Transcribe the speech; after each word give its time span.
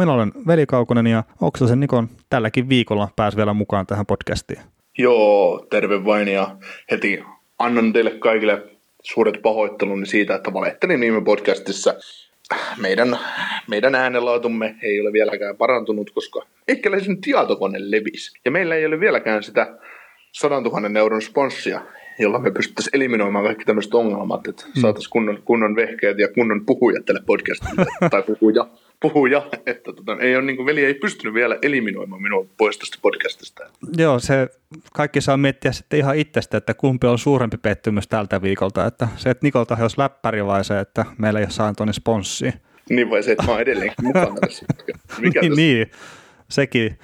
Minä 0.00 0.12
olen 0.12 0.32
Veli 0.46 0.66
Kaukonen 0.66 1.06
ja 1.06 1.22
Oksasen 1.40 1.80
Nikon 1.80 2.08
tälläkin 2.30 2.68
viikolla 2.68 3.08
pääsi 3.16 3.36
vielä 3.36 3.52
mukaan 3.52 3.86
tähän 3.86 4.06
podcastiin. 4.06 4.60
Joo, 4.98 5.66
terve 5.70 6.04
vain 6.04 6.28
ja 6.28 6.56
heti 6.90 7.24
annan 7.58 7.92
teille 7.92 8.10
kaikille 8.10 8.62
suuret 9.02 9.42
pahoitteluni 9.42 10.06
siitä, 10.06 10.34
että 10.34 10.52
valettelin 10.52 11.00
viime 11.00 11.24
podcastissa. 11.24 11.94
Meidän, 12.80 13.18
meidän 13.68 13.94
äänenlaatumme 13.94 14.76
ei 14.82 15.00
ole 15.00 15.12
vieläkään 15.12 15.56
parantunut, 15.56 16.10
koska 16.10 16.46
ehkäläisen 16.68 17.20
tietokone 17.20 17.78
levisi. 17.80 18.38
Ja 18.44 18.50
meillä 18.50 18.74
ei 18.74 18.86
ole 18.86 19.00
vieläkään 19.00 19.42
sitä 19.42 19.78
100 20.32 20.60
000 20.60 20.98
euron 20.98 21.22
sponssia, 21.22 21.80
jolla 22.18 22.38
me 22.38 22.50
pystyttäisiin 22.50 22.96
eliminoimaan 22.96 23.44
kaikki 23.44 23.64
tämmöiset 23.64 23.94
ongelmat, 23.94 24.48
että 24.48 24.66
mm. 24.66 24.80
saataisiin 24.80 25.12
kunnon, 25.12 25.42
kunnon 25.44 25.76
vehkeet 25.76 26.18
ja 26.18 26.28
kunnon 26.28 26.66
puhujat 26.66 27.04
tälle 27.04 27.20
podcastille, 27.26 27.86
tai 28.10 28.22
puhuja 28.22 28.66
puhuja, 29.00 29.46
että 29.66 29.92
tota, 29.92 30.16
ei 30.20 30.36
ole, 30.36 30.44
niin 30.44 30.56
kuin, 30.56 30.66
veli 30.66 30.84
ei 30.84 30.94
pystynyt 30.94 31.34
vielä 31.34 31.58
eliminoimaan 31.62 32.22
minua 32.22 32.46
pois 32.56 32.78
tästä 32.78 32.98
podcastista. 33.02 33.64
Joo, 33.96 34.18
se 34.18 34.48
kaikki 34.92 35.20
saa 35.20 35.36
miettiä 35.36 35.72
sitten 35.72 35.98
ihan 35.98 36.16
itsestä, 36.16 36.56
että 36.56 36.74
kumpi 36.74 37.06
on 37.06 37.18
suurempi 37.18 37.56
pettymys 37.56 38.08
tältä 38.08 38.42
viikolta, 38.42 38.86
että 38.86 39.08
se, 39.16 39.30
että 39.30 39.46
Nikolta 39.46 39.76
olisi 39.80 39.98
läppäri 39.98 40.46
vai 40.46 40.64
se, 40.64 40.80
että 40.80 41.04
meillä 41.18 41.38
ei 41.38 41.44
ole 41.44 41.50
saanut 41.50 41.76
tuonne 41.76 41.92
sponssia. 41.92 42.52
Niin 42.90 43.10
vai 43.10 43.22
se, 43.22 43.32
että 43.32 43.44
mä 43.44 43.52
oon 43.52 43.60
edelleenkin 43.60 44.04
mukana 44.06 44.34
tässä. 44.40 44.66
Mikä 45.20 45.40
niin, 45.40 45.56
niin, 45.56 45.90
sekin. 46.48 46.98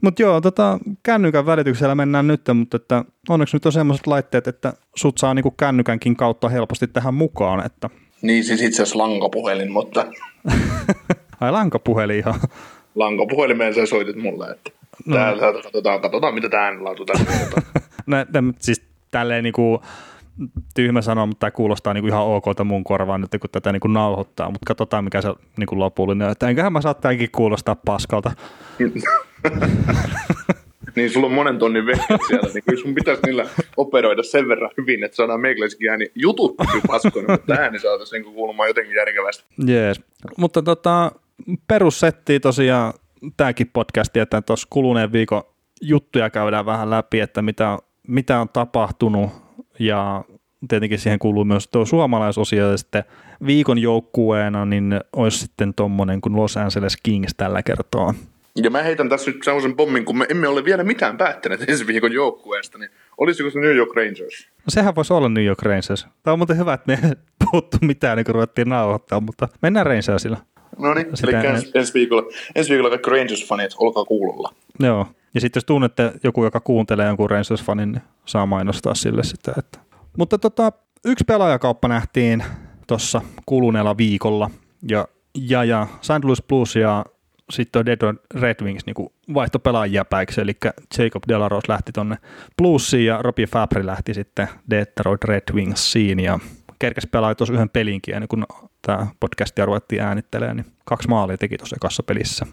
Mutta 0.00 0.22
joo, 0.22 0.40
tota, 0.40 0.78
kännykän 1.02 1.46
välityksellä 1.46 1.94
mennään 1.94 2.26
nyt, 2.26 2.40
mutta 2.54 2.76
että 2.76 3.04
onneksi 3.28 3.56
nyt 3.56 3.66
on 3.66 3.72
semmoiset 3.72 4.06
laitteet, 4.06 4.46
että 4.46 4.72
sut 4.96 5.18
saa 5.18 5.34
niinku 5.34 5.50
kännykänkin 5.50 6.16
kautta 6.16 6.48
helposti 6.48 6.86
tähän 6.86 7.14
mukaan. 7.14 7.66
Että... 7.66 7.90
Niin, 8.22 8.44
siis 8.44 8.62
itse 8.62 8.82
asiassa 8.82 8.98
lankapuhelin, 8.98 9.72
mutta... 9.72 10.06
Ai 11.42 11.52
lankapuhelin 11.52 12.18
ihan. 12.18 12.34
Lankapuhelimeen 12.94 13.74
sä 13.74 13.86
soitit 13.86 14.16
mulle, 14.16 14.50
että 14.50 14.70
no. 15.06 15.16
täällä 15.16 15.62
katsotaan, 15.62 16.00
katsotaan, 16.00 16.34
mitä 16.34 16.48
tämä 16.48 16.62
äänenlaatu 16.62 17.04
tässä 17.04 17.24
no, 18.06 18.16
siis 18.58 18.82
tälleen 19.10 19.44
niinku 19.44 19.82
tyhmä 20.74 21.02
sanoa, 21.02 21.26
mutta 21.26 21.40
tämä 21.40 21.50
kuulostaa 21.50 21.94
niinku 21.94 22.08
ihan 22.08 22.26
okolta 22.26 22.64
mun 22.64 22.84
korvaan 22.84 23.20
nyt, 23.20 23.30
kun 23.40 23.50
tätä 23.50 23.72
niinku 23.72 23.88
nauhoittaa, 23.88 24.50
mutta 24.50 24.66
katsotaan, 24.66 25.04
mikä 25.04 25.20
se 25.20 25.28
niinku 25.58 25.78
lopullinen 25.78 26.26
on. 26.26 26.32
Että 26.32 26.48
enköhän 26.48 26.72
mä 26.72 26.80
saa 26.80 26.94
tämänkin 26.94 27.28
kuulostaa 27.32 27.76
paskalta. 27.76 28.32
niin 30.96 31.10
sulla 31.10 31.26
on 31.26 31.32
monen 31.32 31.58
tonnin 31.58 31.86
vehkeet 31.86 32.20
siellä, 32.28 32.48
niin 32.54 32.62
kyllä 32.68 32.82
sun 32.82 32.94
pitäisi 32.94 33.22
niillä 33.26 33.46
operoida 33.76 34.22
sen 34.22 34.48
verran 34.48 34.70
hyvin, 34.78 35.04
että 35.04 35.16
saadaan 35.16 35.40
meikäläisikin 35.40 35.90
ääni 35.90 36.06
jutut 36.14 36.56
paskoina, 36.86 37.32
mutta 37.32 37.54
ääni 37.54 37.78
saataisiin 37.78 38.22
niin 38.22 38.34
kuulumaan 38.34 38.68
jotenkin 38.68 38.94
järkevästi. 38.94 39.44
Jees, 39.66 40.00
mutta 40.36 40.62
tota, 40.62 41.12
perussettiin 41.68 42.40
tosiaan 42.40 42.92
tämäkin 43.36 43.70
podcast, 43.72 44.16
että 44.16 44.42
tuossa 44.42 44.66
kuluneen 44.70 45.12
viikon 45.12 45.42
juttuja 45.80 46.30
käydään 46.30 46.66
vähän 46.66 46.90
läpi, 46.90 47.20
että 47.20 47.42
mitä, 47.42 47.78
mitä 48.08 48.40
on 48.40 48.48
tapahtunut 48.48 49.30
ja 49.78 50.24
tietenkin 50.68 50.98
siihen 50.98 51.18
kuuluu 51.18 51.44
myös 51.44 51.68
tuo 51.68 51.84
suomalaisosio 51.84 52.70
ja 52.70 52.76
sitten 52.76 53.04
viikon 53.46 53.78
joukkueena 53.78 54.64
niin 54.64 55.00
olisi 55.16 55.38
sitten 55.38 55.74
tuommoinen 55.74 56.20
kuin 56.20 56.36
Los 56.36 56.56
Angeles 56.56 56.96
Kings 57.02 57.34
tällä 57.36 57.62
kertaa. 57.62 58.14
Ja 58.56 58.70
mä 58.70 58.82
heitän 58.82 59.08
tässä 59.08 59.30
nyt 59.30 59.42
sellaisen 59.44 59.76
pommin, 59.76 60.04
kun 60.04 60.18
me 60.18 60.26
emme 60.28 60.48
ole 60.48 60.64
vielä 60.64 60.84
mitään 60.84 61.16
päättäneet 61.16 61.64
ensi 61.70 61.86
viikon 61.86 62.12
joukkueesta, 62.12 62.78
niin 62.78 62.90
olisiko 63.18 63.50
se 63.50 63.60
New 63.60 63.76
York 63.76 63.96
Rangers? 63.96 64.48
No 64.48 64.68
sehän 64.68 64.94
voisi 64.94 65.12
olla 65.12 65.28
New 65.28 65.44
York 65.44 65.62
Rangers. 65.62 66.06
Tämä 66.22 66.32
on 66.32 66.38
muuten 66.38 66.58
hyvä, 66.58 66.74
että 66.74 66.92
me 66.92 66.98
ei 67.08 67.10
puhuttu 67.44 67.76
mitään, 67.80 68.16
niin 68.16 68.24
kun 68.24 68.34
ruvettiin 68.34 68.68
nauhoittaa, 68.68 69.20
mutta 69.20 69.48
mennään 69.62 69.86
Rangersilla. 69.86 70.36
No 70.78 70.94
niin, 70.94 71.06
eli 71.22 71.46
ensi, 71.46 71.70
ensi, 71.74 71.94
viikolla, 71.94 72.22
ensi 72.54 72.70
viikolla 72.70 72.90
kaikki 72.90 73.10
Rangers-fanit, 73.10 73.74
olkaa 73.78 74.04
kuulolla. 74.04 74.54
Joo, 74.80 75.06
ja 75.34 75.40
sitten 75.40 75.60
jos 75.60 75.64
tunnette 75.64 76.12
joku, 76.24 76.44
joka 76.44 76.60
kuuntelee 76.60 77.06
jonkun 77.06 77.30
Rangers-fanin, 77.30 77.92
niin 77.92 78.02
saa 78.24 78.46
mainostaa 78.46 78.94
sille 78.94 79.24
sitä. 79.24 79.52
Että. 79.58 79.78
Mutta 80.18 80.38
tota, 80.38 80.72
yksi 81.04 81.24
pelaajakauppa 81.24 81.88
nähtiin 81.88 82.44
tuossa 82.86 83.20
kuluneella 83.46 83.96
viikolla, 83.96 84.50
ja, 84.90 85.08
ja, 85.48 85.64
ja 85.64 85.86
St. 86.00 86.24
Louis 86.24 86.42
Blues 86.42 86.76
ja 86.76 87.04
sitten 87.50 87.80
on 87.80 87.86
Detroit 87.86 88.18
Red 88.34 88.56
Wings 88.62 88.86
niin 88.86 89.08
vaihto 89.34 89.58
pelaajia 89.58 90.04
päiksi, 90.04 90.40
eli 90.40 90.52
Jacob 90.98 91.22
Delaros 91.28 91.68
lähti 91.68 91.92
tonne 91.92 92.16
Bluesiin 92.56 93.06
ja 93.06 93.22
Robbie 93.22 93.46
Fabry 93.46 93.86
lähti 93.86 94.14
sitten 94.14 94.48
Detroit 94.70 95.24
Red 95.24 95.54
Wingsiin 95.54 96.20
ja 96.20 96.38
kerkesi 96.82 97.08
pelaa 97.08 97.34
tuossa 97.34 97.54
yhden 97.54 97.68
pelinkin 97.68 98.14
ennen 98.14 98.28
kuin 98.28 98.44
tämä 98.86 99.06
podcastia 99.20 99.66
ruvettiin 99.66 100.02
äänittelemään, 100.02 100.56
niin 100.56 100.66
kaksi 100.84 101.08
maalia 101.08 101.38
teki 101.38 101.58
tuossa 101.58 101.76
ekassa 101.76 102.02
pelissä. 102.02 102.46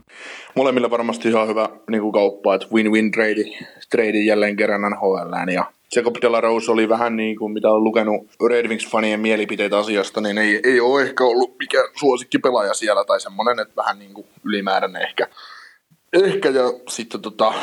Molemmilla 0.56 0.90
varmasti 0.90 1.30
ihan 1.30 1.48
hyvä 1.48 1.70
niin 1.90 2.02
kuin 2.02 2.14
kauppa, 2.14 2.56
että 2.56 2.68
win-win 2.68 3.12
trade, 3.12 3.44
trade 3.92 4.20
jälleen 4.20 4.56
kerran 4.56 4.82
NHL 4.92 5.52
ja 5.54 5.66
Jacob 5.96 6.16
de 6.22 6.30
la 6.30 6.42
Rose 6.42 6.72
oli 6.72 6.90
vähän 6.90 7.16
niin 7.16 7.36
kuin, 7.36 7.52
mitä 7.52 7.72
on 7.72 7.84
lukenut 7.84 8.28
Red 8.50 8.68
Wings-fanien 8.68 9.18
mielipiteitä 9.18 9.78
asiasta, 9.78 10.22
niin 10.22 10.38
ei, 10.38 10.62
ei 10.64 10.80
ole 10.80 11.02
ehkä 11.02 11.24
ollut 11.24 11.56
mikään 11.60 11.86
pelaaja 12.42 12.74
siellä 12.74 13.06
tai 13.06 13.20
semmoinen, 13.22 13.60
että 13.60 13.76
vähän 13.76 14.00
niin 14.00 14.14
kuin 14.14 14.28
ylimääräinen 14.44 15.02
ehkä. 15.02 15.28
Ehkä 16.14 16.50
ja 16.50 16.64
sitten 16.88 17.22
tota, 17.22 17.54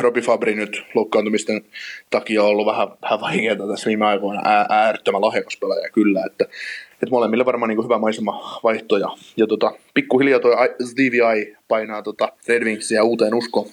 Robi 0.00 0.20
Fabri 0.20 0.54
nyt 0.54 0.82
loukkaantumisten 0.94 1.64
takia 2.10 2.42
on 2.42 2.48
ollut 2.48 2.66
vähän, 2.66 2.88
vähän 3.02 3.20
vaikeaa 3.20 3.68
tässä 3.68 3.88
viime 3.88 4.06
aikoina. 4.06 4.42
Ää, 4.44 4.66
äärettömän 4.68 5.20
lahjakas 5.20 5.56
pelaaja 5.56 5.90
kyllä, 5.90 6.24
että, 6.26 6.44
että 6.92 7.10
molemmille 7.10 7.44
varmaan 7.44 7.68
niin 7.68 7.84
hyvä 7.84 7.98
maisema 7.98 8.60
vaihto. 8.64 8.96
Ja, 8.96 9.08
ja 9.36 9.46
tota, 9.46 9.72
pikkuhiljaa 9.94 10.40
tuo 10.40 10.52
Stevie 10.90 11.38
I 11.38 11.56
painaa 11.68 12.02
tota 12.02 12.32
Red 12.48 12.64
Wingsia 12.64 13.04
uuteen 13.04 13.34
uskoon. 13.34 13.66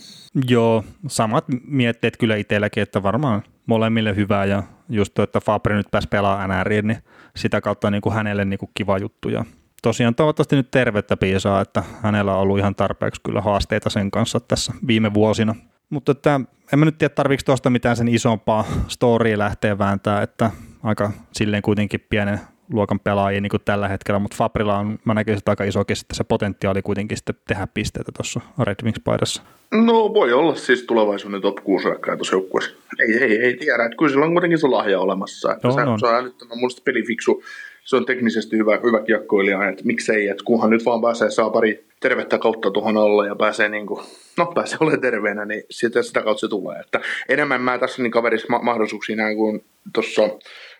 Joo, 0.48 0.84
samat 1.08 1.46
mietteet 1.68 2.18
kyllä 2.18 2.36
itselläkin, 2.36 2.84
että 2.84 3.04
varmaan 3.04 3.44
molemmille 3.66 4.16
hyvää 4.16 4.46
ja 4.46 4.64
just 4.90 5.14
tuo, 5.14 5.24
että 5.24 5.40
Fabri 5.40 5.76
nyt 5.76 5.92
pääsi 5.92 6.08
pelaamaan 6.08 6.60
NRiin, 6.60 6.88
niin 6.88 6.98
sitä 7.36 7.62
kautta 7.62 7.92
niin 7.92 8.02
kuin 8.02 8.16
hänelle 8.16 8.46
niin 8.46 8.60
kuin 8.60 8.70
kiva 8.74 8.98
juttu 8.98 9.30
ja 9.30 9.46
tosiaan 9.82 10.16
toivottavasti 10.16 10.56
nyt 10.56 10.72
tervettä 10.72 11.18
piisaa, 11.18 11.62
että 11.62 11.84
hänellä 12.02 12.34
on 12.34 12.42
ollut 12.42 12.60
ihan 12.60 12.76
tarpeeksi 12.76 13.22
kyllä 13.22 13.42
haasteita 13.42 13.90
sen 13.90 14.12
kanssa 14.12 14.40
tässä 14.40 14.74
viime 14.88 15.14
vuosina. 15.14 15.56
Mutta 15.90 16.12
että, 16.12 16.40
en 16.74 16.80
mä 16.80 16.86
nyt 16.86 16.98
tiedä, 16.98 17.14
tarviiko 17.14 17.42
tuosta 17.46 17.70
mitään 17.70 17.96
sen 17.96 18.08
isompaa 18.08 18.66
storya 18.88 19.38
lähteä 19.38 19.78
vääntää, 19.78 20.22
että 20.22 20.52
aika 20.84 21.12
silleen 21.32 21.62
kuitenkin 21.62 22.06
pienen 22.10 22.40
luokan 22.74 23.00
pelaajia 23.00 23.42
niin 23.42 23.50
kuin 23.50 23.62
tällä 23.66 23.88
hetkellä, 23.88 24.20
mutta 24.20 24.38
Fabrilla 24.38 24.78
on, 24.78 25.00
mä 25.06 25.14
näkisin 25.14 25.38
että 25.38 25.52
aika 25.52 25.64
isokin 25.64 25.96
sitten 25.96 26.16
se 26.16 26.24
potentiaali 26.24 26.82
kuitenkin 26.82 27.18
sitten 27.18 27.36
tehdä 27.48 27.68
pisteitä 27.74 28.12
tuossa 28.18 28.42
Red 28.60 28.76
Wings-paidassa. 28.84 29.42
No 29.72 30.14
voi 30.14 30.34
olla 30.34 30.56
siis 30.56 30.84
tulevaisuuden 30.84 31.42
top 31.42 31.56
6 31.64 31.88
tuossa 32.18 32.36
joukkueessa. 32.36 32.72
Ei, 33.00 33.24
ei, 33.24 33.38
ei 33.38 33.58
tiedä, 33.58 33.86
että 33.86 33.98
kyllä 33.98 34.12
sillä 34.12 34.26
on 34.26 34.32
kuitenkin 34.32 34.60
se 34.60 34.68
lahja 34.68 35.00
olemassa. 35.00 35.54
Että 35.54 35.68
no, 35.68 35.74
se, 35.74 35.86
no. 35.86 35.98
se 35.98 36.06
on 36.06 36.16
älyttömän 36.16 36.60
mun 36.60 36.70
pelifiksu, 36.86 37.44
se 37.84 37.96
on 37.96 38.06
teknisesti 38.06 38.58
hyvä, 38.58 38.80
hyvä 38.84 39.04
kiekkoilija, 39.04 39.70
että 39.70 39.84
miksei, 39.86 40.28
että 40.28 40.44
kunhan 40.44 40.70
nyt 40.70 40.86
vaan 40.86 41.02
pääsee, 41.02 41.30
saa 41.30 41.50
pari 41.50 41.86
tervettä 42.00 42.38
kautta 42.38 42.72
tuohon 42.72 42.98
alle 42.98 43.28
ja 43.28 43.36
pääsee 43.36 43.70
niin 43.70 43.88
kuin, 43.88 44.06
no 44.38 44.46
pääsee 44.46 44.78
olemaan 44.82 45.02
terveenä, 45.02 45.46
niin 45.46 45.64
sitä, 45.70 46.04
sitä 46.04 46.22
kautta 46.22 46.40
se 46.40 46.48
tulee. 46.48 46.80
Että 46.80 47.00
enemmän 47.30 47.62
mä 47.62 47.78
tässä 47.78 48.02
niin 48.02 48.12
kaverissa 48.12 48.48
ma- 48.50 48.62
mahdollisuuksia 48.62 49.16
näin 49.16 49.38
kuin 49.38 49.64
tuossa 49.94 50.22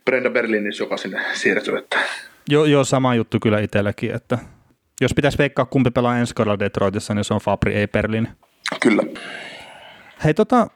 Brenda 0.06 0.30
Berlinissä, 0.30 0.84
joka 0.84 0.98
sinne 0.98 1.22
siirtyy. 1.34 1.78
Että. 1.78 2.00
Joo, 2.50 2.66
joo, 2.66 2.84
sama 2.84 3.16
juttu 3.16 3.38
kyllä 3.42 3.60
itselläkin, 3.60 4.16
että 4.16 4.38
jos 5.02 5.14
pitäisi 5.14 5.38
veikkaa 5.38 5.66
kumpi 5.66 5.92
pelaa 5.92 6.18
ensi 6.18 6.36
kaudella 6.36 6.60
Detroitissa, 6.60 7.14
niin 7.14 7.24
se 7.24 7.34
on 7.34 7.40
Fabri, 7.40 7.74
ei 7.74 7.88
Berlin. 7.88 8.28
Kyllä. 8.82 9.04
Hei, 10.24 10.34
tota, 10.34 10.68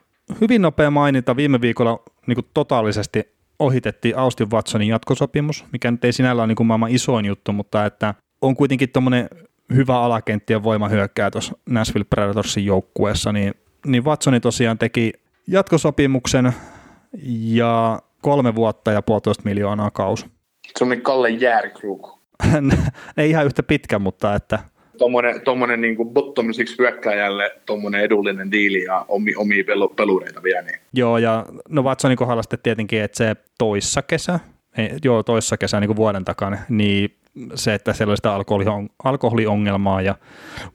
hyvin 0.42 0.62
nopea 0.62 0.92
maininta. 0.92 1.36
Viime 1.36 1.62
viikolla 1.62 2.04
niin 2.28 2.36
kuin 2.36 2.46
totaalisesti 2.54 3.35
ohitettiin 3.60 4.18
Austin 4.18 4.52
Watsonin 4.52 4.88
jatkosopimus, 4.88 5.66
mikä 5.72 5.92
nyt 5.92 6.06
ei 6.06 6.14
sinällä 6.14 6.42
ole 6.42 6.48
niin 6.48 6.56
kuin 6.56 6.68
maailman 6.68 6.92
isoin 6.92 7.26
juttu, 7.26 7.54
mutta 7.54 7.86
että 7.86 8.14
on 8.42 8.56
kuitenkin 8.56 8.90
tuommoinen 8.90 9.30
hyvä 9.74 10.02
alakentti 10.02 10.54
ja 10.54 10.64
voimahyökkää 10.64 11.32
tuossa 11.32 11.58
Nashville 11.70 12.06
Predatorsin 12.10 12.66
joukkueessa, 12.66 13.32
niin, 13.32 13.54
niin 13.86 14.06
Watsoni 14.06 14.40
tosiaan 14.40 14.78
teki 14.78 15.14
jatkosopimuksen 15.48 16.54
ja 17.40 18.02
kolme 18.22 18.56
vuotta 18.56 18.92
ja 18.92 19.02
puolitoista 19.02 19.44
miljoonaa 19.46 19.92
kaus. 19.92 20.26
Semmoinen 20.80 21.04
Kalle 21.04 21.30
Järkruk. 21.30 22.20
ei 23.18 23.30
ihan 23.30 23.46
yhtä 23.46 23.64
pitkä, 23.64 24.00
mutta 24.00 24.36
että 24.36 24.60
Tuommoinen, 25.44 25.82
niin 25.82 25.98
bottom 26.14 26.54
six 26.54 26.80
hyökkääjälle 26.80 27.52
tuommoinen 27.66 28.02
edullinen 28.02 28.52
diili 28.52 28.84
ja 28.84 29.06
omi, 29.08 29.36
omia 29.36 29.64
pelu, 29.64 29.90
pelureita 29.90 30.44
vielä. 30.44 30.62
Niin. 30.62 30.80
Joo, 30.94 31.18
ja 31.18 31.46
no 31.70 31.84
Watsonin 31.84 32.18
kohdalla 32.18 32.44
sitten 32.44 32.60
tietenkin, 32.64 33.02
että 33.02 33.18
se 33.18 33.36
toissa 33.58 34.02
kesä, 34.02 34.40
ei, 34.78 34.90
joo, 35.04 35.24
toissa 35.24 35.58
kesä 35.58 35.80
niin 35.80 35.88
kuin 35.88 35.98
vuoden 35.98 36.26
takana, 36.26 36.58
niin 36.70 37.16
se, 37.56 37.74
että 37.74 37.94
siellä 37.94 38.12
oli 38.12 38.18
sitä 38.18 38.34
alkoholi, 38.34 38.66
alkoholiongelmaa 39.04 40.02
ja 40.02 40.16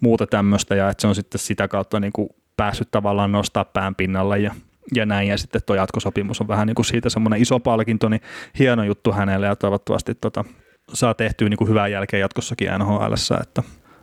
muuta 0.01 0.27
tämmöistä, 0.27 0.75
ja 0.75 0.89
että 0.89 1.01
se 1.01 1.07
on 1.07 1.15
sitten 1.15 1.39
sitä 1.39 1.69
kautta 1.69 2.01
niin 2.01 2.13
kuin 2.13 2.29
päässyt 2.57 2.89
tavallaan 2.91 3.33
nostaa 3.33 3.65
pään 3.65 3.95
pinnalle 3.95 4.39
ja, 4.39 4.55
ja 4.95 5.07
näin, 5.07 5.29
ja 5.29 5.39
sitten 5.39 5.61
tuo 5.67 5.77
jatkosopimus 5.77 6.41
on 6.41 6.49
vähän 6.49 6.67
niin 6.67 6.75
kuin 6.75 6.87
siitä 6.87 7.09
semmoinen 7.09 7.43
iso 7.43 7.61
palkinto, 7.61 8.09
niin 8.09 8.21
hieno 8.59 8.85
juttu 8.85 9.13
hänelle, 9.13 9.47
ja 9.47 9.57
toivottavasti 9.57 10.15
tota, 10.15 10.45
saa 10.93 11.15
tehtyä 11.15 11.49
niin 11.49 11.59
kuin 11.59 11.69
hyvää 11.69 11.89
jälkeä 11.89 12.21
jatkossakin 12.21 12.69
NHL, 12.79 13.15
että, 13.43 13.63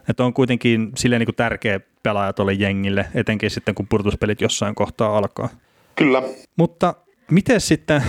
että 0.10 0.24
on 0.24 0.34
kuitenkin 0.34 0.92
silleen 0.96 1.20
niin 1.20 1.28
kuin 1.28 1.36
tärkeä 1.36 1.80
pelaaja 2.04 2.34
tuolle 2.34 2.54
jengille, 2.54 3.06
etenkin 3.14 3.52
sitten 3.52 3.76
kun 3.76 3.88
purtuspelit 3.88 4.42
jossain 4.42 4.76
kohtaa 4.76 5.18
alkaa. 5.18 5.50
Kyllä. 5.96 6.24
Mutta 6.58 6.94
miten 7.32 7.62
sitten, 7.62 8.04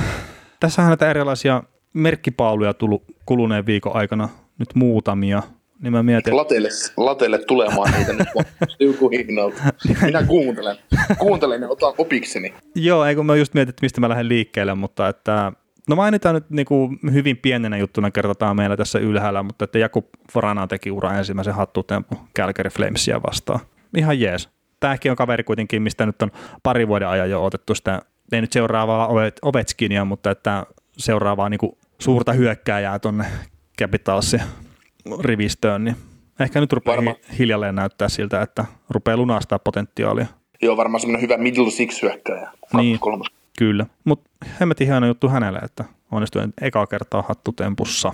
tässä 0.60 0.82
on 0.82 0.88
näitä 0.88 1.10
erilaisia 1.10 1.62
merkkipauluja 1.92 2.74
tullut 2.74 3.04
kuluneen 3.26 3.66
viikon 3.66 3.96
aikana, 3.96 4.28
nyt 4.58 4.74
muutamia, 4.74 5.42
niin 5.82 5.92
mä 5.92 6.02
mietin... 6.02 6.36
Lateille, 6.36 6.68
lateille 6.96 7.38
tulemaan 7.38 7.92
niitä 7.92 8.12
nyt 8.12 8.28
hihnalta. 9.12 9.62
Minä 10.02 10.22
kuuntelen. 10.22 10.76
Kuuntelen 11.18 11.62
ja 11.62 11.68
otan 11.68 11.94
opikseni. 11.98 12.54
Joo, 12.74 13.04
eikö 13.04 13.22
mä 13.22 13.36
just 13.36 13.54
mietin, 13.54 13.70
että 13.70 13.82
mistä 13.82 14.00
mä 14.00 14.08
lähden 14.08 14.28
liikkeelle, 14.28 14.74
mutta 14.74 15.08
että 15.08 15.52
No 15.88 15.96
mainitaan 15.96 16.34
nyt 16.34 16.50
niin 16.50 16.66
kuin 16.66 16.98
hyvin 17.12 17.36
pienenä 17.36 17.76
juttuna 17.76 18.10
kerrotaan 18.10 18.56
meillä 18.56 18.76
tässä 18.76 18.98
ylhäällä, 18.98 19.42
mutta 19.42 19.64
että 19.64 19.78
Jakub 19.78 20.06
Forana 20.32 20.66
teki 20.66 20.90
ura 20.90 21.18
ensimmäisen 21.18 21.54
hattutempu 21.54 22.16
Calgary 22.38 22.70
Flamesia 22.70 23.22
vastaan. 23.22 23.60
Ihan 23.96 24.20
jees. 24.20 24.48
Tämäkin 24.80 25.10
on 25.10 25.16
kaveri 25.16 25.44
kuitenkin, 25.44 25.82
mistä 25.82 26.06
nyt 26.06 26.22
on 26.22 26.30
pari 26.62 26.88
vuoden 26.88 27.08
ajan 27.08 27.30
jo 27.30 27.44
otettu 27.44 27.74
sitä, 27.74 28.02
ei 28.32 28.40
nyt 28.40 28.52
seuraavaa 28.52 29.08
Ovechkinia, 29.42 30.04
mutta 30.04 30.30
että 30.30 30.66
seuraavaa 30.96 31.48
niin 31.48 31.58
kuin 31.58 31.72
suurta 31.98 32.32
hyökkääjää 32.32 32.98
tuonne 32.98 33.24
Capitalsin 33.80 34.40
rivistöön, 35.20 35.84
niin 35.84 35.96
ehkä 36.40 36.60
nyt 36.60 36.72
rupeaa 36.72 36.96
Varma. 36.96 37.14
hiljalleen 37.38 37.74
näyttää 37.74 38.08
siltä, 38.08 38.42
että 38.42 38.64
rupeaa 38.90 39.16
lunastaa 39.16 39.58
potentiaalia. 39.58 40.26
Joo, 40.62 40.76
varmaan 40.76 41.00
semmoinen 41.00 41.22
hyvä 41.22 41.36
middle 41.36 41.70
six 41.70 42.02
hyökkääjä. 42.02 42.50
Niin, 42.72 42.98
kolmas. 42.98 43.26
Kyllä. 43.58 43.86
Mutta 44.04 44.30
hemmetin 44.60 44.86
hieno 44.86 45.06
juttu 45.06 45.28
hänelle, 45.28 45.58
että 45.58 45.84
onnistui 46.12 46.42
eka 46.60 46.86
kertaa 46.86 47.24
hattutempussa. 47.28 48.12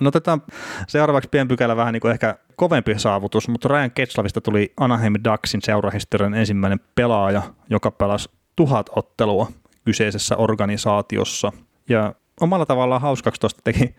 No 0.00 0.08
otetaan 0.08 0.42
seuraavaksi 0.88 1.28
pienpykälä 1.28 1.76
vähän 1.76 1.92
niin 1.92 2.00
kuin 2.00 2.12
ehkä 2.12 2.36
kovempi 2.56 2.98
saavutus, 2.98 3.48
mutta 3.48 3.68
Ryan 3.68 3.90
Ketslavista 3.90 4.40
tuli 4.40 4.72
Anaheim 4.76 5.14
Ducksin 5.30 5.62
seurahistorian 5.62 6.34
ensimmäinen 6.34 6.80
pelaaja, 6.94 7.42
joka 7.70 7.90
pelasi 7.90 8.30
tuhat 8.56 8.90
ottelua 8.96 9.48
kyseisessä 9.84 10.36
organisaatiossa. 10.36 11.52
Ja 11.88 12.14
omalla 12.40 12.66
tavallaan 12.66 13.00
hauskaksi 13.00 13.40
tuosta 13.40 13.60
teki, 13.64 13.94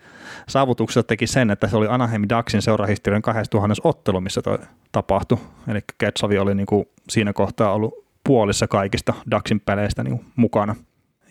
saavutuksesta 0.48 1.08
teki 1.08 1.26
sen, 1.26 1.50
että 1.50 1.68
se 1.68 1.76
oli 1.76 1.86
Anaheim 1.90 2.22
Ducksin 2.36 2.62
seurahistorian 2.62 3.22
2000 3.22 3.74
ottelu, 3.84 4.20
missä 4.20 4.42
toi 4.42 4.58
tapahtui. 4.92 5.38
Eli 5.68 5.80
Ketsavi 5.98 6.38
oli 6.38 6.54
niin 6.54 6.66
kuin 6.66 6.84
siinä 7.08 7.32
kohtaa 7.32 7.72
ollut 7.72 8.03
puolissa 8.24 8.68
kaikista 8.68 9.14
Ducksin 9.30 9.60
peleistä 9.60 10.04
niin 10.04 10.24
mukana. 10.36 10.76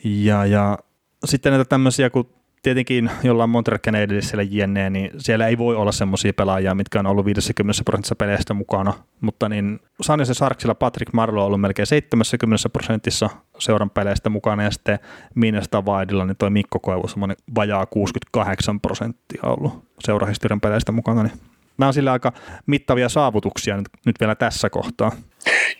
Ja, 0.03 0.45
ja 0.45 0.77
sitten 1.25 1.51
näitä 1.51 1.65
tämmöisiä, 1.65 2.09
kun 2.09 2.29
tietenkin 2.63 3.11
jollain 3.23 3.49
Montreal 3.49 3.79
Canadiensilla 3.79 4.43
jne, 4.43 4.89
niin 4.89 5.11
siellä 5.17 5.47
ei 5.47 5.57
voi 5.57 5.75
olla 5.75 5.91
semmoisia 5.91 6.33
pelaajia, 6.33 6.75
mitkä 6.75 6.99
on 6.99 7.05
ollut 7.05 7.25
50 7.25 7.83
prosentissa 7.85 8.15
peleistä 8.15 8.53
mukana, 8.53 8.93
mutta 9.21 9.49
niin 9.49 9.79
Sanjose 10.01 10.33
Sarksilla 10.33 10.75
Patrick 10.75 11.13
Marlo 11.13 11.41
on 11.41 11.47
ollut 11.47 11.61
melkein 11.61 11.85
70 11.85 12.69
prosentissa 12.69 13.29
seuran 13.59 13.89
peleistä 13.89 14.29
mukana, 14.29 14.63
ja 14.63 14.71
sitten 14.71 14.99
Minnesota 15.35 15.81
Wildilla 15.81 16.25
niin 16.25 16.37
toi 16.37 16.49
Mikko 16.49 16.79
Koivu 16.79 17.07
semmoinen 17.07 17.37
vajaa 17.55 17.85
68 17.85 18.81
prosenttia 18.81 19.41
ollut 19.43 19.85
seurahistorian 19.99 20.61
peleistä 20.61 20.91
mukana, 20.91 21.23
niin 21.23 21.33
nämä 21.77 21.87
on 21.87 21.93
sillä 21.93 22.11
aika 22.11 22.33
mittavia 22.65 23.09
saavutuksia 23.09 23.77
nyt, 23.77 23.89
nyt 24.05 24.15
vielä 24.19 24.35
tässä 24.35 24.69
kohtaa. 24.69 25.11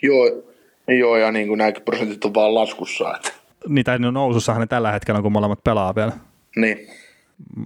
Joo, 0.01 0.52
joo 0.87 1.17
ja 1.17 1.31
niin 1.31 1.47
kuin 1.47 1.57
nämäkin 1.57 1.83
prosentit 1.83 2.25
on 2.25 2.33
vaan 2.33 2.55
laskussa. 2.55 3.15
Että. 3.15 3.31
Niitä 3.67 3.93
on 3.93 4.13
nousussa 4.13 4.59
ne 4.59 4.67
tällä 4.67 4.91
hetkellä, 4.91 5.21
kun 5.21 5.31
molemmat 5.31 5.63
pelaa 5.63 5.95
vielä. 5.95 6.11
Niin. 6.55 6.87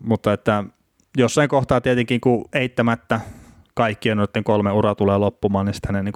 Mutta 0.04 0.34
että 0.34 0.64
jossain 1.18 1.50
kohtaa 1.50 1.82
tietenkin, 1.82 2.22
kun 2.22 2.46
eittämättä 2.54 3.20
kaikkien 3.74 4.18
noiden 4.18 4.44
kolme 4.44 4.72
ura 4.72 4.96
tulee 4.96 5.18
loppumaan, 5.18 5.66
niin 5.66 5.74
sitten 5.74 5.94
ne 5.94 6.04
niin 6.04 6.14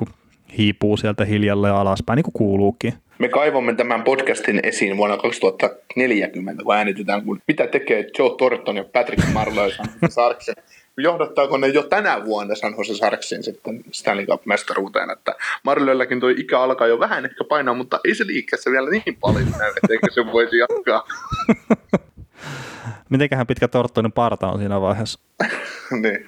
hiipuu 0.58 0.98
sieltä 0.98 1.26
hiljalleen 1.26 1.74
alaspäin, 1.74 2.18
niin 2.18 2.24
kuin 2.24 2.34
kuuluukin. 2.34 2.94
Me 3.20 3.30
kaivamme 3.30 3.76
tämän 3.76 4.04
podcastin 4.04 4.60
esiin 4.64 4.98
vuonna 4.98 5.18
2040, 5.18 6.64
kun 6.64 6.76
äänitetään, 6.76 7.26
kun 7.26 7.40
mitä 7.48 7.68
tekee 7.68 8.08
Joe 8.20 8.38
Thornton 8.38 8.78
ja 8.78 8.84
Patrick 8.84 9.34
Marlowe 9.34 9.72
ja 10.02 10.08
Sarksen. 10.10 10.56
Johdattaako 10.98 11.58
ne 11.58 11.68
jo 11.68 11.84
tänä 11.84 12.26
vuonna 12.26 12.56
San 12.56 12.74
Jose 12.78 12.96
Sarksin 12.96 13.44
sitten 13.44 13.84
Stanley 13.92 14.26
Cup-mestaruuteen, 14.26 15.10
että 15.12 15.36
Marlölläkin 15.64 16.20
tuo 16.20 16.30
ikä 16.30 16.60
alkaa 16.60 16.88
jo 16.88 17.00
vähän 17.00 17.26
ehkä 17.26 17.44
painaa, 17.44 17.74
mutta 17.74 18.00
ei 18.06 18.16
se 18.16 18.28
liikkeessä 18.28 18.72
vielä 18.72 18.90
niin 18.90 19.18
paljon 19.22 19.52
näy, 19.60 19.74
etteikö 19.84 20.08
se 20.12 20.26
voisi 20.26 20.58
jatkaa. 20.58 21.04
Mitenköhän 23.10 23.48
pitkä 23.48 23.68
torttoinen 23.68 24.12
parta 24.12 24.48
on 24.48 24.60
siinä 24.60 24.82
vaiheessa? 24.82 25.20
niin. 26.02 26.28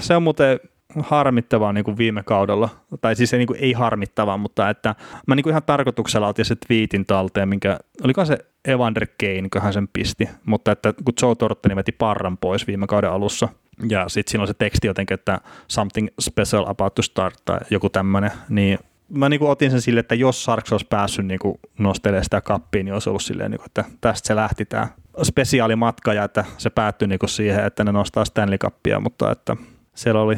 Se 0.00 0.14
on 0.14 0.22
muuten 0.22 0.60
harmittavaa 1.02 1.72
niin 1.72 1.84
kuin 1.84 1.98
viime 1.98 2.22
kaudella, 2.22 2.68
tai 3.00 3.16
siis 3.16 3.32
ei, 3.34 3.38
niin 3.38 3.46
kuin, 3.46 3.58
ei 3.60 3.72
harmittavaa, 3.72 4.36
mutta 4.36 4.70
että 4.70 4.94
mä 5.26 5.34
niin 5.34 5.42
kuin 5.42 5.50
ihan 5.50 5.62
tarkoituksella 5.62 6.28
otin 6.28 6.44
se 6.44 6.56
twiitin 6.66 7.06
talteen, 7.06 7.48
minkä, 7.48 7.78
oliko 8.04 8.24
se 8.24 8.38
Evander 8.64 9.06
Kane, 9.06 9.48
köhän 9.52 9.72
sen 9.72 9.88
pisti, 9.88 10.28
mutta 10.44 10.72
että 10.72 10.92
kun 10.92 11.14
Joe 11.22 11.34
Torttoni 11.34 11.76
veti 11.76 11.92
parran 11.92 12.38
pois 12.38 12.66
viime 12.66 12.86
kauden 12.86 13.10
alussa, 13.10 13.48
ja 13.88 14.08
sitten 14.08 14.30
siinä 14.30 14.42
on 14.42 14.48
se 14.48 14.54
teksti 14.54 14.86
jotenkin, 14.86 15.14
että 15.14 15.40
something 15.68 16.08
special 16.20 16.64
about 16.68 16.94
to 16.94 17.02
start 17.02 17.34
tai 17.44 17.58
joku 17.70 17.88
tämmöinen, 17.88 18.30
niin 18.48 18.78
mä 19.08 19.28
niin 19.28 19.40
kuin 19.40 19.50
otin 19.50 19.70
sen 19.70 19.80
sille, 19.80 20.00
että 20.00 20.14
jos 20.14 20.44
Sarks 20.44 20.72
olisi 20.72 20.86
päässyt 20.90 21.26
niin 21.26 21.38
kuin 21.38 21.60
nostelemaan 21.78 22.24
sitä 22.24 22.40
kappiin, 22.40 22.84
niin 22.84 22.92
olisi 22.92 23.08
ollut 23.08 23.22
silleen, 23.22 23.50
niin 23.50 23.58
kuin, 23.58 23.66
että 23.66 23.84
tästä 24.00 24.26
se 24.26 24.36
lähti 24.36 24.64
tämä 24.64 24.88
spesiaalimatka 25.22 26.14
ja 26.14 26.24
että 26.24 26.44
se 26.58 26.70
päättyi 26.70 27.08
niin 27.08 27.18
kuin 27.18 27.30
siihen, 27.30 27.64
että 27.64 27.84
ne 27.84 27.92
nostaa 27.92 28.24
Stanley 28.24 28.58
Cupia, 28.58 29.00
mutta 29.00 29.30
että 29.30 29.56
siellä 29.94 30.20
oli 30.20 30.36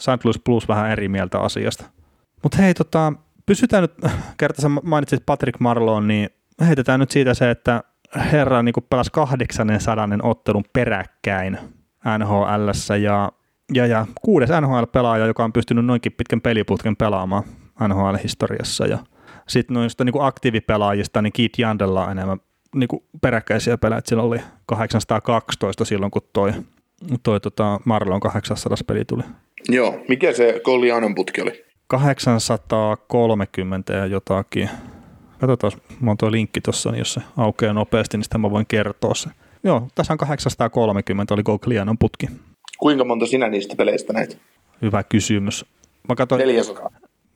St. 0.00 0.24
Louis 0.24 0.40
Plus 0.44 0.68
vähän 0.68 0.90
eri 0.90 1.08
mieltä 1.08 1.40
asiasta. 1.40 1.84
Mutta 2.42 2.58
hei, 2.58 2.74
tota, 2.74 3.12
pysytään 3.46 3.82
nyt, 3.82 3.92
kerta 4.38 4.62
sä 4.62 4.68
mainitsit 4.68 5.26
Patrick 5.26 5.60
Marloon, 5.60 6.08
niin 6.08 6.30
heitetään 6.66 7.00
nyt 7.00 7.10
siitä 7.10 7.34
se, 7.34 7.50
että 7.50 7.82
herra 8.32 8.62
niin 8.62 8.74
pelasi 8.90 9.10
800 9.12 10.08
ottelun 10.22 10.64
peräkkäin 10.72 11.58
NHL 12.18 12.68
ja, 13.02 13.32
ja, 13.74 13.86
ja 13.86 14.06
kuudes 14.20 14.50
NHL-pelaaja, 14.50 15.26
joka 15.26 15.44
on 15.44 15.52
pystynyt 15.52 15.86
noinkin 15.86 16.12
pitkän 16.12 16.40
peliputken 16.40 16.96
pelaamaan 16.96 17.44
NHL-historiassa. 17.88 18.86
Ja 18.86 18.98
sitten 19.48 19.74
noista 19.74 20.04
niin 20.04 20.14
aktiivipelaajista, 20.20 21.22
niin 21.22 21.32
Keith 21.32 21.60
Jandella 21.60 22.04
on 22.04 22.10
enemmän 22.10 22.38
niin 22.74 22.88
peräkkäisiä 23.20 23.78
pelejä. 23.78 24.00
Sillä 24.04 24.22
oli 24.22 24.40
812 24.66 25.84
silloin, 25.84 26.10
kun 26.10 26.22
toi, 26.32 26.52
toi 27.22 27.40
tota 27.40 27.80
Marlon 27.84 28.20
800 28.20 28.76
peli 28.86 29.04
tuli. 29.04 29.22
Joo, 29.68 30.00
mikä 30.08 30.32
se 30.32 30.60
Collianon 30.64 31.14
putki 31.14 31.42
oli? 31.42 31.64
830 31.86 33.92
ja 33.92 34.06
jotakin. 34.06 34.70
Katsotaan, 35.40 35.72
mä 36.00 36.10
on 36.10 36.16
tuo 36.16 36.30
linkki 36.30 36.60
tuossa, 36.60 36.90
niin 36.90 36.98
jos 36.98 37.14
se 37.14 37.20
aukeaa 37.36 37.72
nopeasti, 37.72 38.16
niin 38.16 38.24
sitä 38.24 38.38
mä 38.38 38.50
voin 38.50 38.66
kertoa 38.66 39.14
se. 39.14 39.30
Joo, 39.64 39.88
tässä 39.94 40.12
on 40.12 40.18
830 40.18 41.34
oli 41.34 41.42
Goglianon 41.42 41.98
putki. 41.98 42.26
Kuinka 42.78 43.04
monta 43.04 43.26
sinä 43.26 43.48
niistä 43.48 43.76
peleistä 43.76 44.12
näit? 44.12 44.38
Hyvä 44.82 45.02
kysymys. 45.02 45.64
Mä 46.08 46.14
katsoin, 46.14 46.38
400. 46.38 46.90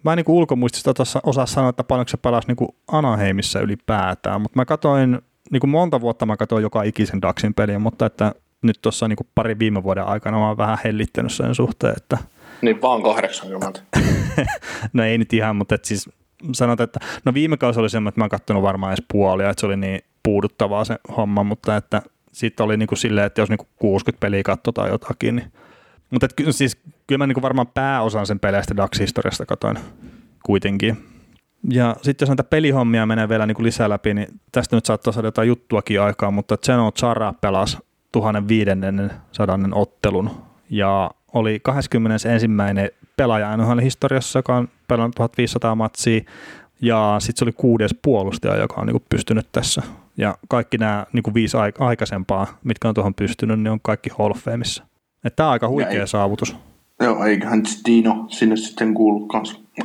Mä 0.04 0.12
en 0.12 0.16
niin 0.16 0.24
ulkomuistista 0.28 0.94
tuossa 0.94 1.20
osaa 1.26 1.46
sanoa, 1.46 1.70
että 1.70 1.84
paljonko 1.84 2.08
se 2.08 2.16
pelasi 2.16 2.48
niin 2.48 2.68
Anaheimissa 2.88 3.60
ylipäätään, 3.60 4.40
mutta 4.40 4.58
mä 4.58 4.64
katsoin, 4.64 5.18
niin 5.50 5.60
kuin 5.60 5.70
monta 5.70 6.00
vuotta 6.00 6.26
mä 6.26 6.36
katsoin 6.36 6.62
joka 6.62 6.82
ikisen 6.82 7.22
Daxin 7.22 7.54
peliä, 7.54 7.78
mutta 7.78 8.06
että 8.06 8.34
nyt 8.62 8.78
tuossa 8.82 9.08
niin 9.08 9.16
pari 9.34 9.58
viime 9.58 9.82
vuoden 9.82 10.04
aikana 10.04 10.38
mä 10.38 10.48
oon 10.48 10.56
vähän 10.56 10.78
hellittänyt 10.84 11.32
sen 11.32 11.54
suhteen, 11.54 11.94
että... 11.96 12.18
Niin 12.62 12.82
vaan 12.82 13.02
80. 13.02 13.80
no 14.92 15.04
ei 15.04 15.18
nyt 15.18 15.32
ihan, 15.32 15.56
mutta 15.56 15.74
että 15.74 15.88
siis 15.88 16.10
sanotaan, 16.52 16.84
että 16.84 17.00
no 17.24 17.34
viime 17.34 17.56
kausi 17.56 17.80
oli 17.80 17.90
semmoinen, 17.90 18.08
että 18.08 18.20
mä 18.20 18.24
oon 18.24 18.30
katsonut 18.30 18.62
varmaan 18.62 18.92
edes 18.92 19.04
puolia, 19.12 19.50
että 19.50 19.60
se 19.60 19.66
oli 19.66 19.76
niin 19.76 20.00
puuduttavaa 20.22 20.84
se 20.84 20.98
homma, 21.16 21.44
mutta 21.44 21.76
että 21.76 22.02
sitten 22.32 22.64
oli 22.64 22.76
niin 22.76 22.86
kuin 22.86 22.98
silleen, 22.98 23.26
että 23.26 23.40
jos 23.40 23.48
niin 23.48 23.58
kuin 23.58 23.68
60 23.76 24.20
peliä 24.20 24.42
katsotaan 24.42 24.88
jotakin, 24.88 25.36
niin 25.36 25.52
mutta 26.12 26.26
et, 26.26 26.46
siis, 26.50 26.76
kyllä 27.06 27.18
mä 27.18 27.26
niin 27.26 27.42
varmaan 27.42 27.66
pääosan 27.66 28.26
sen 28.26 28.40
peleistä 28.40 28.76
DAX-historiasta 28.76 29.46
katoin 29.46 29.78
kuitenkin. 30.42 31.04
Ja 31.70 31.96
sitten 32.02 32.26
jos 32.26 32.30
näitä 32.30 32.44
pelihommia 32.44 33.06
menee 33.06 33.28
vielä 33.28 33.46
niin 33.46 33.54
kuin 33.54 33.66
lisää 33.66 33.88
läpi, 33.88 34.14
niin 34.14 34.40
tästä 34.52 34.76
nyt 34.76 34.84
saattaa 34.84 35.12
saada 35.12 35.28
jotain 35.28 35.48
juttuakin 35.48 36.00
aikaa, 36.00 36.30
mutta 36.30 36.56
Zeno 36.56 36.92
Chara 36.92 37.32
pelasi 37.40 37.78
1500 38.12 39.58
ottelun 39.72 40.30
ja 40.70 41.10
oli 41.34 41.60
21. 41.62 42.28
pelaaja 43.16 43.56
NHL 43.56 43.78
historiassa, 43.78 44.38
joka 44.38 44.56
on 44.56 44.68
pelannut 44.88 45.14
1500 45.14 45.74
matsia, 45.74 46.20
ja 46.82 47.16
sitten 47.18 47.38
se 47.38 47.44
oli 47.44 47.52
kuudes 47.52 47.96
puolustaja, 48.02 48.56
joka 48.56 48.80
on 48.80 48.86
niinku 48.86 49.02
pystynyt 49.08 49.46
tässä. 49.52 49.82
Ja 50.16 50.38
kaikki 50.48 50.78
nämä 50.78 51.06
niinku 51.12 51.34
viisi 51.34 51.56
aikaisempaa, 51.78 52.46
mitkä 52.64 52.88
on 52.88 52.94
tuohon 52.94 53.14
pystynyt, 53.14 53.60
niin 53.60 53.72
on 53.72 53.80
kaikki 53.82 54.10
Hall 54.18 54.30
of 54.30 54.38
Fameissa. 54.38 54.84
Tämä 55.36 55.46
on 55.46 55.52
aika 55.52 55.68
huikea 55.68 56.00
ei, 56.00 56.06
saavutus. 56.06 56.56
Joo, 57.00 57.24
eiköhän 57.24 57.62
Dino 57.86 58.26
sinne 58.28 58.56
sitten 58.56 58.94
kuulu 58.94 59.28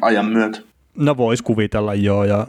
ajan 0.01 0.25
myötä. 0.25 0.59
No 0.95 1.17
voisi 1.17 1.43
kuvitella 1.43 1.93
joo, 1.93 2.23
ja 2.23 2.47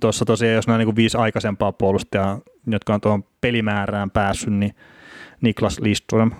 tuossa 0.00 0.24
tosiaan, 0.24 0.54
jos 0.54 0.66
nämä 0.66 0.78
niin 0.78 0.96
viisi 0.96 1.16
aikaisempaa 1.16 1.72
puolustajaa, 1.72 2.38
jotka 2.66 2.94
on 2.94 3.00
tuohon 3.00 3.24
pelimäärään 3.40 4.10
päässyt, 4.10 4.52
niin 4.52 4.74
Niklas 5.40 5.80
Lindström, 5.80 6.30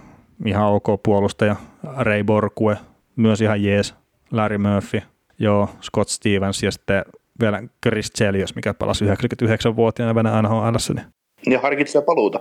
ihan 0.46 0.66
ok 0.66 1.02
puolustaja, 1.02 1.56
Ray 1.96 2.24
Borkue, 2.24 2.76
myös 3.16 3.40
ihan 3.40 3.64
jees, 3.64 3.94
Larry 4.30 4.58
Murphy, 4.58 5.02
joo, 5.38 5.68
Scott 5.82 6.10
Stevens 6.10 6.62
ja 6.62 6.70
sitten 6.70 7.04
vielä 7.40 7.62
Chris 7.86 8.12
Chelios, 8.18 8.54
mikä 8.54 8.74
palasi 8.74 9.04
99-vuotiaana 9.04 10.14
Venäjän 10.14 10.44
NHL. 10.44 10.94
Niin. 10.94 11.06
Ja 11.46 11.60
harkitsee 11.60 12.02
paluuta. 12.02 12.40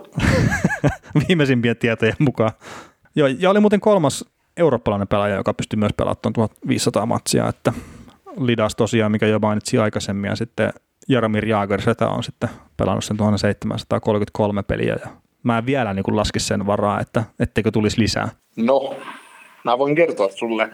Viimeisimpien 1.28 1.76
tietojen 1.76 2.14
mukaan. 2.18 2.50
Joo, 3.14 3.28
ja 3.38 3.50
oli 3.50 3.60
muuten 3.60 3.80
kolmas 3.80 4.24
eurooppalainen 4.56 5.08
pelaaja, 5.08 5.36
joka 5.36 5.54
pystyi 5.54 5.76
myös 5.76 5.92
pelaamaan 5.96 6.32
1500 6.32 7.06
matsia, 7.06 7.48
että 7.48 7.72
Lidas 8.36 8.76
tosiaan, 8.76 9.12
mikä 9.12 9.26
jo 9.26 9.38
mainitsi 9.38 9.78
aikaisemmin, 9.78 10.28
ja 10.28 10.36
sitten 10.36 10.72
Jaromir 11.08 11.46
Jaagersetä 11.46 12.08
on 12.08 12.24
sitten 12.24 12.50
pelannut 12.76 13.04
sen 13.04 13.16
1733 13.16 14.62
peliä, 14.62 14.96
ja 15.04 15.10
mä 15.42 15.58
en 15.58 15.66
vielä 15.66 15.94
niin 15.94 16.16
laskisi 16.16 16.46
sen 16.46 16.66
varaa, 16.66 17.00
että 17.00 17.24
etteikö 17.40 17.70
tulisi 17.70 18.00
lisää. 18.00 18.28
No, 18.56 18.96
mä 19.64 19.78
voin 19.78 19.94
kertoa 19.94 20.28
sulle, 20.28 20.68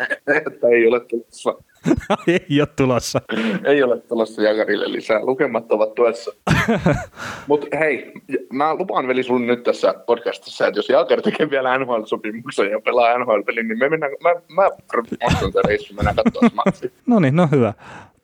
että 0.46 0.68
ei 0.68 0.86
ole 0.86 1.00
tulossa. 1.00 1.54
ei 2.50 2.60
ole 2.60 2.68
tulossa. 2.76 3.20
ei 3.64 3.82
ole 3.82 4.00
tulossa 4.00 4.42
Jakarille 4.42 4.92
lisää. 4.92 5.24
Lukemat 5.24 5.72
ovat 5.72 5.94
tuossa. 5.94 6.30
Mutta 7.48 7.76
hei, 7.78 8.12
mä 8.52 8.74
lupaan 8.74 9.08
veli 9.08 9.22
sulle 9.22 9.46
nyt 9.46 9.62
tässä 9.62 9.94
podcastissa, 10.06 10.66
että 10.66 10.78
jos 10.78 10.88
Jakar 10.88 11.22
tekee 11.22 11.50
vielä 11.50 11.78
NHL-sopimuksen 11.78 12.70
ja 12.70 12.80
pelaa 12.80 13.18
NHL-pelin, 13.18 13.68
niin 13.68 13.78
me 13.78 13.88
mennään, 13.88 14.12
mä, 14.22 14.30
mä 14.48 14.70
maksan 15.22 15.52
tämän 15.52 15.78
mennään 15.96 16.16
katsomaan 16.16 16.72
no 17.06 17.20
niin, 17.20 17.36
no 17.36 17.48
hyvä. 17.52 17.74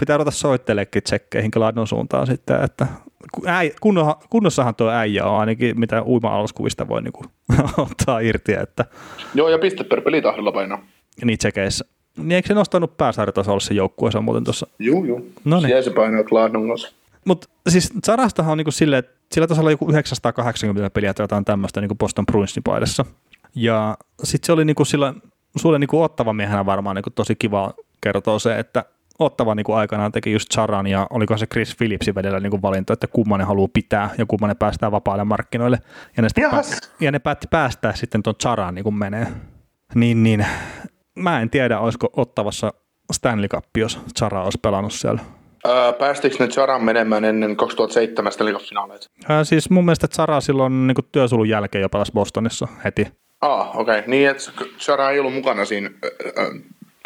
Pitää 0.03 0.17
ruveta 0.17 0.31
soitteleekin 0.31 1.03
tsekkeihin 1.03 1.51
Gladon 1.53 1.87
suuntaan 1.87 2.27
sitten, 2.27 2.65
että 2.65 2.87
äi, 3.47 3.73
kunnossahan 4.31 4.75
tuo 4.75 4.91
äijä 4.91 5.25
on 5.25 5.41
ainakin, 5.41 5.81
mitä 5.81 6.03
uima-alaskuvista 6.03 6.89
voi 6.89 7.03
niinku 7.03 7.25
ottaa 7.91 8.21
irti. 8.21 8.53
Että... 8.53 8.85
Joo, 9.35 9.49
ja 9.49 9.59
piste 9.59 9.85
per 9.85 10.01
pelitahdilla 10.01 10.53
painaa. 10.53 10.87
Niin 11.25 11.39
tsekeissä. 11.39 11.85
Niin 12.17 12.33
eikö 12.33 12.49
se 12.49 12.55
nostanut 12.55 12.97
pääsarjatasolla 12.97 13.61
se 13.61 13.75
joukkueensa 13.75 14.21
muuten 14.21 14.45
tuossa? 14.45 14.67
Joo, 14.79 15.05
joo. 15.05 15.21
No 15.45 15.57
niin. 15.57 15.67
Siellä 15.67 15.83
se 15.83 15.91
painaa 15.91 16.25
Gladon 16.25 16.69
kanssa. 16.69 16.93
Mutta 17.25 17.49
siis 17.69 17.93
Zarastahan 18.07 18.53
on 18.53 18.59
niinku 18.59 18.71
silleen, 18.71 18.99
että 18.99 19.13
sillä 19.33 19.47
tasolla 19.47 19.71
joku 19.71 19.91
980 19.91 20.91
peliä 20.91 21.15
tai 21.15 21.25
jotain 21.25 21.45
tämmöistä 21.45 21.81
niinku 21.81 21.95
Boston 21.95 22.27
Bruinsin 22.27 22.63
paidassa. 22.63 23.05
Ja 23.55 23.97
sitten 24.23 24.47
se 24.47 24.53
oli 24.53 24.65
niinku 24.65 24.85
sillä, 24.85 25.15
sulle 25.57 25.79
niinku 25.79 26.03
ottava 26.03 26.33
miehenä 26.33 26.67
varmaan 26.67 26.97
niinku 26.97 27.11
tosi 27.11 27.35
kiva 27.35 27.75
kertoa 28.01 28.39
se, 28.39 28.59
että 28.59 28.85
Ottava 29.19 29.55
niin 29.55 29.65
kuin 29.65 29.77
aikanaan 29.77 30.13
teki 30.13 30.33
just 30.33 30.49
Charan 30.53 30.87
ja 30.87 31.07
oliko 31.11 31.37
se 31.37 31.47
Chris 31.47 31.77
Phillipsin 31.77 32.15
vedellä 32.15 32.41
niin 32.41 32.51
kuin 32.51 32.63
valinta, 32.63 32.93
että 32.93 33.07
kumman 33.07 33.39
ne 33.39 33.45
haluaa 33.45 33.69
pitää 33.73 34.11
ja 34.19 34.27
kumman 34.27 34.49
ne 34.49 34.55
päästää 34.55 34.93
vapaille 34.93 35.25
markkinoille. 35.25 35.79
Ja 36.17 36.23
ne, 36.23 36.29
pä- 36.41 36.89
ja 37.01 37.13
ne 37.13 37.19
päätti 37.19 37.47
päästää 37.51 37.95
sitten 37.95 38.23
tuon 38.23 38.37
Charan 38.37 38.75
niin 38.75 38.83
kuin 38.83 38.95
menee. 38.95 39.27
Niin, 39.95 40.23
niin. 40.23 40.47
Mä 41.19 41.41
en 41.41 41.51
tiedä, 41.51 41.79
olisiko 41.79 42.11
Ottavassa 42.17 42.73
Stanley 43.13 43.49
Cup, 43.49 43.65
jos 43.77 44.01
Chara 44.19 44.45
olisi 44.45 44.59
pelannut 44.63 44.93
siellä. 44.93 45.21
Öö, 45.67 45.93
päästikö 45.93 46.37
ne 46.39 46.49
Charan 46.49 46.85
menemään 46.85 47.25
ennen 47.25 47.57
2007 47.57 48.33
Stanley 48.33 48.55
Cup-finaaleita? 48.55 49.07
Öö, 49.31 49.45
siis 49.45 49.71
mun 49.71 49.85
mielestä 49.85 50.09
Chara 50.09 50.41
silloin 50.41 50.87
niin 50.87 50.97
työsulun 51.13 51.49
jälkeen 51.49 51.83
jo 51.83 51.89
pelasi 51.89 52.13
Bostonissa 52.13 52.69
heti. 52.85 53.07
Ah, 53.41 53.69
okei. 53.77 53.99
Okay. 53.99 54.03
Niin, 54.11 54.31
että 54.31 54.43
Chara 54.79 55.11
ei 55.11 55.21
ollut 55.21 55.35
mukana 55.35 55.65
siinä 55.65 55.91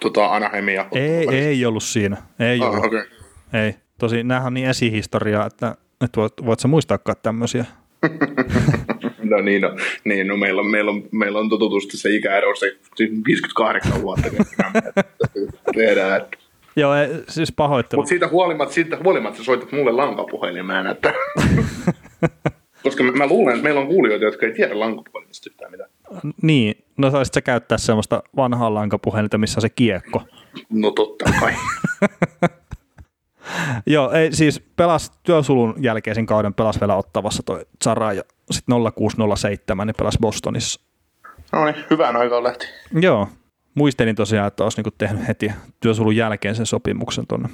tota 0.02 0.26
Anaheimia? 0.26 0.86
Ei, 0.92 1.28
ei 1.28 1.66
ollut 1.66 1.82
siinä. 1.82 2.16
Ei 2.38 2.60
ah, 2.60 2.68
ollut. 2.70 2.84
Okay. 2.84 3.04
Ei. 3.52 3.74
Tosi 3.98 4.22
näähän 4.22 4.46
on 4.46 4.54
niin 4.54 4.68
esihistoriaa, 4.68 5.46
että, 5.46 5.76
että 6.04 6.20
voit, 6.20 6.32
voit 6.46 6.60
sä 6.60 6.68
muistaakaan 6.68 7.16
tämmöisiä. 7.22 7.64
no 9.30 9.40
niin, 9.40 9.62
no, 9.62 9.76
niin 10.04 10.26
no 10.26 10.36
meillä 10.36 10.60
on, 10.60 10.70
meillä 10.70 10.90
on, 10.90 11.02
meillä 11.12 11.38
on 11.38 11.48
totutusti 11.48 11.96
se 11.96 12.10
ikäero, 12.10 12.54
se 12.56 12.76
58 13.26 14.02
vuotta, 14.02 14.28
niin 14.28 14.46
tehdään, 15.76 16.22
että 16.22 16.36
Joo, 16.76 16.92
siis 17.28 17.52
pahoittelu. 17.52 18.00
Mutta 18.00 18.08
siitä 18.08 18.28
huolimatta, 18.28 18.74
siitä 18.74 18.98
huolimatta 19.04 19.38
sä 19.38 19.44
soitat 19.44 19.72
mulle 19.72 19.92
lankapuhelimeen, 19.92 20.86
että... 20.86 21.12
Koska 22.82 23.02
mä, 23.02 23.12
mä 23.12 23.26
luulen, 23.26 23.54
että 23.54 23.64
meillä 23.64 23.80
on 23.80 23.86
kuulijoita, 23.86 24.24
jotka 24.24 24.46
ei 24.46 24.52
tiedä 24.52 24.80
lankapuhelimesta 24.80 25.50
yhtään 25.50 25.70
mitään. 25.70 25.90
Niin, 26.42 26.84
no 26.98 27.10
saisit 27.10 27.34
sä 27.34 27.40
käyttää 27.40 27.78
semmoista 27.78 28.22
vanhaa 28.36 28.74
lankapuhelinta, 28.74 29.38
missä 29.38 29.58
on 29.58 29.62
se 29.62 29.68
kiekko. 29.68 30.22
No 30.70 30.90
totta 30.90 31.30
kai. 31.40 31.54
Joo, 33.86 34.12
ei, 34.12 34.32
siis 34.32 34.60
pelas 34.76 35.12
työsulun 35.22 35.74
jälkeisen 35.78 36.26
kauden 36.26 36.54
pelas 36.54 36.80
vielä 36.80 36.96
ottavassa 36.96 37.42
toi 37.42 37.66
Zara 37.84 38.12
ja 38.12 38.22
sitten 38.50 38.76
0607 38.94 39.86
niin 39.86 39.94
pelas 39.98 40.18
Bostonissa. 40.20 40.80
No 41.52 41.64
niin, 41.64 41.76
hyvään 41.90 42.16
aikaan 42.16 42.44
lähti. 42.44 42.66
Joo, 43.00 43.28
muistelin 43.74 44.16
tosiaan, 44.16 44.48
että 44.48 44.64
olisi 44.64 44.78
niinku 44.78 44.90
tehnyt 44.98 45.28
heti 45.28 45.52
työsulun 45.80 46.16
jälkeen 46.16 46.54
sen 46.54 46.66
sopimuksen 46.66 47.26
tuonne 47.26 47.48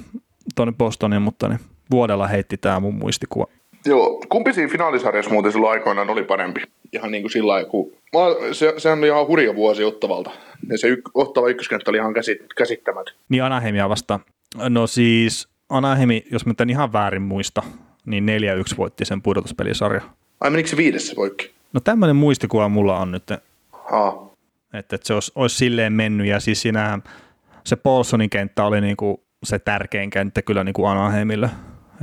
tonne 0.55 0.73
Bostoniin, 0.77 1.21
mutta 1.21 1.47
niin 1.47 1.59
vuodella 1.91 2.27
heitti 2.27 2.57
tämä 2.57 2.79
mun 2.79 2.95
muistikuva. 2.95 3.47
Joo, 3.85 4.21
kumpi 4.29 4.53
siinä 4.53 4.71
finaalisarjassa 4.71 5.31
muuten 5.31 5.51
silloin 5.51 5.71
aikoinaan 5.71 6.09
oli 6.09 6.23
parempi? 6.23 6.61
Ihan 6.93 7.11
niin 7.11 7.23
kuin 7.23 7.31
sillä 7.31 7.51
lailla, 7.53 7.69
kun... 7.69 7.91
Se, 8.51 8.73
sehän 8.77 8.99
oli 8.99 9.07
ihan 9.07 9.27
hurja 9.27 9.55
vuosi 9.55 9.83
Ottavalta. 9.83 10.31
Ja 10.69 10.77
se 10.77 10.87
yk, 10.87 11.09
Ottava 11.13 11.49
ykköskenttä 11.49 11.91
oli 11.91 11.97
ihan 11.97 12.13
käsit, 12.13 12.37
käsittämätön. 12.57 13.15
Niin 13.29 13.43
Anaheimia 13.43 13.89
vasta. 13.89 14.19
No 14.69 14.87
siis 14.87 15.47
Anaheimi, 15.69 16.23
jos 16.31 16.45
mä 16.45 16.53
ihan 16.69 16.93
väärin 16.93 17.21
muista, 17.21 17.63
niin 18.05 18.25
4-1 18.73 18.77
voitti 18.77 19.05
sen 19.05 19.21
pudotuspelisarja. 19.21 20.01
Ai 20.41 20.49
menikö 20.49 20.69
se 20.69 20.77
viidessä 20.77 21.13
poikki? 21.15 21.51
No 21.73 21.79
tämmöinen 21.79 22.15
muistikuva 22.15 22.69
mulla 22.69 22.99
on 22.99 23.11
nyt. 23.11 23.23
Aa. 23.91 24.29
Että, 24.73 24.95
että 24.95 25.07
se 25.07 25.13
olisi, 25.13 25.31
olisi 25.35 25.55
silleen 25.55 25.93
mennyt 25.93 26.27
ja 26.27 26.39
siis 26.39 26.61
siinähän 26.61 27.03
se 27.63 27.75
Paulsonin 27.75 28.29
kenttä 28.29 28.65
oli 28.65 28.81
niinku 28.81 29.23
se 29.43 29.59
tärkein 29.59 30.09
kenttä 30.09 30.41
kyllä 30.41 30.63
niinku 30.63 30.85
Anaheimille. 30.85 31.49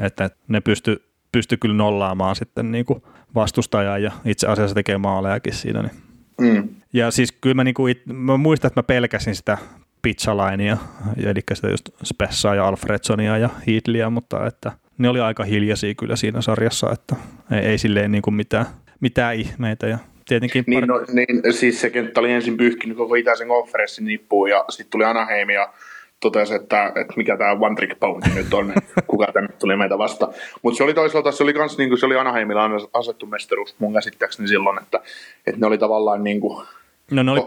Että 0.02 0.30
ne 0.48 0.60
pysty 0.60 1.02
pysty 1.32 1.56
kyllä 1.56 1.74
nollaamaan 1.74 2.36
sitten 2.36 2.72
niin 2.72 2.84
kuin 2.84 3.02
vastustajaa 3.34 3.98
ja 3.98 4.12
itse 4.24 4.46
asiassa 4.46 4.74
tekee 4.74 4.98
maalejakin 4.98 5.54
siinä. 5.54 5.82
Niin. 5.82 5.92
Mm. 6.40 6.68
Ja 6.92 7.10
siis 7.10 7.32
kyllä 7.32 7.54
mä, 7.54 7.64
niin 7.64 7.74
kuin, 7.74 7.90
it, 7.92 8.02
mä 8.06 8.36
muistan, 8.36 8.68
että 8.68 8.78
mä 8.78 8.82
pelkäsin 8.82 9.34
sitä 9.34 9.58
pizzalainia, 10.02 10.76
eli 11.16 11.40
sitä 11.52 11.68
just 11.68 11.88
Spessaa 12.04 12.54
ja 12.54 12.68
Alfredsonia 12.68 13.38
ja 13.38 13.48
Heatleya, 13.66 14.10
mutta 14.10 14.46
että 14.46 14.72
ne 14.98 15.08
oli 15.08 15.20
aika 15.20 15.44
hiljaisia 15.44 15.94
kyllä 15.94 16.16
siinä 16.16 16.40
sarjassa, 16.40 16.92
että 16.92 17.16
ei, 17.50 17.58
ei 17.58 17.78
silleen 17.78 18.12
niin 18.12 18.22
kuin 18.22 18.34
mitään, 18.34 18.66
mitään 19.00 19.34
ihmeitä 19.34 19.86
ja 19.86 19.98
tietenkin... 20.28 20.64
Niin, 20.66 20.84
par- 20.84 20.86
no, 20.86 21.04
niin, 21.12 21.54
siis 21.54 21.80
se 21.80 21.90
kenttä 21.90 22.20
oli 22.20 22.32
ensin 22.32 22.56
pyyhkinyt 22.56 22.96
koko 22.96 23.14
itäisen 23.14 23.48
konferenssin 23.48 24.04
nippuun 24.04 24.50
ja 24.50 24.64
sitten 24.68 24.90
tuli 24.90 25.04
Anaheim 25.04 25.50
ja 25.50 25.72
totesi, 26.20 26.54
että, 26.54 26.86
että 26.86 27.14
mikä 27.16 27.36
tämä 27.36 27.52
One 27.60 27.74
Trick 27.74 28.00
Pony 28.00 28.20
nyt 28.34 28.54
on, 28.54 28.72
kuka 29.06 29.26
tänne 29.32 29.48
tuli 29.58 29.76
meitä 29.76 29.98
vasta. 29.98 30.28
Mutta 30.62 30.76
se 30.76 30.84
oli 30.84 30.94
toisaalta, 30.94 31.32
se 31.32 31.42
oli 31.42 31.54
kans, 31.54 31.78
niin 31.78 31.88
kuin, 31.90 31.98
se 31.98 32.06
oli 32.06 32.16
Anaheimilla 32.16 32.70
asettu 32.92 33.26
mestaruus 33.26 33.76
mun 33.78 33.92
käsittääkseni 33.92 34.48
silloin, 34.48 34.82
että, 34.82 35.00
että 35.46 35.60
ne 35.60 35.66
oli 35.66 35.78
tavallaan 35.78 36.24
niin 36.24 36.40
kuin, 36.40 36.66
No, 37.10 37.22
ne 37.22 37.30
oli, 37.30 37.40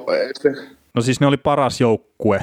no 0.94 1.02
siis 1.02 1.20
ne 1.20 1.28
oli 1.28 1.38
paras 1.38 1.82
joukkue. 1.82 2.40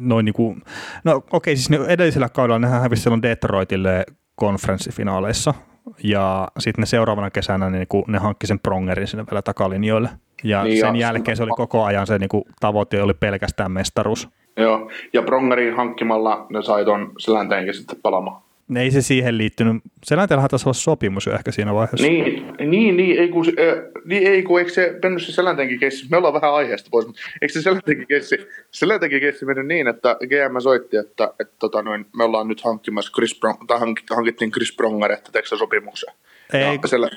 Noin 0.00 0.24
niin 0.24 0.34
kuin, 0.34 0.62
no 1.04 1.16
okei, 1.16 1.28
okay, 1.32 1.56
siis 1.56 1.70
ne 1.70 1.78
edellisellä 1.88 2.28
kaudella 2.28 2.58
nehän 2.58 2.80
hävisi 2.80 3.02
silloin 3.02 3.22
Detroitille 3.22 4.04
konferenssifinaaleissa, 4.34 5.54
ja 6.02 6.48
sitten 6.58 6.82
ne 6.82 6.86
seuraavana 6.86 7.30
kesänä 7.30 7.70
niin 7.70 7.86
kuin, 7.88 8.04
ne 8.08 8.18
hankki 8.18 8.46
sen 8.46 8.60
Prongerin 8.60 9.06
sinne 9.06 9.24
vielä 9.30 9.42
takalinjoille. 9.42 10.08
Ja 10.44 10.64
niin 10.64 10.80
sen 10.80 10.96
ja 10.96 11.06
jälkeen 11.06 11.36
se 11.36 11.42
oli 11.42 11.50
koko 11.56 11.84
ajan 11.84 12.06
se 12.06 12.18
niin 12.18 12.28
kuin, 12.28 12.44
tavoite 12.60 13.02
oli 13.02 13.14
pelkästään 13.14 13.72
mestaruus. 13.72 14.28
Joo, 14.56 14.90
ja 15.12 15.22
Prongerin 15.22 15.76
hankkimalla 15.76 16.46
ne 16.50 16.62
sai 16.62 16.84
ton 16.84 17.12
selänteenkin 17.18 17.74
sitten 17.74 17.98
palamaan. 18.02 18.42
Ei 18.76 18.90
se 18.90 19.02
siihen 19.02 19.38
liittynyt. 19.38 19.82
Selänteellähän 20.04 20.50
taisi 20.50 20.68
olla 20.68 20.74
sopimus 20.74 21.26
jo 21.26 21.32
ehkä 21.32 21.52
siinä 21.52 21.74
vaiheessa. 21.74 22.06
Niin, 22.06 22.46
niin, 22.70 22.96
niin 22.96 23.20
ei 23.20 23.28
kun, 23.28 23.46
äh, 23.46 23.84
niin, 24.04 24.26
ei 24.26 24.42
kun 24.42 24.58
eikö 24.58 24.70
se 24.72 24.98
mennyt 25.02 25.22
se 25.22 25.32
selänteenkin 25.32 25.78
kessi, 25.78 26.06
me 26.10 26.16
ollaan 26.16 26.34
vähän 26.34 26.54
aiheesta 26.54 26.88
pois, 26.90 27.06
mutta 27.06 27.20
eikö 27.42 27.52
se 27.52 27.62
selänteenkin 27.62 28.06
kessi, 28.06 28.36
selänteenkin 28.70 29.20
kessi 29.20 29.44
mennyt 29.44 29.66
niin, 29.66 29.88
että 29.88 30.16
GM 30.20 30.58
soitti, 30.62 30.96
että, 30.96 31.34
että 31.40 31.54
tota 31.58 31.82
noin, 31.82 32.06
me 32.16 32.24
ollaan 32.24 32.48
nyt 32.48 32.60
hankkimassa 32.60 33.12
Chris 33.14 33.38
Prong, 33.38 33.58
tai 33.66 33.78
hankittiin 34.10 34.50
Chris 34.50 34.76
Pronger, 34.76 35.12
että 35.12 35.32
teekö 35.32 35.48
sopimuksen. 35.56 36.14
Ei. 36.52 36.78
Ja 36.82 36.88
siellä 36.88 37.10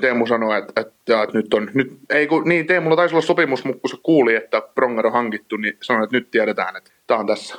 Teemu 0.00 0.26
sanoi, 0.26 0.58
että, 0.58 0.80
että, 0.80 1.22
että 1.22 1.38
nyt 1.38 1.54
on, 1.54 1.70
nyt, 1.74 1.98
ei 2.10 2.26
kun, 2.26 2.48
niin 2.48 2.66
Teemulla 2.66 2.96
taisi 2.96 3.14
olla 3.14 3.26
sopimus, 3.26 3.64
mutta 3.64 3.80
kun 3.80 3.90
se 3.90 3.96
kuuli, 4.02 4.34
että 4.34 4.62
Pronger 4.74 5.06
on 5.06 5.12
hankittu, 5.12 5.56
niin 5.56 5.76
sanoi, 5.82 6.04
että 6.04 6.16
nyt 6.16 6.30
tiedetään, 6.30 6.76
että 6.76 6.90
tämä 7.06 7.20
on 7.20 7.26
tässä. 7.26 7.54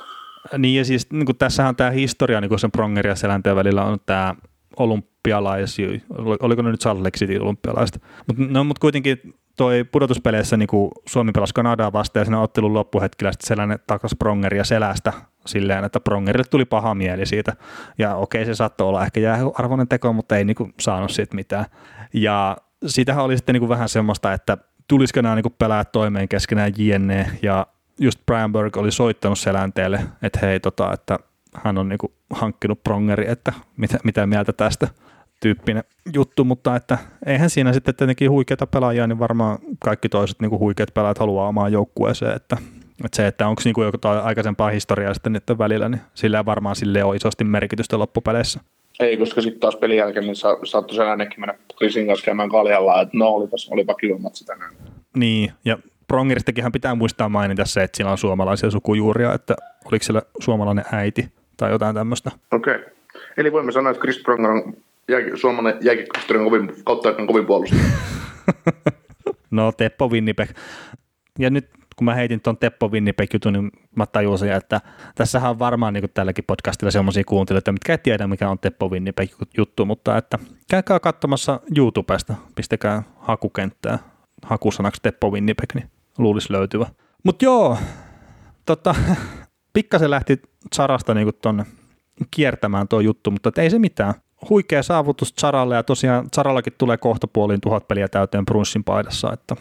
Niin 0.58 0.78
ja 0.78 0.84
siis 0.84 1.10
niin 1.10 1.36
tässähän 1.38 1.76
tämä 1.76 1.90
historia 1.90 2.40
niin 2.40 2.48
kuin 2.48 2.58
sen 2.58 2.72
Pronger 2.72 3.06
ja 3.06 3.14
Selänteen 3.14 3.56
välillä 3.56 3.84
on 3.84 3.98
tämä 4.06 4.34
olympialais, 4.76 5.76
oliko 6.40 6.62
ne 6.62 6.70
nyt 6.70 6.80
Salt 6.80 6.98
olympialaiset, 7.40 8.02
mutta 8.26 8.42
no, 8.48 8.64
mut 8.64 8.78
kuitenkin 8.78 9.34
toi 9.56 9.84
pudotuspeleissä 9.84 10.56
niin 10.56 10.66
kuin 10.66 10.90
Suomi 11.08 11.32
pelasi 11.32 11.54
Kanadaa 11.54 11.92
vastaan 11.92 12.20
ja 12.20 12.24
siinä 12.24 12.40
ottelun 12.40 12.74
loppuhetkellä 12.74 13.32
sitten 13.32 13.48
Selänne 13.48 13.78
takas 13.86 14.14
Prongeria 14.18 14.64
selästä 14.64 15.12
silleen, 15.46 15.84
että 15.84 16.00
Prongerille 16.00 16.44
tuli 16.50 16.64
paha 16.64 16.94
mieli 16.94 17.26
siitä. 17.26 17.52
Ja 17.98 18.14
okei, 18.14 18.44
se 18.44 18.54
saattoi 18.54 18.88
olla 18.88 19.04
ehkä 19.04 19.20
jääarvoinen 19.20 19.88
teko, 19.88 20.12
mutta 20.12 20.36
ei 20.36 20.44
niin 20.44 20.54
kuin 20.54 20.74
saanut 20.80 21.10
siitä 21.10 21.34
mitään. 21.34 21.64
Ja 22.12 22.56
siitähän 22.86 23.24
oli 23.24 23.36
sitten 23.36 23.52
niin 23.52 23.60
kuin 23.60 23.68
vähän 23.68 23.88
semmoista, 23.88 24.32
että 24.32 24.58
tulisiko 24.88 25.20
nämä 25.20 25.34
niin 25.34 25.42
kuin 25.42 25.54
pelää 25.58 25.84
toimeen 25.84 26.28
keskenään 26.28 26.72
jne. 26.76 27.30
Ja 27.42 27.66
just 28.00 28.20
Brian 28.26 28.52
Burke 28.52 28.80
oli 28.80 28.92
soittanut 28.92 29.38
Selänteelle, 29.38 30.00
että 30.22 30.38
hei, 30.42 30.60
tota, 30.60 30.92
että 30.92 31.18
hän 31.54 31.78
on 31.78 31.88
niin 31.88 31.98
kuin 31.98 32.12
hankkinut 32.30 32.84
Prongeri, 32.84 33.30
että 33.30 33.52
mitä, 33.76 33.98
mitä 34.04 34.26
mieltä 34.26 34.52
tästä 34.52 34.88
tyyppinen 35.40 35.84
juttu, 36.14 36.44
mutta 36.44 36.76
että 36.76 36.98
eihän 37.26 37.50
siinä 37.50 37.72
sitten 37.72 37.94
tietenkin 37.94 38.30
huikeita 38.30 38.66
pelaajia, 38.66 39.06
niin 39.06 39.18
varmaan 39.18 39.58
kaikki 39.78 40.08
toiset 40.08 40.40
niin 40.40 40.50
kuin 40.50 40.60
huikeat 40.60 40.94
pelaajat 40.94 41.18
haluaa 41.18 41.48
omaan 41.48 41.72
joukkueeseen, 41.72 42.36
että, 42.36 42.56
että 43.04 43.16
se, 43.16 43.26
että 43.26 43.48
onko 43.48 43.62
niin 43.64 43.74
kuin 43.74 43.84
jotain 43.84 44.20
aikaisempaa 44.20 44.70
historiaa 44.70 45.14
sitten 45.14 45.32
niiden 45.32 45.58
välillä, 45.58 45.88
niin 45.88 46.00
sillä 46.14 46.44
varmaan 46.44 46.76
sille 46.76 47.04
on 47.04 47.16
isosti 47.16 47.44
merkitystä 47.44 47.98
loppupeleissä. 47.98 48.60
Ei, 49.00 49.16
koska 49.16 49.40
sitten 49.40 49.60
taas 49.60 49.76
pelin 49.76 49.96
jälkeen 49.96 50.24
niin 50.24 50.36
sa- 50.36 50.58
saattoi 50.64 50.96
sellainenkin 50.96 51.40
mennä 51.40 51.54
Krisin 51.78 52.06
kanssa 52.06 52.24
käymään 52.24 52.48
kaljalla, 52.48 53.02
että 53.02 53.16
no 53.18 53.28
olipas, 53.28 53.68
olipa 53.70 53.94
kiva 53.94 54.18
matsi 54.18 54.44
tänään. 54.44 54.74
Niin, 55.16 55.52
ja 55.64 55.78
Prongeristakin 56.08 56.72
pitää 56.72 56.94
muistaa 56.94 57.28
mainita 57.28 57.64
se, 57.64 57.82
että 57.82 57.96
sillä 57.96 58.10
on 58.10 58.18
suomalaisia 58.18 58.70
sukujuuria, 58.70 59.34
että 59.34 59.54
oliko 59.84 60.04
siellä 60.04 60.22
suomalainen 60.40 60.84
äiti 60.92 61.28
tai 61.56 61.70
jotain 61.70 61.94
tämmöistä. 61.94 62.30
Okei. 62.52 62.74
Okay. 62.74 62.92
Eli 63.36 63.52
voimme 63.52 63.72
sanoa, 63.72 63.90
että 63.90 64.00
Chris 64.00 64.22
Pronger 64.22 64.50
on 64.50 64.76
jääki, 65.08 65.30
suomalainen 65.36 65.84
jääkiekkohistorian 65.84 66.44
kovin, 66.44 66.72
kautta 66.84 67.12
kovin 67.26 67.46
puolustaja. 67.46 67.82
no 69.50 69.72
Teppo 69.72 70.08
Winnipeg. 70.08 70.50
Ja 71.38 71.50
nyt 71.50 71.68
kun 72.02 72.04
mä 72.04 72.14
heitin 72.14 72.40
tuon 72.40 72.56
Teppo 72.56 72.88
Winnipeg-jutun, 72.88 73.52
niin 73.52 73.70
mä 73.96 74.06
tajusin, 74.06 74.52
että 74.52 74.80
tässähän 75.14 75.50
on 75.50 75.58
varmaan 75.58 75.94
niin 75.94 76.10
tälläkin 76.14 76.44
podcastilla 76.44 76.90
sellaisia 76.90 77.24
kuuntelijoita, 77.24 77.72
mitkä 77.72 77.92
ei 77.92 77.98
tiedä, 77.98 78.26
mikä 78.26 78.50
on 78.50 78.58
Teppo 78.58 78.88
Winnipeg-juttu, 78.88 79.84
mutta 79.84 80.16
että 80.16 80.38
käykää 80.70 81.00
katsomassa 81.00 81.60
YouTubesta, 81.76 82.34
pistäkää 82.54 83.02
hakukenttää 83.16 83.98
hakusanaksi 84.42 85.02
Teppo 85.02 85.30
Winnipeg, 85.30 85.74
niin 85.74 85.90
luulisi 86.18 86.52
löytyvä. 86.52 86.86
Mutta 87.24 87.44
joo, 87.44 87.78
tota, 88.66 88.94
pikkasen 89.74 90.10
lähti 90.10 90.42
Sarasta 90.72 91.14
niin 91.14 91.32
tonne 91.42 91.66
kiertämään 92.30 92.88
tuo 92.88 93.00
juttu, 93.00 93.30
mutta 93.30 93.52
ei 93.56 93.70
se 93.70 93.78
mitään. 93.78 94.14
Huikea 94.50 94.82
saavutus 94.82 95.34
Saralle 95.38 95.74
ja 95.74 95.82
tosiaan 95.82 96.28
Sarallakin 96.32 96.72
tulee 96.78 96.96
kohta 96.96 97.26
puoliin 97.26 97.60
tuhat 97.60 97.88
peliä 97.88 98.08
täyteen 98.08 98.44
Brunssin 98.44 98.84
paidassa, 98.84 99.32
että 99.32 99.56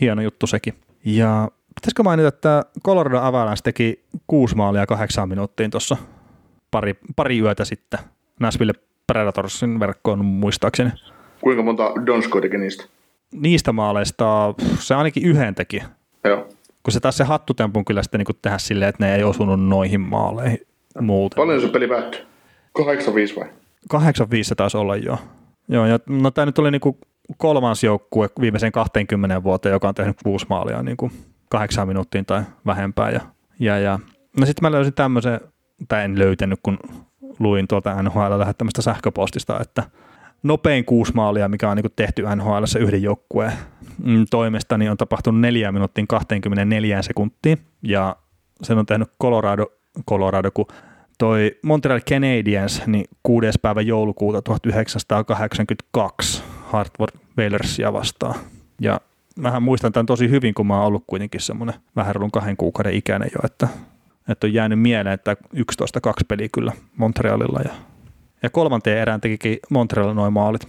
hieno 0.00 0.22
juttu 0.22 0.46
sekin. 0.46 0.74
Ja 1.04 1.48
pitäisikö 1.74 2.02
mainita, 2.02 2.28
että 2.28 2.62
Colorado 2.84 3.18
Avalanche 3.18 3.62
teki 3.64 4.04
kuusi 4.26 4.56
maalia 4.56 4.86
kahdeksaan 4.86 5.28
minuuttiin 5.28 5.70
tuossa 5.70 5.96
pari, 6.70 6.94
pari 7.16 7.38
yötä 7.38 7.64
sitten 7.64 8.00
Nashville 8.40 8.72
Predatorsin 9.06 9.80
verkkoon 9.80 10.24
muistaakseni. 10.24 10.90
Kuinka 11.40 11.62
monta 11.62 11.92
Donsko 12.06 12.40
teki 12.40 12.58
niistä? 12.58 12.84
Niistä 13.32 13.72
maaleista 13.72 14.54
se 14.78 14.94
ainakin 14.94 15.24
yhden 15.24 15.54
teki. 15.54 15.82
Joo. 16.24 16.48
Kun 16.82 16.92
se 16.92 17.00
taas 17.00 17.16
se 17.16 17.24
hattutempun 17.24 17.84
kyllä 17.84 18.02
sitten 18.02 18.18
niin 18.18 18.38
tehdä 18.42 18.58
silleen, 18.58 18.88
että 18.88 19.04
ne 19.04 19.14
ei 19.14 19.24
osunut 19.24 19.68
noihin 19.68 20.00
maaleihin 20.00 20.66
muuten. 21.00 21.36
Paljon 21.36 21.60
se 21.60 21.68
peli 21.68 21.88
päättyi? 21.88 22.20
8-5 22.80 22.82
vai? 23.40 23.48
8-5 23.94 23.98
se 24.42 24.54
taisi 24.54 24.76
olla 24.76 24.96
jo. 24.96 25.18
Joo, 25.68 25.86
ja 25.86 25.98
no 26.08 26.30
tämä 26.30 26.46
nyt 26.46 26.58
oli 26.58 26.70
niin 26.70 26.80
kuin 26.80 26.98
kolmas 27.36 27.84
joukkue 27.84 28.28
viimeisen 28.40 28.72
20 28.72 29.42
vuoteen, 29.42 29.72
joka 29.72 29.88
on 29.88 29.94
tehnyt 29.94 30.16
kuusi 30.24 30.46
maalia 30.48 30.82
niin 30.82 30.96
kuin 30.96 31.12
kahdeksan 31.48 31.88
minuuttiin 31.88 32.26
tai 32.26 32.42
vähempää. 32.66 33.10
Ja, 33.10 33.20
ja, 33.58 33.78
ja. 33.78 33.98
No 34.40 34.46
sitten 34.46 34.62
mä 34.62 34.72
löysin 34.72 34.94
tämmöisen, 34.94 35.40
tai 35.88 36.04
en 36.04 36.18
löytänyt, 36.18 36.60
kun 36.62 36.78
luin 37.38 37.68
tuolta 37.68 38.02
NHL 38.02 38.38
lähettämästä 38.38 38.82
sähköpostista, 38.82 39.60
että 39.60 39.82
nopein 40.42 40.84
kuusi 40.84 41.14
maalia, 41.14 41.48
mikä 41.48 41.70
on 41.70 41.76
niin 41.76 41.92
tehty 41.96 42.22
NHL 42.36 42.64
yhden 42.80 43.02
joukkueen 43.02 43.52
mm, 44.04 44.24
toimesta, 44.30 44.78
niin 44.78 44.90
on 44.90 44.96
tapahtunut 44.96 45.40
4 45.40 45.72
minuuttiin 45.72 46.06
24 46.06 47.02
sekuntiin, 47.02 47.58
ja 47.82 48.16
sen 48.62 48.78
on 48.78 48.86
tehnyt 48.86 49.08
Colorado, 49.22 49.66
Colorado 50.08 50.50
kun 50.50 50.66
toi 51.18 51.58
Montreal 51.62 52.00
Canadiens 52.00 52.86
niin 52.86 53.04
6. 53.22 53.46
päivä 53.62 53.80
joulukuuta 53.80 54.42
1982 54.42 56.42
Hartford 56.66 57.18
Whalersia 57.38 57.92
vastaan. 57.92 58.34
Ja 58.80 59.00
mähän 59.38 59.62
muistan 59.62 59.92
tämän 59.92 60.06
tosi 60.06 60.30
hyvin, 60.30 60.54
kun 60.54 60.66
mä 60.66 60.76
oon 60.76 60.86
ollut 60.86 61.04
kuitenkin 61.06 61.40
semmoinen 61.40 61.74
vähän 61.96 62.14
rullun 62.14 62.30
kahden 62.30 62.56
kuukauden 62.56 62.94
ikäinen 62.94 63.30
jo, 63.34 63.40
että, 63.44 63.68
että 64.28 64.46
on 64.46 64.52
jäänyt 64.52 64.80
mieleen, 64.80 65.14
että 65.14 65.36
11-2 65.56 65.56
peli 66.28 66.48
kyllä 66.48 66.72
Montrealilla 66.96 67.60
ja, 67.64 67.74
ja 68.42 68.50
kolmanteen 68.50 68.98
erään 68.98 69.20
tekikin 69.20 69.58
Montreal 69.70 70.14
noin 70.14 70.32
maalit. 70.32 70.68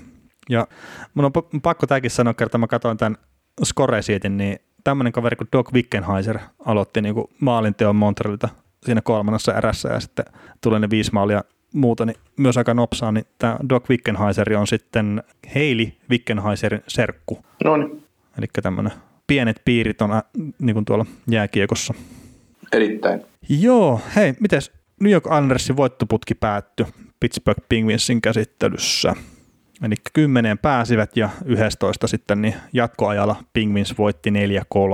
Ja 0.49 0.67
mun 1.13 1.25
on 1.25 1.62
pakko 1.62 1.88
tämäkin 1.88 2.12
sanoa, 2.12 2.34
kerta 2.34 2.58
mä 2.58 2.67
katsoin 2.67 2.97
tämän 2.97 3.17
score 3.63 4.01
niin 4.30 4.60
tämmöinen 4.84 5.13
kaveri 5.13 5.36
kuin 5.36 5.47
Doc 5.51 5.73
Wickenheiser 5.73 6.39
aloitti 6.65 7.01
niin 7.01 7.15
kuin 7.15 7.28
maalinteon 7.39 7.95
Montrealilta 7.95 8.49
siinä 8.84 9.01
kolmannessa 9.01 9.54
erässä 9.54 9.89
ja 9.89 9.99
sitten 9.99 10.25
tulee 10.62 10.80
ne 10.80 10.89
viisi 10.89 11.12
maalia 11.13 11.43
muuta, 11.73 12.06
niin 12.06 12.17
myös 12.38 12.58
aika 12.58 12.73
nopsaa, 12.73 13.12
niin 13.12 13.25
tämä 13.39 13.58
Doc 13.69 13.89
Wickenheiser 13.89 14.54
on 14.58 14.67
sitten 14.67 15.23
Heili 15.56 15.97
Wickenheiserin 16.10 16.84
serkku. 16.88 17.45
No 17.63 17.78
niin. 17.78 18.05
Eli 18.38 18.45
tämmöinen 18.63 18.91
pienet 19.28 19.62
piirit 19.65 20.02
on 20.02 20.12
äh, 20.12 20.24
niin 20.60 20.74
kuin 20.74 20.86
tuolla 20.86 21.06
jääkiekossa. 21.32 21.93
Erittäin. 22.71 23.21
Joo, 23.50 24.02
hei, 24.15 24.34
mites 24.39 24.71
New 25.00 25.12
York 25.12 25.26
Islandersin 25.26 25.78
voittoputki 25.78 26.36
päättyi 26.36 26.86
Pittsburgh 27.19 27.65
Penguinsin 27.69 28.21
käsittelyssä. 28.21 29.13
Eli 29.84 29.95
kymmenen 30.13 30.58
pääsivät 30.58 31.17
ja 31.17 31.30
11 31.45 32.08
sitten 32.08 32.41
niin 32.41 32.56
jatkoajalla 32.74 33.36
Penguins 33.54 33.98
voitti 33.98 34.30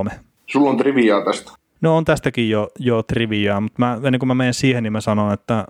4-3. 0.09 0.11
Sulla 0.47 0.69
on 0.69 0.77
triviaa 0.77 1.25
tästä. 1.25 1.51
No 1.81 1.97
on 1.97 2.05
tästäkin 2.05 2.49
jo, 2.49 2.69
jo 2.79 3.03
triviaa, 3.03 3.61
mutta 3.61 3.79
mä, 3.79 3.99
ennen 4.03 4.19
kuin 4.19 4.27
mä 4.27 4.35
menen 4.35 4.53
siihen, 4.53 4.83
niin 4.83 4.93
mä 4.93 5.01
sanon, 5.01 5.33
että 5.33 5.65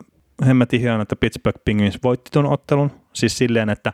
hemmetin 0.46 0.82
hieno, 0.82 1.02
että 1.02 1.16
Pittsburgh 1.16 1.62
Penguins 1.66 2.00
voitti 2.04 2.32
tuon 2.34 2.46
ottelun. 2.46 2.92
Siis 3.14 3.38
silleen, 3.38 3.70
että 3.70 3.94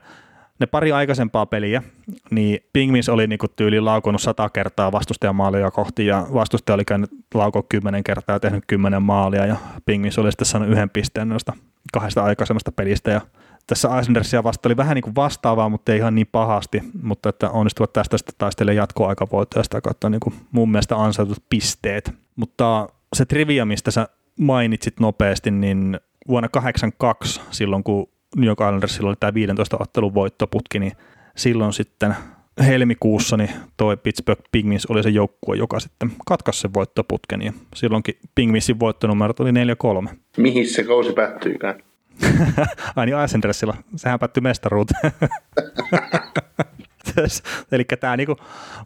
ne 0.59 0.65
pari 0.65 0.91
aikaisempaa 0.91 1.45
peliä, 1.45 1.83
niin 2.31 2.59
Penguins 2.73 3.09
oli 3.09 3.27
niinku 3.27 3.47
tyyli 3.47 3.79
laukonut 3.79 4.21
sata 4.21 4.49
kertaa 4.49 4.91
vastustajamaalia 4.91 5.71
kohti 5.71 6.05
ja 6.05 6.27
vastustaja 6.33 6.73
oli 6.73 6.85
käynyt 6.85 7.09
laukoa 7.33 7.63
kymmenen 7.69 8.03
kertaa 8.03 8.35
ja 8.35 8.39
tehnyt 8.39 8.63
kymmenen 8.67 9.01
maalia 9.01 9.45
ja 9.45 9.55
Penguins 9.85 10.19
oli 10.19 10.31
sitten 10.31 10.45
saanut 10.45 10.69
yhden 10.69 10.89
pisteen 10.89 11.29
noista 11.29 11.53
kahdesta 11.93 12.23
aikaisemmasta 12.23 12.71
pelistä 12.71 13.11
ja 13.11 13.21
tässä 13.67 13.99
Islandersia 13.99 14.43
vasta 14.43 14.69
oli 14.69 14.77
vähän 14.77 14.95
niin 14.95 15.15
vastaavaa, 15.15 15.69
mutta 15.69 15.91
ei 15.91 15.97
ihan 15.97 16.15
niin 16.15 16.27
pahasti, 16.31 16.83
mutta 17.01 17.29
että 17.29 17.49
onnistuvat 17.49 17.93
tästä 17.93 18.17
sitten 18.17 18.35
taistelemaan 18.37 18.75
jatkoaikavoittoja 18.75 19.63
sitä 19.63 19.81
kautta 19.81 20.09
niin 20.09 20.19
kuin 20.19 20.35
mun 20.51 20.71
mielestä 20.71 20.95
ansaitut 20.95 21.43
pisteet. 21.49 22.11
Mutta 22.35 22.89
se 23.15 23.25
trivia, 23.25 23.65
mistä 23.65 23.91
sä 23.91 24.07
mainitsit 24.39 24.99
nopeasti, 24.99 25.51
niin 25.51 25.99
vuonna 26.27 26.49
82, 26.49 27.41
silloin 27.51 27.83
kun 27.83 28.09
New 28.37 28.47
York 28.47 28.59
Islandersilla 28.59 29.09
oli 29.09 29.15
tämä 29.19 29.33
15 29.33 29.77
ottelun 29.79 30.13
voittoputki, 30.13 30.79
niin 30.79 30.91
silloin 31.35 31.73
sitten 31.73 32.15
helmikuussa 32.65 33.37
niin 33.37 33.49
toi 33.77 33.97
Pittsburgh 33.97 34.41
Penguins 34.51 34.85
oli 34.85 35.03
se 35.03 35.09
joukkue, 35.09 35.57
joka 35.57 35.79
sitten 35.79 36.11
katkaisi 36.25 36.59
sen 36.59 36.73
voittoputken 36.73 37.41
ja 37.41 37.53
silloinkin 37.75 38.17
Penguinsin 38.35 38.79
voittonumerot 38.79 39.39
oli 39.39 39.51
4-3. 40.09 40.09
Mihin 40.37 40.67
se 40.67 40.83
kausi 40.83 41.13
päättyykään? 41.13 41.83
Ai 42.95 43.05
niin 43.05 43.23
Islandersilla, 43.25 43.77
sehän 43.95 44.19
päättyi 44.19 44.41
mestaruuteen. 44.41 45.11
Eli 47.71 47.83
tämä 47.99 48.17
niinku, 48.17 48.37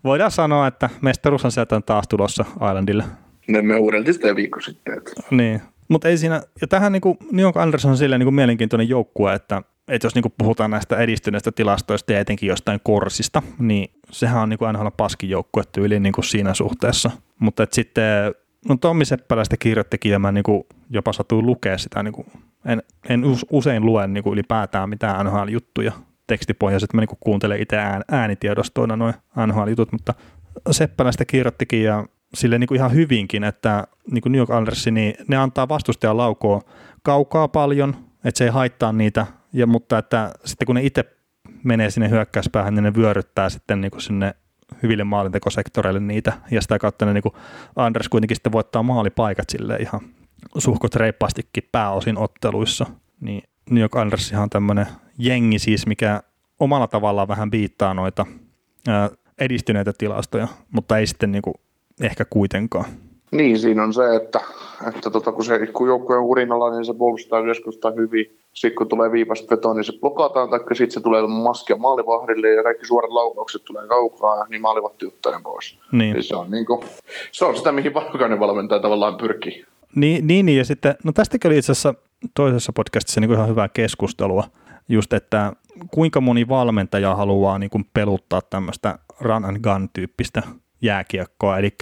voidaan 0.04 0.32
sanoa, 0.32 0.68
että 0.68 0.90
mestaruus 1.02 1.46
on 1.46 1.52
sieltä 1.52 1.82
taas 1.82 2.08
tulossa 2.08 2.46
Islandille. 2.56 3.04
Ne 3.48 3.62
me 3.62 3.76
uudeltiin 3.76 4.14
sitä 4.14 4.36
viikko 4.36 4.62
sitten. 4.62 4.98
Että. 4.98 5.12
Niin, 5.32 5.62
mutta 5.91 6.08
ei 6.08 6.17
siinä, 6.17 6.41
ja 6.62 6.67
tähän 6.67 6.91
niin 6.91 7.01
kuin 7.01 7.17
New 7.32 7.43
York 7.43 7.56
Islanders 7.56 7.86
on 7.86 7.97
silleen 7.97 8.19
niin 8.19 8.25
kuin 8.25 8.36
mielenkiintoinen 8.36 8.89
joukkue, 8.89 9.34
että, 9.34 9.62
että 9.88 10.06
jos 10.06 10.15
niin 10.15 10.23
kuin 10.23 10.34
puhutaan 10.38 10.71
näistä 10.71 10.97
edistyneistä 10.97 11.51
tilastoista 11.51 12.13
ja 12.13 12.19
etenkin 12.19 12.49
jostain 12.49 12.80
korsista, 12.84 13.41
niin 13.60 13.93
sehän 14.12 14.41
on 14.41 14.49
niin 14.49 14.58
kuin 14.58 14.73
NHL 14.73 14.88
paskin 14.97 15.30
joukkue 15.30 15.63
tyyli 15.71 15.99
niin 15.99 16.13
kuin 16.13 16.25
siinä 16.25 16.54
suhteessa. 16.54 17.12
Mutta 17.39 17.63
että 17.63 17.75
sitten, 17.75 18.34
no 18.69 18.77
Tommi 18.77 19.06
Seppälä 19.06 19.43
sitä 19.43 19.58
kirjoittikin 19.58 20.12
ja 20.12 20.19
mä 20.19 20.32
niin 20.32 20.43
kuin 20.43 20.63
jopa 20.89 21.13
satuin 21.13 21.45
lukea 21.45 21.77
sitä, 21.77 22.04
niin 22.04 22.13
kuin, 22.13 22.27
en, 22.65 22.84
en 23.10 23.23
usein 23.51 23.86
lue 23.86 24.08
niin 24.08 24.23
kuin 24.23 24.34
ylipäätään 24.34 24.89
mitään 24.89 25.25
NHL-juttuja 25.25 25.91
tekstipohjaiset, 26.27 26.93
mä 26.93 27.01
niin 27.01 27.17
kuuntelen 27.19 27.62
itse 27.62 27.77
ään, 27.77 28.04
äänitiedostoina 28.12 28.95
noin 28.95 29.13
NHL-jutut, 29.47 29.91
mutta 29.91 30.13
Seppälästä 30.71 31.25
kirjoittikin 31.25 31.84
ja 31.84 32.06
sille 32.34 32.60
niin 32.60 32.67
kuin 32.67 32.76
ihan 32.76 32.94
hyvinkin, 32.94 33.44
että 33.44 33.88
niin 34.12 34.22
kuin 34.22 34.32
New 34.32 34.39
York 34.39 34.50
Islanders, 34.50 34.86
niin 34.86 35.13
ne 35.28 35.38
antaa 35.38 35.70
vastustajan 35.70 36.17
laukoa 36.17 36.62
kaukaa 37.04 37.48
paljon, 37.48 37.96
että 38.26 38.38
se 38.38 38.44
ei 38.44 38.50
haittaa 38.50 38.94
niitä, 38.94 39.26
ja, 39.54 39.67
mutta 39.67 39.98
että 39.98 40.32
sitten 40.46 40.65
kun 40.65 40.76
ne 40.76 40.84
itse 40.84 41.06
menee 41.63 41.89
sinne 41.89 42.10
hyökkäyspäähän, 42.10 42.76
niin 42.76 42.84
ne 42.84 42.96
vyöryttää 42.96 43.50
sitten 43.50 43.82
niin 43.82 43.91
kuin 43.91 44.02
sinne 44.02 44.36
hyville 44.84 45.04
maalintekosektoreille 45.04 46.00
niitä, 46.00 46.34
ja 46.52 46.62
sitä 46.62 46.80
kautta 46.80 47.06
ne 47.06 47.13
niin 47.13 47.22
kuin 47.22 47.34
Anders 47.76 48.10
kuitenkin 48.10 48.36
sitten 48.36 48.52
voittaa 48.52 48.84
maalipaikat 48.84 49.50
sille 49.50 49.76
ihan 49.76 50.02
suhkot 50.58 50.96
reippaastikin 50.96 51.70
pääosin 51.72 52.17
otteluissa, 52.17 52.86
niin 53.20 53.44
New 53.70 53.82
York 53.82 53.91
Islanders 53.91 54.34
on 54.34 54.50
tämmöinen 54.50 54.88
jengi 55.17 55.60
siis, 55.60 55.88
mikä 55.88 56.24
omalla 56.60 56.88
tavallaan 56.88 57.28
vähän 57.28 57.52
viittaa 57.52 57.94
noita 57.94 58.26
edistyneitä 59.39 59.94
tilastoja, 59.98 60.48
mutta 60.72 60.98
ei 60.98 61.08
sitten 61.08 61.32
niin 61.32 61.41
kuin 61.41 61.56
ehkä 62.02 62.26
kuitenkaan. 62.26 62.86
Niin, 63.32 63.60
siinä 63.60 63.84
on 63.84 63.94
se, 63.94 64.16
että, 64.16 64.40
että 64.88 65.10
tota, 65.10 65.32
kun, 65.32 65.46
se, 65.46 65.68
kun 65.68 65.88
joukkue 65.88 66.18
on 66.18 66.24
urinalla, 66.24 66.72
niin 66.72 66.86
se 66.86 66.94
puolustaa 66.94 67.44
keskustaa 67.44 67.92
hyvin. 67.92 68.38
Sitten 68.54 68.76
kun 68.76 68.88
tulee 68.88 69.12
viimeistä 69.12 69.56
vetoa, 69.56 69.74
niin 69.74 69.84
se 69.84 70.00
blokataan, 70.00 70.50
tai 70.50 70.60
sitten 70.60 70.92
se 70.92 71.02
tulee 71.02 71.28
maskia 71.28 71.76
maalivahdille 71.76 72.50
ja 72.50 72.64
kaikki 72.64 72.86
suorat 72.86 73.12
laukaukset 73.12 73.64
tulee 73.66 73.88
kaukaa, 73.88 74.46
niin 74.50 74.62
maalivahti 74.62 75.06
ottaa 75.06 75.42
pois. 75.44 75.80
Niin. 75.92 76.16
Eli 76.16 76.24
se, 76.24 76.36
on 76.36 76.52
niin 76.52 76.66
kuin, 76.66 76.82
se 77.32 77.46
on 77.46 77.58
sitä, 77.58 77.72
mihin 77.72 77.92
jokainen 78.14 78.40
valmentaja 78.40 78.82
tavallaan 78.82 79.18
pyrkii. 79.18 79.66
Niin, 79.96 80.28
niin, 80.28 80.46
niin, 80.46 80.58
ja 80.58 80.66
sitten, 80.66 80.96
no 81.04 81.12
tästäkin 81.12 81.50
oli 81.50 81.58
itse 81.58 81.72
asiassa 81.72 81.94
toisessa 82.36 82.74
podcastissa 82.74 83.22
niin 83.22 83.30
kuin 83.30 83.36
ihan 83.36 83.50
hyvää 83.50 83.70
keskustelua, 83.70 84.44
just 84.90 85.14
että 85.14 85.54
kuinka 85.92 86.22
moni 86.22 86.48
valmentaja 86.48 87.16
haluaa 87.16 87.60
niin 87.60 87.70
kuin 87.70 87.86
peluttaa 87.94 88.42
tämmöistä 88.42 89.00
run 89.20 89.46
and 89.46 89.60
gun 89.60 89.90
tyyppistä 89.94 90.42
jääkiekkoa, 90.82 91.58
eli 91.58 91.76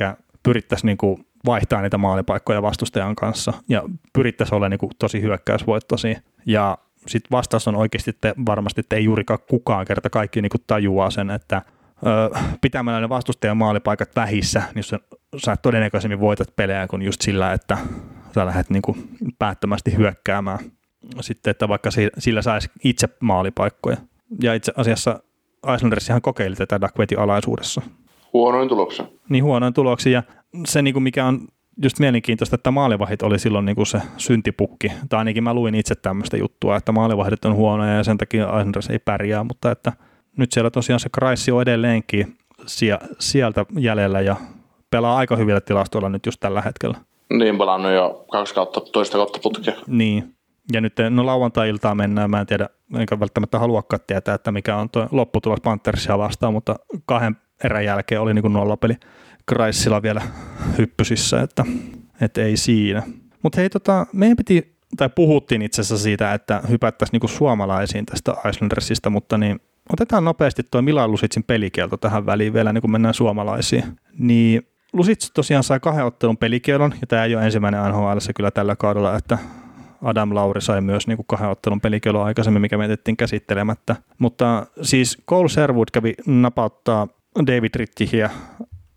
pyrittäisiin 0.44 0.88
niin 0.88 0.98
kuin 0.98 1.26
vaihtaa 1.46 1.82
niitä 1.82 1.98
maalipaikkoja 1.98 2.62
vastustajan 2.62 3.16
kanssa 3.16 3.54
ja 3.70 3.84
pyrittäisiin 4.14 4.56
olla 4.56 4.70
niin 4.70 4.80
kuin 4.80 4.92
tosi 5.00 5.22
hyökkäysvoittoisia. 5.22 6.20
Ja 6.46 6.78
sitten 7.08 7.32
vastaus 7.32 7.68
on 7.68 7.76
oikeasti 7.76 8.10
että 8.10 8.34
varmasti, 8.46 8.80
että 8.82 8.96
ei 8.96 9.04
juurikaan 9.04 9.40
kukaan 9.50 9.86
kerta 9.86 10.10
kaikki 10.10 10.42
niin 10.42 10.50
kuin 10.50 10.64
tajuaa 10.68 11.10
sen, 11.10 11.30
että 11.30 11.62
ö, 12.08 12.40
pitämällä 12.62 13.02
ne 13.02 13.10
vastustajan 13.10 13.58
maalipaikat 13.58 14.16
vähissä, 14.16 14.64
niin 14.76 14.84
sä, 14.84 15.00
sä 15.46 15.56
todennäköisemmin 15.58 16.20
voitat 16.20 16.56
pelejä 16.56 16.88
kuin 16.88 17.02
just 17.02 17.22
sillä, 17.22 17.54
että 17.54 17.78
sä 18.36 18.46
lähdet 18.46 18.70
niin 18.70 18.82
kuin 18.82 19.10
päättömästi 19.40 19.98
hyökkäämään. 19.98 20.60
Sitten, 21.22 21.52
että 21.52 21.68
vaikka 21.68 21.90
sillä 22.18 22.42
saisi 22.42 22.70
itse 22.84 23.10
maalipaikkoja. 23.20 23.98
Ja 24.44 24.54
itse 24.54 24.72
asiassa 24.76 25.20
Islandersihan 25.76 26.22
kokeili 26.22 26.56
tätä 26.56 26.82
Duckwetin 26.82 27.20
alaisuudessa. 27.20 27.82
Huonoin 28.34 28.70
tuloksen. 28.70 29.08
Niin 29.30 29.44
huonoin 29.44 29.74
tuloksia. 29.74 30.12
Ja 30.12 30.24
se, 30.68 30.82
niin 30.82 30.94
kuin 30.94 31.04
mikä 31.04 31.26
on 31.26 31.48
just 31.84 32.00
mielenkiintoista, 32.00 32.56
että 32.56 32.72
maalivahit 32.72 33.22
oli 33.22 33.40
silloin 33.40 33.66
niin 33.66 33.76
kuin 33.76 33.88
se 33.88 34.02
syntipukki. 34.18 34.92
Tai 35.10 35.18
ainakin 35.18 35.44
mä 35.44 35.54
luin 35.54 35.76
itse 35.76 35.96
tämmöistä 35.96 36.38
juttua, 36.38 36.76
että 36.76 36.92
maalivahdit 36.92 37.46
on 37.46 37.56
huonoja 37.56 37.94
ja 37.94 38.04
sen 38.04 38.18
takia 38.18 38.46
Islanders 38.46 38.90
ei 38.90 39.00
pärjää, 39.00 39.44
mutta 39.44 39.72
että 39.72 39.94
nyt 40.38 40.52
siellä 40.52 40.70
tosiaan 40.70 41.00
se 41.00 41.10
Kreissi 41.10 41.52
on 41.52 41.62
edelleenkin 41.62 42.38
sieltä 43.20 43.66
jäljellä 43.78 44.22
ja 44.22 44.36
pelaa 44.92 45.18
aika 45.18 45.36
hyvillä 45.36 45.62
tilastoilla 45.62 46.10
nyt 46.10 46.26
just 46.26 46.40
tällä 46.40 46.62
hetkellä. 46.62 46.98
Niin, 47.34 47.58
pelannut 47.58 47.92
jo 47.92 48.26
kaksi 48.32 48.54
kautta, 48.56 48.82
toista 48.82 49.18
kautta 49.18 49.40
putkea. 49.44 49.74
Niin, 49.88 50.36
ja 50.74 50.82
nyt 50.82 50.94
no 51.10 51.26
lauantai-iltaan 51.26 51.98
mennään, 51.98 52.30
mä 52.30 52.40
en 52.40 52.48
tiedä, 52.48 52.70
enkä 52.98 53.20
välttämättä 53.20 53.60
haluakaan 53.60 54.00
tietää, 54.08 54.36
että 54.36 54.52
mikä 54.52 54.76
on 54.76 54.90
tuo 54.90 55.08
lopputulos 55.12 55.60
Panthersia 55.64 56.18
vastaan, 56.18 56.54
mutta 56.54 56.76
kahden 57.06 57.38
erän 57.64 57.86
jälkeen 57.86 58.22
oli 58.22 58.34
niin 58.34 58.54
nollapeli 58.54 58.94
Kreissilla 59.46 60.02
vielä 60.02 60.22
hyppysissä, 60.78 61.42
että, 61.42 61.66
että 62.22 62.42
ei 62.42 62.58
siinä. 62.58 63.04
Mutta 63.44 63.60
hei, 63.60 63.70
tota, 63.70 64.06
meidän 64.14 64.38
piti, 64.38 64.76
tai 64.98 65.10
puhuttiin 65.16 65.62
itse 65.62 65.82
asiassa 65.82 66.04
siitä, 66.04 66.34
että 66.34 66.62
hypättäisiin 66.70 67.14
niinku 67.14 67.28
suomalaisiin 67.28 68.06
tästä 68.06 68.36
Islandersista, 68.50 69.10
mutta 69.10 69.38
niin 69.38 69.60
otetaan 69.94 70.26
nopeasti 70.26 70.64
tuo 70.72 70.82
Milan 70.82 71.12
Lusitsin 71.12 71.44
pelikielto 71.44 71.98
tähän 71.98 72.26
väliin 72.26 72.54
vielä, 72.54 72.74
niin 72.74 72.82
kun 72.82 72.92
mennään 72.92 73.14
suomalaisiin. 73.14 73.84
Niin 74.20 74.68
Lusits 74.94 75.32
tosiaan 75.32 75.64
sai 75.64 75.80
kahden 75.80 76.06
ottelun 76.06 76.38
pelikielon, 76.38 76.94
ja 77.02 77.08
tämä 77.08 77.26
ei 77.26 77.36
ole 77.36 77.46
ensimmäinen 77.46 77.82
NHL 77.90 78.18
kyllä 78.36 78.52
tällä 78.52 78.76
kaudella, 78.76 79.16
että 79.16 79.38
Adam 80.04 80.36
Lauri 80.36 80.62
sai 80.62 80.82
myös 80.82 81.08
niin 81.08 81.18
kahden 81.28 81.50
ottelun 81.50 81.82
pelikielon 81.82 82.26
aikaisemmin, 82.26 82.62
mikä 82.62 82.78
me 82.78 82.88
käsittelemättä. 83.18 83.96
Mutta 84.18 84.66
siis 84.82 85.18
Cole 85.28 85.50
Sherwood 85.50 85.88
kävi 85.94 86.14
napauttaa 86.26 87.08
David 87.48 87.76
Rittihiä 87.76 88.30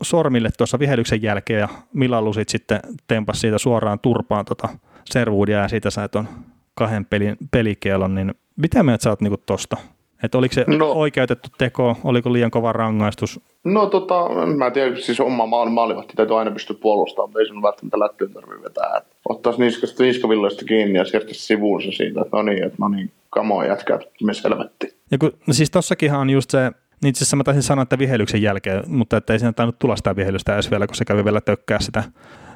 sormille 0.02 0.50
tuossa 0.58 0.78
vihelyksen 0.78 1.22
jälkeen 1.22 1.60
ja 1.60 1.68
Milalusit 1.92 2.48
sitten 2.48 2.80
tempas 3.06 3.40
siitä 3.40 3.58
suoraan 3.58 3.98
turpaan 3.98 4.44
tota 4.44 4.68
Serwoodia 5.04 5.58
ja 5.58 5.68
siitä 5.68 5.90
sait 5.90 6.14
on 6.14 6.28
kahden 6.74 7.04
pelin 7.04 7.36
pelikielon, 7.50 8.14
niin 8.14 8.34
mitä 8.56 8.82
mieltä 8.82 9.02
sä 9.02 9.10
oot 9.10 9.20
niinku 9.20 9.42
tosta? 9.46 9.76
Että 10.22 10.38
oliko 10.38 10.54
se 10.54 10.64
no, 10.66 10.92
oikeutettu 10.92 11.48
teko, 11.58 11.96
oliko 12.04 12.32
liian 12.32 12.50
kova 12.50 12.72
rangaistus? 12.72 13.40
No 13.64 13.86
tota, 13.86 14.28
mä 14.56 14.66
en 14.66 14.72
tiedä, 14.72 14.96
siis 14.96 15.20
oma 15.20 15.46
maali, 15.46 15.70
maalivahti 15.70 16.12
täytyy 16.16 16.38
aina 16.38 16.50
pystyä 16.50 16.76
puolustamaan, 16.80 17.28
mutta 17.28 17.40
ei 17.40 17.46
sun 17.46 17.62
välttämättä 17.62 17.98
lättyyn 17.98 18.32
tarvitse 18.32 18.62
vetää. 18.62 18.96
Että 18.96 19.14
ottaisi 19.28 19.60
niskasta 19.60 20.02
niskavilloista 20.02 20.64
kiinni 20.64 20.98
ja 20.98 21.04
siirtäisi 21.04 21.46
sivuunsa 21.46 21.92
siitä, 21.92 22.20
että 22.20 22.36
no 22.36 22.42
niin, 22.42 22.64
että 22.64 22.76
no 22.78 22.88
niin, 22.88 23.10
kamoa 23.30 23.64
jätkää, 23.64 23.98
me 24.22 24.34
selvetti. 24.34 24.96
Ja 25.10 25.18
kun, 25.18 25.32
no 25.46 25.52
siis 25.52 25.70
tossakinhan 25.70 26.20
on 26.20 26.30
just 26.30 26.50
se, 26.50 26.72
niin 27.02 27.08
itse 27.08 27.24
asiassa 27.24 27.36
mä 27.36 27.44
taisin 27.44 27.62
sanoa, 27.62 27.82
että 27.82 27.98
vihelyksen 27.98 28.42
jälkeen, 28.42 28.82
mutta 28.86 29.16
että 29.16 29.32
ei 29.32 29.38
siinä 29.38 29.52
tainnut 29.52 29.78
tulla 29.78 29.96
sitä 29.96 30.16
vihelystä 30.16 30.54
edes 30.54 30.70
vielä, 30.70 30.86
kun 30.86 30.96
se 30.96 31.04
kävi 31.04 31.24
vielä 31.24 31.40
tökkää 31.40 31.80
sitä, 31.80 32.04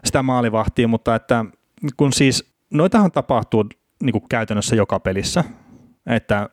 sitä 0.04 0.22
maalivahtia, 0.22 0.88
mutta 0.88 1.14
että 1.14 1.44
kun 1.96 2.12
siis 2.12 2.54
noitahan 2.70 3.12
tapahtuu 3.12 3.64
niin 4.02 4.12
kuin 4.12 4.24
käytännössä 4.28 4.76
joka 4.76 5.00
pelissä, 5.00 5.44
että 6.06 6.48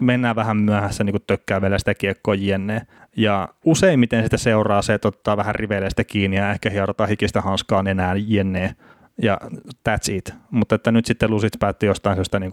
mennään 0.00 0.36
vähän 0.36 0.56
myöhässä 0.56 1.04
niin 1.04 1.16
tökkää 1.26 1.62
vielä 1.62 1.78
sitä 1.78 1.94
kiekkoa 1.94 2.34
jenne. 2.34 2.86
Ja 3.16 3.48
useimmiten 3.64 4.24
sitä 4.24 4.36
seuraa 4.36 4.82
se, 4.82 4.94
että 4.94 5.08
ottaa 5.08 5.36
vähän 5.36 5.54
riveleistä 5.54 6.04
kiinni 6.04 6.36
ja 6.36 6.50
ehkä 6.50 6.70
hierotaan 6.70 7.08
hikistä 7.08 7.40
hanskaa 7.40 7.82
enää 7.86 8.14
jenne 8.26 8.76
ja 9.22 9.38
that's 9.88 10.12
it. 10.12 10.34
Mutta 10.50 10.74
että 10.74 10.92
nyt 10.92 11.06
sitten 11.06 11.30
Lusit 11.30 11.52
päätti 11.58 11.86
jostain 11.86 12.16
syystä 12.16 12.40
niin 12.40 12.52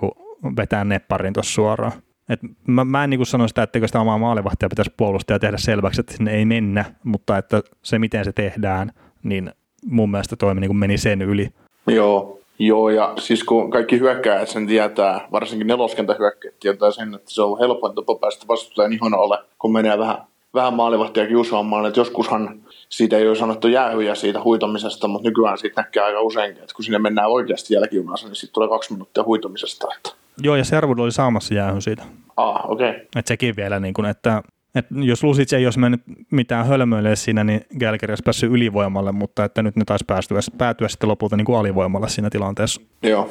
vetää 0.57 0.83
nepparin 0.83 1.33
tuossa 1.33 1.53
suoraan. 1.53 1.91
Et 2.29 2.39
mä, 2.67 2.85
mä 2.85 3.03
en 3.03 3.09
niin 3.09 3.25
sano 3.25 3.47
sitä, 3.47 3.63
että 3.63 3.87
sitä 3.87 3.99
omaa 3.99 4.17
maalivahtia 4.17 4.69
pitäisi 4.69 4.93
puolustaa 4.97 5.35
ja 5.35 5.39
tehdä 5.39 5.57
selväksi, 5.57 6.01
että 6.01 6.13
sinne 6.13 6.31
ei 6.31 6.45
mennä, 6.45 6.85
mutta 7.03 7.37
että 7.37 7.61
se 7.81 7.99
miten 7.99 8.25
se 8.25 8.31
tehdään, 8.31 8.91
niin 9.23 9.51
mun 9.85 10.11
mielestä 10.11 10.35
toimi 10.35 10.61
niin 10.61 10.75
meni 10.75 10.97
sen 10.97 11.21
yli. 11.21 11.49
Joo, 11.87 12.39
Joo, 12.61 12.89
ja 12.89 13.13
siis 13.19 13.43
kun 13.43 13.71
kaikki 13.71 13.99
hyökkääjät 13.99 14.49
sen 14.49 14.67
tietää, 14.67 15.27
varsinkin 15.31 15.67
neloskentä 15.67 16.15
hyökkäjät 16.19 16.59
tietää 16.59 16.91
sen, 16.91 17.15
että 17.15 17.31
se 17.31 17.41
on 17.41 17.59
helpoin 17.59 17.95
tapa 17.95 18.15
päästä 18.15 18.47
vastustajan 18.47 18.93
ihon 18.93 19.13
alle, 19.13 19.37
kun 19.59 19.73
menee 19.73 19.97
vähän, 19.97 20.17
vähän 20.53 20.73
maalivahtia 20.73 21.27
kiusaamaan. 21.27 21.85
Että 21.85 21.99
joskushan 21.99 22.61
siitä 22.89 23.17
ei 23.17 23.27
ole 23.27 23.35
sanottu 23.35 23.67
jäähyjä 23.67 24.15
siitä 24.15 24.43
huitomisesta, 24.43 25.07
mutta 25.07 25.29
nykyään 25.29 25.57
siitä 25.57 25.81
näkee 25.81 26.03
aika 26.03 26.21
useinkin, 26.21 26.63
että 26.63 26.75
kun 26.75 26.85
sinne 26.85 26.99
mennään 26.99 27.29
oikeasti 27.29 27.73
jälkijunassa, 27.73 28.27
niin 28.27 28.35
sitten 28.35 28.53
tulee 28.53 28.69
kaksi 28.69 28.93
minuuttia 28.93 29.23
huitomisesta. 29.23 29.87
Että 29.97 30.09
Joo, 30.41 30.55
ja 30.55 30.63
Servud 30.63 30.99
oli 30.99 31.11
saamassa 31.11 31.53
jäähyn 31.53 31.81
siitä. 31.81 32.03
Ah, 32.37 32.69
okei. 32.69 32.89
Okay. 32.89 33.01
Että 33.01 33.27
sekin 33.27 33.55
vielä, 33.55 33.79
niin 33.79 33.93
kuin, 33.93 34.05
että, 34.05 34.43
että 34.75 34.95
jos 34.97 35.23
Lusic 35.23 35.53
ei 35.53 35.65
olisi 35.65 35.79
mennyt 35.79 36.01
mitään 36.31 36.67
hölmöille 36.67 37.15
siinä, 37.15 37.43
niin 37.43 37.61
Gälkeri 37.79 38.11
olisi 38.11 38.23
päässyt 38.23 38.51
ylivoimalle, 38.51 39.11
mutta 39.11 39.45
että 39.45 39.63
nyt 39.63 39.75
ne 39.75 39.85
taisi 39.85 40.05
päätyä, 40.05 40.39
päätyä 40.57 40.87
sitten 40.87 41.09
lopulta 41.09 41.37
niin 41.37 41.45
kuin 41.45 41.59
alivoimalle 41.59 42.09
siinä 42.09 42.29
tilanteessa. 42.29 42.81
Joo. 43.03 43.29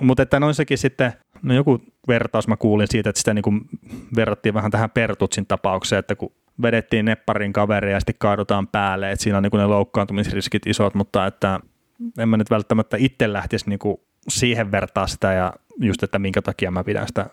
Mutta 0.00 0.22
että 0.22 0.40
noin 0.40 0.54
sekin 0.54 0.78
sitten, 0.78 1.12
no 1.42 1.54
joku 1.54 1.80
vertaus 2.08 2.48
mä 2.48 2.56
kuulin 2.56 2.86
siitä, 2.90 3.10
että 3.10 3.18
sitä 3.18 3.34
niin 3.34 3.42
kuin 3.42 3.60
verrattiin 4.16 4.54
vähän 4.54 4.70
tähän 4.70 4.90
Pertutsin 4.90 5.46
tapaukseen, 5.46 6.00
että 6.00 6.16
kun 6.16 6.32
vedettiin 6.62 7.04
nepparin 7.04 7.52
kaveria 7.52 7.92
ja 7.92 8.00
sitten 8.00 8.14
kaadutaan 8.18 8.68
päälle, 8.68 9.12
että 9.12 9.22
siinä 9.22 9.36
on 9.36 9.42
niin 9.42 9.50
kuin 9.50 9.58
ne 9.58 9.66
loukkaantumisriskit 9.66 10.66
isot, 10.66 10.94
mutta 10.94 11.26
että 11.26 11.60
en 12.18 12.28
mä 12.28 12.36
nyt 12.36 12.50
välttämättä 12.50 12.96
itse 13.00 13.32
lähtisi 13.32 13.68
niin 13.68 13.78
kuin 13.78 14.00
siihen 14.28 14.72
vertaa 14.72 15.06
sitä 15.06 15.32
ja 15.32 15.52
just, 15.80 16.02
että 16.02 16.18
minkä 16.18 16.42
takia 16.42 16.70
mä 16.70 16.84
pidän 16.84 17.08
sitä 17.08 17.26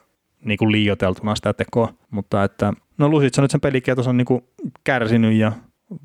niin 0.46 0.58
kuin 0.58 0.72
liioteltuna 0.72 1.36
sitä 1.36 1.54
tekoa, 1.54 1.94
mutta 2.12 2.44
että 2.44 2.74
no 2.98 3.10
Lusitsa 3.10 3.42
nyt 3.42 3.52
sen 3.52 3.62
pelikietos 3.62 4.08
on 4.08 4.18
niin 4.18 4.26
kuin 4.26 4.44
kärsinyt 4.84 5.34
ja 5.34 5.52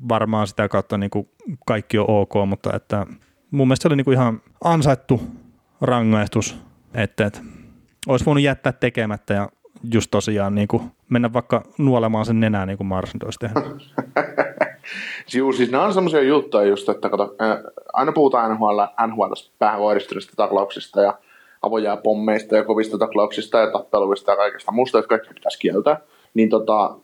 varmaan 0.09 0.47
sitä 0.47 0.69
kautta 0.69 0.97
niin 0.97 1.09
kuin 1.09 1.29
kaikki 1.65 1.97
on 1.97 2.05
ok, 2.07 2.33
mutta 2.47 2.75
että 2.75 3.05
mun 3.51 3.67
mielestä 3.67 3.83
se 3.83 3.87
oli 3.87 3.95
niin 3.95 4.05
kuin 4.05 4.15
ihan 4.15 4.41
ansaittu 4.63 5.21
rangaistus, 5.81 6.57
että, 6.93 7.25
että 7.25 7.39
olisi 8.07 8.25
voinut 8.25 8.43
jättää 8.43 8.71
tekemättä 8.71 9.33
ja 9.33 9.49
just 9.93 10.11
tosiaan 10.11 10.55
niin 10.55 10.67
kuin 10.67 10.83
mennä 11.09 11.33
vaikka 11.33 11.63
nuolemaan 11.77 12.25
sen 12.25 12.39
nenää 12.39 12.65
niin 12.65 12.77
kuin 12.77 12.87
Marsin 12.87 13.25
olisi 13.25 13.39
tehnyt. 13.39 13.95
Juu, 15.33 15.53
siis 15.53 15.71
nämä 15.71 15.83
on 15.83 15.93
semmoisia 15.93 16.21
juttuja 16.21 16.63
just, 16.63 16.89
että 16.89 17.09
kato, 17.09 17.35
aina 17.93 18.11
puhutaan 18.11 18.51
NHL, 18.51 18.81
NHL 19.07 19.33
pääkohdistuneista 19.59 20.33
taklauksista 20.35 21.01
ja 21.01 21.17
avojääpommeista 21.61 22.55
ja 22.55 22.63
kovista 22.63 22.97
taklauksista 22.97 23.57
ja 23.57 23.71
tappeluista 23.71 24.31
ja 24.31 24.37
kaikesta 24.37 24.71
muusta, 24.71 24.99
että 24.99 25.09
kaikki 25.09 25.33
pitäisi 25.33 25.59
kieltää. 25.59 26.01
Niin 26.33 26.49
tota, 26.49 26.95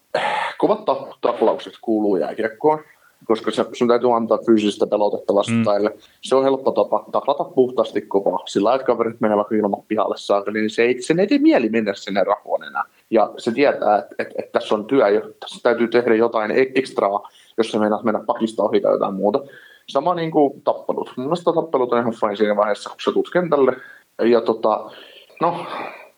kovat 0.58 0.86
taklaukset 1.22 1.74
kuuluu 1.82 2.16
jääkiekkoon 2.16 2.84
koska 3.26 3.52
se, 3.52 3.66
sun 3.74 3.88
täytyy 3.88 4.16
antaa 4.16 4.38
fyysistä 4.46 4.88
pelotetta 4.88 5.36
vastustajalle. 5.36 5.90
Mm. 5.90 6.02
Se 6.22 6.36
on 6.36 6.44
helppo 6.44 6.72
tapa 6.72 7.06
taklata 7.12 7.44
puhtaasti 7.44 8.02
kovaa. 8.02 8.40
Sillä 8.46 8.76
että 8.76 8.86
kaverit 8.88 9.22
menevät 9.22 9.52
ilman 9.52 9.84
pihalle 9.88 10.18
saakeli, 10.18 10.60
niin 10.60 10.70
se 10.70 10.84
ei, 10.84 11.02
sen 11.02 11.20
ei 11.20 11.28
tee 11.28 11.38
mieli 11.38 11.70
mennä 11.70 11.94
sinne 11.94 12.24
rahoon 12.24 12.64
enää. 12.64 12.84
Ja 13.10 13.34
se 13.38 13.52
tietää, 13.52 13.98
että, 13.98 14.16
että, 14.20 14.34
että 14.38 14.60
tässä 14.60 14.76
on 14.76 14.86
työ, 14.86 15.04
tässä 15.40 15.60
täytyy 15.64 15.88
tehdä 15.88 16.16
jotain 16.16 16.52
ekstraa, 16.76 17.30
jos 17.58 17.72
se 17.72 17.80
mennään 17.80 18.06
mennä 18.06 18.24
pakista 18.26 18.64
ohi 18.64 18.82
tai 18.82 18.92
jotain 18.92 19.14
muuta. 19.14 19.40
Sama 19.88 20.16
niin 20.16 20.32
kuin 20.32 20.62
tappelut. 20.62 21.14
Mun 21.18 21.26
mielestä 21.26 21.54
tappelut 21.54 21.94
on 21.94 22.00
ihan 22.00 22.14
fine 22.14 22.36
siinä 22.36 22.56
vaiheessa, 22.56 22.90
kun 22.90 23.00
sä 23.06 23.12
tulet 23.12 23.30
kentälle. 23.34 23.74
Ja 24.22 24.42
tota, 24.42 24.92
no, 25.42 25.66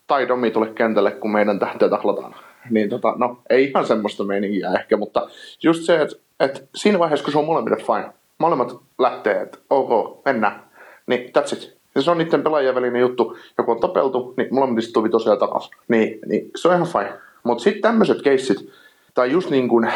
tai 0.06 0.28
Domi 0.28 0.50
tule 0.50 0.66
kentälle, 0.66 1.10
kun 1.10 1.32
meidän 1.32 1.58
tähteä 1.58 1.88
taklataan. 1.88 2.34
Niin 2.70 2.88
tota, 2.88 3.14
no, 3.16 3.42
ei 3.50 3.64
ihan 3.64 3.86
semmoista 3.86 4.24
meininkiä 4.24 4.70
ehkä, 4.78 4.96
mutta 4.96 5.28
just 5.62 5.82
se, 5.82 6.02
että 6.02 6.16
et 6.40 6.68
siinä 6.74 6.98
vaiheessa, 6.98 7.24
kun 7.24 7.32
se 7.32 7.38
on 7.38 7.44
molemmille 7.44 7.76
fine, 7.76 8.12
molemmat 8.38 8.76
lähtee, 8.98 9.40
että 9.40 9.58
ok, 9.70 10.24
mennään, 10.24 10.64
niin 11.06 11.30
that's 11.38 11.56
it. 11.56 11.79
Ja 11.94 12.02
se 12.02 12.10
on 12.10 12.18
niiden 12.18 12.42
pelaajien 12.42 12.74
välinen 12.74 13.00
juttu. 13.00 13.36
Joku 13.58 13.70
on 13.70 13.80
tapeltu, 13.80 14.34
niin 14.36 14.48
molemmat 14.50 14.78
istuu 14.78 15.08
tosiaan 15.08 15.38
takaisin. 15.38 15.72
Niin, 15.88 16.18
niin 16.26 16.50
se 16.56 16.68
on 16.68 16.74
ihan 16.74 16.86
fine. 16.86 17.12
Mutta 17.42 17.64
sitten 17.64 17.82
tämmöiset 17.82 18.22
keissit, 18.22 18.70
tai 19.14 19.30
just 19.30 19.50
niin 19.50 19.68
kuin 19.68 19.92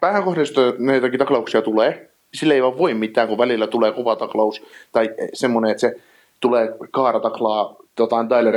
päähän 0.00 0.24
näitäkin 0.78 1.18
taklauksia 1.18 1.62
tulee, 1.62 1.90
niin 1.90 2.08
sille 2.34 2.54
ei 2.54 2.62
vaan 2.62 2.78
voi 2.78 2.94
mitään, 2.94 3.28
kun 3.28 3.38
välillä 3.38 3.66
tulee 3.66 3.92
kova 3.92 4.16
taklaus, 4.16 4.62
tai 4.92 5.10
semmoinen, 5.34 5.70
että 5.70 5.80
se 5.80 5.96
tulee 6.40 6.74
kaarataklaa 6.90 7.76
jotain 7.98 8.28
Tyler. 8.28 8.54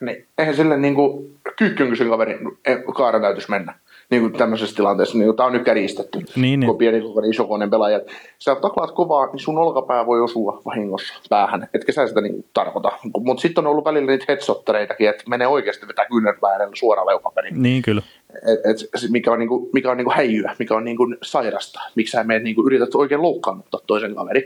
Niin 0.00 0.26
eihän 0.38 0.56
sille 0.56 0.76
niin 0.76 0.94
kuin 0.94 1.36
kyykkynkö 1.56 2.08
kaverin 2.08 2.38
kaara 2.94 3.20
täytyisi 3.20 3.50
mennä 3.50 3.74
niin 4.10 4.22
kuin 4.22 4.32
tämmöisessä 4.32 4.76
tilanteessa, 4.76 5.18
niin 5.18 5.36
tämä 5.36 5.46
on 5.46 5.52
nyt 5.52 5.64
käristetty, 5.64 6.18
niin, 6.36 6.60
niin. 6.60 6.66
kun 6.66 6.78
pieni 6.78 7.00
kokoinen 7.00 7.30
isokoinen 7.30 7.70
pelaaja. 7.70 8.00
Sä 8.38 8.54
taklaat 8.54 8.90
kovaa, 8.90 9.26
niin 9.26 9.40
sun 9.40 9.58
olkapää 9.58 10.06
voi 10.06 10.20
osua 10.20 10.62
vahingossa 10.64 11.14
päähän, 11.28 11.68
etkä 11.74 11.92
sä 11.92 12.06
sitä 12.06 12.20
niin 12.20 12.44
tarkoita. 12.54 12.92
Mutta 13.18 13.40
sitten 13.40 13.66
on 13.66 13.70
ollut 13.70 13.84
välillä 13.84 14.10
niitä 14.10 14.24
headsottereitakin, 14.28 15.08
että 15.08 15.24
menee 15.28 15.46
oikeasti 15.46 15.88
vetää 15.88 16.06
kyynärpäärellä 16.06 16.76
suoraan 16.76 17.06
leukaperiin. 17.06 17.62
Niin 17.62 17.82
kyllä. 17.82 18.02
Et, 18.34 18.60
et, 18.64 19.10
mikä 19.10 19.32
on, 19.32 19.38
niinku, 19.38 19.70
mikä 19.72 19.90
on 19.90 19.96
niinku 19.96 20.12
häijyä, 20.16 20.56
mikä 20.58 20.74
on 20.74 20.84
niinku 20.84 21.06
sairasta. 21.22 21.80
Miksi 21.94 22.10
sä 22.10 22.24
menet 22.24 22.42
niinku, 22.42 22.66
yrität 22.66 22.94
oikein 22.94 23.22
loukkaannuttaa 23.22 23.80
toisen 23.86 24.14
kaverin. 24.14 24.44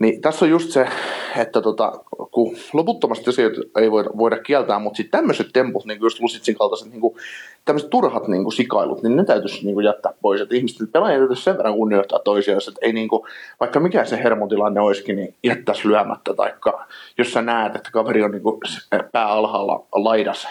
Niin 0.00 0.20
tässä 0.20 0.44
on 0.44 0.50
just 0.50 0.70
se, 0.70 0.88
että 1.36 1.62
tota, 1.62 1.92
kun 2.30 2.56
loputtomasti 2.72 3.30
asioita 3.30 3.60
ei 3.80 3.90
voida, 3.90 4.10
voida 4.18 4.38
kieltää, 4.38 4.78
mutta 4.78 4.96
sitten 4.96 5.18
tämmöiset 5.18 5.46
temput, 5.52 5.86
niin 5.86 5.98
kuin 5.98 6.06
just 6.06 6.20
Lusitsin 6.20 6.54
kaltaiset 6.54 6.90
niin 6.90 7.00
kuin, 7.00 7.16
tämmöiset 7.64 7.90
turhat 7.90 8.28
niin 8.28 8.42
kuin 8.42 8.52
sikailut, 8.52 9.02
niin 9.02 9.16
ne 9.16 9.24
täytyisi 9.24 9.64
niin 9.64 9.74
kuin 9.74 9.86
jättää 9.86 10.12
pois. 10.22 10.40
Että 10.40 10.56
ihmiset, 10.56 10.92
pelaajat 10.92 11.18
täytyisi 11.18 11.42
sen 11.42 11.56
verran 11.56 11.74
kunnioittaa 11.74 12.18
toisiaan, 12.18 12.60
että 12.68 12.86
ei 12.86 12.92
niin 12.92 13.08
kuin, 13.08 13.22
vaikka 13.60 13.80
mikä 13.80 14.04
se 14.04 14.22
hermotilanne 14.22 14.80
olisikin, 14.80 15.16
niin 15.16 15.34
jättäisi 15.44 15.88
lyömättä. 15.88 16.34
Tai 16.34 16.52
jos 17.18 17.32
sä 17.32 17.42
näet, 17.42 17.76
että 17.76 17.90
kaveri 17.92 18.22
on 18.22 18.30
niin 18.30 18.42
kuin 18.42 18.60
pää 19.12 19.28
alhaalla 19.28 19.86
laidas, 19.92 20.48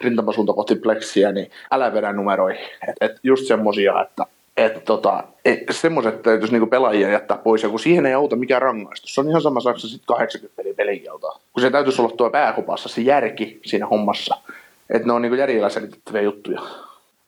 rintamasuunta 0.00 0.52
kohti 0.52 0.74
pleksiä, 0.74 1.32
niin 1.32 1.50
älä 1.70 1.94
vedä 1.94 2.12
numeroihin. 2.12 2.66
Et, 2.88 2.96
et 3.00 3.20
just 3.22 3.46
semmosia, 3.46 4.02
että 4.02 4.26
että 4.56 4.80
tota, 4.80 5.24
et 5.44 5.58
semmoiset 5.70 6.22
täytyisi 6.22 6.52
niinku 6.52 6.66
pelaajia 6.66 7.10
jättää 7.10 7.36
pois, 7.36 7.62
ja 7.62 7.68
kun 7.68 7.80
siihen 7.80 8.06
ei 8.06 8.14
auta 8.14 8.36
mikään 8.36 8.62
rangaistus. 8.62 9.14
Se 9.14 9.20
on 9.20 9.28
ihan 9.28 9.42
sama 9.42 9.60
saksa 9.60 9.88
sitten 9.88 10.06
80 10.06 10.56
peli 10.56 10.74
pelikieltoa. 10.74 11.40
Kun 11.52 11.60
se 11.60 11.70
täytyisi 11.70 12.02
olla 12.02 12.16
tuo 12.16 12.30
pääkopassa 12.30 12.88
se 12.88 13.00
järki 13.00 13.60
siinä 13.64 13.86
hommassa. 13.86 14.36
Että 14.90 15.06
ne 15.06 15.12
on 15.12 15.22
niinku 15.22 15.36
järjellä 15.36 15.68
selitettäviä 15.68 16.22
juttuja. 16.22 16.62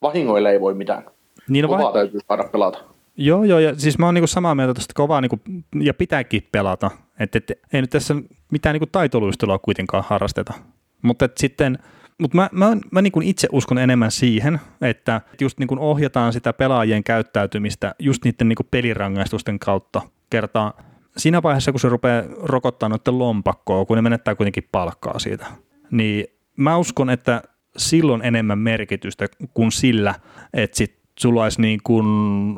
Vahingoille 0.03 0.51
ei 0.51 0.61
voi 0.61 0.75
mitään. 0.75 1.05
Niin 1.49 1.67
Kovaa 1.67 1.83
vai... 1.83 1.93
täytyy 1.93 2.21
saada 2.29 2.45
pelata. 2.45 2.79
Joo, 3.17 3.45
joo, 3.45 3.59
ja 3.59 3.75
siis 3.75 3.99
mä 3.99 4.07
oon 4.07 4.15
niinku 4.15 4.27
samaa 4.27 4.55
mieltä 4.55 4.75
tuosta 4.75 4.95
kovaa, 4.95 5.21
niinku, 5.21 5.41
ja 5.81 5.95
pitääkin 5.95 6.49
pelata. 6.53 6.91
Että 7.21 7.39
et, 7.39 7.53
ei 7.73 7.81
nyt 7.81 7.91
tässä 7.91 8.15
mitään 8.53 8.75
niinku 8.75 8.87
taitoluistelua 8.93 9.59
kuitenkaan 9.59 10.05
harrasteta. 10.07 10.55
Mutta 11.03 11.29
sitten 11.37 11.79
mutta 12.19 12.37
mä, 12.37 12.49
mä, 12.53 12.77
mä 12.91 13.03
niin 13.03 13.13
kuin 13.13 13.27
itse 13.27 13.49
uskon 13.53 13.79
enemmän 13.79 14.11
siihen, 14.11 14.61
että 14.81 15.21
just 15.41 15.59
niin 15.59 15.67
kuin 15.67 15.81
ohjataan 15.81 16.33
sitä 16.33 16.53
pelaajien 16.53 17.05
käyttäytymistä 17.05 17.95
just 17.99 18.25
niiden 18.25 18.49
niin 18.49 18.57
kuin 18.57 18.69
pelirangaistusten 18.71 19.59
kautta 19.59 20.03
kertaa 20.31 20.83
siinä 21.17 21.43
vaiheessa, 21.43 21.73
kun 21.73 21.81
se 21.81 21.89
rupeaa 21.89 22.23
rokottaa 22.43 22.89
noiden 22.89 23.19
lompakkoa, 23.19 23.85
kun 23.85 23.97
ne 23.97 24.03
menettää 24.03 24.35
kuitenkin 24.35 24.69
palkkaa 24.73 25.19
siitä, 25.19 25.47
niin 25.91 26.27
mä 26.57 26.77
uskon, 26.77 27.11
että 27.11 27.43
silloin 27.77 28.25
enemmän 28.25 28.59
merkitystä 28.59 29.27
kuin 29.55 29.73
sillä, 29.73 30.15
että 30.55 30.77
sit 30.77 30.99
sulla 31.21 31.43
olisi 31.43 31.61
niin 31.61 31.81
kuin 31.85 32.07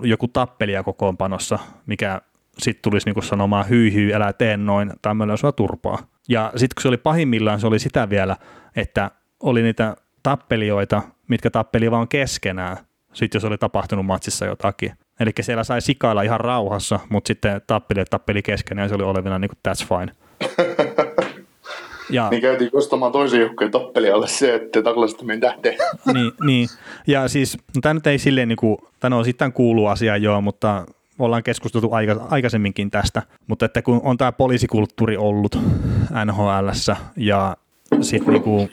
joku 0.02 0.28
tappelia 0.28 0.82
kokoonpanossa, 0.82 1.58
mikä 1.86 2.20
sitten 2.58 2.82
tulisi 2.82 3.06
niin 3.06 3.14
kuin 3.14 3.24
sanomaan 3.24 3.68
hyy, 3.68 3.92
hyy, 3.92 4.14
älä 4.14 4.32
tee 4.32 4.56
noin, 4.56 4.92
tai 5.02 5.14
meillä 5.14 5.36
sua 5.36 5.52
turpaa. 5.52 5.98
Ja 6.28 6.52
sitten 6.56 6.74
kun 6.74 6.82
se 6.82 6.88
oli 6.88 6.96
pahimmillaan, 6.96 7.60
se 7.60 7.66
oli 7.66 7.78
sitä 7.78 8.10
vielä, 8.10 8.36
että 8.76 9.10
oli 9.40 9.62
niitä 9.62 9.96
tappelijoita, 10.22 11.02
mitkä 11.28 11.50
tappeli 11.50 11.90
vaan 11.90 12.08
keskenään, 12.08 12.76
sitten 13.12 13.36
jos 13.38 13.44
oli 13.44 13.58
tapahtunut 13.58 14.06
matsissa 14.06 14.46
jotakin. 14.46 14.92
Eli 15.20 15.30
siellä 15.40 15.64
sai 15.64 15.80
sikailla 15.80 16.22
ihan 16.22 16.40
rauhassa, 16.40 17.00
mutta 17.08 17.28
sitten 17.28 17.60
tappeli 17.66 18.04
tappeli 18.04 18.42
keskenään 18.42 18.84
ja 18.84 18.88
se 18.88 18.94
oli 18.94 19.04
olevina 19.04 19.38
niin 19.38 19.50
kuin 19.50 19.58
that's 19.68 19.86
fine. 19.88 20.12
Ja, 22.10 22.28
niin 22.30 22.42
käytiin 22.42 22.70
kostamaan 22.70 23.12
toisen 23.12 23.40
joukkojen 23.40 23.70
tappelijalle 23.70 24.28
se, 24.28 24.54
että 24.54 24.82
taklasit 24.82 25.22
meidän 25.22 25.40
tähteen. 25.40 25.76
niin, 26.14 26.32
niin, 26.44 26.68
ja 27.06 27.28
siis 27.28 27.58
no 27.74 27.80
tämä 27.80 27.94
nyt 27.94 28.06
ei 28.06 28.18
silleen, 28.18 28.48
niin 28.48 28.56
kuin, 28.56 28.78
tämä 29.00 29.16
on 29.16 29.24
sitten 29.24 29.52
kuulu 29.52 29.86
asia 29.86 30.16
joo, 30.16 30.40
mutta 30.40 30.86
ollaan 31.18 31.42
keskusteltu 31.42 31.92
aika, 31.92 32.26
aikaisemminkin 32.30 32.90
tästä, 32.90 33.22
mutta 33.46 33.66
että 33.66 33.82
kun 33.82 34.00
on 34.04 34.16
tämä 34.16 34.32
poliisikulttuuri 34.32 35.16
ollut 35.16 35.58
NHLssä 36.24 36.96
ja 37.16 37.56
sitten 38.00 38.32
niinku, 38.32 38.68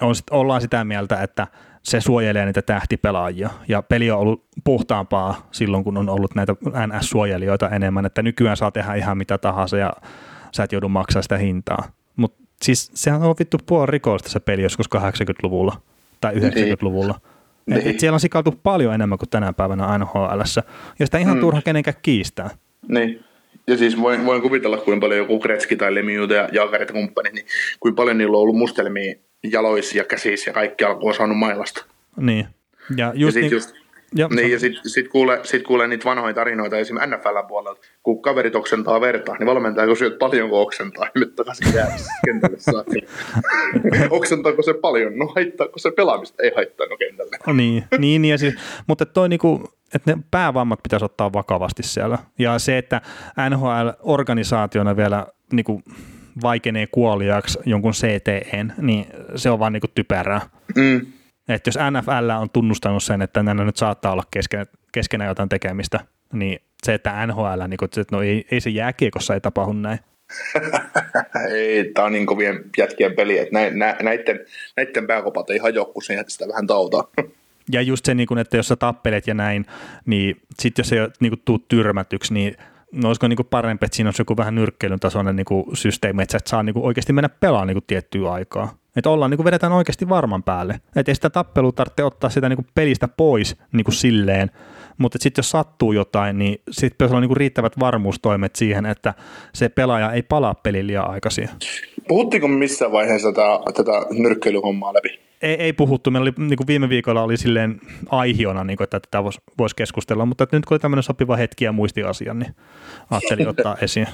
on, 0.00 0.14
ollaan 0.30 0.60
sitä 0.60 0.84
mieltä, 0.84 1.22
että 1.22 1.46
se 1.82 2.00
suojelee 2.00 2.46
niitä 2.46 2.62
tähtipelaajia. 2.62 3.50
Ja 3.68 3.82
peli 3.82 4.10
on 4.10 4.18
ollut 4.18 4.44
puhtaampaa 4.64 5.48
silloin, 5.50 5.84
kun 5.84 5.96
on 5.96 6.08
ollut 6.08 6.34
näitä 6.34 6.52
NS-suojelijoita 6.86 7.70
enemmän, 7.70 8.06
että 8.06 8.22
nykyään 8.22 8.56
saa 8.56 8.70
tehdä 8.70 8.94
ihan 8.94 9.18
mitä 9.18 9.38
tahansa 9.38 9.76
ja 9.76 9.92
sä 10.52 10.62
et 10.62 10.72
joudu 10.72 10.88
maksaa 10.88 11.22
sitä 11.22 11.38
hintaa. 11.38 11.88
Siis 12.62 12.90
sehän 12.94 13.22
on 13.22 13.34
vittu 13.38 13.58
puoli 13.66 13.90
rikollista 13.90 14.28
se 14.28 14.40
peli 14.40 14.62
joskus 14.62 14.86
80-luvulla 14.96 15.80
tai 16.20 16.34
90-luvulla. 16.34 17.20
Niin. 17.66 17.80
Et, 17.80 17.86
et 17.86 18.00
siellä 18.00 18.16
on 18.16 18.20
sikaltu 18.20 18.60
paljon 18.62 18.94
enemmän 18.94 19.18
kuin 19.18 19.28
tänä 19.28 19.52
päivänä 19.52 19.98
NHL. 19.98 20.40
Ja 20.98 21.06
sitä 21.06 21.18
ihan 21.18 21.36
mm. 21.36 21.40
turha 21.40 21.62
kenenkään 21.62 21.96
kiistää. 22.02 22.50
Niin. 22.88 23.24
Ja 23.66 23.76
siis 23.76 24.00
voin, 24.00 24.26
voin 24.26 24.42
kuvitella, 24.42 24.76
kuinka 24.76 25.04
paljon 25.04 25.18
joku 25.18 25.38
Kretski 25.38 25.76
tai 25.76 25.94
Lemieux 25.94 26.30
ja 26.30 26.48
Jaakarit 26.52 26.88
ja 26.88 26.92
kumppanit, 26.92 27.32
niin 27.32 27.46
kuinka 27.80 27.96
paljon 27.96 28.18
niillä 28.18 28.36
on 28.36 28.42
ollut 28.42 28.56
mustelmia 28.56 29.14
jaloissa 29.42 29.98
ja 29.98 30.04
käsissä 30.04 30.50
ja 30.50 30.54
kaikki 30.54 30.84
alkoi 30.84 31.14
saanut 31.14 31.38
mailasta. 31.38 31.84
Niin. 32.16 32.46
Ja, 32.96 33.12
just 33.14 33.36
ja 33.36 33.42
niin, 33.42 33.52
just, 33.52 33.74
ja, 34.14 34.28
niin, 34.28 34.52
ja 34.52 34.58
sitten 34.58 34.90
sit 34.90 35.08
kuulee, 35.08 35.40
sit 35.42 35.62
kuulee 35.62 35.88
niitä 35.88 36.04
vanhoja 36.04 36.34
tarinoita 36.34 36.76
esimerkiksi 36.76 37.16
NFL 37.16 37.48
puolelta, 37.48 37.80
kun 38.02 38.22
kaverit 38.22 38.56
oksentaa 38.56 39.00
verta, 39.00 39.36
niin 39.38 39.46
valmentaja 39.46 39.86
kysyy, 39.86 40.06
että 40.06 40.18
paljonko 40.18 40.62
oksentaa, 40.62 41.04
ja 41.04 41.10
nyt 41.20 41.36
takaisin 41.36 41.74
jäädessä 41.74 42.12
kentälle. 42.26 42.56
Oksentaako 44.10 44.62
se 44.62 44.74
paljon? 44.74 45.18
No 45.18 45.26
haittaako 45.26 45.78
se 45.78 45.90
pelaamista? 45.90 46.42
Ei 46.42 46.52
haittaa, 46.56 46.86
no 46.86 46.96
kentälle. 46.96 47.36
No 47.46 47.52
niin, 47.52 47.84
niin 47.98 48.24
ja 48.24 48.38
siis, 48.38 48.54
mutta 48.86 49.06
toi 49.06 49.28
niinku, 49.28 49.72
että 49.94 50.14
ne 50.14 50.22
päävammat 50.30 50.82
pitäisi 50.82 51.04
ottaa 51.04 51.32
vakavasti 51.32 51.82
siellä. 51.82 52.18
Ja 52.38 52.58
se, 52.58 52.78
että 52.78 53.00
NHL-organisaationa 53.50 54.96
vielä 54.96 55.26
niinku, 55.52 55.82
vaikenee 56.42 56.86
kuoliaksi 56.86 57.58
jonkun 57.66 57.92
CTEn, 57.92 58.72
niin 58.78 59.06
se 59.36 59.50
on 59.50 59.58
vaan 59.58 59.72
niinku 59.72 59.88
typerää. 59.94 60.40
Mm. 60.76 61.06
Että 61.48 61.68
jos 61.68 61.78
NFL 61.90 62.30
on 62.40 62.50
tunnustanut 62.50 63.02
sen, 63.02 63.22
että 63.22 63.42
nämä 63.42 63.64
nyt 63.64 63.76
saattaa 63.76 64.12
olla 64.12 64.24
kesken, 64.30 64.66
keskenään 64.92 65.28
jotain 65.28 65.48
tekemistä, 65.48 66.00
niin 66.32 66.60
se, 66.82 66.94
että 66.94 67.26
NHL, 67.26 67.62
niin 67.68 67.78
kuin, 67.78 67.86
että 67.86 68.16
no 68.16 68.22
ei, 68.22 68.46
ei 68.50 68.60
se 68.60 68.70
jääkiekossa 68.70 69.34
ei 69.34 69.40
tapahdu 69.40 69.72
näin. 69.72 69.98
ei, 71.54 71.92
tämä 71.94 72.06
on 72.06 72.12
niin 72.12 72.26
kovien 72.26 72.64
jätkien 72.78 73.14
peli, 73.14 73.38
että 73.38 73.54
nä, 73.54 73.96
näiden, 74.02 74.40
näiden 74.76 75.06
pääkopat 75.06 75.50
ei 75.50 75.58
hajoa, 75.58 75.84
kun 75.84 76.02
se 76.02 76.24
sitä 76.28 76.48
vähän 76.48 76.66
tautaa. 76.66 77.08
Ja 77.72 77.82
just 77.82 78.04
se, 78.04 78.14
niin 78.14 78.38
että 78.38 78.56
jos 78.56 78.68
sä 78.68 78.76
tappelet 78.76 79.26
ja 79.26 79.34
näin, 79.34 79.66
niin 80.06 80.36
sitten 80.60 80.82
jos 80.82 80.92
ei 80.92 80.98
niin 81.20 81.42
tuu 81.44 81.58
tyrmätyksi, 81.58 82.34
niin 82.34 82.56
no 82.92 83.08
olisiko 83.08 83.28
niin 83.28 83.46
parempi, 83.50 83.86
että 83.86 83.96
siinä 83.96 84.08
olisi 84.08 84.20
joku 84.20 84.36
vähän 84.36 84.54
nyrkkeilyn 84.54 85.00
tasoinen 85.00 85.36
niin 85.36 85.46
systeemi, 85.74 86.22
että 86.22 86.32
sä 86.32 86.38
et 86.38 86.46
saa 86.46 86.62
niin 86.62 86.78
oikeasti 86.78 87.12
mennä 87.12 87.28
pelaamaan 87.28 87.66
niin 87.66 87.84
tiettyä 87.86 88.32
aikaa. 88.32 88.74
Että 88.96 89.10
ollaan, 89.10 89.30
niin 89.30 89.38
kuin 89.38 89.44
vedetään 89.44 89.72
oikeasti 89.72 90.08
varman 90.08 90.42
päälle. 90.42 90.80
Että 90.96 91.10
ei 91.10 91.14
sitä 91.14 91.30
tappelua 91.30 91.72
tarvitse 91.72 92.04
ottaa 92.04 92.30
sitä 92.30 92.48
niin 92.48 92.56
kuin 92.56 92.66
pelistä 92.74 93.08
pois 93.08 93.56
niin 93.72 93.84
kuin 93.84 93.94
silleen, 93.94 94.50
mutta 94.98 95.18
sitten 95.20 95.42
jos 95.42 95.50
sattuu 95.50 95.92
jotain, 95.92 96.38
niin 96.38 96.62
sitten 96.70 96.94
pitäisi 96.94 97.12
olla 97.12 97.20
niinku 97.20 97.34
riittävät 97.34 97.78
varmuustoimet 97.80 98.56
siihen, 98.56 98.86
että 98.86 99.14
se 99.54 99.68
pelaaja 99.68 100.12
ei 100.12 100.22
palaa 100.22 100.54
pelin 100.54 100.86
liian 100.86 101.10
aikaisin. 101.10 101.48
Puhuttiinko 102.08 102.48
missään 102.48 102.92
vaiheessa 102.92 103.32
tätä, 103.32 103.72
tätä 103.82 104.06
nyrkkeilyhommaa 104.10 104.94
läpi? 104.94 105.20
Ei, 105.42 105.54
ei 105.54 105.72
puhuttu. 105.72 106.10
Meillä 106.10 106.24
oli, 106.24 106.46
niin 106.46 106.56
kuin 106.56 106.66
viime 106.66 106.88
viikolla 106.88 107.22
oli 107.22 107.36
silleen 107.36 107.80
aihiona, 108.08 108.64
niin 108.64 108.76
kuin, 108.76 108.84
että 108.84 109.00
tätä 109.00 109.24
voisi 109.24 109.40
vois 109.58 109.74
keskustella, 109.74 110.26
mutta 110.26 110.46
nyt 110.52 110.66
kun 110.66 110.74
oli 110.74 110.78
tämmöinen 110.78 111.02
sopiva 111.02 111.36
hetki 111.36 111.64
ja 111.64 111.72
muisti 111.72 112.02
asian, 112.02 112.38
niin 112.38 112.54
ajattelin 113.10 113.48
ottaa 113.48 113.76
esiin. 113.80 114.06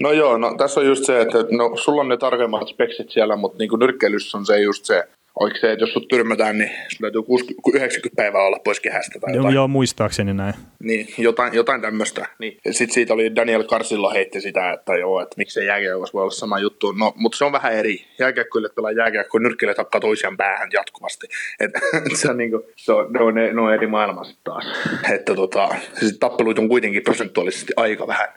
No 0.00 0.12
joo, 0.12 0.38
no 0.38 0.54
tässä 0.58 0.80
on 0.80 0.86
just 0.86 1.04
se, 1.04 1.20
että 1.20 1.38
no, 1.50 1.76
sulla 1.76 2.00
on 2.00 2.08
ne 2.08 2.16
tarkemmat 2.16 2.68
speksit 2.68 3.10
siellä, 3.10 3.36
mutta 3.36 3.58
niin 3.58 3.70
nyrkkeilyssä 3.78 4.38
on 4.38 4.46
se 4.46 4.60
just 4.60 4.84
se, 4.84 5.08
oliko 5.40 5.56
se, 5.56 5.72
että 5.72 5.82
jos 5.82 5.92
sut 5.92 6.08
tyrmätään, 6.08 6.58
niin 6.58 6.70
sun 6.88 7.00
täytyy 7.00 7.22
60, 7.22 7.78
90 7.78 8.22
päivää 8.22 8.42
olla 8.42 8.58
pois 8.64 8.80
kehästä 8.80 9.18
tai 9.20 9.30
Joo, 9.30 9.36
jotain. 9.36 9.54
joo, 9.54 9.68
muistaakseni 9.68 10.34
näin. 10.34 10.54
Niin, 10.82 11.08
jotain, 11.18 11.54
jotain 11.54 11.80
tämmöistä. 11.80 12.26
Niin. 12.38 12.58
Sitten 12.70 12.94
siitä 12.94 13.14
oli 13.14 13.36
Daniel 13.36 13.64
Karsilla 13.64 14.12
heitti 14.12 14.40
sitä, 14.40 14.72
että 14.72 14.94
joo, 14.94 15.22
että 15.22 15.34
miksei 15.36 15.66
jääkiekossa 15.66 16.12
voi 16.12 16.22
olla 16.22 16.30
sama 16.30 16.58
juttu. 16.58 16.92
No, 16.92 17.12
mutta 17.16 17.38
se 17.38 17.44
on 17.44 17.52
vähän 17.52 17.72
eri. 17.72 18.04
Jääkiekkoille 18.18 18.68
pelaa 18.68 18.92
jääkiekko, 18.92 19.38
nyrkkeilijät 19.38 19.76
tappaa 19.76 20.00
toisiaan 20.00 20.36
päähän 20.36 20.68
jatkuvasti. 20.72 21.26
Et, 21.60 21.70
se 22.20 22.30
on, 22.30 22.36
niinku, 22.36 22.62
se 22.76 22.92
on, 22.92 23.12
ne, 23.12 23.20
on, 23.20 23.34
ne 23.34 23.60
on 23.60 23.74
eri 23.74 23.86
maailma 23.86 24.24
sitten 24.24 24.44
taas. 24.44 24.64
Että 25.12 25.34
tota, 25.34 25.68
siis 26.00 26.18
tappeluita 26.18 26.62
on 26.62 26.68
kuitenkin 26.68 27.02
prosentuaalisesti 27.02 27.72
aika 27.76 28.06
vähän. 28.06 28.28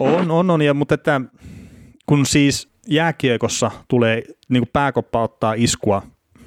On, 0.00 0.30
on, 0.30 0.50
on, 0.50 0.62
ja, 0.62 0.74
mutta 0.74 0.94
että 0.94 1.20
kun 2.06 2.26
siis 2.26 2.68
jääkiekossa 2.86 3.70
tulee, 3.88 4.22
niin 4.48 4.64
pääkoppa 4.72 5.22
ottaa 5.22 5.54
iskua 5.56 6.02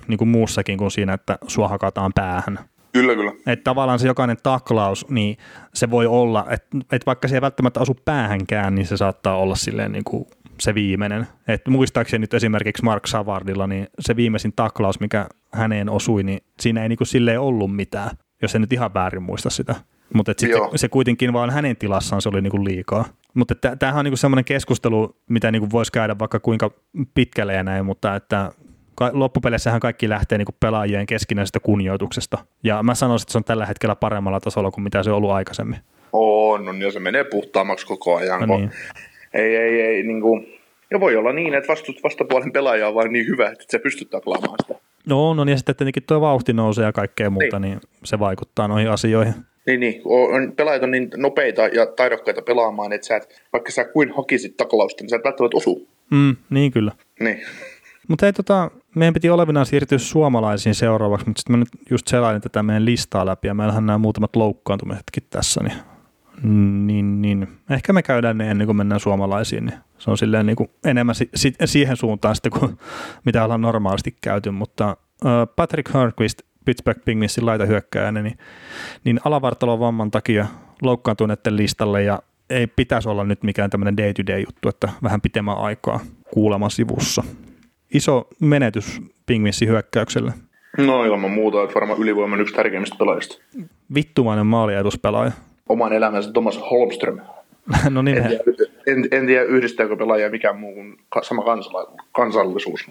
niin 0.07 0.17
kuin 0.17 0.27
muussakin 0.27 0.77
kuin 0.77 0.91
siinä, 0.91 1.13
että 1.13 1.37
sua 1.47 1.67
hakataan 1.67 2.11
päähän. 2.15 2.59
Kyllä, 2.93 3.15
kyllä. 3.15 3.31
Että 3.47 3.63
tavallaan 3.63 3.99
se 3.99 4.07
jokainen 4.07 4.37
taklaus, 4.43 5.09
niin 5.09 5.37
se 5.73 5.89
voi 5.89 6.05
olla, 6.05 6.45
että, 6.49 6.77
että 6.81 7.05
vaikka 7.05 7.27
se 7.27 7.35
ei 7.35 7.41
välttämättä 7.41 7.79
asu 7.79 7.97
päähänkään, 8.05 8.75
niin 8.75 8.85
se 8.85 8.97
saattaa 8.97 9.37
olla 9.37 9.55
silleen 9.55 9.91
niin 9.91 10.03
kuin 10.03 10.25
se 10.59 10.75
viimeinen. 10.75 11.27
Et 11.47 11.67
muistaakseni 11.67 12.21
nyt 12.21 12.33
esimerkiksi 12.33 12.83
Mark 12.83 13.07
Savardilla, 13.07 13.67
niin 13.67 13.87
se 13.99 14.15
viimeisin 14.15 14.53
taklaus, 14.55 14.99
mikä 14.99 15.27
häneen 15.53 15.89
osui, 15.89 16.23
niin 16.23 16.39
siinä 16.59 16.83
ei 16.83 16.89
niin 16.89 16.97
kuin 16.97 17.07
silleen 17.07 17.39
ollut 17.39 17.75
mitään, 17.75 18.09
jos 18.41 18.55
en 18.55 18.61
nyt 18.61 18.73
ihan 18.73 18.93
väärin 18.93 19.23
muista 19.23 19.49
sitä. 19.49 19.75
Mutta 20.13 20.33
Joo. 20.49 20.71
se 20.75 20.89
kuitenkin 20.89 21.33
vaan 21.33 21.49
hänen 21.49 21.77
tilassaan 21.77 22.21
se 22.21 22.29
oli 22.29 22.41
niin 22.41 22.51
kuin 22.51 22.65
liikaa. 22.65 23.05
Mutta 23.33 23.55
tämähän 23.55 23.99
on 23.99 24.05
niin 24.05 24.11
kuin 24.11 24.17
semmoinen 24.17 24.45
keskustelu, 24.45 25.15
mitä 25.29 25.51
niin 25.51 25.59
kuin 25.59 25.71
voisi 25.71 25.91
käydä 25.91 26.19
vaikka 26.19 26.39
kuinka 26.39 26.71
pitkälle 27.13 27.53
ja 27.53 27.63
näin, 27.63 27.85
mutta 27.85 28.15
että 28.15 28.51
loppupeleissähän 29.13 29.79
kaikki 29.79 30.09
lähtee 30.09 30.37
niin 30.37 30.47
pelaajien 30.59 31.05
keskinäisestä 31.05 31.59
kunnioituksesta. 31.59 32.37
Ja 32.63 32.83
mä 32.83 32.95
sanoisin, 32.95 33.25
että 33.25 33.31
se 33.31 33.37
on 33.37 33.43
tällä 33.43 33.65
hetkellä 33.65 33.95
paremmalla 33.95 34.39
tasolla 34.39 34.71
kuin 34.71 34.83
mitä 34.83 35.03
se 35.03 35.09
on 35.09 35.17
ollut 35.17 35.31
aikaisemmin. 35.31 35.79
On, 36.13 36.69
on, 36.69 36.81
ja 36.81 36.91
se 36.91 36.99
menee 36.99 37.23
puhtaammaksi 37.23 37.87
koko 37.87 38.15
ajan. 38.15 38.49
No 38.49 38.57
niin. 38.57 38.71
Ei, 39.33 39.55
ei, 39.55 39.81
ei, 39.81 40.03
niin 40.03 40.21
kuin, 40.21 40.59
ja 40.91 40.99
voi 40.99 41.15
olla 41.15 41.33
niin, 41.33 41.53
että 41.53 41.67
vastut, 41.67 42.03
vastapuolen 42.03 42.51
pelaaja 42.51 42.87
on 42.87 42.95
vaan 42.95 43.13
niin 43.13 43.27
hyvä, 43.27 43.49
että 43.49 43.65
sä 43.71 43.79
pystyt 43.79 44.09
taklaamaan 44.09 44.55
sitä. 44.61 44.79
No 45.05 45.29
on, 45.29 45.39
on, 45.39 45.49
ja 45.49 45.57
sitten 45.57 45.75
tietenkin 45.75 46.03
tuo 46.03 46.21
vauhti 46.21 46.53
nousee 46.53 46.85
ja 46.85 46.91
kaikkea 46.91 47.29
muuta, 47.29 47.59
niin, 47.59 47.71
niin 47.71 47.81
se 48.03 48.19
vaikuttaa 48.19 48.67
noihin 48.67 48.89
asioihin. 48.89 49.33
Niin, 49.67 49.79
niin. 49.79 50.01
On, 50.05 50.51
pelaajat 50.51 50.83
on 50.83 50.91
niin 50.91 51.09
nopeita 51.17 51.61
ja 51.61 51.85
taidokkaita 51.85 52.41
pelaamaan, 52.41 52.93
että 52.93 53.07
sä 53.07 53.15
et, 53.15 53.41
vaikka 53.53 53.71
sä 53.71 53.85
kuin 53.85 54.13
hakisit 54.17 54.57
taklausta, 54.57 55.03
niin 55.03 55.09
sä 55.09 55.15
et 55.15 55.23
välttämättä 55.23 55.57
osu. 55.57 55.87
Mm, 56.09 56.35
niin 56.49 56.71
kyllä. 56.71 56.91
Niin. 57.19 57.41
Mutta 58.07 58.25
ei 58.25 58.33
tota, 58.33 58.71
meidän 58.95 59.13
piti 59.13 59.30
olevinaan 59.30 59.65
siirtyä 59.65 59.97
suomalaisiin 59.97 60.75
seuraavaksi, 60.75 61.27
mutta 61.27 61.39
sitten 61.39 61.54
mä 61.54 61.58
nyt 61.58 61.69
just 61.89 62.08
selailin 62.08 62.41
tätä 62.41 62.63
meidän 62.63 62.86
listaa 62.86 63.25
läpi 63.25 63.47
ja 63.47 63.54
meillähän 63.54 63.86
nämä 63.86 63.97
muutamat 63.97 64.36
loukkaantumisetkin 64.36 65.23
tässä, 65.30 65.62
niin, 65.63 65.77
niin, 66.88 67.21
niin 67.21 67.47
ehkä 67.69 67.93
me 67.93 68.04
käydään 68.04 68.38
ne 68.38 68.51
ennen 68.51 68.67
kuin 68.67 68.77
mennään 68.77 68.99
suomalaisiin, 68.99 69.65
niin 69.65 69.80
se 69.97 70.12
on 70.12 70.17
silleen 70.17 70.45
niin 70.45 70.56
kuin 70.56 70.69
enemmän 70.86 71.15
si- 71.15 71.30
si- 71.36 71.56
siihen 71.65 71.97
suuntaan 71.97 72.36
sitten 72.36 72.51
kuin 72.60 72.77
mitä 73.25 73.43
ollaan 73.43 73.62
normaalisti 73.62 74.17
käyty, 74.21 74.51
mutta 74.51 74.97
Patrick 75.56 75.93
Hörnqvist 75.93 76.41
Pittsburgh 76.65 77.01
Penguinsin 77.06 77.45
laitahyökkääjänä, 77.45 78.21
niin, 78.21 78.38
niin 79.04 79.19
alavartalon 79.25 79.80
vamman 79.80 80.12
takia 80.12 80.45
loukkaantuneiden 80.82 81.58
listalle 81.58 82.04
ja 82.04 82.19
ei 82.49 82.67
pitäisi 82.67 83.10
olla 83.10 83.23
nyt 83.23 83.43
mikään 83.43 83.69
tämmöinen 83.69 83.97
day-to-day 83.97 84.39
juttu, 84.39 84.69
että 84.69 84.89
vähän 85.04 85.21
pitemmän 85.21 85.58
aikaa 85.58 85.99
kuulemma 86.34 86.69
sivussa. 86.69 87.23
Iso 87.93 88.27
menetys 88.39 89.01
Penguinsin 89.25 89.67
hyökkäykselle. 89.67 90.34
No 90.77 91.06
ilman 91.06 91.32
muuta, 91.32 91.63
että 91.63 91.75
varmaan 91.75 91.99
ylivoiman 91.99 92.41
yksi 92.41 92.56
tärkeimmistä 92.56 92.95
pelaajista. 92.99 93.38
Vittumainen 93.93 94.45
maalieduspelaaja. 94.45 95.32
Oman 95.69 95.93
elämänsä 95.93 96.32
Thomas 96.32 96.60
Holmström. 96.71 97.19
no 97.89 98.01
niin, 98.01 98.17
En 98.17 98.27
tiedä, 98.27 98.43
en, 98.88 99.08
en 99.12 99.25
tiedä 99.25 99.43
yhdistääkö 99.43 99.97
pelaajia 99.97 100.30
mikään 100.30 100.60
muu 100.60 100.73
kuin 100.73 100.97
sama 101.21 101.41
kansala- 101.41 101.95
kansallisuus. 102.12 102.88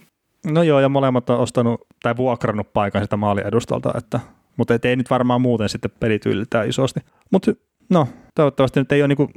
no 0.53 0.63
joo, 0.63 0.81
ja 0.81 0.89
molemmat 0.89 1.31
on 1.31 1.39
ostanut 1.39 1.81
tai 2.03 2.17
vuokrannut 2.17 2.73
paikan 2.73 3.03
sitä 3.03 3.17
maaliedustalta, 3.17 3.93
että, 3.99 4.21
mutta 4.57 4.79
ei 4.85 4.97
nyt 4.97 5.11
varmaan 5.11 5.41
muuten 5.41 5.69
sitten 5.69 5.91
pelityyliltään 6.01 6.69
isosti. 6.69 7.01
Mutta 7.31 7.53
no, 7.91 8.09
toivottavasti 8.35 8.81
nyt 8.81 8.93
ei 8.93 9.03
ole 9.03 9.09
niinku 9.09 9.31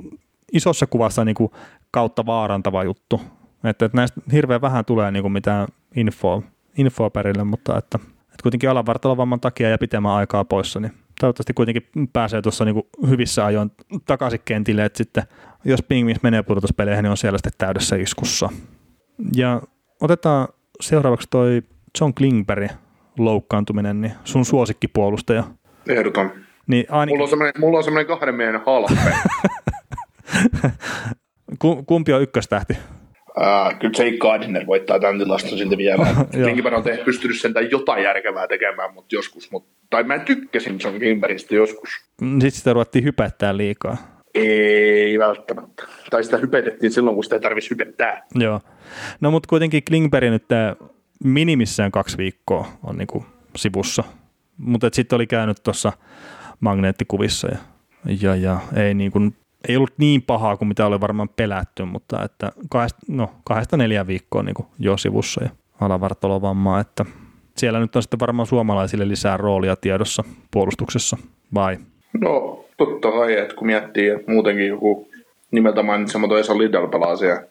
isossa 0.54 0.88
kuvassa 0.88 1.26
niinku 1.26 1.52
kautta 1.92 2.26
vaarantava 2.26 2.84
juttu. 2.84 3.22
Että, 3.64 3.86
että 3.86 3.98
näistä 3.98 4.22
hirveän 4.32 4.62
vähän 4.62 4.86
tulee 4.86 5.12
niinku 5.12 5.30
mitään 5.30 5.68
infoa, 5.96 6.42
infoa 6.78 7.10
perille, 7.10 7.44
mutta 7.44 7.78
että, 7.78 8.00
että 8.22 8.44
kuitenkin 8.44 8.70
alavartalovamman 8.70 9.40
takia 9.40 9.70
ja 9.70 9.78
pitemmän 9.78 10.12
aikaa 10.12 10.46
poissa, 10.46 10.80
niin 10.80 10.92
toivottavasti 11.20 11.54
kuitenkin 11.54 11.90
pääsee 12.14 12.42
tuossa 12.42 12.66
niinku 12.66 12.90
hyvissä 13.10 13.46
ajoin 13.46 13.72
takaisin 14.06 14.40
kentille, 14.46 14.86
että 14.86 14.98
sitten 14.98 15.24
jos 15.66 15.84
Pingvins 15.84 16.24
menee 16.24 16.44
pudotuspeleihin, 16.44 17.04
niin 17.04 17.12
on 17.12 17.18
siellä 17.18 17.38
sitten 17.38 17.54
täydessä 17.58 17.96
iskussa. 17.96 18.50
Ja 19.36 19.62
otetaan 20.02 20.48
seuraavaksi 20.82 21.28
toi 21.32 21.62
John 22.02 22.14
Klingberg 22.14 22.72
loukkaantuminen, 23.20 24.02
niin 24.02 24.14
sun 24.24 24.46
suosikkipuolustaja. 24.46 25.44
Ehdotan. 25.88 26.32
Niin 26.68 26.86
ainakin, 26.90 27.14
Mulla 27.14 27.24
on 27.24 27.30
semmoinen, 27.30 27.54
mulla 27.60 27.78
on 27.78 27.84
semmoinen 27.84 28.08
kahden 28.08 28.36
miehen 28.36 28.62
halpe. 28.66 28.94
ku- 31.60 31.84
kumpi 31.84 32.14
on 32.14 32.22
ykköstähti? 32.22 32.78
Uh, 33.38 33.80
kyllä 33.80 33.94
Jake 33.98 34.18
Gardiner 34.18 34.68
voittaa 34.68 35.00
tämän 35.00 35.20
tilaston 35.20 35.58
siltä 35.58 35.78
vielä. 35.78 36.08
Klingberg 36.32 36.76
on 36.76 36.84
tehty, 36.84 37.04
pystynyt 37.04 37.42
sentään 37.42 37.72
jotain 37.72 38.04
järkevää 38.04 38.48
tekemään, 38.48 38.94
mutta 38.94 39.16
joskus. 39.16 39.52
Mut, 39.52 39.68
tai 39.90 40.04
mä 40.04 40.20
tykkäsin 40.20 40.80
John 40.84 40.98
Klingbergistä 40.98 41.56
joskus. 41.56 41.90
Sitten 42.20 42.52
sitä 42.52 42.74
ruvettiin 42.74 43.04
hypettää 43.04 43.58
liikaa. 43.58 43.98
Ei 44.34 45.20
välttämättä. 45.20 45.84
Tai 46.10 46.24
sitä 46.24 46.38
hypetettiin 46.38 46.92
silloin, 46.92 47.16
kun 47.16 47.24
sitä 47.24 47.36
ei 47.36 47.42
tarvitsisi 47.42 47.72
hypettää. 47.72 48.26
Joo. 48.36 48.62
No 49.22 49.32
mutta 49.32 49.48
kuitenkin 49.48 49.84
Klingberg 49.84 50.30
nyt 50.30 50.48
tää 50.48 50.76
minimissään 51.24 51.92
kaksi 51.92 52.18
viikkoa 52.18 52.68
on 52.84 52.98
niinku 52.98 53.26
sivussa. 53.56 54.04
Mutta 54.58 54.90
sitten 54.94 55.16
oli 55.16 55.28
käynyt 55.28 55.58
tuossa 55.64 55.92
magneettikuvissa 56.60 57.48
ja, 57.48 57.58
ja, 58.22 58.36
ja 58.36 58.60
ei, 58.76 58.94
niinku, 58.94 59.20
ei 59.68 59.78
ollut 59.78 59.94
niin 59.98 60.22
pahaa 60.22 60.58
kuin 60.58 60.68
mitä 60.68 60.86
oli 60.86 61.02
varmaan 61.02 61.30
pelätty, 61.30 61.86
mutta 61.86 62.24
että 62.24 62.52
kahdesta, 62.70 63.00
no, 63.08 63.30
kahdesta 63.44 63.78
neljä 63.78 64.08
viikkoa 64.08 64.44
niinku 64.44 64.68
jo 64.80 64.98
sivussa 64.98 65.44
ja 65.44 65.50
alavartalovammaa, 65.82 66.80
että 66.80 67.06
siellä 67.58 67.80
nyt 67.80 67.96
on 67.96 68.02
sitten 68.02 68.20
varmaan 68.20 68.48
suomalaisille 68.48 69.08
lisää 69.08 69.38
roolia 69.38 69.76
tiedossa 69.76 70.24
puolustuksessa, 70.52 71.18
vai? 71.54 71.78
No, 72.22 72.66
totta 72.78 73.12
kai, 73.12 73.38
että 73.38 73.56
kun 73.56 73.68
miettii, 73.68 74.10
että 74.10 74.32
muutenkin 74.32 74.68
joku 74.68 75.08
nimeltä 75.52 75.84
mainitsematon 75.84 76.40
Esa 76.40 76.58
Lidl 76.58 76.88
pelaa 76.88 77.16
siellä 77.16 77.44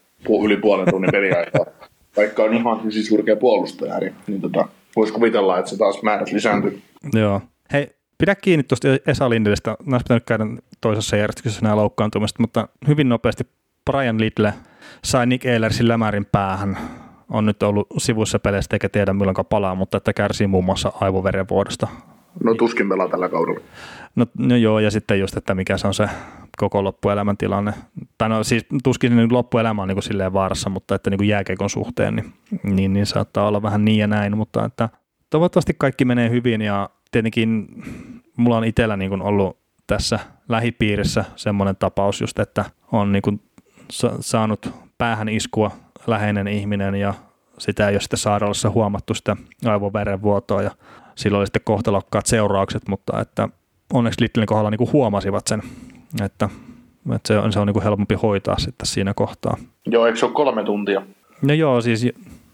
yli 0.45 0.57
puolen 0.57 0.87
tunnin 0.91 1.11
peliaikaa, 1.13 1.67
vaikka 2.17 2.43
on 2.43 2.55
ihan 2.55 2.93
siis 2.93 3.09
surkea 3.09 3.37
puolustaja, 3.37 3.99
niin, 3.99 4.15
niin 4.27 4.41
tota, 4.41 4.69
voisi 4.97 5.13
kuvitella, 5.13 5.59
että 5.59 5.71
se 5.71 5.79
taas 5.79 6.03
määrät 6.03 6.33
lisääntyy. 6.33 6.83
Joo. 7.15 7.41
Hei, 7.73 7.91
pidä 8.23 8.35
kiinni 8.35 8.63
tuosta 8.63 8.89
Esa 9.07 9.31
Lindelistä. 9.31 9.77
Nämä 9.85 9.95
olisi 9.95 10.05
pitänyt 10.05 10.25
käydä 10.27 10.45
toisessa 10.81 11.17
järjestyksessä 11.17 11.63
nämä 11.63 11.77
loukkaantumiset, 11.77 12.39
mutta 12.39 12.69
hyvin 12.89 13.09
nopeasti 13.09 13.47
Brian 13.91 14.21
Lidle 14.21 14.55
sai 15.05 15.27
Nick 15.27 15.47
Eilersin 15.47 15.89
lämärin 15.89 16.27
päähän. 16.33 16.79
On 17.29 17.47
nyt 17.47 17.63
ollut 17.63 17.87
sivussa 17.99 18.39
peleistä 18.39 18.77
eikä 18.77 18.89
tiedä 18.89 19.13
milloin 19.13 19.37
palaa, 19.51 19.75
mutta 19.75 19.97
että 19.97 20.13
kärsii 20.13 20.47
muun 20.47 20.65
muassa 20.65 20.93
aivoverenvuodosta. 21.01 21.89
No 22.45 22.55
tuskin 22.55 22.89
pelaa 22.89 23.09
tällä 23.09 23.29
kaudella. 23.29 23.61
No, 24.17 24.27
no 24.39 24.57
joo, 24.57 24.79
ja 24.79 24.91
sitten 24.91 25.21
just, 25.21 25.37
että 25.37 25.55
mikä 25.55 25.79
se 25.79 25.87
on 25.87 25.95
se 25.95 26.09
koko 26.57 26.85
loppuelämän 26.85 27.37
tilanne. 27.37 27.73
Tai 28.19 28.29
no 28.29 28.45
siis 28.45 28.67
tuskin 28.85 29.17
niin 29.17 29.33
loppuelämä 29.33 29.83
on 29.83 29.89
niin 29.89 29.97
kuin 29.97 30.03
silleen 30.03 30.33
vaarassa, 30.33 30.71
mutta 30.71 30.95
että 30.95 31.11
niin 31.11 31.19
kuin 31.19 31.29
jääkeikon 31.29 31.71
suhteen, 31.71 32.17
niin, 32.17 32.33
niin, 32.63 32.93
niin 32.93 33.07
saattaa 33.07 33.49
olla 33.49 33.63
vähän 33.63 33.85
niin 33.85 33.99
ja 33.99 34.07
näin, 34.07 34.37
mutta 34.37 34.65
että 34.65 34.89
toivottavasti 35.31 35.75
kaikki 35.79 36.05
menee 36.05 36.31
hyvin 36.31 36.61
ja 36.61 36.91
tietenkin 37.11 37.69
mulla 38.37 38.57
on 38.57 38.65
itsellä 38.65 38.97
niin 38.97 39.09
kuin 39.09 39.23
ollut 39.23 39.59
tässä 39.87 40.19
lähipiirissä 40.49 41.25
semmoinen 41.37 41.77
tapaus 41.77 42.21
just, 42.21 42.39
että 42.39 42.65
on 42.93 43.13
niin 43.13 43.23
kuin 43.23 43.41
sa- 43.91 44.17
saanut 44.21 44.71
päähän 44.99 45.29
iskua 45.29 45.71
läheinen 46.07 46.49
ihminen 46.49 46.95
ja 46.95 47.15
sitä 47.59 47.89
ei 47.89 47.95
ole 47.95 48.01
sitten 48.01 48.19
sairaalassa 48.19 48.71
huomattu 48.71 49.15
sitä 49.15 49.37
aivoverenvuotoa 49.67 50.63
ja 50.63 50.71
sillä 51.15 51.39
oli 51.39 51.47
sitten 51.47 51.63
kohtalokkaat 51.65 52.27
seuraukset, 52.27 52.89
mutta 52.89 53.21
että 53.21 53.49
onneksi 53.93 54.23
Littlen 54.23 54.47
kohdalla 54.47 54.71
niin 54.71 54.79
kuin 54.79 54.93
huomasivat 54.93 55.47
sen, 55.47 55.63
että, 56.25 56.49
että 57.15 57.29
se 57.29 57.39
on, 57.39 57.53
se 57.53 57.61
on 57.61 57.67
niin 57.67 57.75
kuin 57.75 57.83
helpompi 57.83 58.15
hoitaa 58.15 58.59
sitten 58.59 58.87
siinä 58.87 59.15
kohtaa. 59.15 59.57
Joo, 59.87 60.07
eikö 60.07 60.19
se 60.19 60.27
ole 60.27 60.35
kolme 60.35 60.65
tuntia? 60.65 61.03
No 61.43 61.55
joo, 61.55 61.81
siis 61.81 62.07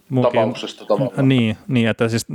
munkin, 0.08 0.32
tapauksesta 0.32 0.84
tavallaan. 0.84 1.28
Niin, 1.28 1.56
niin, 1.68 1.88
että 1.88 2.08
siis 2.08 2.26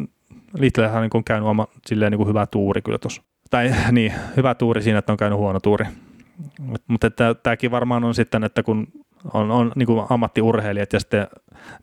Littlehän 0.57 0.95
on 0.95 1.01
niin 1.01 1.09
kuin 1.09 1.23
käynyt 1.23 1.49
oma 1.49 1.67
silleen 1.85 2.11
niin 2.11 2.17
kuin 2.17 2.29
hyvä 2.29 2.45
tuuri 2.45 2.81
kyllä 2.81 2.97
tuossa. 2.97 3.21
Tai 3.53 3.71
niin, 3.91 4.13
hyvä 4.37 4.55
tuuri 4.55 4.81
siinä, 4.81 4.99
että 4.99 5.11
on 5.11 5.17
käynyt 5.17 5.39
huono 5.39 5.59
tuuri. 5.59 5.85
Mutta 6.87 7.09
tämäkin 7.43 7.71
varmaan 7.71 8.03
on 8.03 8.15
sitten, 8.15 8.43
että 8.43 8.63
kun 8.63 8.87
on, 9.33 9.51
on 9.51 9.71
niin 9.75 9.87
kuin 9.87 10.05
ammattiurheilijat 10.09 10.93
ja 10.93 10.99
sitten 10.99 11.27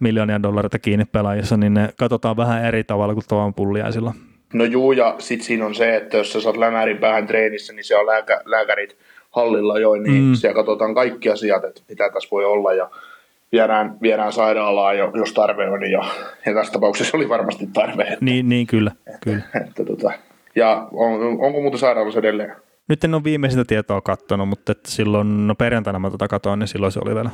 miljoonia 0.01 0.43
dollareita 0.43 0.79
kiinni 0.79 1.05
pelaajissa, 1.05 1.57
niin 1.57 1.75
ne 1.75 1.89
katsotaan 1.97 2.37
vähän 2.37 2.65
eri 2.65 2.85
tavalla 2.85 3.15
kuin 3.15 3.25
tavan 3.29 3.55
pulliaisilla. 3.55 4.15
No 4.53 4.65
juu, 4.65 4.93
ja 4.93 5.15
sitten 5.19 5.47
siinä 5.47 5.67
on 5.67 5.75
se, 5.75 5.97
että 5.97 6.17
jos 6.17 6.33
sä 6.33 6.41
saat 6.41 6.57
lämärin 6.57 6.99
päähän 6.99 7.27
treenissä, 7.27 7.73
niin 7.73 7.85
siellä 7.85 8.01
on 8.01 8.07
lääkä, 8.07 8.41
lääkärit 8.45 8.97
hallilla 9.31 9.79
jo, 9.79 9.95
niin 9.95 10.25
mm. 10.25 10.35
siellä 10.35 10.55
katsotaan 10.55 10.95
kaikki 10.95 11.31
asiat, 11.31 11.65
että 11.65 11.83
mitä 11.89 12.11
tässä 12.13 12.29
voi 12.31 12.45
olla, 12.45 12.73
ja 12.73 12.91
viedään, 13.53 13.97
viedään 14.03 14.33
sairaalaan, 14.33 14.97
jos 14.97 15.33
tarve 15.33 15.71
on, 15.71 15.91
ja, 15.91 16.05
ja 16.47 16.55
tässä 16.55 16.73
tapauksessa 16.73 17.17
oli 17.17 17.29
varmasti 17.29 17.69
tarve. 17.73 18.03
Että, 18.03 18.25
niin, 18.25 18.49
niin 18.49 18.67
kyllä. 18.67 18.93
kyllä. 19.25 19.39
Että, 19.55 19.59
että, 19.59 19.85
tota, 19.85 20.13
ja 20.57 20.89
on, 20.93 21.21
onko 21.23 21.61
muuten 21.61 21.81
sairaalassa 21.81 22.19
edelleen? 22.19 22.57
Nyt 22.89 23.05
en 23.05 23.15
ole 23.15 23.25
viimeisintä 23.25 23.65
tietoa 23.65 24.01
katsonut, 24.01 24.49
mutta 24.49 24.73
että 24.73 24.91
silloin, 24.91 25.47
no 25.47 25.55
perjantaina 25.55 25.99
mä 25.99 26.11
tota 26.11 26.29
katoin, 26.29 26.59
niin 26.59 26.69
silloin 26.69 26.93
se 26.93 27.01
oli 27.05 27.15
vielä. 27.15 27.31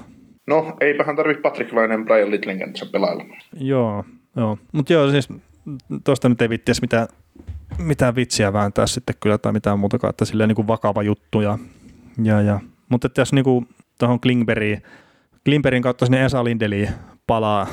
No, 0.46 0.76
eipähän 0.80 1.16
tarvitse 1.16 1.40
Patrick 1.40 1.72
Lainen 1.72 2.04
Brian 2.04 2.30
Littlingen 2.30 2.72
pelailla. 2.92 3.24
Joo, 3.60 4.04
joo. 4.36 4.58
Mutta 4.72 4.92
joo, 4.92 5.10
siis 5.10 5.28
tuosta 6.04 6.28
nyt 6.28 6.42
ei 6.42 6.48
vittiäisi 6.48 6.80
mitään, 6.80 7.08
mitään 7.78 8.14
vitsiä 8.14 8.52
vääntää 8.52 8.86
sitten 8.86 9.14
kyllä 9.20 9.38
tai 9.38 9.52
mitään 9.52 9.78
muutakaan, 9.78 10.10
että 10.10 10.24
silleen 10.24 10.48
niin 10.48 10.56
kuin 10.56 10.68
vakava 10.68 11.02
juttu. 11.02 11.40
Ja, 11.40 11.58
ja, 12.22 12.40
ja. 12.40 12.60
Mutta 12.88 13.06
että 13.06 13.20
jos 13.20 13.32
niin 13.32 13.44
kuin 13.44 13.68
tuohon 13.98 14.20
Klingbergiin, 14.20 14.82
Klingbergin 15.44 15.82
kautta 15.82 16.06
sinne 16.06 16.24
Esa 16.24 16.44
Lindeliin 16.44 16.88
palaa, 17.26 17.66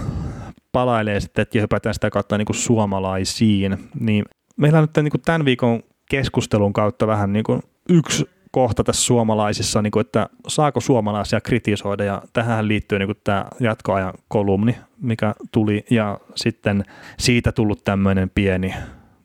palailee 0.71 1.19
sitten, 1.19 1.41
että 1.41 1.59
hypätään 1.59 1.93
sitä 1.93 2.09
kautta 2.09 2.37
niin 2.37 2.45
kuin 2.45 2.55
suomalaisiin, 2.55 3.77
niin 3.99 4.25
meillä 4.57 4.79
on 4.79 4.83
nyt 4.83 5.03
niin 5.03 5.11
kuin 5.11 5.21
tämän 5.21 5.45
viikon 5.45 5.83
keskustelun 6.09 6.73
kautta 6.73 7.07
vähän 7.07 7.33
niin 7.33 7.43
kuin 7.43 7.61
yksi 7.89 8.29
kohta 8.51 8.83
tässä 8.83 9.01
suomalaisissa, 9.01 9.81
niin 9.81 9.91
kuin, 9.91 10.01
että 10.01 10.29
saako 10.47 10.79
suomalaisia 10.79 11.41
kritisoida, 11.41 12.03
ja 12.03 12.21
tähän 12.33 12.67
liittyy 12.67 12.99
niin 12.99 13.07
kuin 13.07 13.17
tämä 13.23 13.45
jatkoajan 13.59 14.13
kolumni, 14.27 14.75
mikä 15.01 15.33
tuli, 15.51 15.85
ja 15.89 16.19
sitten 16.35 16.83
siitä 17.19 17.51
tullut 17.51 17.83
tämmöinen 17.83 18.31
pieni, 18.35 18.73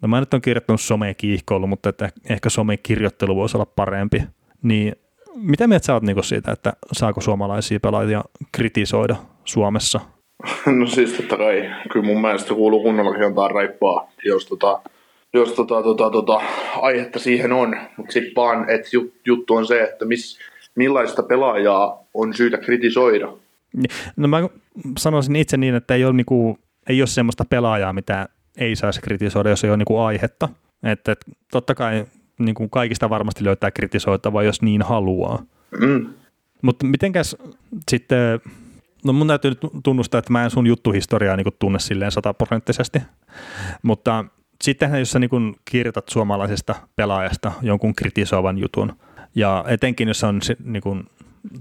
no 0.02 0.08
mä 0.08 0.20
nyt 0.20 0.34
on 0.34 0.42
kirjoittanut 0.42 0.80
somekiihkoilu, 0.80 1.66
mutta 1.66 1.88
että 1.88 2.10
ehkä 2.30 2.50
somekirjoittelu 2.50 3.36
voisi 3.36 3.56
olla 3.56 3.66
parempi, 3.76 4.22
niin 4.62 4.92
mitä 5.34 5.66
mieltä 5.66 5.86
sä 5.86 5.94
oot 5.94 6.02
niin 6.02 6.24
siitä, 6.24 6.52
että 6.52 6.72
saako 6.92 7.20
suomalaisia 7.20 7.80
pelaajia 7.80 8.24
kritisoida 8.52 9.16
Suomessa? 9.44 10.00
No 10.78 10.86
siis 10.86 11.12
totta 11.12 11.36
kai, 11.36 11.70
kyllä 11.92 12.06
mun 12.06 12.20
mielestä 12.20 12.54
kuuluu 12.54 12.82
kunnollakin 12.82 13.26
antaa 13.26 13.48
raippaa, 13.48 14.10
jos 14.24 14.46
tota, 14.46 14.80
jos 15.34 15.52
tota, 15.52 15.82
tota, 15.82 16.10
tota, 16.10 16.40
aihetta 16.82 17.18
siihen 17.18 17.52
on, 17.52 17.76
mutta 17.96 18.12
sitten 18.12 18.32
vaan, 18.36 18.70
että 18.70 18.88
juttu 19.26 19.54
on 19.54 19.66
se, 19.66 19.82
että 19.82 20.04
miss, 20.04 20.38
millaista 20.74 21.22
pelaajaa 21.22 22.04
on 22.14 22.34
syytä 22.34 22.58
kritisoida. 22.58 23.32
No 24.16 24.28
mä 24.28 24.48
sanoisin 24.98 25.36
itse 25.36 25.56
niin, 25.56 25.74
että 25.74 25.94
ei 25.94 26.04
ole, 26.04 26.12
niinku, 26.12 26.58
ei 26.88 27.00
ole 27.00 27.06
semmoista 27.06 27.44
pelaajaa, 27.44 27.92
mitä 27.92 28.28
ei 28.56 28.76
saisi 28.76 29.00
kritisoida, 29.00 29.50
jos 29.50 29.64
ei 29.64 29.70
ole 29.70 29.76
niinku 29.76 29.98
aihetta. 29.98 30.48
Että 30.82 31.12
et, 31.12 31.24
totta 31.52 31.74
kai 31.74 32.04
niinku 32.38 32.68
kaikista 32.68 33.10
varmasti 33.10 33.44
löytää 33.44 33.70
kritisoitavaa, 33.70 34.42
jos 34.42 34.62
niin 34.62 34.82
haluaa. 34.82 35.42
Mm. 35.80 36.06
Mutta 36.62 36.86
mitenkäs 36.86 37.36
sitten, 37.90 38.40
no 39.04 39.12
mun 39.12 39.26
täytyy 39.26 39.52
tunnustaa, 39.82 40.18
että 40.18 40.32
mä 40.32 40.44
en 40.44 40.50
sun 40.50 40.66
juttuhistoriaa 40.66 41.36
niinku 41.36 41.56
tunne 41.58 41.78
silleen 41.78 42.10
sataprosenttisesti, 42.10 42.98
mutta 43.82 44.24
sittenhän 44.64 44.98
jos 44.98 45.10
sä 45.10 45.18
niin 45.18 45.56
kirjoitat 45.64 46.08
suomalaisesta 46.08 46.74
pelaajasta 46.96 47.52
jonkun 47.62 47.94
kritisoivan 47.94 48.58
jutun, 48.58 48.98
ja 49.34 49.64
etenkin 49.68 50.08
jos 50.08 50.24
on 50.24 50.40
niin 50.64 50.82
kuin 50.82 51.04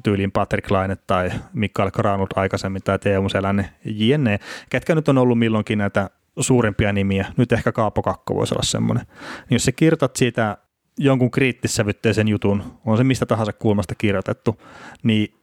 tyyliin 0.04 0.32
Patrick 0.32 0.72
Laine 0.72 0.96
tai 0.96 1.32
Mikael 1.54 1.92
Granut 1.92 2.30
aikaisemmin 2.36 2.84
tai 2.84 3.00
Teemu 3.00 3.30
Selänne, 3.30 3.70
jne, 3.86 4.40
ketkä 4.70 4.96
nyt 4.96 5.10
on 5.10 5.18
ollut 5.18 5.40
milloinkin 5.40 5.78
näitä 5.78 6.10
suurimpia 6.40 6.94
nimiä, 6.94 7.26
nyt 7.38 7.52
ehkä 7.52 7.72
Kaapo 7.72 8.02
Kakko 8.02 8.36
voisi 8.36 8.54
olla 8.54 8.64
semmoinen, 8.64 9.06
niin 9.50 9.56
jos 9.56 9.66
sä 9.66 9.72
kirjoitat 9.72 10.16
siitä 10.16 10.58
jonkun 10.98 11.32
kriittissävytteisen 11.32 12.28
jutun, 12.28 12.64
on 12.86 12.98
se 12.98 13.04
mistä 13.04 13.26
tahansa 13.26 13.54
kulmasta 13.54 13.96
kirjoitettu, 13.96 14.62
niin 15.04 15.34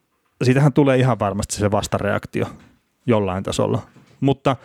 siitähän 0.43 0.73
tulee 0.73 0.99
ihan 0.99 1.19
varmasti 1.19 1.57
se 1.57 1.71
vastareaktio 1.71 2.47
jollain 3.07 3.45
tasolla. 3.45 3.83
Mutta 4.21 4.57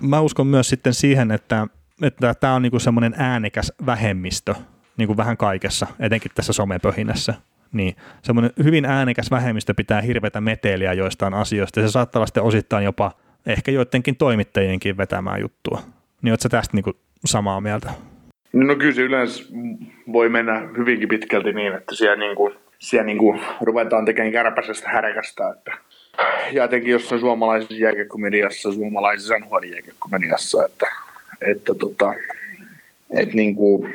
mä 0.00 0.20
uskon 0.20 0.46
myös 0.46 0.68
sitten 0.68 0.94
siihen, 0.94 1.30
että 1.30 1.66
että 2.02 2.34
tämä 2.34 2.54
on 2.54 2.62
niinku 2.62 2.78
semmoinen 2.78 3.14
äänekäs 3.16 3.72
vähemmistö 3.86 4.54
niinku 4.96 5.16
vähän 5.16 5.36
kaikessa, 5.36 5.86
etenkin 6.00 6.30
tässä 6.34 6.52
somepöhinässä. 6.52 7.34
Niin 7.72 7.96
semmoinen 8.22 8.50
hyvin 8.64 8.84
äänekäs 8.84 9.30
vähemmistö 9.30 9.74
pitää 9.74 10.00
hirveätä 10.00 10.40
meteliä 10.40 10.92
joistain 10.92 11.34
asioista, 11.34 11.80
ja 11.80 11.86
se 11.86 11.92
saattaa 11.92 12.20
olla 12.20 12.26
sitten 12.26 12.42
osittain 12.42 12.84
jopa 12.84 13.12
ehkä 13.46 13.70
joidenkin 13.70 14.16
toimittajienkin 14.16 14.96
vetämään 14.96 15.40
juttua. 15.40 15.82
Niin 16.22 16.32
oletko 16.32 16.48
tästä 16.48 16.76
niinku 16.76 16.92
samaa 17.24 17.60
mieltä? 17.60 17.90
No 18.52 18.76
kyllä 18.76 18.94
se 18.94 19.02
yleensä 19.02 19.44
voi 20.12 20.28
mennä 20.28 20.68
hyvinkin 20.76 21.08
pitkälti 21.08 21.52
niin, 21.52 21.74
että 21.74 21.94
siellä, 21.94 22.16
niinku, 22.16 22.52
siellä 22.78 23.06
niinku 23.06 23.40
ruvetaan 23.60 24.04
tekemään 24.04 24.32
kärpäisestä 24.32 24.88
härkästä. 24.88 25.50
Että 25.50 25.72
ja 26.52 26.64
etenkin 26.64 26.92
jossain 26.92 27.20
suomalaisessa 27.20 27.74
jääkekomediassa, 27.74 28.72
suomalaisessa 28.72 29.34
NHL-jääkekomediassa, 29.38 30.64
että 30.66 30.86
että 31.40 31.74
tota, 31.74 32.14
et 33.10 33.34
niinku, 33.34 33.88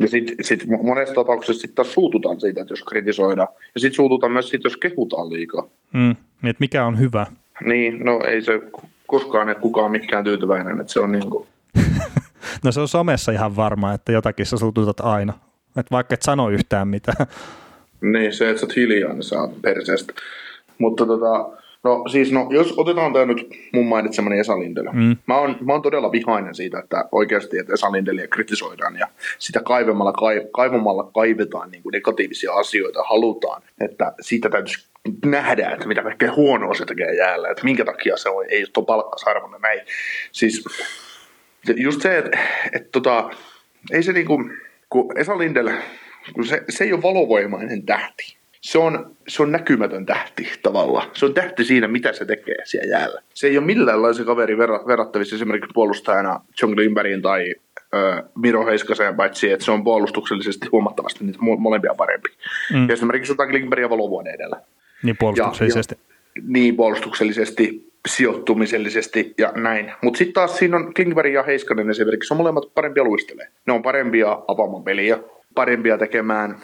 ja 0.00 0.08
sitten 0.08 0.44
sit 0.44 0.66
monessa 0.82 1.14
tapauksessa 1.14 1.60
sitten 1.60 1.74
taas 1.74 1.92
suututaan 1.92 2.40
siitä, 2.40 2.60
että 2.60 2.72
jos 2.72 2.82
kritisoidaan. 2.82 3.48
Ja 3.74 3.80
sitten 3.80 3.96
suututaan 3.96 4.32
myös 4.32 4.48
siitä, 4.48 4.66
jos 4.66 4.76
kehutaan 4.76 5.32
liikaa. 5.32 5.68
Mm, 5.92 6.10
että 6.10 6.60
mikä 6.60 6.84
on 6.84 6.98
hyvä. 6.98 7.26
Niin, 7.64 8.04
no 8.04 8.20
ei 8.28 8.42
se 8.42 8.62
koskaan 9.06 9.48
että 9.48 9.62
kukaan 9.62 9.90
mikään 9.90 10.24
tyytyväinen, 10.24 10.80
että 10.80 10.92
se 10.92 11.00
on 11.00 11.12
niin 11.12 11.30
kuin... 11.30 11.48
no 12.64 12.72
se 12.72 12.80
on 12.80 12.88
somessa 12.88 13.32
ihan 13.32 13.56
varma, 13.56 13.92
että 13.92 14.12
jotakin 14.12 14.46
sä 14.46 14.56
suututat 14.56 15.00
aina. 15.00 15.32
Että 15.76 15.90
vaikka 15.90 16.14
et 16.14 16.22
sano 16.22 16.50
yhtään 16.50 16.88
mitään. 16.88 17.26
Niin, 18.00 18.32
se, 18.32 18.50
että 18.50 18.60
sä 18.60 18.66
oot 18.66 18.76
hiljaa, 18.76 19.12
niin 19.12 19.22
saa 19.22 19.48
perseestä. 19.62 20.12
Mutta 20.78 21.06
tota, 21.06 21.48
No 21.86 22.04
siis, 22.08 22.32
no, 22.32 22.48
jos 22.50 22.74
otetaan 22.76 23.12
tämä 23.12 23.24
nyt 23.24 23.48
mun 23.72 23.86
mainitsemani 23.86 24.38
Esa. 24.38 24.52
Mm. 24.92 25.16
Mä, 25.26 25.38
oon, 25.38 25.56
mä 25.60 25.72
oon 25.72 25.82
todella 25.82 26.12
vihainen 26.12 26.54
siitä, 26.54 26.78
että 26.78 27.08
oikeasti 27.12 27.58
että 27.58 27.72
Esa 27.72 27.92
Lindeliä 27.92 28.26
kritisoidaan 28.26 28.96
ja 28.96 29.08
sitä 29.38 29.60
kaivamalla, 29.62 30.12
kaivamalla 30.52 31.10
kaivetaan 31.14 31.70
niin 31.70 31.82
kuin 31.82 31.92
negatiivisia 31.92 32.52
asioita, 32.52 33.02
halutaan, 33.02 33.62
että 33.80 34.12
siitä 34.20 34.48
täytyisi 34.48 34.88
nähdä, 35.24 35.70
että 35.70 35.88
mitä 35.88 36.02
kaikkea 36.02 36.32
huonoa 36.32 36.74
se 36.74 36.84
tekee 36.84 37.14
jäällä, 37.14 37.48
että 37.48 37.64
minkä 37.64 37.84
takia 37.84 38.16
se 38.16 38.28
on, 38.28 38.44
ei 38.48 38.64
ole 38.76 38.84
palkkasarvoinen 38.84 39.60
näin. 39.60 39.80
Siis 40.32 40.64
just 41.76 42.02
se, 42.02 42.18
että, 42.18 42.38
että 42.72 42.88
tota, 42.92 43.30
ei 43.92 44.02
se 44.02 44.12
niinku, 44.12 44.50
kun 44.88 45.18
Esa 45.18 45.38
Lindel, 45.38 45.70
kun 46.34 46.46
se, 46.46 46.64
se 46.68 46.84
ei 46.84 46.92
ole 46.92 47.02
valovoimainen 47.02 47.86
tähti 47.86 48.35
se 48.60 48.78
on, 48.78 49.16
se 49.28 49.42
on 49.42 49.52
näkymätön 49.52 50.06
tähti 50.06 50.52
tavallaan. 50.62 51.10
Se 51.12 51.26
on 51.26 51.34
tähti 51.34 51.64
siinä, 51.64 51.88
mitä 51.88 52.12
se 52.12 52.24
tekee 52.24 52.64
siellä 52.64 52.98
jäällä. 52.98 53.22
Se 53.34 53.46
ei 53.46 53.58
ole 53.58 53.66
millään 53.66 54.02
lailla 54.02 54.16
se 54.16 54.24
kaveri 54.24 54.58
verrattavissa 54.58 55.36
esimerkiksi 55.36 55.70
puolustajana 55.74 56.40
John 56.62 56.76
Lindbergin 56.76 57.22
tai 57.22 57.54
ö, 57.94 58.22
Miro 58.34 58.66
Heiskaseen, 58.66 59.16
paitsi 59.16 59.50
että 59.50 59.64
se 59.64 59.70
on 59.70 59.84
puolustuksellisesti 59.84 60.68
huomattavasti 60.72 61.24
niitä 61.24 61.38
molempia 61.58 61.94
parempi. 61.94 62.28
Mm. 62.72 62.88
Ja 62.88 62.92
esimerkiksi 62.92 63.32
jotain 63.32 63.52
Lindbergia 63.52 63.90
valovuoden 63.90 64.34
edellä. 64.34 64.60
Niin 65.02 65.16
puolustuksellisesti. 65.20 65.94
Ja, 65.94 66.14
ja, 66.36 66.42
niin 66.46 66.76
puolustuksellisesti, 66.76 67.92
sijoittumisellisesti 68.08 69.34
ja 69.38 69.52
näin. 69.54 69.92
Mutta 70.02 70.18
sitten 70.18 70.34
taas 70.34 70.56
siinä 70.56 70.76
on 70.76 70.94
Klingberg 70.94 71.32
ja 71.32 71.42
Heiskanen 71.42 71.90
esimerkiksi, 71.90 72.34
on 72.34 72.38
molemmat 72.38 72.74
parempia 72.74 73.04
luistelee. 73.04 73.48
Ne 73.66 73.72
on 73.72 73.82
parempia 73.82 74.38
avaamaan 74.48 74.84
peliä, 74.84 75.18
parempia 75.54 75.98
tekemään 75.98 76.56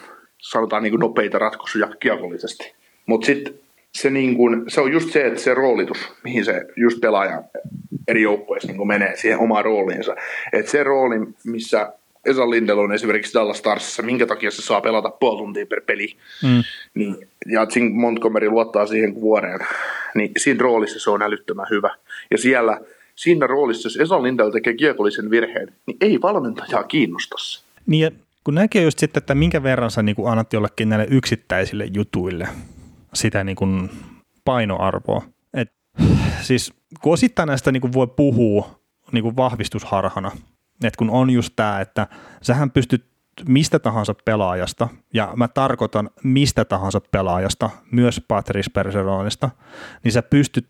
sanotaan 0.43 0.83
niin 0.83 0.91
kuin 0.91 0.99
nopeita 0.99 1.39
ratkaisuja 1.39 1.87
kiekollisesti. 1.99 2.73
Mutta 3.05 3.25
sitten 3.25 3.53
se, 3.91 4.09
niin 4.09 4.35
kuin, 4.35 4.63
se 4.67 4.81
on 4.81 4.91
just 4.91 5.11
se, 5.11 5.25
että 5.25 5.39
se 5.39 5.53
roolitus, 5.53 6.11
mihin 6.23 6.45
se 6.45 6.65
just 6.75 7.01
pelaaja 7.01 7.43
eri 8.07 8.21
joukkueissa 8.21 8.71
niin 8.71 8.87
menee 8.87 9.15
siihen 9.15 9.39
omaan 9.39 9.65
rooliinsa. 9.65 10.15
Että 10.53 10.71
se 10.71 10.83
rooli, 10.83 11.15
missä 11.43 11.93
Esa 12.25 12.49
Lindel 12.49 12.77
on 12.77 12.93
esimerkiksi 12.93 13.33
Dallas 13.33 13.57
Starsissa, 13.57 14.03
minkä 14.03 14.25
takia 14.25 14.51
se 14.51 14.61
saa 14.61 14.81
pelata 14.81 15.09
puoli 15.09 15.37
tuntia 15.37 15.65
per 15.65 15.81
peli, 15.81 16.15
mm. 16.43 16.63
niin, 16.93 17.27
ja 17.51 17.67
Jim 17.75 17.91
Montgomery 17.91 18.49
luottaa 18.49 18.85
siihen 18.85 19.21
vuoreen, 19.21 19.59
niin 20.15 20.31
siinä 20.37 20.59
roolissa 20.59 20.99
se 20.99 21.09
on 21.09 21.21
älyttömän 21.21 21.67
hyvä. 21.69 21.95
Ja 22.31 22.37
siellä, 22.37 22.79
siinä 23.15 23.47
roolissa, 23.47 23.87
jos 23.87 23.97
Esa 23.97 24.23
Lindel 24.23 24.49
tekee 24.49 24.73
kiekollisen 24.73 25.29
virheen, 25.29 25.73
niin 25.85 25.97
ei 26.01 26.21
valmentajaa 26.21 26.83
kiinnosta 26.83 27.35
se. 27.39 27.63
Niin, 27.87 28.19
kun 28.43 28.55
näkee 28.55 28.83
just 28.83 28.99
sitten, 28.99 29.21
että 29.21 29.35
minkä 29.35 29.63
verran 29.63 29.91
sä 29.91 30.03
niin 30.03 30.15
annat 30.25 30.53
jollekin 30.53 30.89
näille 30.89 31.07
yksittäisille 31.09 31.87
jutuille 31.93 32.47
sitä 33.13 33.43
niin 33.43 33.55
kuin 33.55 33.89
painoarvoa. 34.45 35.21
Et, 35.53 35.73
siis 36.41 36.73
kun 37.01 37.13
osittain 37.13 37.47
näistä 37.47 37.71
niin 37.71 37.81
kuin 37.81 37.93
voi 37.93 38.07
puhua 38.07 38.79
niin 39.11 39.23
kuin 39.23 39.35
vahvistusharhana, 39.35 40.31
että 40.83 40.97
kun 40.97 41.09
on 41.09 41.29
just 41.29 41.53
tämä, 41.55 41.81
että 41.81 42.07
sähän 42.41 42.71
pystyt 42.71 43.05
mistä 43.47 43.79
tahansa 43.79 44.13
pelaajasta, 44.25 44.87
ja 45.13 45.33
mä 45.35 45.47
tarkoitan 45.47 46.09
mistä 46.23 46.65
tahansa 46.65 47.01
pelaajasta, 47.11 47.69
myös 47.91 48.21
Patrice 48.27 48.69
Perseronista, 48.73 49.49
niin 50.03 50.11
sä 50.11 50.21
pystyt 50.21 50.69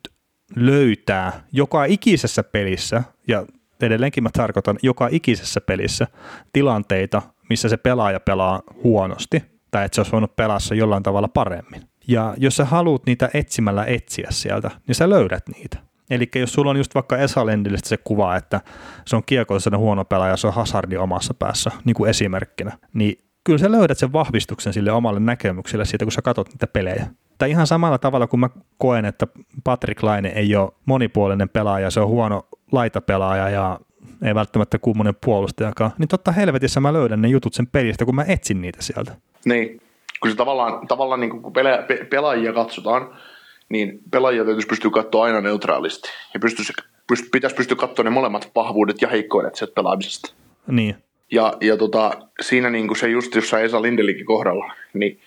löytää 0.56 1.44
joka 1.52 1.86
ikisessä 1.86 2.44
pelissä, 2.44 3.04
ja 3.28 3.46
edelleenkin 3.82 4.24
mä 4.24 4.30
tarkoitan 4.34 4.78
joka 4.82 5.08
ikisessä 5.12 5.62
pelissä 5.62 6.08
tilanteita, 6.54 7.22
missä 7.54 7.70
se 7.70 7.78
pelaaja 7.78 8.20
pelaa 8.20 8.62
huonosti, 8.84 9.44
tai 9.72 9.86
että 9.86 9.96
se 9.96 10.02
olisi 10.02 10.12
voinut 10.12 10.36
pelaa 10.36 10.60
se 10.60 10.76
jollain 10.76 11.04
tavalla 11.04 11.28
paremmin. 11.28 11.82
Ja 12.08 12.34
jos 12.38 12.56
sä 12.56 12.66
haluat 12.66 13.06
niitä 13.06 13.30
etsimällä 13.34 13.86
etsiä 13.86 14.28
sieltä, 14.30 14.72
niin 14.88 14.96
sä 14.96 15.10
löydät 15.10 15.44
niitä. 15.56 15.78
Eli 16.10 16.30
jos 16.36 16.54
sulla 16.54 16.72
on 16.72 16.78
just 16.78 16.96
vaikka 16.96 17.18
Esa 17.18 17.46
Lendillistä 17.46 17.90
se 17.90 17.98
kuva, 17.98 18.36
että 18.36 18.62
se 19.06 19.16
on 19.16 19.24
kiekollisena 19.26 19.78
huono 19.78 20.06
pelaaja, 20.06 20.38
se 20.38 20.48
on 20.48 20.54
hazardi 20.54 20.98
omassa 20.98 21.34
päässä, 21.34 21.72
niin 21.86 21.94
kuin 21.94 22.10
esimerkkinä, 22.10 22.78
niin 22.94 23.18
kyllä 23.44 23.60
sä 23.60 23.72
löydät 23.72 23.98
sen 23.98 24.14
vahvistuksen 24.14 24.74
sille 24.74 24.92
omalle 24.92 25.20
näkemykselle 25.20 25.86
siitä, 25.86 26.06
kun 26.06 26.12
sä 26.12 26.22
katsot 26.22 26.50
niitä 26.50 26.68
pelejä. 26.68 27.08
Tai 27.38 27.50
ihan 27.50 27.68
samalla 27.68 27.98
tavalla 27.98 28.28
kuin 28.28 28.40
mä 28.40 28.50
koen, 28.78 29.06
että 29.06 29.28
Patrick 29.64 30.04
Laine 30.04 30.30
ei 30.30 30.56
ole 30.56 30.72
monipuolinen 30.86 31.50
pelaaja, 31.50 31.92
se 31.92 32.00
on 32.00 32.08
huono 32.08 32.48
laitapelaaja 32.72 33.50
ja 33.50 33.80
ei 34.24 34.36
välttämättä 34.36 34.80
kummonen 34.80 35.14
puolustajakaan, 35.26 35.92
niin 35.98 36.08
totta 36.08 36.32
helvetissä 36.32 36.80
mä 36.80 36.94
löydän 36.94 37.22
ne 37.22 37.28
jutut 37.28 37.54
sen 37.54 37.68
pelistä, 37.68 38.06
kun 38.06 38.16
mä 38.16 38.26
etsin 38.28 38.62
niitä 38.62 38.82
sieltä. 38.82 39.16
Niin, 39.46 39.82
kun 40.22 40.32
se 40.32 40.38
tavallaan, 40.38 40.88
tavallaan 40.88 41.20
niin 41.20 41.42
kun 41.42 41.54
pela, 41.54 41.78
pe, 41.88 42.08
pelaajia 42.10 42.54
katsotaan, 42.54 43.18
niin 43.70 44.00
pelaajia 44.12 44.46
täytyisi 44.46 44.68
pystyä 44.68 44.92
katsoa 44.92 45.26
aina 45.26 45.42
neutraalisti. 45.42 46.10
Ja 46.34 46.40
pystyisi, 46.40 46.74
pyst, 47.08 47.26
pitäisi 47.32 47.56
pystyä 47.56 47.78
katsoa 47.78 48.04
ne 48.04 48.10
molemmat 48.10 48.52
vahvuudet 48.56 49.02
ja 49.02 49.08
heikkoudet 49.08 49.56
sieltä 49.56 49.74
pelaamisesta. 49.74 50.34
Niin. 50.68 50.96
Ja, 51.32 51.54
ja 51.62 51.78
tota, 51.78 52.12
siinä 52.42 52.70
niin 52.70 52.88
kuin 52.88 52.98
se 52.98 53.10
just 53.10 53.36
jossain 53.36 53.66
Esa 53.66 53.82
Lindelikin 53.82 54.26
kohdalla, 54.26 54.74
niin 54.94 55.20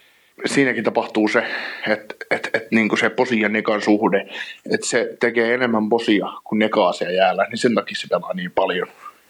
siinäkin 0.45 0.85
tapahtuu 0.85 1.29
se, 1.29 1.43
että 1.89 2.15
et, 2.31 2.51
et, 2.55 2.67
niin 2.71 2.99
se 2.99 3.11
posi 3.11 3.41
ja 3.41 3.49
nekan 3.49 3.83
suhde, 3.83 4.29
että 4.71 4.87
se 4.87 5.17
tekee 5.21 5.55
enemmän 5.55 5.89
posia 5.89 6.27
kuin 6.45 6.59
nekaa 6.59 6.93
siellä 6.93 7.15
jäällä, 7.15 7.47
niin 7.49 7.59
sen 7.59 7.75
takia 7.75 7.97
se 7.97 8.09
pelaa 8.09 8.35
niin 8.35 8.51
paljon. 8.51 8.89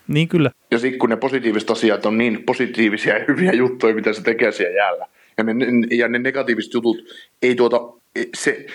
Niin 0.08 0.28
kyllä. 0.28 0.50
Ja 0.70 0.78
sitten 0.78 0.98
kun 0.98 1.10
ne 1.10 1.16
positiiviset 1.16 1.70
asiat 1.70 2.06
on 2.06 2.18
niin 2.18 2.42
positiivisia 2.46 3.18
ja 3.18 3.24
hyviä 3.28 3.52
juttuja, 3.52 3.94
mitä 3.94 4.12
se 4.12 4.22
tekee 4.22 4.52
siellä 4.52 4.76
jäällä, 4.76 5.06
ja 5.38 5.44
ne, 5.44 5.54
ja 5.90 6.08
ne 6.08 6.18
negatiiviset 6.18 6.74
jutut 6.74 6.96
ei 7.42 7.54
tuota, 7.54 7.80
se, 8.34 8.66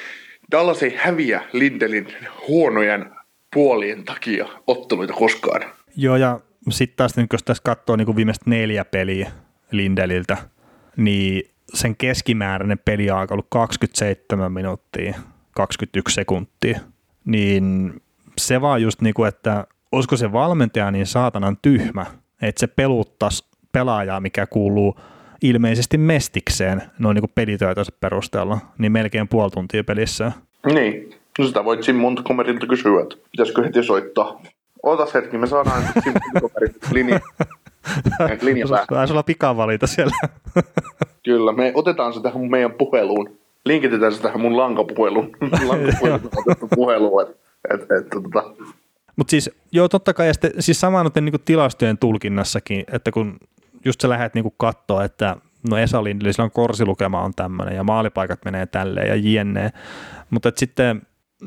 Dallas 0.52 0.84
ei 0.84 0.94
häviä 0.98 1.42
Lindelin 1.54 2.08
huonojen 2.48 3.06
puolien 3.54 4.04
takia 4.04 4.48
otteluita 4.68 5.14
koskaan. 5.14 5.62
Joo, 5.98 6.16
ja 6.16 6.40
sitten 6.70 6.98
taas 6.98 7.16
niin 7.16 7.28
jos 7.34 7.44
tässä 7.44 7.64
katsoo 7.64 7.96
niin 7.96 8.16
viimeistä 8.16 8.50
neljä 8.50 8.86
peliä 8.86 9.32
Lindeliltä, 9.72 10.38
niin 10.98 11.52
sen 11.74 11.96
keskimääräinen 11.96 12.80
peliaika 12.86 13.34
ollut 13.34 13.48
27 13.50 14.52
minuuttia, 14.52 15.14
21 15.56 16.16
sekuntia, 16.16 16.80
niin 17.26 17.94
se 18.38 18.62
vaan 18.62 18.82
just 18.82 19.02
niin 19.02 19.14
kuin, 19.14 19.28
että 19.28 19.68
olisiko 19.92 20.18
se 20.18 20.32
valmentaja 20.32 20.92
niin 20.92 21.08
saatanan 21.08 21.58
tyhmä, 21.62 22.06
että 22.42 22.60
se 22.60 22.68
peluttaisi 22.68 23.46
pelaajaa, 23.72 24.20
mikä 24.20 24.46
kuuluu 24.46 25.00
ilmeisesti 25.42 25.98
mestikseen 25.98 26.84
noin 27.00 27.16
niin 27.16 27.32
pelitöitänsä 27.36 27.92
perusteella, 28.00 28.58
niin 28.78 28.92
melkein 28.92 29.28
puoli 29.28 29.52
tuntia 29.52 29.84
pelissä. 29.84 30.32
Niin, 30.74 31.16
no 31.40 31.48
sitä 31.48 31.66
voit 31.66 31.88
Jim 31.88 31.96
Montgomerylta 31.96 32.68
kysyä, 32.68 33.02
että 33.02 33.16
pitäisikö 33.32 33.64
heti 33.64 33.84
soittaa. 33.84 34.42
Otas 34.84 35.14
hetki, 35.14 35.38
me 35.38 35.48
saadaan 35.48 35.84
Jim 36.06 36.14
Montgomery 36.34 36.74
linja, 36.92 37.20
päähän. 38.88 39.08
sulla 39.08 39.24
pikavalita 39.24 39.88
siellä. 39.88 40.16
Kyllä, 41.26 41.54
me 41.54 41.72
otetaan 41.76 42.14
se 42.14 42.22
tähän 42.22 42.42
meidän 42.50 42.74
puheluun. 42.74 43.38
Linkitetään 43.66 44.12
se 44.12 44.22
tähän 44.22 44.42
mun 44.42 44.58
lankapuheluun. 44.58 45.32
lankapuheluun, 46.48 47.22
et, 47.74 47.82
et, 47.82 48.10
tota. 48.10 48.44
Mutta 49.16 49.32
siis, 49.32 49.50
joo, 49.72 49.90
totta 49.90 50.14
kai, 50.14 50.28
ja 50.28 50.34
sitten, 50.34 50.52
siis 50.60 50.80
sama 50.80 51.04
niin 51.04 51.34
tilastojen 51.46 51.98
tulkinnassakin, 51.98 52.84
että 52.92 53.12
kun 53.12 53.38
just 53.86 54.02
sä 54.02 54.10
lähdet 54.10 54.34
niin 54.34 54.54
katsoa, 54.58 55.04
että 55.04 55.38
no 55.70 55.78
Esa 55.78 56.04
Lindli, 56.04 56.32
on 56.40 56.52
korsilukema 56.52 57.22
on 57.22 57.34
tämmöinen 57.36 57.76
ja 57.76 57.84
maalipaikat 57.84 58.40
menee 58.46 58.66
tälleen 58.66 59.08
ja 59.08 59.16
jne. 59.16 59.72
Mutta 60.30 60.52
sitten 60.56 61.02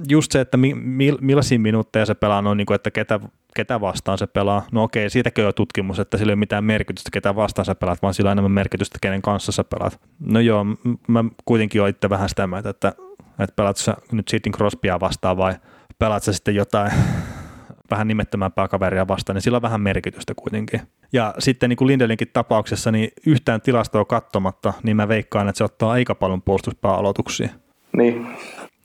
just 0.09 0.33
se, 0.33 0.41
että 0.41 0.57
mi, 0.57 0.75
mi, 0.75 1.13
millaisia 1.21 1.59
minuutteja 1.59 2.07
se 2.07 2.15
pelaa, 2.15 2.43
no 2.43 2.55
niin 2.55 2.67
kuin, 2.67 2.75
että 2.75 2.91
ketä, 2.91 3.21
ketä 3.57 3.81
vastaan 3.81 4.19
se 4.19 4.27
pelaa. 4.27 4.67
No 4.73 4.83
okei, 4.83 5.11
siitäkin 5.11 5.47
on 5.47 5.55
tutkimus, 5.55 5.99
että 5.99 6.17
sillä 6.17 6.31
ei 6.31 6.35
ole 6.35 6.39
mitään 6.39 6.65
merkitystä, 6.65 7.11
ketä 7.13 7.37
vastaan 7.37 7.67
sä 7.67 7.75
pelaat, 7.75 8.03
vaan 8.03 8.15
sillä 8.15 8.29
on 8.29 8.33
enemmän 8.33 8.53
merkitystä, 8.53 8.99
kenen 9.03 9.23
kanssa 9.23 9.53
sä 9.53 9.65
pelaat. 9.65 10.01
No 10.21 10.41
joo, 10.41 10.67
mä 11.09 11.25
kuitenkin 11.45 11.81
oon 11.81 11.91
itse 11.91 12.11
vähän 12.11 12.29
sitä 12.29 12.47
mieltä, 12.47 12.71
että, 12.71 12.93
että 13.39 13.57
pelaat 13.57 13.77
sä 13.77 13.97
nyt 14.13 14.29
Sitting 14.29 14.57
Crosbya 14.57 15.01
vastaan 15.01 15.37
vai 15.37 15.55
pelaat 15.99 16.23
sä 16.23 16.33
sitten 16.33 16.55
jotain 16.55 16.93
vähän 17.91 18.09
nimettömämpää 18.09 18.69
kaveria 18.69 19.09
vastaan, 19.09 19.35
niin 19.35 19.43
sillä 19.43 19.57
on 19.57 19.63
vähän 19.63 19.81
merkitystä 19.81 20.35
kuitenkin. 20.35 20.81
Ja 21.13 21.35
sitten 21.39 21.69
niin 21.71 21.77
kuin 21.77 21.89
Lindelinkin 21.89 22.31
tapauksessa, 22.33 22.91
niin 22.91 23.09
yhtään 23.27 23.61
tilastoa 23.61 24.05
katsomatta, 24.05 24.73
niin 24.83 24.97
mä 24.97 25.09
veikkaan, 25.09 25.49
että 25.49 25.59
se 25.59 25.65
ottaa 25.65 25.91
aika 25.91 26.15
paljon 26.15 26.43
puolustuspääaloituksia. 26.43 27.49
Niin. 27.97 28.27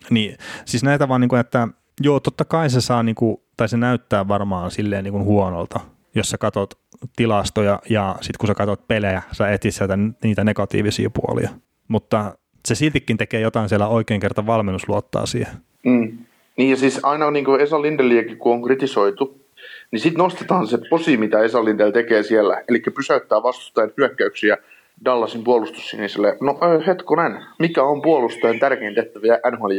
Niin, 0.09 0.37
siis 0.65 0.83
näitä 0.83 1.07
vaan, 1.07 1.21
niin 1.21 1.29
kuin, 1.29 1.39
että 1.39 1.67
joo, 2.01 2.19
totta 2.19 2.45
kai 2.45 2.69
se 2.69 2.81
saa, 2.81 3.03
niin 3.03 3.15
kuin, 3.15 3.37
tai 3.57 3.69
se 3.69 3.77
näyttää 3.77 4.27
varmaan 4.27 4.71
silleen 4.71 5.03
niin 5.03 5.11
kuin 5.11 5.23
huonolta, 5.23 5.79
jos 6.15 6.29
sä 6.29 6.37
katot 6.37 6.73
tilastoja 7.15 7.79
ja 7.89 8.15
sitten 8.21 8.39
kun 8.39 8.47
sä 8.47 8.53
katot 8.55 8.87
pelejä, 8.87 9.21
sä 9.31 9.49
etit 9.49 9.75
sieltä 9.75 9.97
niitä 10.23 10.43
negatiivisia 10.43 11.09
puolia. 11.09 11.49
Mutta 11.87 12.37
se 12.65 12.75
siltikin 12.75 13.17
tekee 13.17 13.39
jotain 13.39 13.69
siellä 13.69 13.87
oikein 13.87 14.19
kerta 14.19 14.45
valmennus 14.45 14.89
luottaa 14.89 15.25
siihen. 15.25 15.53
Mm. 15.85 16.17
Niin 16.57 16.69
ja 16.69 16.77
siis 16.77 16.99
aina 17.03 17.31
niin 17.31 17.45
kuin 17.45 17.61
Esa 17.61 17.81
Lindeliäkin, 17.81 18.37
kun 18.37 18.53
on 18.53 18.63
kritisoitu, 18.63 19.45
niin 19.91 19.99
sitten 19.99 20.23
nostetaan 20.23 20.67
se 20.67 20.77
posi, 20.89 21.17
mitä 21.17 21.39
Esa 21.39 21.65
Lindel 21.65 21.91
tekee 21.91 22.23
siellä, 22.23 22.63
eli 22.67 22.79
pysäyttää 22.79 23.43
vastustajan 23.43 23.91
hyökkäyksiä 23.97 24.57
Dallasin 25.05 25.43
puolustussiniselle. 25.43 26.37
No 26.41 26.59
hetkonen, 26.87 27.45
mikä 27.59 27.83
on 27.83 28.01
puolustajan 28.01 28.59
tärkein 28.59 28.95
tehtäviä 28.95 29.39
nhl 29.51 29.69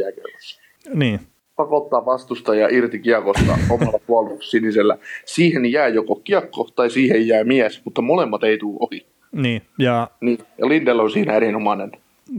Niin. 0.95 1.21
Pakottaa 1.57 2.07
vastustajaa 2.07 2.69
irti 2.73 2.99
kiekosta 2.99 3.59
omalla 3.71 4.01
puolustussinisellä. 4.07 4.99
Siihen 5.25 5.73
jää 5.73 5.89
joko 5.89 6.15
kiekko 6.15 6.69
tai 6.77 6.91
siihen 6.91 7.29
jää 7.29 7.45
mies, 7.45 7.85
mutta 7.85 8.03
molemmat 8.03 8.45
ei 8.45 8.59
tule 8.59 8.77
ohi. 8.81 9.07
Niin, 9.33 9.63
ja... 9.79 10.11
Niin, 10.21 10.39
ja 10.59 10.69
Lindel 10.69 10.99
on 10.99 11.11
siinä 11.11 11.33
erinomainen. 11.33 11.93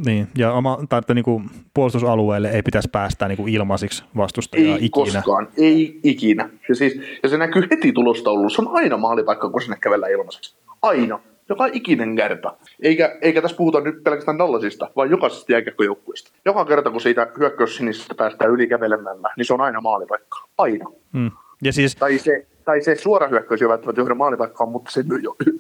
Niin, 0.06 0.28
ja 0.38 0.54
oma, 0.54 0.80
tai 0.90 1.00
että 1.00 1.14
niin 1.14 1.26
kuin 1.26 1.50
puolustusalueelle 1.74 2.50
ei 2.50 2.62
pitäisi 2.62 2.90
päästä 2.92 3.28
niin 3.28 3.38
kuin 3.38 3.54
ilmaisiksi 3.54 4.04
vastustajaa 4.18 4.78
ei 4.78 4.86
ikinä. 4.86 4.92
koskaan, 4.92 5.48
ei 5.58 6.00
ikinä. 6.04 6.50
Ja, 6.70 6.76
siis, 6.76 7.02
ja 7.24 7.30
se 7.30 7.38
näkyy 7.38 7.68
heti 7.72 7.92
tulostaulussa, 7.92 8.62
on 8.62 8.68
aina 8.72 8.98
maalipaikka, 8.98 9.50
kun 9.50 9.62
sinne 9.62 9.78
kävellään 9.82 10.12
ilmaiseksi. 10.12 10.56
Aina. 10.82 11.20
Joka 11.50 11.66
ikinen 11.66 12.16
kerta. 12.16 12.58
Eikä, 12.82 13.18
eikä 13.22 13.42
tässä 13.42 13.58
puhuta 13.58 13.82
nyt 13.82 14.04
pelkästään 14.04 14.38
Dallasista, 14.38 14.92
vaan 14.96 15.10
jokaisesta 15.10 15.52
jääkiekkojoukkueesta. 15.52 16.32
Joka 16.46 16.66
kerta, 16.66 16.92
kun 16.92 17.02
siitä 17.02 17.28
hyökkäyssinisestä 17.40 18.16
päästään 18.16 18.52
yli 18.52 18.68
kävelemällä, 18.68 19.30
niin 19.38 19.46
se 19.46 19.54
on 19.54 19.62
aina 19.62 19.82
maalipaikka. 19.82 20.48
Aina. 20.58 20.86
Hmm. 21.14 21.32
Ja 21.64 21.74
siis... 21.74 21.96
tai, 21.96 22.18
se, 22.18 22.48
tai 22.66 22.82
se 22.82 22.96
suora 22.96 23.28
hyökkäys 23.28 23.62
ei 23.62 23.70
välttämättä 23.70 24.02
johda 24.02 24.16
maalipaikkaan, 24.16 24.70
mutta 24.70 24.92
se 24.92 25.04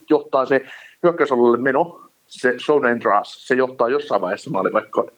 johtaa 0.09 0.45
se 0.45 0.65
hyökkäysalueelle 1.03 1.57
meno 1.57 2.01
se 2.31 2.55
zone 2.57 2.91
and 2.91 3.01
rush, 3.03 3.37
se 3.37 3.55
johtaa 3.55 3.89
jossain 3.89 4.21
vaiheessa 4.21 4.49
maalipaikkoon, 4.49 5.11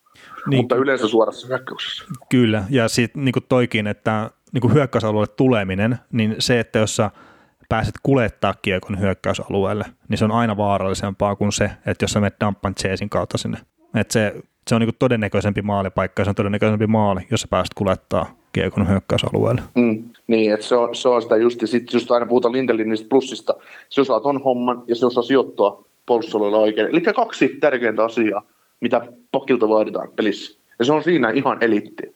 niin, 0.47 0.61
mutta 0.61 0.75
yleensä 0.75 1.07
suorassa 1.07 1.47
hyökkäyksessä. 1.47 2.03
Kyllä, 2.29 2.63
ja 2.69 2.87
sitten 2.87 3.25
niin 3.25 3.33
toikin, 3.49 3.87
että 3.87 4.29
niin 4.51 4.73
hyökkäysalueelle 4.73 5.33
tuleminen, 5.37 5.97
niin 6.11 6.35
se, 6.39 6.59
että 6.59 6.79
jos 6.79 6.95
sä 6.95 7.11
pääset 7.73 7.95
kulettaa 8.03 8.53
kiekon 8.61 8.99
hyökkäysalueelle, 8.99 9.85
niin 10.09 10.17
se 10.17 10.25
on 10.25 10.31
aina 10.31 10.57
vaarallisempaa 10.57 11.35
kuin 11.35 11.51
se, 11.51 11.69
että 11.85 12.03
jos 12.03 12.11
sä 12.11 12.19
menet 12.19 12.35
dumpan 12.45 12.75
chasein 12.75 13.09
kautta 13.09 13.37
sinne. 13.37 13.57
että 13.95 14.13
se, 14.13 14.33
se 14.67 14.75
on 14.75 14.81
niin 14.81 14.95
todennäköisempi 14.99 15.61
maalipaikka 15.61 16.21
ja 16.21 16.25
se 16.25 16.29
on 16.29 16.35
todennäköisempi 16.35 16.87
maali, 16.87 17.21
jos 17.31 17.41
sä 17.41 17.47
pääset 17.49 17.73
kulettaa 17.73 18.35
kiekon 18.51 18.89
hyökkäysalueelle. 18.89 19.61
Mm, 19.75 20.03
niin, 20.27 20.53
että 20.53 20.65
se 20.65 20.75
se 20.93 21.09
on 21.09 21.21
sitä 21.21 21.37
just, 21.37 21.61
ja 21.61 21.67
sitten 21.67 21.95
just 21.95 22.11
aina 22.11 22.25
puhutaan 22.25 22.51
Lindelinistä 22.51 23.09
plussista, 23.09 23.53
se 23.89 24.01
osaa 24.01 24.19
ton 24.19 24.43
homman 24.43 24.83
ja 24.87 24.95
se 24.95 25.05
osaa 25.05 25.23
sijoittua 25.23 25.85
puolustusalueella 26.05 26.57
oikein. 26.57 26.87
Eli 26.87 27.01
kaksi 27.01 27.57
tärkeintä 27.59 28.03
asiaa, 28.03 28.43
mitä 28.81 29.07
pokilta 29.31 29.69
vaaditaan 29.69 30.09
pelissä. 30.15 30.59
Ja 30.79 30.85
se 30.85 30.93
on 30.93 31.03
siinä 31.03 31.29
ihan 31.29 31.57
eliitti. 31.61 32.15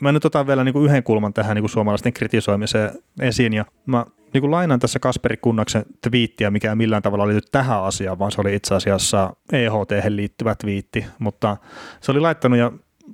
Mä 0.00 0.12
nyt 0.12 0.24
otan 0.24 0.46
vielä 0.46 0.64
niin 0.64 0.84
yhden 0.84 1.02
kulman 1.02 1.32
tähän 1.32 1.56
niin 1.56 1.68
suomalaisten 1.68 2.12
kritisoimiseen 2.12 2.90
esiin, 3.20 3.52
ja 3.52 3.64
mä 3.86 4.06
niin 4.34 4.40
kuin 4.40 4.50
lainaan 4.50 4.80
tässä 4.80 4.98
Kasperi 4.98 5.36
Kunnaksen 5.36 5.84
twiittiä, 6.02 6.50
mikä 6.50 6.70
ei 6.70 6.76
millään 6.76 7.02
tavalla 7.02 7.28
liity 7.28 7.48
tähän 7.52 7.82
asiaan, 7.82 8.18
vaan 8.18 8.32
se 8.32 8.40
oli 8.40 8.54
itse 8.54 8.74
asiassa 8.74 9.36
EHT 9.52 10.08
liittyvä 10.08 10.54
twiitti, 10.54 11.06
mutta 11.18 11.56
se 12.00 12.12
oli 12.12 12.20
laittanut 12.20 12.58
ja 12.58 12.72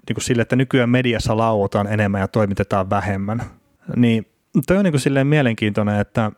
niin 0.08 0.14
kuin 0.14 0.22
sille, 0.22 0.42
että 0.42 0.56
nykyään 0.56 0.90
mediassa 0.90 1.36
lauotaan 1.36 1.86
enemmän 1.86 2.20
ja 2.20 2.28
toimitetaan 2.28 2.90
vähemmän. 2.90 3.42
Niin 3.96 4.26
toi 4.66 4.76
on 4.76 4.84
niin 4.84 4.92
kuin 4.92 5.00
silleen 5.00 5.26
mielenkiintoinen, 5.26 6.00
että, 6.00 6.32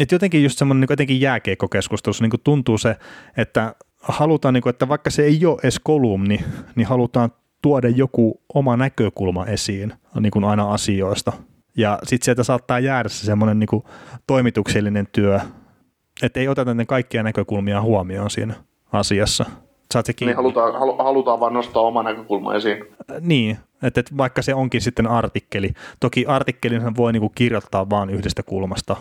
että 0.00 0.14
jotenkin 0.14 0.42
just 0.42 0.58
semmoinen 0.58 0.80
niin 0.80 0.92
jotenkin 0.92 1.20
jääkeikkokeskustelussa 1.20 2.24
niin 2.24 2.30
kuin 2.30 2.40
tuntuu 2.44 2.78
se, 2.78 2.96
että 3.36 3.74
halutaan, 4.02 4.54
niin 4.54 4.62
kuin, 4.62 4.70
että 4.70 4.88
vaikka 4.88 5.10
se 5.10 5.22
ei 5.22 5.46
ole 5.46 5.58
edes 5.62 5.78
kolumni, 5.78 6.44
niin 6.74 6.86
halutaan 6.86 7.30
tuoda 7.62 7.88
joku 7.88 8.40
oma 8.54 8.76
näkökulma 8.76 9.46
esiin 9.46 9.92
niin 10.20 10.30
kuin 10.30 10.44
aina 10.44 10.72
asioista. 10.72 11.32
Ja 11.76 11.98
sitten 12.02 12.24
sieltä 12.24 12.42
saattaa 12.42 12.78
jäädä 12.78 13.08
se 13.08 13.26
semmoinen 13.26 13.58
niin 13.58 13.82
toimituksellinen 14.26 15.08
työ, 15.12 15.40
että 16.22 16.40
ei 16.40 16.48
oteta 16.48 16.74
ne 16.74 16.86
kaikkia 16.86 17.22
näkökulmia 17.22 17.80
huomioon 17.80 18.30
siinä 18.30 18.54
asiassa. 18.92 19.44
Saat 19.92 20.06
se 20.06 20.12
niin 20.20 20.36
halutaan, 20.36 20.72
halu, 20.72 20.96
halutaan 20.98 21.40
vaan 21.40 21.52
nostaa 21.52 21.82
oma 21.82 22.02
näkökulma 22.02 22.54
esiin. 22.54 22.84
Äh, 23.10 23.16
niin, 23.20 23.58
että, 23.82 24.00
että 24.00 24.16
vaikka 24.16 24.42
se 24.42 24.54
onkin 24.54 24.80
sitten 24.80 25.06
artikkeli. 25.06 25.72
Toki 26.00 26.26
artikkelin 26.26 26.96
voi 26.96 27.12
niinku 27.12 27.28
kirjoittaa 27.34 27.90
vain 27.90 28.10
yhdestä 28.10 28.42
kulmasta, 28.42 28.96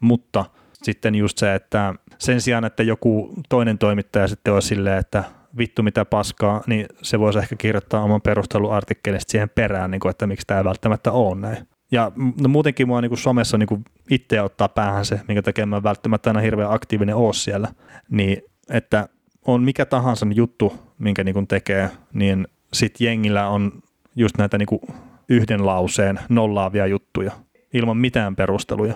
mutta 0.00 0.44
sitten 0.72 1.14
just 1.14 1.38
se, 1.38 1.54
että 1.54 1.94
sen 2.18 2.40
sijaan, 2.40 2.64
että 2.64 2.82
joku 2.82 3.34
toinen 3.48 3.78
toimittaja 3.78 4.28
sitten 4.28 4.54
olisi 4.54 4.68
silleen, 4.68 4.98
että 4.98 5.24
vittu 5.58 5.82
mitä 5.82 6.04
paskaa, 6.04 6.62
niin 6.66 6.86
se 7.02 7.20
voisi 7.20 7.38
ehkä 7.38 7.56
kirjoittaa 7.56 8.02
oman 8.02 8.22
perusteluartikkelista 8.22 9.30
siihen 9.30 9.50
perään, 9.50 9.90
niin 9.90 10.00
kuin, 10.00 10.10
että 10.10 10.26
miksi 10.26 10.46
tämä 10.46 10.60
ei 10.60 10.64
välttämättä 10.64 11.12
ole 11.12 11.40
näin. 11.40 11.68
Ja 11.90 12.12
no 12.40 12.48
muutenkin 12.48 12.88
mua 12.88 13.00
niin 13.00 13.10
kuin 13.10 13.18
somessa 13.18 13.58
niin 13.58 13.66
kuin 13.66 13.84
itse 14.10 14.42
ottaa 14.42 14.68
päähän 14.68 15.04
se, 15.04 15.20
minkä 15.28 15.42
takia 15.42 15.66
mä 15.66 15.82
välttämättä 15.82 16.30
aina 16.30 16.40
hirveän 16.40 16.72
aktiivinen 16.72 17.16
oo 17.16 17.32
siellä, 17.32 17.68
niin 18.10 18.42
että 18.70 19.08
on 19.46 19.62
mikä 19.62 19.86
tahansa 19.86 20.26
juttu, 20.34 20.72
minkä 20.98 21.24
niin 21.24 21.34
kuin 21.34 21.46
tekee, 21.46 21.90
niin 22.12 22.48
sit 22.72 23.00
jengillä 23.00 23.48
on 23.48 23.72
just 24.16 24.38
näitä 24.38 24.58
niin 24.58 24.66
kuin 24.66 24.80
yhden 25.28 25.66
lauseen 25.66 26.20
nollaavia 26.28 26.86
juttuja 26.86 27.32
ilman 27.74 27.96
mitään 27.96 28.36
perusteluja. 28.36 28.94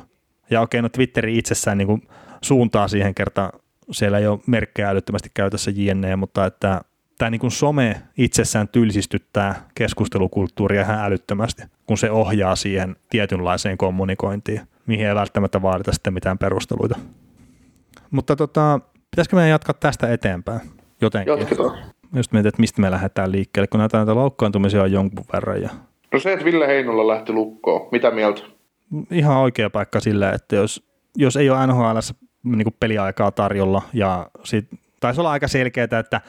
Ja 0.51 0.61
okei, 0.61 0.83
no 0.83 0.89
Twitteri 0.89 1.39
itsessään 1.39 1.79
niin 1.79 1.89
kuin 1.89 2.03
suuntaa 2.43 2.89
siihen 2.89 3.15
kertaan, 3.15 3.53
siellä 3.91 4.19
ei 4.19 4.27
ole 4.27 4.41
merkkejä 4.47 4.89
älyttömästi 4.89 5.31
käytössä 5.35 5.71
JNE, 5.75 6.17
mutta 6.17 6.47
että 6.47 6.81
tämä 7.19 7.31
niin 7.31 7.41
kuin 7.41 7.51
some 7.51 8.03
itsessään 8.19 8.69
tylsistyttää 8.69 9.69
keskustelukulttuuria 9.75 10.83
ihan 10.83 11.05
älyttömästi, 11.05 11.63
kun 11.87 11.99
se 11.99 12.11
ohjaa 12.11 12.57
siihen 12.57 12.97
tietynlaiseen 13.11 13.79
kommunikointiin, 13.79 14.61
mihin 14.87 15.07
ei 15.07 15.15
välttämättä 15.15 15.63
vaadita 15.63 15.93
sitten 15.93 16.15
mitään 16.15 16.39
perusteluita. 16.39 16.99
Mutta 18.11 18.37
tota, 18.37 18.81
pitäisikö 19.11 19.37
meidän 19.37 19.51
jatkaa 19.51 19.75
tästä 19.75 20.13
eteenpäin 20.13 20.61
jotenkin? 21.01 21.39
Jatketaan. 21.39 21.79
Just 22.17 22.33
mietin, 22.33 22.49
että 22.49 22.61
mistä 22.61 22.81
me 22.81 22.91
lähdetään 22.91 23.33
liikkeelle, 23.33 23.67
kun 23.67 23.81
näitä, 23.81 23.97
näitä 23.97 24.15
loukkaantumisia 24.15 24.83
on 24.83 24.93
jonkun 24.93 25.25
verran. 25.33 25.63
Ja... 25.63 25.71
No 26.13 26.19
se, 26.19 26.33
että 26.33 26.45
Ville 26.45 26.67
Heinolla 26.67 27.07
lähti 27.07 27.33
lukkoon, 27.33 27.89
mitä 27.93 28.11
mieltä? 28.11 28.43
Ihan 29.11 29.37
oikea 29.37 29.71
paikka 29.71 30.01
sillä, 30.01 30.33
että 30.33 30.57
jos, 30.57 30.83
jos 31.17 31.37
ei 31.37 31.51
ole 31.51 31.67
NHL 31.67 31.99
niin 32.45 32.75
peliaikaa 32.81 33.31
tarjolla 33.31 33.83
ja 33.93 34.31
sit, 34.45 34.69
taisi 35.01 35.21
olla 35.21 35.31
aika 35.31 35.49
selkeää, 35.49 35.99
että 36.01 36.21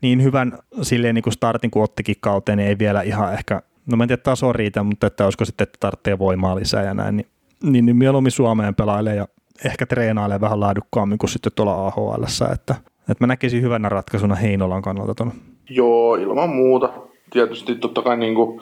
niin 0.00 0.22
hyvän 0.22 0.58
silleen 0.82 1.14
niin 1.14 1.22
kuin 1.22 1.32
startin 1.32 1.70
kuin 1.70 1.82
ottikin 1.82 2.16
kauteen, 2.20 2.58
niin 2.58 2.68
ei 2.68 2.78
vielä 2.78 3.02
ihan 3.02 3.32
ehkä, 3.32 3.62
no 3.86 3.96
mä 3.96 4.04
en 4.04 4.08
tiedä 4.08 4.22
taso 4.22 4.52
riitä, 4.52 4.82
mutta 4.82 5.06
että 5.06 5.24
olisiko 5.24 5.44
sitten, 5.44 5.62
että 5.62 5.76
tarvitsee 5.80 6.18
voimaa 6.18 6.56
lisää 6.56 6.82
ja 6.82 6.94
näin, 6.94 7.16
niin, 7.16 7.26
niin, 7.62 7.86
niin 7.86 7.96
mieluummin 7.96 8.32
Suomeen 8.32 8.74
pelailee 8.74 9.16
ja 9.16 9.28
ehkä 9.64 9.86
treenailee 9.86 10.40
vähän 10.40 10.60
laadukkaammin 10.60 11.18
kuin 11.18 11.30
sitten 11.30 11.52
tuolla 11.54 11.86
AHL, 11.86 12.24
että, 12.52 12.74
että 13.00 13.24
mä 13.24 13.26
näkisin 13.26 13.62
hyvänä 13.62 13.88
ratkaisuna 13.88 14.34
Heinolan 14.34 14.82
kannalta 14.82 15.14
tuon. 15.14 15.32
Joo, 15.70 16.14
ilman 16.14 16.50
muuta. 16.50 16.92
Tietysti 17.30 17.74
totta 17.74 18.02
kai 18.02 18.16
niin 18.16 18.34
kuin 18.34 18.60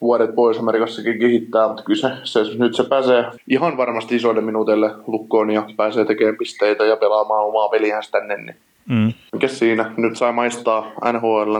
vuodet 0.00 0.34
pois 0.34 0.58
Amerikassakin 0.58 1.18
kehittää, 1.18 1.68
mutta 1.68 1.82
kyllä 1.82 2.00
se, 2.00 2.44
se, 2.44 2.58
nyt 2.58 2.74
se 2.74 2.84
pääsee 2.84 3.24
ihan 3.48 3.76
varmasti 3.76 4.16
isoille 4.16 4.40
minuuteille 4.40 4.90
lukkoon 5.06 5.50
ja 5.50 5.66
pääsee 5.76 6.04
tekemään 6.04 6.36
pisteitä 6.36 6.84
ja 6.84 6.96
pelaamaan 6.96 7.44
omaa 7.44 7.68
peliään 7.68 8.02
tänne. 8.10 8.36
Niin. 8.36 8.56
Mm. 8.88 9.12
Mikä 9.32 9.48
siinä? 9.48 9.92
Nyt 9.96 10.16
saa 10.16 10.32
maistaa 10.32 10.92
NHL, 11.12 11.56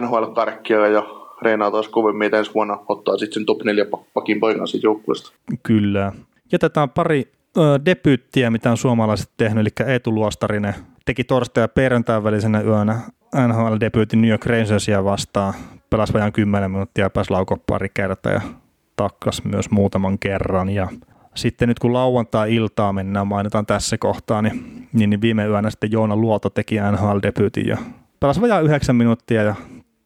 NHL-karkkia 0.00 0.86
ja 0.86 1.02
reenaa 1.42 1.70
taas 1.70 1.88
kovemmin 1.88 2.34
ensi 2.34 2.54
vuonna 2.54 2.78
ottaa 2.88 3.16
sitten 3.16 3.34
sen 3.34 3.46
top 3.46 3.62
4 3.64 3.86
pakin 4.14 4.40
paikan 4.40 4.68
siitä 4.68 4.86
joukkueesta. 4.86 5.32
Kyllä. 5.62 6.12
Jätetään 6.52 6.90
pari 6.90 7.32
ö, 7.56 7.80
debyyttiä, 7.84 8.50
mitä 8.50 8.70
on 8.70 8.76
suomalaiset 8.76 9.30
tehnyt, 9.36 9.60
eli 9.60 9.92
Eetu 9.92 10.14
Luostarinen 10.14 10.74
teki 11.04 11.24
torstai- 11.24 11.64
ja 11.64 11.68
perjantain 11.68 12.24
välisenä 12.24 12.60
yönä 12.60 13.00
NHL-debyytin 13.36 14.22
New 14.22 14.30
York 14.30 14.46
Rangersia 14.46 15.04
vastaan. 15.04 15.54
Pelasi 15.92 16.12
vajaan 16.12 16.32
10 16.32 16.70
minuuttia 16.70 17.04
ja 17.04 17.10
pääsi 17.10 17.30
laukoa 17.30 17.58
pari 17.66 17.88
kertaa 17.94 18.32
ja 18.32 18.40
takkas 18.96 19.44
myös 19.44 19.70
muutaman 19.70 20.18
kerran. 20.18 20.68
Ja 20.68 20.88
sitten 21.34 21.68
nyt 21.68 21.78
kun 21.78 21.92
lauantai-iltaa 21.92 22.92
mennään, 22.92 23.26
mainitaan 23.26 23.66
tässä 23.66 23.98
kohtaa, 23.98 24.42
niin, 24.42 24.88
niin, 24.92 25.10
niin 25.10 25.20
viime 25.20 25.46
yönä 25.46 25.70
sitten 25.70 25.92
Joona 25.92 26.16
Luoto 26.16 26.50
teki 26.50 26.76
NHL-debyytin 26.76 27.68
ja 27.68 27.78
pelasi 28.20 28.40
vajaan 28.40 28.64
9 28.64 28.96
minuuttia 28.96 29.42
ja 29.42 29.54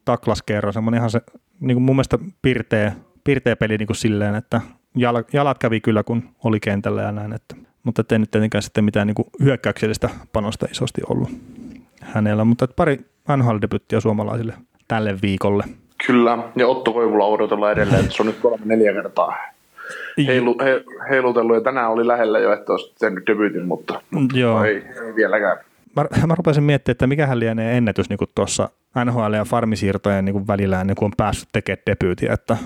taklas 0.05 0.41
kerran. 0.41 0.73
Semmoinen 0.73 0.97
ihan 0.97 1.09
se 1.09 1.21
niin 1.59 1.75
kuin 1.75 1.83
mun 1.83 1.95
mielestä 1.95 2.19
pirteä, 2.41 2.93
pirteä 3.23 3.55
peli 3.55 3.77
niin 3.77 3.87
kuin 3.87 3.97
silleen, 3.97 4.35
että 4.35 4.61
jalat 5.33 5.57
kävi 5.59 5.81
kyllä, 5.81 6.03
kun 6.03 6.29
oli 6.43 6.59
kentällä 6.59 7.01
ja 7.01 7.11
näin. 7.11 7.33
Että, 7.33 7.55
mutta 7.83 8.03
ei 8.11 8.19
nyt 8.19 8.31
tietenkään 8.31 8.61
sitten 8.61 8.83
mitään 8.83 9.07
niin 9.07 9.15
kuin 9.15 9.27
hyökkäyksellistä 9.43 10.09
panosta 10.33 10.67
isosti 10.71 11.01
ollut 11.09 11.29
hänellä, 12.01 12.45
mutta 12.45 12.67
pari 12.67 13.05
nhl 13.37 13.57
suomalaisille 13.99 14.53
tälle 14.87 15.15
viikolle. 15.21 15.63
Kyllä, 16.07 16.37
ja 16.55 16.67
Otto 16.67 16.93
Koivula 16.93 17.25
odotellaan 17.25 17.71
edelleen, 17.71 17.99
että 17.99 18.15
se 18.15 18.23
on 18.23 18.27
nyt 18.27 18.39
kolme 18.41 18.65
neljä 18.65 18.93
kertaa 18.93 19.37
heilu, 20.27 20.55
he, 20.63 20.83
heilutellut, 21.09 21.55
ja 21.55 21.61
tänään 21.61 21.91
oli 21.91 22.07
lähellä 22.07 22.39
jo, 22.39 22.53
että 22.53 22.71
olisi 22.71 22.93
tehnyt 22.99 23.27
debyytin, 23.27 23.65
mutta, 23.65 24.01
Joo. 24.33 24.63
ei, 24.63 24.75
ei 24.75 25.15
vieläkään. 25.15 25.57
Mä, 25.95 26.27
mä 26.27 26.35
rupesin 26.35 26.63
miettimään, 26.63 26.93
että 26.93 27.07
mikähän 27.07 27.39
lienee 27.39 27.77
ennätys 27.77 28.09
niin 28.09 28.19
tuossa 28.35 28.69
NHL 29.05 29.33
ja 29.33 29.45
farmisiirtojen 29.45 30.25
niin 30.25 30.47
välillä, 30.47 30.83
niin 30.83 30.95
kuin 30.95 31.05
on 31.05 31.13
päässyt 31.17 31.49
tekemään 31.51 31.83
debyytiä, 31.89 32.33
että 32.33 32.57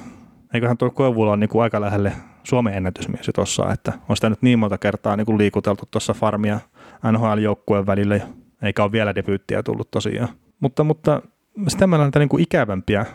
eiköhän 0.54 0.78
tuo 0.78 0.90
Koivula 0.90 1.32
on 1.32 1.40
niin 1.40 1.50
kuin 1.50 1.64
aika 1.64 1.82
lähelle 1.82 2.12
Suomen 2.44 2.74
ennätysmies 2.74 3.32
tuossa, 3.36 3.72
että 3.74 3.94
on 4.10 4.16
sitä 4.16 4.30
nyt 4.30 4.42
niin 4.42 4.60
monta 4.60 4.78
kertaa 4.78 5.16
niin 5.16 5.26
kuin 5.26 5.38
liikuteltu 5.38 5.84
tuossa 5.92 6.14
farmia 6.14 6.60
NHL-joukkueen 7.12 7.86
välillä, 7.86 8.20
eikä 8.64 8.84
ole 8.84 8.92
vielä 8.92 9.16
debyyttiä 9.16 9.64
tullut 9.64 9.92
tosiaan. 9.92 10.30
Mutta, 10.60 10.84
mutta 10.84 11.22
sitten 11.68 11.90
meillä 11.90 12.06
on 12.06 12.12
niin 12.16 12.42
ikävämpiä. 12.42 13.06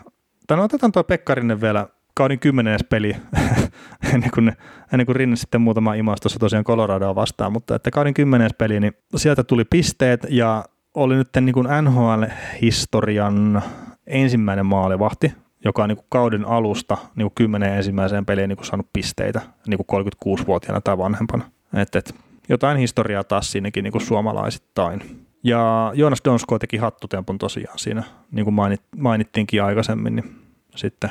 Tai 0.47 0.57
no 0.57 0.63
otetaan 0.63 0.91
tuo 0.91 1.03
Pekkarinen 1.03 1.61
vielä 1.61 1.87
kauden 2.13 2.39
kymmenes 2.39 2.83
peli, 2.89 3.15
ennen, 4.13 4.31
kuin, 4.33 4.53
ennen 4.93 5.05
kuin 5.05 5.15
Rinne 5.15 5.35
sitten 5.35 5.61
muutama 5.61 5.93
imastossa 5.93 6.39
tosiaan 6.39 6.65
Coloradoa 6.65 7.15
vastaan, 7.15 7.51
mutta 7.51 7.75
että 7.75 7.91
kauden 7.91 8.13
kymmenes 8.13 8.53
peli, 8.57 8.79
niin 8.79 8.93
sieltä 9.15 9.43
tuli 9.43 9.65
pisteet 9.65 10.27
ja 10.29 10.65
oli 10.93 11.15
nyt 11.15 11.29
niin 11.41 11.53
kuin 11.53 11.67
NHL-historian 11.81 13.61
ensimmäinen 14.07 14.65
maalivahti, 14.65 15.33
joka 15.65 15.83
on 15.83 15.89
niin 15.89 15.97
kuin 15.97 16.05
kauden 16.09 16.45
alusta 16.45 16.97
niin 17.15 17.25
kuin 17.25 17.35
kymmenen 17.35 17.73
ensimmäiseen 17.73 18.25
peliin 18.25 18.49
niin 18.49 18.57
kuin 18.57 18.65
saanut 18.65 18.87
pisteitä 18.93 19.41
niin 19.67 19.79
kuin 19.85 20.05
36-vuotiaana 20.05 20.81
tai 20.81 20.97
vanhempana. 20.97 21.43
Et, 21.73 21.95
et, 21.95 22.15
jotain 22.49 22.77
historiaa 22.77 23.23
taas 23.23 23.51
siinäkin 23.51 23.83
niin 23.83 23.91
kuin 23.91 24.01
suomalaisittain. 24.01 25.26
Ja 25.47 25.91
Joonas 25.95 26.21
Donsko 26.25 26.59
teki 26.59 26.77
hattutempun 26.77 27.37
tosiaan 27.37 27.79
siinä, 27.79 28.03
niin 28.31 28.43
kuin 28.43 28.53
mainit, 28.53 28.81
mainittiinkin 28.97 29.63
aikaisemmin, 29.63 30.15
niin 30.15 30.35
sitten 30.75 31.09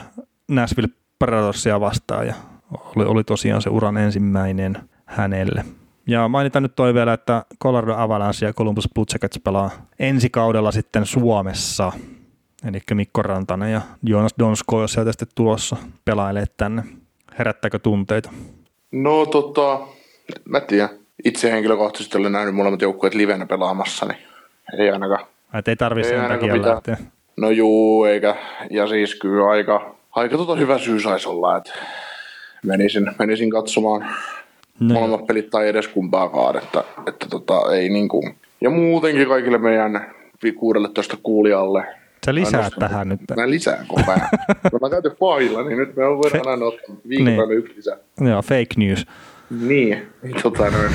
Nashville 0.48 0.88
Predatorsia 1.18 1.80
vastaan 1.80 2.26
ja 2.26 2.34
oli, 2.96 3.04
oli 3.04 3.24
tosiaan 3.24 3.62
se 3.62 3.70
uran 3.70 3.96
ensimmäinen 3.96 4.76
hänelle. 5.06 5.64
Ja 6.06 6.28
mainitaan 6.28 6.62
nyt 6.62 6.76
toi 6.76 6.94
vielä, 6.94 7.12
että 7.12 7.44
Colorado 7.62 7.94
Avalanche 7.96 8.46
ja 8.46 8.52
Columbus 8.52 8.88
Blue 8.94 9.06
Jackets 9.12 9.40
pelaa 9.44 9.70
ensi 9.98 10.30
kaudella 10.30 10.72
sitten 10.72 11.06
Suomessa. 11.06 11.92
Eli 12.68 12.78
Mikko 12.94 13.22
Rantanen 13.22 13.72
ja 13.72 13.80
Jonas 14.02 14.34
Donsko, 14.38 14.80
jos 14.80 14.92
sieltä 14.92 15.12
sitten 15.12 15.28
tulossa 15.34 15.76
pelailee 16.04 16.44
tänne. 16.56 16.82
Herättääkö 17.38 17.78
tunteita? 17.78 18.30
No 18.92 19.26
tota, 19.26 19.80
mä 20.44 20.60
tiedän. 20.60 21.05
Itse 21.24 21.52
henkilökohtaisesti 21.52 22.18
olen 22.18 22.32
nähnyt 22.32 22.54
molemmat 22.54 22.82
joukkueet 22.82 23.14
livenä 23.14 23.46
pelaamassa, 23.46 24.06
niin 24.06 24.18
ei 24.78 24.90
ainakaan. 24.90 25.26
Et 25.58 25.68
ei 25.68 25.76
tarvitse 25.76 26.10
sen 26.10 26.28
takia 26.28 26.62
lähteä. 26.62 26.96
No 27.36 27.50
juu, 27.50 28.04
eikä. 28.04 28.36
Ja 28.70 28.86
siis 28.86 29.14
kyllä 29.14 29.50
aika, 29.50 29.94
aika 30.12 30.36
tota 30.36 30.56
hyvä 30.56 30.78
syy 30.78 31.00
saisi 31.00 31.28
olla, 31.28 31.56
että 31.56 31.72
menisin, 32.64 33.10
menisin 33.18 33.50
katsomaan 33.50 34.14
no. 34.80 34.94
molemmat 34.94 35.26
pelit 35.26 35.50
tai 35.50 35.68
edes 35.68 35.88
kumpaakaan, 35.88 36.56
että, 36.56 36.84
että 37.06 37.26
tota, 37.30 37.74
ei 37.74 37.88
niin 37.88 38.08
kuin. 38.08 38.36
Ja 38.60 38.70
muutenkin 38.70 39.28
kaikille 39.28 39.58
meidän 39.58 40.14
16 40.58 41.16
kuulijalle. 41.22 41.86
Sä 42.26 42.34
lisää 42.34 42.62
nostan, 42.62 42.80
tähän 42.80 43.08
nyt. 43.08 43.20
Mä 43.36 43.50
lisään 43.50 43.86
koko 43.86 44.10
ajan. 44.10 44.28
mä 44.82 44.90
käytän 44.90 45.12
failla, 45.20 45.62
niin 45.62 45.78
nyt 45.78 45.96
me 45.96 46.04
voidaan 46.04 46.48
aina 46.48 46.66
ottaa 46.66 46.96
viikon 47.08 47.48
niin. 47.48 47.58
yksi 47.58 47.76
lisää. 47.76 47.96
Joo, 48.20 48.42
fake 48.42 48.74
news. 48.76 49.06
Niin, 49.50 50.12
tota 50.42 50.70
noin. 50.70 50.90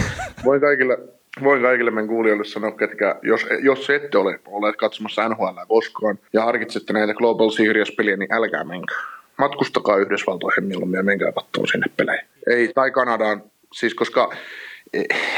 Voin 0.46 0.62
kaikille, 0.62 0.98
voin 1.44 1.62
kaikille 1.62 1.92
meidän 1.92 2.08
kuulijoille 2.08 2.44
sanoa, 2.44 2.72
ketkä, 2.72 3.16
jos, 3.24 3.46
jos 3.62 3.90
ette 3.90 4.18
ole 4.18 4.40
olleet 4.48 4.76
katsomassa 4.76 5.30
NHL 5.30 5.60
koskaan 5.68 6.20
ja 6.34 6.44
harkitsette 6.44 6.94
näitä 6.94 7.14
Global 7.14 7.50
Series-peliä, 7.50 8.18
niin 8.18 8.34
älkää 8.34 8.64
menkää. 8.64 8.98
Matkustakaa 9.38 9.98
Yhdysvaltoihin 9.98 10.64
milloin 10.64 10.94
ja 10.94 11.04
menkää 11.04 11.32
katsomaan 11.32 11.68
sinne 11.68 11.88
pelejä. 11.98 12.26
Ei, 12.48 12.72
tai 12.76 12.92
Kanadaan, 12.92 13.44
siis 13.74 13.94
koska 13.94 14.34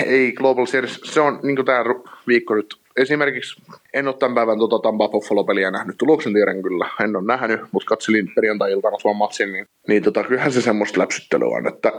ei 0.06 0.32
Global 0.32 0.66
Series, 0.66 1.02
se 1.04 1.22
on 1.22 1.40
niin 1.44 1.66
tämä 1.66 1.84
viikko 2.28 2.56
nyt 2.56 2.76
esimerkiksi 2.98 3.62
en 3.94 4.08
ole 4.08 4.16
tämän 4.20 4.36
päivän 4.36 4.58
tuota 4.58 4.80
Tampa 4.80 5.10
Buffalo-peliä 5.10 5.72
nähnyt, 5.72 5.98
tuloksen 5.98 6.34
tiedän 6.34 6.62
kyllä, 6.62 6.90
en 7.04 7.16
ole 7.16 7.26
nähnyt, 7.26 7.62
mutta 7.72 7.88
katselin 7.88 8.32
perjantai-iltana 8.36 8.98
tuon 9.02 9.16
matsin, 9.16 9.54
niin, 9.54 9.66
niin 9.88 10.04
tota, 10.04 10.24
kyllähän 10.24 10.52
se 10.52 10.62
semmoista 10.62 11.00
läpsyttelyä 11.00 11.48
on, 11.48 11.68
että 11.68 11.92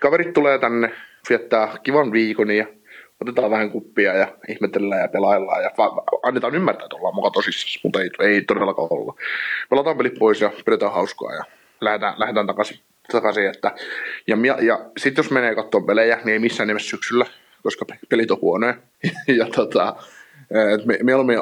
kaverit 0.00 0.32
tulee 0.32 0.58
tänne, 0.58 0.92
viettää 1.28 1.78
kivan 1.82 2.12
viikon 2.12 2.50
ja 2.50 2.66
otetaan 3.20 3.50
vähän 3.50 3.70
kuppia 3.70 4.14
ja 4.14 4.28
ihmetellään 4.48 5.00
ja 5.00 5.08
pelaillaan 5.08 5.62
ja 5.62 5.70
annetaan 6.22 6.54
ymmärtää, 6.54 6.84
että 6.84 6.96
ollaan 6.96 7.14
mukaan 7.14 7.32
tosissaan, 7.32 7.80
mutta 7.84 8.00
ei, 8.02 8.10
ei 8.20 8.42
todellakaan 8.42 8.88
olla. 8.90 9.14
Pelataan 9.70 9.96
pelit 9.96 10.18
pois 10.18 10.40
ja 10.40 10.50
pidetään 10.64 10.92
hauskaa 10.92 11.34
ja 11.34 11.44
lähdetään, 11.80 12.14
lähdetään 12.16 12.46
takaisin. 12.46 12.80
takaisin 13.12 13.46
että, 13.46 13.72
ja, 14.26 14.36
ja, 14.44 14.56
ja 14.60 14.90
sitten 14.96 15.22
jos 15.22 15.30
menee 15.30 15.54
katsomaan 15.54 15.86
pelejä, 15.86 16.16
niin 16.16 16.32
ei 16.32 16.38
missään 16.38 16.66
nimessä 16.66 16.90
syksyllä, 16.90 17.26
koska 17.62 17.84
pelit 18.08 18.30
on 18.30 18.40
huonoja. 18.40 18.74
ja 19.38 19.46
tota, 19.56 19.96
et 20.50 20.86
me, 20.86 20.98
mieluummin 21.02 21.38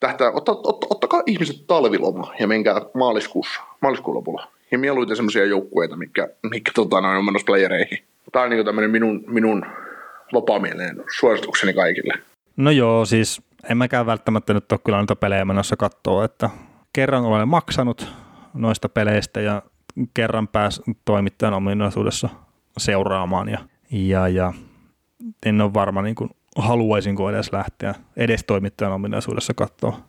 tähtää, 0.00 0.30
otta, 0.30 0.52
ot, 0.52 0.86
ottakaa 0.90 1.22
ihmiset 1.26 1.56
talviloma 1.66 2.34
ja 2.40 2.46
menkää 2.46 2.80
maaliskuussa, 2.94 3.60
maaliskuun 3.82 4.16
lopulla. 4.16 4.48
Ja 4.70 4.78
mieluiten 4.78 5.16
semmoisia 5.16 5.44
joukkueita, 5.44 5.96
mikä, 5.96 6.28
mikä 6.50 6.72
tota, 6.74 6.96
on 6.96 7.24
menossa 7.24 7.46
playereihin. 7.46 7.98
Tämä 8.32 8.44
on 8.44 8.50
niin 8.50 8.64
tämmöinen 8.64 8.90
minun, 8.90 9.24
minun 9.26 9.66
vapaamielinen 10.32 11.04
suositukseni 11.18 11.74
kaikille. 11.74 12.14
No 12.56 12.70
joo, 12.70 13.04
siis 13.04 13.42
en 13.70 13.76
mäkään 13.76 14.06
välttämättä 14.06 14.54
nyt 14.54 14.72
ole 14.72 14.80
kyllä 14.84 14.98
noita 14.98 15.16
pelejä 15.16 15.44
menossa 15.44 15.76
katsoa, 15.76 16.24
että 16.24 16.50
kerran 16.92 17.24
olen 17.24 17.48
maksanut 17.48 18.08
noista 18.54 18.88
peleistä 18.88 19.40
ja 19.40 19.62
kerran 20.14 20.48
pääs 20.48 20.82
toimittajan 21.04 21.54
ominaisuudessa 21.54 22.28
seuraamaan 22.78 23.48
ja, 23.48 23.58
ja, 23.90 24.28
ja 24.28 24.52
en 25.46 25.60
ole 25.60 25.74
varma 25.74 26.02
niin 26.02 26.14
kuin 26.14 26.30
haluaisinko 26.56 27.30
edes 27.30 27.52
lähteä 27.52 27.94
edes 28.16 28.44
toimittajan 28.44 28.92
ominaisuudessa 28.92 29.54
katsoa. 29.54 30.00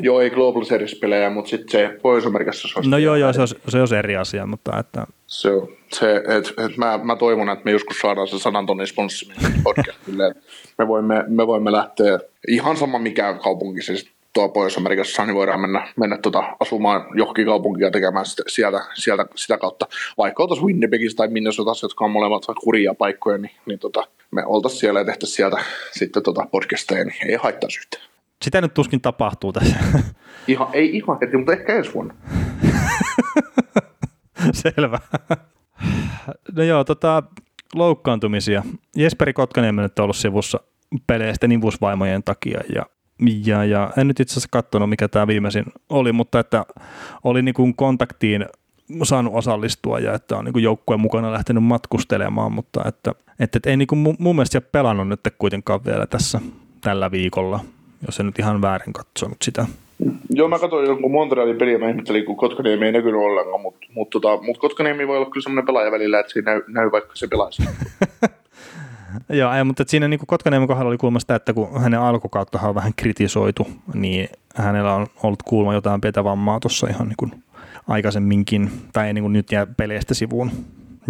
Joo, 0.00 0.20
ei 0.20 0.30
Global 0.30 0.64
Series-pelejä, 0.64 1.30
mutta 1.30 1.48
sitten 1.48 1.68
se 1.70 1.98
Pohjois-Amerikassa 2.02 2.68
se 2.68 2.88
No 2.88 2.98
joo, 2.98 3.16
joo, 3.16 3.32
se 3.32 3.40
on, 3.40 3.48
se 3.68 3.80
on 3.80 3.98
eri 3.98 4.16
asia, 4.16 4.46
mutta 4.46 4.78
että... 4.78 5.06
Se 5.26 5.50
on, 5.50 5.68
se, 5.92 6.16
et, 6.16 6.54
et 6.58 6.76
mä, 6.76 6.98
mä, 7.02 7.16
toivon, 7.16 7.48
että 7.48 7.64
me 7.64 7.70
joskus 7.70 7.98
saadaan 7.98 8.28
se 8.28 8.38
sanan 8.38 8.66
tonnin 8.66 8.86
sponssi 8.86 9.28
podcastille. 9.62 10.34
me, 10.78 10.88
voimme, 10.88 11.24
me 11.28 11.46
voimme 11.46 11.72
lähteä 11.72 12.18
ihan 12.48 12.76
sama 12.76 12.98
mikä 12.98 13.34
kaupunki 13.34 13.82
se 13.82 13.92
tuo 14.32 14.48
Pohjois-Amerikassa, 14.48 15.26
niin 15.26 15.34
voidaan 15.34 15.60
mennä, 15.60 15.88
mennä 15.96 16.18
tota, 16.18 16.56
asumaan 16.60 17.06
johonkin 17.14 17.46
kaupunkia 17.46 17.90
tekemään 17.90 18.26
sitä, 18.26 18.42
sieltä, 18.46 18.80
sieltä, 18.94 19.26
sitä 19.34 19.58
kautta. 19.58 19.86
Vaikka 20.18 20.42
oltaisiin 20.42 20.66
Winnipegissä 20.66 21.16
tai 21.16 21.28
Minnesotassa, 21.28 21.84
jotka 21.84 22.04
on 22.04 22.10
molemmat 22.10 22.42
hurjia 22.64 22.94
paikkoja, 22.94 23.38
niin, 23.38 23.50
niin 23.66 23.78
tota, 23.78 24.06
me 24.30 24.44
oltaisiin 24.46 24.80
siellä 24.80 25.00
ja 25.00 25.04
tehtäisiin 25.04 25.36
sieltä 25.36 25.56
sitten 25.92 26.22
tota 26.22 26.46
podcasteja, 26.50 27.04
niin 27.04 27.30
ei 27.30 27.36
haittaa 27.36 27.68
yhtään. 27.78 28.02
Sitä 28.42 28.60
nyt 28.60 28.74
tuskin 28.74 29.00
tapahtuu 29.00 29.52
tässä. 29.52 29.76
Ihan, 30.48 30.68
ei 30.72 30.96
ihan 30.96 31.18
heti, 31.20 31.36
mutta 31.36 31.52
ehkä 31.52 31.76
ensi 31.76 31.94
vuonna. 31.94 32.14
Selvä. 34.52 34.98
No 36.52 36.62
joo, 36.62 36.84
tota, 36.84 37.22
loukkaantumisia. 37.74 38.62
Jesperi 38.96 39.32
Kotkaniemen 39.32 39.82
nyt 39.82 39.98
on 39.98 40.02
ollut 40.02 40.16
sivussa 40.16 40.60
peleistä 41.06 41.48
nivusvaimojen 41.48 42.22
takia 42.22 42.60
ja 42.74 42.86
ja, 43.44 43.64
ja 43.64 43.90
en 43.96 44.08
nyt 44.08 44.20
itse 44.20 44.32
asiassa 44.32 44.48
katsonut, 44.52 44.90
mikä 44.90 45.08
tämä 45.08 45.26
viimeisin 45.26 45.64
oli, 45.88 46.12
mutta 46.12 46.38
että 46.38 46.64
oli 47.24 47.42
niin 47.42 47.54
kuin 47.54 47.76
kontaktiin 47.76 48.46
saanut 49.02 49.34
osallistua 49.34 49.98
ja 49.98 50.14
että 50.14 50.36
on 50.36 50.44
niin 50.44 50.62
joukkueen 50.62 51.00
mukana 51.00 51.32
lähtenyt 51.32 51.64
matkustelemaan, 51.64 52.52
mutta 52.52 52.82
että, 52.88 53.10
että, 53.40 53.58
että 53.58 53.70
ei 53.70 53.76
niin 53.76 53.86
kuin 53.86 54.16
mun 54.18 54.36
mielestä 54.36 54.60
pelannut 54.60 55.08
nyt 55.08 55.20
kuitenkaan 55.38 55.84
vielä 55.84 56.06
tässä 56.06 56.40
tällä 56.80 57.10
viikolla, 57.10 57.60
jos 58.06 58.20
en 58.20 58.26
nyt 58.26 58.38
ihan 58.38 58.62
väärin 58.62 58.92
katsonut 58.92 59.36
sitä. 59.42 59.66
Joo, 60.30 60.48
mä 60.48 60.58
katsoin 60.58 60.86
jonkun 60.86 61.12
Montrealin 61.12 61.56
peliä, 61.56 61.78
mä 61.78 61.88
ihmettelin, 61.88 62.24
kun 62.24 62.36
Kotkaniemi 62.36 62.86
ei 62.86 62.92
näkynyt 62.92 63.20
ollenkaan, 63.20 63.60
mutta 63.60 63.86
mut, 63.94 64.10
tota, 64.10 64.42
mut 64.42 64.58
Kotkaniemi 64.58 65.08
voi 65.08 65.16
olla 65.16 65.30
kyllä 65.30 65.42
semmoinen 65.42 65.66
pelaaja 65.66 65.90
välillä, 65.90 66.20
että 66.20 66.32
se 66.32 66.40
näy, 66.40 66.62
näy 66.68 66.92
vaikka 66.92 67.16
se 67.16 67.28
pelaisi. 67.28 67.62
Joo, 69.28 69.52
ei, 69.52 69.64
mutta 69.64 69.84
siinä 69.86 70.08
niin 70.08 70.20
Kotkaniemen 70.26 70.68
kohdalla 70.68 70.88
oli 70.88 71.20
sitä, 71.20 71.34
että 71.34 71.52
kun 71.54 71.80
hänen 71.80 72.00
alkukautta 72.00 72.60
on 72.62 72.74
vähän 72.74 72.92
kritisoitu, 72.96 73.66
niin 73.94 74.28
hänellä 74.56 74.94
on 74.94 75.06
ollut 75.22 75.42
kuulma 75.42 75.74
jotain 75.74 76.00
pientä 76.00 76.24
vammaa 76.24 76.60
tuossa 76.60 76.86
ihan 76.90 77.08
niin 77.08 77.16
kuin 77.16 77.32
aikaisemminkin, 77.88 78.70
tai 78.92 79.12
niin 79.12 79.22
kuin 79.22 79.32
nyt 79.32 79.52
jää 79.52 79.66
peleistä 79.66 80.14
sivuun. 80.14 80.50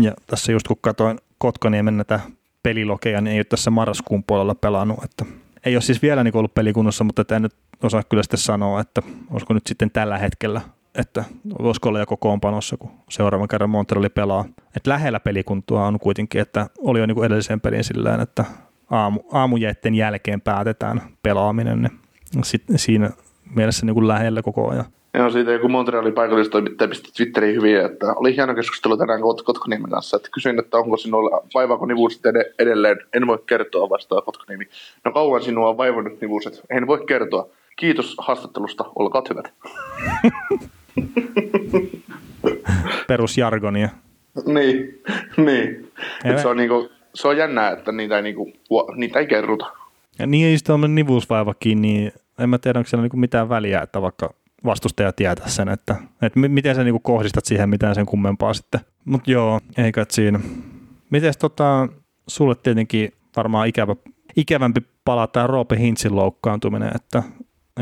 Ja 0.02 0.12
tässä 0.26 0.52
just 0.52 0.68
kun 0.68 0.76
katsoin 0.80 1.18
Kotkaniemen 1.38 1.96
näitä 1.96 2.20
pelilokeja, 2.62 3.20
niin 3.20 3.32
ei 3.32 3.38
ole 3.38 3.44
tässä 3.44 3.70
marraskuun 3.70 4.24
puolella 4.24 4.54
pelannut, 4.54 5.04
että 5.04 5.24
ei 5.64 5.76
ole 5.76 5.82
siis 5.82 6.02
vielä 6.02 6.24
niin 6.24 6.36
ollut 6.36 6.54
pelikunnossa, 6.54 7.04
mutta 7.04 7.36
en 7.36 7.42
nyt 7.42 7.54
osaa 7.82 8.02
kyllä 8.02 8.22
sitten 8.22 8.38
sanoa, 8.38 8.80
että 8.80 9.02
olisiko 9.30 9.54
nyt 9.54 9.66
sitten 9.66 9.90
tällä 9.90 10.18
hetkellä 10.18 10.60
että 10.96 11.24
voisiko 11.62 11.88
olla 11.88 11.98
jo 11.98 12.06
kokoonpanossa, 12.06 12.76
kun 12.76 12.90
seuraavan 13.10 13.48
kerran 13.48 13.70
Montreali 13.70 14.08
pelaa. 14.08 14.44
Et 14.76 14.86
lähellä 14.86 15.20
pelikuntua 15.20 15.86
on 15.86 15.98
kuitenkin, 15.98 16.40
että 16.40 16.66
oli 16.78 16.98
jo 16.98 17.06
niin 17.06 17.14
kuin 17.14 17.26
edellisen 17.26 17.60
pelin 17.60 17.84
sillä 17.84 18.14
että 18.22 18.44
aamu, 18.90 19.20
aamujäitten 19.32 19.94
jälkeen 19.94 20.40
päätetään 20.40 21.02
pelaaminen. 21.22 21.90
Niin 22.34 22.44
sitten 22.44 22.78
siinä 22.78 23.10
mielessä 23.54 23.86
niin 23.86 23.94
kuin 23.94 24.08
lähellä 24.08 24.42
koko 24.42 24.70
ajan. 24.70 24.84
Joo, 25.16 25.30
siitä 25.30 25.52
joku 25.52 25.68
Montrealin 25.68 26.14
paikallistoimittaja 26.14 26.88
pisti 26.88 27.10
Twitteriin 27.16 27.56
hyviä, 27.56 27.86
että 27.86 28.12
oli 28.16 28.36
hieno 28.36 28.54
keskustelu 28.54 28.96
tänään 28.96 29.20
Kot- 29.20 29.42
Kotkaniemen 29.44 29.90
kanssa, 29.90 30.16
että 30.16 30.28
kysyin, 30.34 30.58
että 30.58 30.76
onko 30.76 30.96
sinulla, 30.96 31.42
vaivaako 31.54 31.86
nivuuset 31.86 32.20
edelleen, 32.58 32.96
en 33.14 33.26
voi 33.26 33.38
kertoa 33.46 33.90
vastaa 33.90 34.20
Kotkaniemi. 34.20 34.68
No 35.04 35.12
kauan 35.12 35.42
sinua 35.42 35.68
on 35.68 35.76
vaivannut 35.76 36.20
nivuuset, 36.20 36.60
en 36.70 36.86
voi 36.86 37.04
kertoa. 37.06 37.48
Kiitos 37.76 38.14
haastattelusta, 38.18 38.84
olkaa 38.96 39.22
hyvät. 39.30 39.52
Perusjargonia. 43.08 43.88
niin, 44.46 45.02
niin. 45.36 45.88
Se, 46.42 46.48
on 46.48 46.56
niinku, 46.56 46.90
se 47.14 47.28
on 47.28 47.36
jännää, 47.36 47.70
että 47.70 47.92
niitä 47.92 48.16
ei, 48.16 48.22
niinku, 48.22 48.52
niitä 48.94 49.18
ei 49.18 49.26
kerrota. 49.26 49.66
Ja 50.18 50.26
niin 50.26 50.46
ei 50.46 50.58
sitten 50.58 50.94
nivusvaivakin, 50.94 51.82
niin 51.82 52.12
en 52.38 52.48
mä 52.48 52.58
tiedä, 52.58 52.78
onko 52.78 52.88
siellä 52.88 53.02
niinku 53.02 53.16
mitään 53.16 53.48
väliä, 53.48 53.80
että 53.80 54.02
vaikka 54.02 54.30
vastustaja 54.64 55.12
tietää 55.12 55.48
sen, 55.48 55.68
että, 55.68 55.96
että 56.22 56.40
miten 56.40 56.74
sä 56.74 56.84
niinku 56.84 57.00
kohdistat 57.00 57.44
siihen 57.44 57.70
mitään 57.70 57.94
sen 57.94 58.06
kummempaa 58.06 58.54
sitten. 58.54 58.80
Mutta 59.04 59.30
joo, 59.30 59.60
ei 59.76 59.92
kai 59.92 60.06
siinä. 60.10 60.40
Miten 61.10 61.32
tota, 61.38 61.88
sulle 62.26 62.54
tietenkin 62.54 63.12
varmaan 63.36 63.68
ikävä, 63.68 63.96
ikävämpi 64.36 64.80
palata 65.04 65.46
Roope 65.46 65.78
Hintsin 65.78 66.16
loukkaantuminen, 66.16 66.92
että 66.94 67.22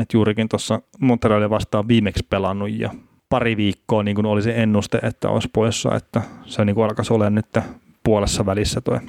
että 0.01 0.17
juurikin 0.17 0.49
tuossa 0.49 0.81
Montrealia 0.99 1.49
vastaan 1.49 1.87
viimeksi 1.87 2.25
pelannut 2.29 2.69
ja 2.71 2.89
pari 3.29 3.57
viikkoa 3.57 4.03
niin 4.03 4.15
kuin 4.15 4.25
oli 4.25 4.41
se 4.41 4.53
ennuste, 4.55 4.99
että 5.03 5.29
olisi 5.29 5.49
poissa, 5.53 5.95
että 5.95 6.21
se 6.45 6.65
niin 6.65 6.83
alkaisi 6.83 7.13
olla 7.13 7.29
nyt 7.29 7.57
puolessa 8.03 8.45
välissä 8.45 8.81
tuo 8.81 8.99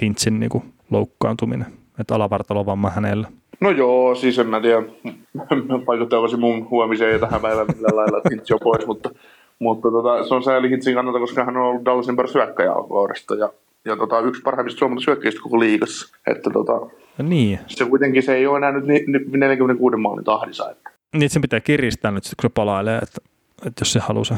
Hintsin 0.00 0.40
niin 0.40 0.50
loukkaantuminen, 0.90 1.66
että 1.98 2.14
alavartalovamma 2.14 2.90
hänellä. 2.90 3.28
No 3.60 3.70
joo, 3.70 4.14
siis 4.14 4.38
en 4.38 4.46
mä 4.46 4.60
tiedä, 4.60 4.82
vaikuttaako 5.88 6.36
mun 6.36 6.70
huomiseen 6.70 7.12
ja 7.12 7.18
tähän 7.18 7.40
päivään 7.40 7.66
millä 7.74 7.96
lailla, 7.96 8.18
että 8.18 8.28
Hintsi 8.30 8.54
on 8.54 8.60
pois, 8.62 8.86
mutta, 8.86 9.10
mutta 9.58 9.90
tota, 9.90 10.28
se 10.28 10.34
on 10.34 10.42
sääli 10.42 10.70
Hintsin 10.70 10.94
kannalta, 10.94 11.18
koska 11.18 11.44
hän 11.44 11.56
on 11.56 11.62
ollut 11.62 11.84
Dallasin 11.84 12.16
syökkäjä 12.32 12.72
alkuvuodesta 12.72 13.34
ja, 13.34 13.52
ja 13.84 13.96
tota, 13.96 14.20
yksi 14.20 14.42
parhaimmista 14.42 14.78
suomalaisista 14.78 15.12
syökkäjistä 15.12 15.42
koko 15.42 15.60
liigassa. 15.60 16.16
Että 16.26 16.50
tota, 16.50 16.72
niin. 17.22 17.58
Se 17.66 17.84
kuitenkin 17.84 18.22
se 18.22 18.34
ei 18.34 18.46
ole 18.46 18.56
enää 18.56 18.72
nyt 18.72 18.84
46 19.36 19.96
maalin 19.96 20.24
tahdissa. 20.24 20.70
Että. 20.70 20.90
Niin, 21.12 21.30
se 21.30 21.40
pitää 21.40 21.60
kiristää 21.60 22.10
nyt 22.10 22.24
kun 22.24 22.42
se 22.42 22.48
palailee, 22.54 22.98
että, 22.98 23.20
että 23.66 23.80
jos 23.80 23.92
se 23.92 24.00
haluaa 24.00 24.24
se 24.24 24.34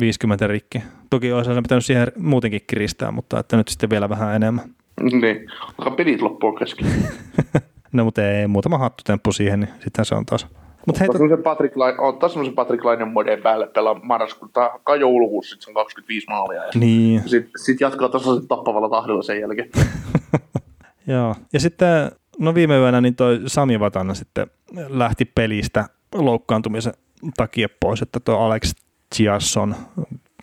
50 0.00 0.46
rikki. 0.46 0.82
Toki 1.10 1.32
olisi 1.32 1.54
se 1.54 1.62
pitänyt 1.62 1.84
siihen 1.84 2.12
muutenkin 2.16 2.60
kiristää, 2.66 3.10
mutta 3.10 3.40
että 3.40 3.56
nyt 3.56 3.68
sitten 3.68 3.90
vielä 3.90 4.08
vähän 4.08 4.36
enemmän. 4.36 4.64
Niin, 5.02 5.50
vaikka 5.78 5.90
pelit 5.90 6.22
loppuu 6.22 6.52
kesken. 6.52 6.86
no 7.92 8.04
mutta 8.04 8.28
ei, 8.28 8.46
muutama 8.46 8.78
hattutemppu 8.78 9.32
siihen, 9.32 9.60
niin 9.60 9.70
sitten 9.80 10.04
se 10.04 10.14
on 10.14 10.26
taas. 10.26 10.46
Mutta 10.86 11.00
hei, 11.00 11.12
semmoisen 11.12 11.42
Patrick, 11.42 11.76
Laine, 11.76 12.00
ottaa 12.00 12.28
semmoisen 12.28 12.54
Patrick 12.54 12.84
Lainen 12.84 13.08
moden 13.08 13.42
päälle 13.42 13.66
pelaa 13.66 14.00
marraskuun 14.02 14.50
tai 14.84 15.00
joulukuussa, 15.00 15.50
sitten 15.50 15.64
se 15.64 15.70
on 15.70 15.74
25 15.74 16.26
maalia. 16.28 16.64
Ja 16.64 16.70
niin. 16.74 17.28
Sitten 17.28 17.52
sit 17.64 17.80
jatkaa 17.80 18.08
tasaisen 18.08 18.48
tappavalla 18.48 18.88
tahdilla 18.88 19.22
sen 19.22 19.40
jälkeen. 19.40 19.70
Joo, 21.06 21.34
ja 21.52 21.60
sitten 21.60 22.10
no 22.38 22.54
viime 22.54 22.78
yönä 22.78 23.00
niin 23.00 23.16
toi 23.16 23.40
Sami 23.46 23.80
Vatana 23.80 24.14
sitten 24.14 24.46
lähti 24.88 25.24
pelistä 25.24 25.84
loukkaantumisen 26.14 26.92
takia 27.36 27.68
pois, 27.80 28.02
että 28.02 28.20
tuo 28.20 28.34
Alex 28.34 28.72
Chiasson 29.14 29.74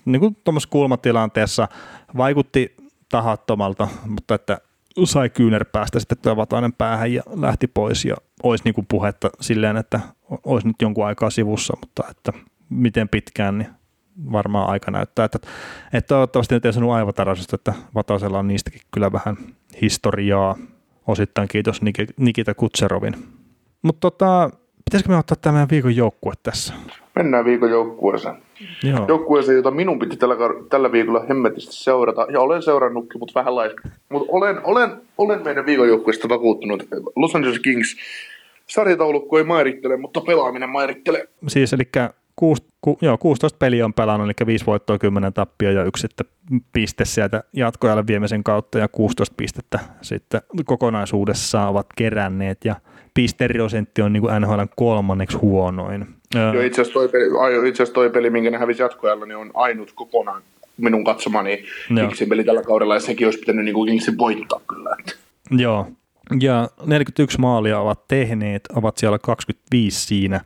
niin 0.06 0.20
kuin 0.20 0.38
tuommoisessa 0.44 0.72
kulmatilanteessa 0.72 1.68
vaikutti 2.18 2.76
tahattomalta, 3.10 3.88
mutta 4.06 4.36
että 4.36 4.58
sai 5.04 5.30
kyynärpäästä 5.30 6.00
sitten 6.00 6.18
tuo 6.18 6.36
Vatainen 6.36 6.74
päähän 6.74 7.14
ja 7.14 7.24
lähti 7.36 7.68
pois 7.68 8.06
ja 8.06 8.16
olisi 8.44 8.64
niin 8.64 8.76
kuin 8.76 8.86
puhetta 8.90 9.30
silleen, 9.42 9.78
että 9.78 10.00
olisi 10.46 10.68
nyt 10.68 10.76
jonkun 10.82 11.06
aikaa 11.06 11.30
sivussa, 11.30 11.78
mutta 11.82 12.04
että 12.12 12.34
miten 12.70 13.10
pitkään, 13.10 13.58
niin 13.58 13.70
varmaan 14.32 14.70
aika 14.70 14.92
näyttää. 14.92 15.26
Että, 15.26 15.40
että 15.94 16.08
toivottavasti 16.08 16.56
nyt 16.56 16.66
ei 16.66 16.74
sanonut 16.74 16.96
aivotaraisesta, 16.96 17.56
että 17.56 17.74
Vatasella 17.96 18.40
on 18.40 18.48
niistäkin 18.48 18.82
kyllä 18.94 19.12
vähän 19.12 19.38
historiaa. 19.82 20.56
Osittain 21.08 21.48
kiitos 21.48 21.82
Nikita 22.18 22.54
Kutserovin. 22.54 23.14
Mutta 23.82 24.00
tota, 24.00 24.50
pitäisikö 24.86 25.10
me 25.10 25.18
ottaa 25.18 25.38
tämän 25.42 25.68
viikon 25.72 25.96
joukkue 25.96 26.34
tässä? 26.44 26.74
Mennään 27.16 27.46
viikon 27.46 27.70
joukkueeseen. 27.70 28.36
Joo. 28.84 29.06
Joukkueeseen, 29.08 29.56
jota 29.56 29.72
minun 29.72 30.00
piti 30.00 30.18
tällä, 30.18 30.36
tällä 30.70 30.92
viikolla 30.92 31.26
hemmetisti 31.30 31.74
seurata, 31.74 32.28
ja 32.30 32.42
olen 32.42 32.62
seurannutkin, 32.62 33.20
mutta 33.20 33.40
vähän 33.40 33.56
laiska. 33.56 33.90
Mutta 34.10 34.32
olen, 34.32 34.66
olen, 34.66 34.90
olen 35.18 35.44
meidän 35.44 35.66
viikon 35.66 35.88
joukkueesta 35.88 36.30
vakuuttunut. 36.30 36.88
Los 37.16 37.36
Angeles 37.36 37.60
Kings 37.60 37.96
sarjataulukko 38.68 39.38
ei 39.38 39.44
mairittele, 39.44 39.98
mutta 39.98 40.22
pelaaminen 40.22 40.70
mairittelee. 40.70 41.28
Siis 41.48 41.74
eli 41.74 41.84
kuus, 42.36 42.64
ku, 42.82 42.98
joo, 43.02 43.18
16 43.18 43.58
peliä 43.58 43.86
on 43.86 43.94
pelannut, 43.94 44.28
eli 44.28 44.48
5 44.48 44.66
voittoa, 44.66 44.98
10 44.98 45.34
tappia 45.34 45.72
ja 45.72 45.84
yksi 45.84 46.02
sitten 46.02 46.26
piste 46.74 47.06
sieltä 47.06 47.44
jatkoajalle 47.54 48.08
viimeisen 48.08 48.44
kautta 48.44 48.80
ja 48.80 48.88
16 48.88 49.34
pistettä 49.38 49.80
sitten 50.02 50.42
kokonaisuudessaan 50.66 51.70
ovat 51.70 51.88
keränneet 51.96 52.66
ja 52.66 52.76
pisteprosentti 53.14 54.02
on 54.02 54.14
niin 54.14 54.22
kuin 54.22 54.42
NHL 54.42 54.62
kolmanneksi 54.76 55.38
huonoin. 55.38 56.15
Joo, 56.36 56.62
itse 56.62 56.82
asiassa 56.82 57.00
toi 57.00 57.10
peli, 57.10 57.26
itse 57.70 57.84
asiassa 57.84 57.94
toi 57.94 58.10
peli 58.10 58.30
minkä 58.30 58.52
ne 58.52 58.58
hävisi 58.58 58.82
jatkoajalla, 58.82 59.26
niin 59.26 59.38
on 59.38 59.52
ainut 59.54 59.92
kokonaan 59.96 60.42
minun 60.78 61.04
katsomani 61.04 61.66
Kingsin 61.88 62.30
peli 62.30 62.44
tällä 62.44 62.64
kaudella, 62.64 62.94
ja 62.94 63.00
sekin 63.00 63.28
olisi 63.28 63.40
pitänyt 63.40 63.66
niin 63.66 63.86
Kingsin 63.86 64.18
voittaa 64.18 64.60
kyllä. 64.68 64.96
Joo, 65.52 65.88
ja 66.40 66.70
41 66.86 67.40
maalia 67.40 67.80
ovat 67.80 68.08
tehneet, 68.08 68.62
ovat 68.76 68.98
siellä 68.98 69.20
25 69.20 70.08
siinä, 70.08 70.42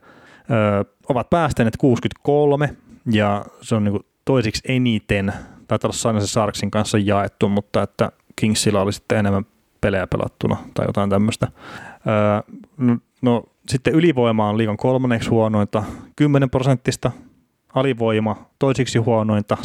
ö, 0.51 0.85
ovat 1.09 1.29
päästäneet 1.29 1.77
63, 1.77 2.75
ja 3.11 3.45
se 3.61 3.75
on 3.75 3.83
niin 3.83 3.91
kuin 3.91 4.05
toisiksi 4.25 4.61
eniten, 4.67 5.33
taitaa 5.67 5.87
olla 5.87 5.97
Sainasen 5.97 6.27
Sarksin 6.27 6.71
kanssa 6.71 6.97
jaettu, 6.97 7.49
mutta 7.49 7.83
että 7.83 8.11
Kingsilla 8.35 8.81
oli 8.81 8.93
sitten 8.93 9.17
enemmän 9.17 9.45
pelejä 9.81 10.07
pelattuna 10.07 10.57
tai 10.73 10.85
jotain 10.85 11.09
tämmöistä. 11.09 11.47
Öö, 12.07 12.95
no, 13.21 13.43
sitten 13.67 13.93
ylivoima 13.93 14.49
on 14.49 14.57
liikan 14.57 14.77
kolmanneksi 14.77 15.29
huonointa, 15.29 15.83
10 16.15 16.49
prosenttista, 16.49 17.11
alivoima 17.73 18.45
toisiksi 18.59 18.99
huonointa, 18.99 19.57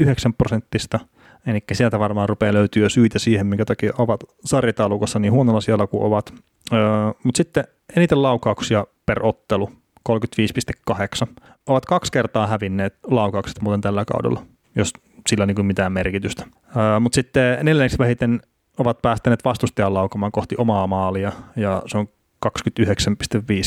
70,9 0.00 0.06
prosenttista, 0.38 1.00
eli 1.46 1.60
sieltä 1.72 1.98
varmaan 1.98 2.28
rupeaa 2.28 2.52
löytyä 2.52 2.88
syitä 2.88 3.18
siihen, 3.18 3.46
minkä 3.46 3.64
takia 3.64 3.92
ovat 3.98 4.24
sarjataulukossa 4.44 5.18
niin 5.18 5.32
huonolla 5.32 5.60
siellä 5.60 5.86
kuin 5.86 6.02
ovat. 6.02 6.34
Öö, 6.72 6.78
Mutta 7.24 7.36
sitten 7.36 7.64
eniten 7.96 8.22
laukauksia 8.22 8.86
per 9.06 9.26
ottelu, 9.26 9.70
35,8. 10.08 11.44
Ovat 11.66 11.86
kaksi 11.86 12.12
kertaa 12.12 12.46
hävinneet 12.46 12.98
laukaukset 13.06 13.60
muuten 13.62 13.80
tällä 13.80 14.04
kaudella, 14.04 14.42
jos 14.76 14.92
sillä 15.28 15.46
niin 15.46 15.66
mitään 15.66 15.92
merkitystä. 15.92 16.44
Öö, 16.76 17.00
Mutta 17.00 17.14
sitten 17.14 17.58
neljänneksi 17.62 17.98
vähiten 17.98 18.40
ovat 18.78 19.02
päästäneet 19.02 19.44
vastustajan 19.44 19.94
laukomaan 19.94 20.32
kohti 20.32 20.54
omaa 20.58 20.86
maalia, 20.86 21.32
ja 21.56 21.82
se 21.86 21.98
on 21.98 22.08
29,5 22.46 22.52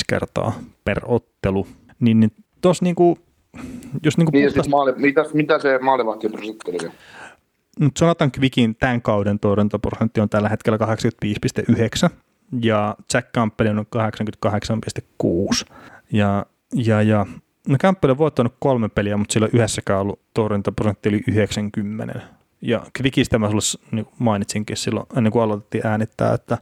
kertaa 0.07 0.53
per 0.83 0.99
ottelu. 1.05 1.67
Niin, 1.99 2.19
niin 2.19 2.31
tos 2.61 2.81
niinku, 2.81 3.19
jos 4.03 4.17
niinku 4.17 4.31
niin, 4.31 4.51
siis 4.51 4.69
maali, 4.69 4.93
mitä, 4.95 5.25
mitä 5.33 5.59
se 5.59 5.79
maalivahtiprosentti 5.81 6.71
oli? 6.71 6.91
Nyt 7.79 7.97
sanotaan 7.97 8.31
Quickin 8.39 8.75
tämän 8.75 9.01
kauden 9.01 9.39
torjuntaprosentti 9.39 10.21
on 10.21 10.29
tällä 10.29 10.49
hetkellä 10.49 10.77
85,9 12.07 12.09
ja 12.61 12.95
Jack 13.13 13.31
Campbell 13.31 13.77
on 13.77 13.85
88,6. 15.65 15.73
Ja, 16.11 16.45
ja, 16.73 17.01
ja 17.01 17.25
no 17.67 17.77
Campbell 17.77 18.11
on 18.11 18.17
voittanut 18.17 18.53
kolme 18.59 18.89
peliä, 18.89 19.17
mutta 19.17 19.33
sillä 19.33 19.45
on 19.45 19.51
yhdessäkään 19.53 19.99
ollut 19.99 20.19
torjuntaprosentti 20.33 21.09
yli 21.09 21.23
90. 21.27 22.21
Ja 22.61 22.81
Quickistä 22.99 23.39
mä 23.39 23.49
sulle 23.49 23.85
niin 23.91 24.07
mainitsinkin 24.19 24.77
silloin, 24.77 25.05
ennen 25.17 25.31
kuin 25.31 25.43
aloitettiin 25.43 25.87
äänittää, 25.87 26.33
että 26.33 26.57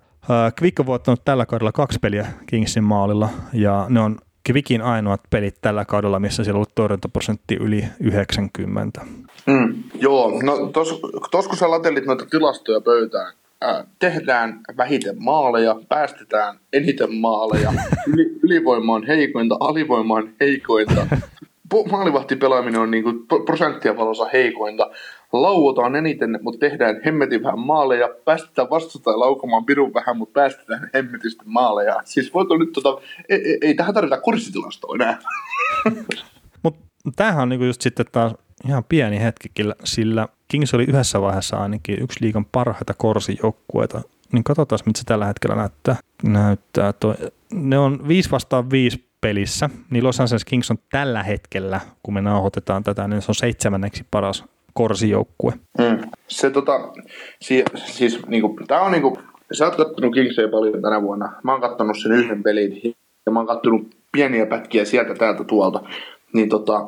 Quick 0.62 0.80
on 0.80 0.86
voittanut 0.86 1.22
tällä 1.26 1.46
kaudella 1.46 1.72
kaksi 1.72 2.00
peliä 2.00 2.28
Kingsin 2.46 2.84
maalilla, 2.84 3.30
ja 3.54 3.86
ne 3.90 4.00
on 4.00 4.18
Quickin 4.50 4.82
ainoat 4.82 5.22
pelit 5.30 5.56
tällä 5.62 5.86
kaudella, 5.86 6.20
missä 6.20 6.44
siellä 6.44 6.56
on 6.56 6.60
ollut 6.60 6.76
torjuntaprosentti 6.76 7.56
yli 7.56 7.84
90. 8.00 9.02
Mm, 9.46 9.84
joo, 10.02 10.42
no 10.44 10.58
tos, 11.32 11.48
kun 11.48 11.58
sä 11.58 11.72
latelit 11.72 12.06
noita 12.06 12.26
tilastoja 12.26 12.82
pöytään, 12.82 13.34
ää, 13.62 13.84
tehdään 14.00 14.60
vähiten 14.78 15.24
maaleja, 15.24 15.76
päästetään 15.90 16.60
eniten 16.74 17.16
maaleja, 17.16 17.74
yli, 18.14 18.40
ylivoima 18.44 18.94
on 18.94 19.08
heikointa, 19.08 19.58
alivoima 19.60 20.14
on 20.14 20.34
heikointa, 20.40 21.08
maalivahtipelaaminen 21.92 22.82
on 22.82 22.92
niinku 22.92 23.14
prosenttia 23.46 23.98
valossa 23.98 24.30
heikointa, 24.34 24.92
lauotaan 25.34 25.96
eniten, 25.96 26.40
mutta 26.42 26.60
tehdään 26.60 27.02
hemmetin 27.06 27.44
vähän 27.44 27.60
maaleja, 27.60 28.10
päästetään 28.26 28.70
vastustaja 28.70 29.20
laukomaan 29.20 29.66
pirun 29.66 29.94
vähän, 29.94 30.18
mutta 30.18 30.40
päästetään 30.40 30.90
hemmetisti 30.94 31.44
maaleja. 31.46 32.02
Siis 32.06 32.34
voiko 32.34 32.58
nyt 32.58 32.72
tota, 32.74 33.02
ei, 33.30 33.42
ei, 33.46 33.58
ei 33.62 33.74
tähän 33.74 33.94
tarvita 33.94 34.22
kurssitilastoa 34.22 34.96
enää. 34.96 35.20
Mutta 36.64 36.80
tämähän 37.16 37.42
on 37.42 37.50
niinku 37.50 37.66
just 37.66 37.82
sitten 37.82 38.06
taas 38.12 38.34
ihan 38.68 38.84
pieni 38.90 39.20
hetkikin, 39.20 39.74
sillä 39.84 40.28
Kings 40.48 40.74
oli 40.74 40.84
yhdessä 40.84 41.22
vaiheessa 41.22 41.58
ainakin 41.58 42.04
yksi 42.04 42.22
liikan 42.22 42.46
parhaita 42.46 42.94
korsijoukkueita. 42.94 44.02
Niin 44.32 44.44
katsotaan, 44.44 44.80
mitä 44.86 45.00
se 45.00 45.04
tällä 45.06 45.26
hetkellä 45.26 45.56
näyttää. 45.56 45.96
näyttää 46.24 46.94
toi. 46.94 47.16
Ne 47.54 47.78
on 47.80 48.08
5 48.08 48.32
vastaan 48.32 48.70
5 48.70 49.10
pelissä, 49.22 49.70
niin 49.90 50.04
Los 50.04 50.20
Angeles 50.20 50.46
Kings 50.46 50.72
on 50.72 50.78
tällä 50.92 51.24
hetkellä, 51.24 51.82
kun 52.04 52.14
me 52.14 52.22
nauhoitetaan 52.22 52.84
tätä, 52.84 53.08
niin 53.08 53.22
se 53.22 53.32
on 53.32 53.36
seitsemänneksi 53.36 54.06
paras 54.12 54.46
korsijoukkue. 54.74 55.54
Mm. 55.78 56.10
Se 56.28 56.50
tota, 56.50 56.92
si, 57.42 57.64
siis 57.76 58.26
niinku, 58.28 58.60
tää 58.68 58.82
on 58.82 58.92
niinku, 58.92 59.18
sä 59.52 59.66
oot 59.66 59.76
kattonut 59.76 60.14
Kingsia 60.14 60.48
paljon 60.48 60.82
tänä 60.82 61.02
vuonna. 61.02 61.34
Mä 61.44 61.52
oon 61.52 61.62
kattonut 61.62 61.98
sen 62.02 62.12
yhden 62.12 62.44
pelin 62.44 62.96
ja 63.26 63.32
mä 63.32 63.40
oon 63.40 63.48
kattonut 63.48 63.96
pieniä 64.12 64.46
pätkiä 64.46 64.86
sieltä 64.86 65.16
täältä 65.16 65.44
tuolta. 65.44 65.82
Niin 66.34 66.50
tota, 66.50 66.88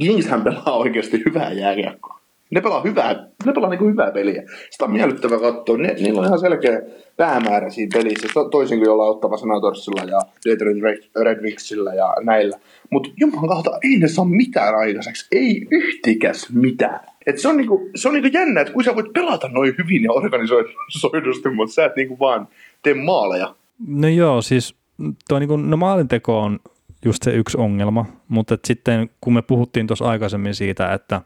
Kingshän 0.00 0.44
pelaa 0.44 0.76
oikeasti 0.76 1.22
hyvää 1.26 1.52
jääkiekkoa. 1.52 2.17
Ne 2.50 2.60
pelaa 2.60 2.82
hyvää, 2.82 3.28
ne 3.44 3.52
pelaa 3.52 3.70
niinku 3.70 3.88
hyvää 3.88 4.10
peliä. 4.10 4.42
Sitä 4.70 4.84
on 4.84 4.92
miellyttävä 4.92 5.40
katsoa. 5.40 5.76
Ne, 5.76 5.94
niillä 5.94 6.20
on 6.20 6.26
ihan 6.26 6.38
selkeä 6.38 6.82
päämäärä 7.16 7.70
siinä 7.70 7.98
pelissä. 7.98 8.28
Toisin 8.50 8.78
kuin 8.78 8.86
jollain 8.86 9.10
Ottava 9.10 9.36
Senatorsilla 9.36 10.02
ja 10.02 10.20
Detroit 10.44 11.10
Red 11.22 11.42
Wingsillä 11.42 11.94
ja 11.94 12.14
näillä. 12.22 12.58
Mutta 12.90 13.10
jumalan 13.16 13.48
kautta 13.48 13.78
ei 13.82 13.98
ne 13.98 14.08
saa 14.08 14.24
mitään 14.24 14.74
aikaiseksi. 14.74 15.26
Ei 15.32 15.66
yhtikäs 15.70 16.52
mitään. 16.52 17.00
Et 17.26 17.38
se 17.38 17.48
on, 17.48 17.56
niinku, 17.56 17.90
se 17.94 18.08
on 18.08 18.14
niinku 18.14 18.38
jännä, 18.38 18.60
että 18.60 18.72
kun 18.72 18.84
sä 18.84 18.94
voit 18.94 19.12
pelata 19.12 19.48
noin 19.48 19.74
hyvin 19.78 20.02
ja 20.02 20.12
organisoidusti, 20.12 21.48
mutta 21.48 21.74
sä 21.74 21.84
et 21.84 21.96
niinku 21.96 22.18
vaan 22.18 22.48
tee 22.82 22.94
maaleja. 22.94 23.54
No 23.86 24.08
joo, 24.08 24.42
siis 24.42 24.74
tuo 25.28 25.38
niinku, 25.38 25.56
no 25.56 25.76
maalinteko 25.76 26.40
on 26.40 26.58
just 27.04 27.22
se 27.22 27.30
yksi 27.30 27.58
ongelma, 27.58 28.06
mutta 28.28 28.58
sitten 28.64 29.10
kun 29.20 29.32
me 29.32 29.42
puhuttiin 29.42 29.86
tuossa 29.86 30.04
aikaisemmin 30.04 30.54
siitä, 30.54 30.92
että 30.92 31.20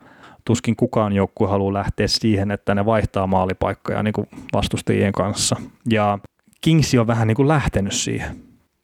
tuskin 0.45 0.77
kukaan 0.77 1.13
joukkue 1.13 1.49
haluaa 1.49 1.73
lähteä 1.73 2.09
siihen, 2.09 2.51
että 2.51 2.75
ne 2.75 2.85
vaihtaa 2.85 3.27
maalipaikkoja 3.27 4.03
niin 4.03 4.13
kuin 4.13 4.29
vastustajien 4.53 5.13
kanssa. 5.13 5.57
Ja 5.91 6.19
Kingsi 6.61 6.99
on 6.99 7.07
vähän 7.07 7.29
niin 7.29 7.37
kuin 7.37 7.49
lähtenyt 7.49 7.93
siihen, 7.93 8.37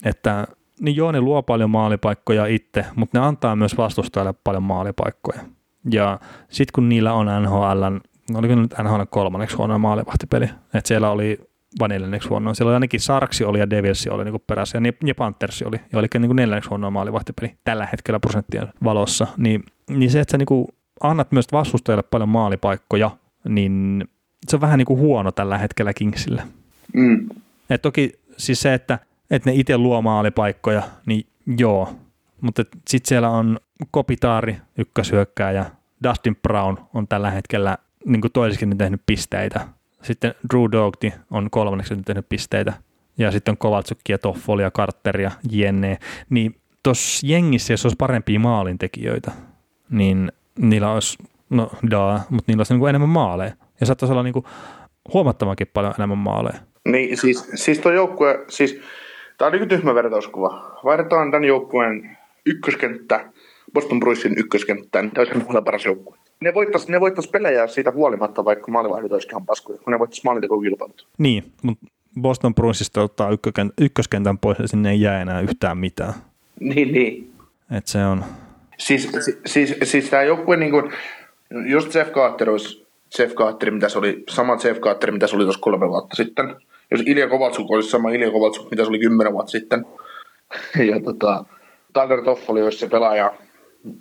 että 0.04 0.46
niin 0.80 0.96
joo, 0.96 1.12
ne 1.12 1.20
luo 1.20 1.42
paljon 1.42 1.70
maalipaikkoja 1.70 2.46
itse, 2.46 2.84
mutta 2.96 3.18
ne 3.18 3.26
antaa 3.26 3.56
myös 3.56 3.76
vastustajalle 3.76 4.34
paljon 4.44 4.62
maalipaikkoja. 4.62 5.40
Ja 5.90 6.20
sitten 6.48 6.72
kun 6.74 6.88
niillä 6.88 7.12
on 7.12 7.26
NHL, 7.42 7.82
oliko 8.34 8.54
nyt 8.54 8.74
NHL 8.82 9.02
kolmanneksi 9.10 9.56
huono 9.56 9.78
maalivahtipeli, 9.78 10.44
että 10.74 10.88
siellä 10.88 11.10
oli 11.10 11.38
vai 11.80 11.88
neljänneksi 11.88 12.28
huono. 12.28 12.54
Siellä 12.54 12.68
oli 12.68 12.74
ainakin 12.74 13.00
Sarksi 13.00 13.44
oli 13.44 13.58
ja 13.58 13.70
Devilsi 13.70 14.10
oli 14.10 14.24
niin 14.24 14.42
perässä 14.46 14.78
ja, 14.78 14.92
ja 15.06 15.14
Panthersi 15.14 15.64
oli. 15.64 15.76
Ja 15.92 15.98
oli 15.98 16.06
niin 16.18 16.36
neljänneksi 16.36 16.70
huono 16.70 16.90
maalivahtipeli 16.90 17.54
tällä 17.64 17.86
hetkellä 17.92 18.20
prosenttien 18.20 18.68
valossa. 18.84 19.26
Niin, 19.36 19.64
niin 19.90 20.10
se, 20.10 20.20
että 20.20 20.32
sä 20.32 20.38
niin 20.38 20.66
annat 21.02 21.32
myös 21.32 21.46
vastustajalle 21.52 22.02
paljon 22.02 22.28
maalipaikkoja, 22.28 23.10
niin 23.48 24.04
se 24.48 24.56
on 24.56 24.60
vähän 24.60 24.78
niin 24.78 24.86
kuin 24.86 25.00
huono 25.00 25.32
tällä 25.32 25.58
hetkellä 25.58 25.94
Kingsille. 25.94 26.42
Mm. 26.94 27.28
Et 27.70 27.82
toki 27.82 28.12
siis 28.36 28.60
se, 28.60 28.74
että, 28.74 28.98
että 29.30 29.50
ne 29.50 29.56
itse 29.56 29.78
luo 29.78 30.02
maalipaikkoja, 30.02 30.82
niin 31.06 31.26
joo, 31.58 31.94
mutta 32.40 32.62
sitten 32.88 33.08
siellä 33.08 33.30
on 33.30 33.58
Kopitaari, 33.90 34.56
ykköshyökkääjä, 34.78 35.66
Dustin 36.04 36.36
Brown 36.36 36.76
on 36.94 37.08
tällä 37.08 37.30
hetkellä 37.30 37.78
niin 38.04 38.20
kuin 38.20 38.32
toisessakin 38.32 38.78
tehnyt 38.78 39.02
pisteitä. 39.06 39.68
Sitten 40.02 40.34
Drew 40.50 40.72
Doughty 40.72 41.12
on 41.30 41.50
kolmanneksi 41.50 41.96
tehnyt 41.96 42.28
pisteitä. 42.28 42.72
Ja 43.18 43.30
sitten 43.30 43.52
on 43.52 43.58
Kovaltsuk 43.58 43.98
ja 44.08 44.18
Toffoli 44.18 44.62
ja 44.62 44.70
Carter 44.70 45.20
ja 45.20 45.30
Jenne. 45.50 45.98
Niin 46.30 46.56
tuossa 46.82 47.26
jengissä, 47.26 47.72
jos 47.72 47.86
olisi 47.86 47.96
parempia 47.96 48.40
maalintekijöitä, 48.40 49.32
niin 49.90 50.32
niillä 50.58 50.92
olisi, 50.92 51.18
no 51.50 51.70
daa, 51.90 52.20
mutta 52.30 52.44
niillä 52.46 52.60
olisi 52.60 52.72
niin 52.72 52.80
kuin 52.80 52.88
enemmän 52.88 53.08
maaleja. 53.08 53.52
ja 53.80 53.86
saattaisi 53.86 54.12
olla 54.12 54.22
niin 54.22 54.32
kuin 54.32 54.44
huomattavankin 55.14 55.66
paljon 55.74 55.94
enemmän 55.98 56.18
maaleja. 56.18 56.58
Niin, 56.88 57.16
siis, 57.16 57.50
siis 57.54 57.78
tuo 57.78 57.92
joukkue, 57.92 58.44
siis 58.48 58.80
tämä 59.38 59.46
on 59.46 59.52
niin 59.52 59.68
tyhmä 59.68 59.94
vertauskuva. 59.94 60.80
Vaihdetaan 60.84 61.30
tämän 61.30 61.44
joukkueen 61.44 62.18
ykköskenttä, 62.46 63.30
Boston 63.72 64.00
Bruinsin 64.00 64.34
ykköskenttä, 64.38 65.02
niin 65.02 65.12
tämä 65.12 65.26
olisi 65.32 65.62
paras 65.64 65.84
joukkue. 65.84 66.18
Ne 66.40 66.54
voittaisi, 66.54 66.92
ne 66.92 67.00
voittais 67.00 67.28
pelejä 67.28 67.66
siitä 67.66 67.90
huolimatta, 67.90 68.44
vaikka 68.44 68.72
maalivaihdot 68.72 69.12
olisikin 69.12 69.32
ihan 69.32 69.46
paskoja, 69.46 69.78
kun 69.78 69.92
ne 69.92 69.98
voittaisi 69.98 70.24
maalintekokilpailut. 70.24 71.08
Niin, 71.18 71.52
mutta 71.62 71.86
Boston 72.20 72.54
Bruinsista 72.54 73.02
ottaa 73.02 73.30
ykköskentän 73.80 74.38
pois 74.38 74.58
ja 74.58 74.68
sinne 74.68 74.90
ei 74.90 75.00
jää 75.00 75.22
enää 75.22 75.40
yhtään 75.40 75.78
mitään. 75.78 76.14
Niin, 76.60 76.92
niin. 76.92 77.32
Et 77.70 77.86
se 77.86 78.06
on... 78.06 78.24
Siis, 78.78 79.08
siis, 79.12 79.38
siis, 79.46 79.76
siis 79.82 80.10
tämä 80.10 80.22
joukkue, 80.22 80.56
niin 80.56 80.70
kuin, 80.70 80.92
just 81.66 81.94
Jeff 81.94 82.10
Carter 82.10 82.50
olisi 82.50 82.86
Jeff 83.18 83.34
Carter, 83.34 83.70
mitä 83.70 83.88
se 83.88 83.98
oli, 83.98 84.24
sama 84.30 84.56
Jeff 84.64 84.80
Carter, 84.80 85.12
mitä 85.12 85.26
se 85.26 85.36
oli 85.36 85.44
tuossa 85.44 85.60
kolme 85.60 85.88
vuotta 85.88 86.16
sitten. 86.16 86.56
Jos 86.90 87.00
Ilja 87.06 87.28
Kovaltsuk 87.28 87.70
olisi 87.70 87.90
sama 87.90 88.10
Ilja 88.10 88.30
Kovaltsuk, 88.30 88.70
mitä 88.70 88.82
se 88.82 88.88
oli 88.88 88.98
kymmenen 88.98 89.32
vuotta 89.32 89.50
sitten. 89.50 89.86
ja 90.90 91.00
tota, 91.00 91.44
Tyler 91.92 92.22
Toffoli 92.24 92.62
olisi 92.62 92.78
se 92.78 92.88
pelaaja, 92.88 93.34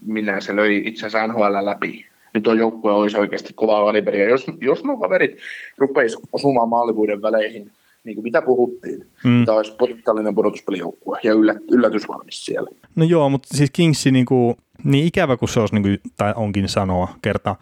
minä 0.05 0.41
se 0.41 0.55
löi 0.55 0.81
itsensä 0.85 1.27
NHL 1.27 1.65
läpi. 1.65 2.05
Nyt 2.33 2.43
tuo 2.43 2.53
joukkue 2.53 2.91
olisi 2.91 3.17
oikeasti 3.17 3.53
kovaa 3.53 3.85
kaliberia. 3.85 4.29
Jos, 4.29 4.45
jos 4.61 4.83
nuo 4.83 4.97
kaverit 4.97 5.37
rupeisi 5.77 6.17
osumaan 6.33 6.69
maalivuuden 6.69 7.21
väleihin, 7.21 7.71
niin 8.03 8.15
kuin 8.15 8.23
mitä 8.23 8.41
puhuttiin, 8.41 9.07
mm. 9.23 9.45
tämä 9.45 9.57
olisi 9.57 9.75
potentiaalinen 9.79 10.35
pudotuspelijoukkue 10.35 11.19
ja 11.23 11.33
yllät, 11.33 11.57
yllätysvalmis 11.71 12.45
siellä. 12.45 12.69
No 12.95 13.05
joo, 13.05 13.29
mutta 13.29 13.57
siis 13.57 13.71
Kingsi 13.73 14.11
niin, 14.11 14.25
kuin, 14.25 14.55
niin 14.83 15.05
ikävä 15.05 15.37
kuin 15.37 15.49
se 15.49 15.59
olisi, 15.59 15.75
niin 15.75 15.83
kuin, 15.83 15.99
tai 16.17 16.33
onkin 16.35 16.69
sanoa 16.69 17.15
kerta, 17.21 17.55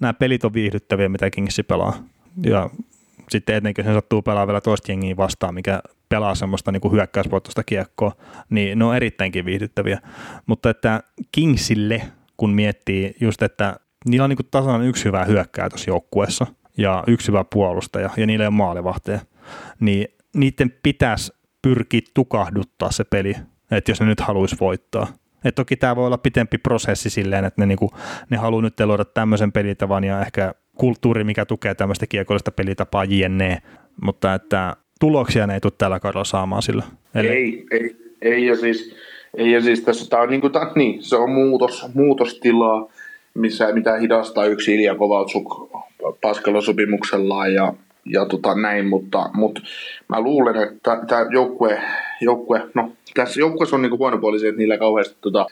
nämä 0.00 0.12
pelit 0.12 0.44
on 0.44 0.52
viihdyttäviä, 0.52 1.08
mitä 1.08 1.30
Kingsi 1.30 1.62
pelaa. 1.62 1.94
Ja 2.42 2.70
sitten 3.28 3.56
etenkin 3.56 3.84
se 3.84 3.92
sattuu 3.92 4.22
pelaa 4.22 4.46
vielä 4.46 4.60
toista 4.60 4.92
jengiä 4.92 5.16
vastaan, 5.16 5.54
mikä 5.54 5.82
pelaa 6.08 6.34
semmoista 6.34 6.72
niin 6.72 6.92
hyökkäysvoittoista 6.92 7.64
kiekkoa, 7.64 8.12
niin 8.50 8.78
ne 8.78 8.84
on 8.84 8.96
erittäinkin 8.96 9.44
viihdyttäviä. 9.44 10.00
Mutta 10.46 10.70
että 10.70 11.02
Kingsille, 11.32 12.02
kun 12.36 12.50
miettii 12.50 13.14
just, 13.20 13.42
että 13.42 13.76
niillä 14.08 14.24
on 14.24 14.30
niin 14.30 14.48
tasan 14.50 14.82
yksi 14.82 15.04
hyvä 15.04 15.24
hyökkää 15.24 15.68
tuossa 15.68 15.90
joukkueessa 15.90 16.46
ja 16.78 17.04
yksi 17.06 17.28
hyvä 17.28 17.44
puolustaja 17.44 18.10
ja 18.16 18.26
niillä 18.26 18.42
ei 18.42 18.48
ole 18.48 18.54
maalivahteja, 18.54 19.20
niin 19.80 20.08
niiden 20.34 20.74
pitäisi 20.82 21.32
pyrkiä 21.62 22.00
tukahduttaa 22.14 22.90
se 22.90 23.04
peli, 23.04 23.34
että 23.70 23.90
jos 23.90 24.00
ne 24.00 24.06
nyt 24.06 24.20
haluaisi 24.20 24.56
voittaa. 24.60 25.06
Et 25.48 25.54
toki 25.54 25.76
tämä 25.76 25.96
voi 25.96 26.06
olla 26.06 26.18
pitempi 26.18 26.58
prosessi 26.58 27.10
silleen, 27.10 27.44
että 27.44 27.62
ne, 27.62 27.66
niinku, 27.66 27.90
ne 28.30 28.36
haluaa 28.36 28.62
nyt 28.62 28.80
luoda 28.80 29.04
tämmöisen 29.04 29.52
pelitavan 29.52 30.04
ja 30.04 30.20
ehkä 30.20 30.54
kulttuuri, 30.74 31.24
mikä 31.24 31.44
tukee 31.44 31.74
tämmöistä 31.74 32.06
kiekollista 32.06 32.50
pelitapaa 32.50 33.04
jne. 33.04 33.62
Mutta 34.02 34.34
että 34.34 34.76
tuloksia 35.00 35.46
ne 35.46 35.54
ei 35.54 35.60
tule 35.60 35.72
tällä 35.78 36.00
kaudella 36.00 36.24
saamaan 36.24 36.62
sillä. 36.62 36.82
Eli... 37.14 37.28
Ei, 37.28 37.66
ei, 37.70 37.96
ei, 38.22 38.46
ja 38.46 38.56
siis, 38.56 38.96
ei, 39.36 39.52
ja 39.52 39.60
siis 39.60 39.80
tässä 39.80 40.10
tämä 40.10 40.22
on, 40.22 40.30
niin 40.30 40.40
kuin, 40.40 40.52
niin, 40.74 41.02
se 41.02 41.16
on 41.16 41.30
muutos, 41.30 41.86
muutostilaa, 41.94 42.88
missä, 43.34 43.72
mitä 43.72 43.96
hidastaa 43.96 44.46
yksi 44.46 44.74
Ilja 44.74 44.94
Kovaltsuk 44.94 45.70
paskalla 46.20 46.60
sopimuksellaan 46.60 47.54
ja 47.54 47.74
ja 48.12 48.26
tota 48.26 48.54
näin, 48.54 48.86
mutta, 48.86 49.30
mutta 49.32 49.60
mä 50.08 50.20
luulen, 50.20 50.56
että 50.56 51.00
tämä 51.08 51.26
joukkue, 51.30 51.82
joukkue, 52.20 52.62
no 52.74 52.92
tässä 53.14 53.40
joukkueessa 53.40 53.76
on 53.76 53.82
niinku 53.82 53.98
huono 53.98 54.18
puoli 54.18 54.38
se, 54.38 54.48
että 54.48 54.58
niillä 54.58 54.78
kauheasti 54.78 55.16
tota, 55.20 55.46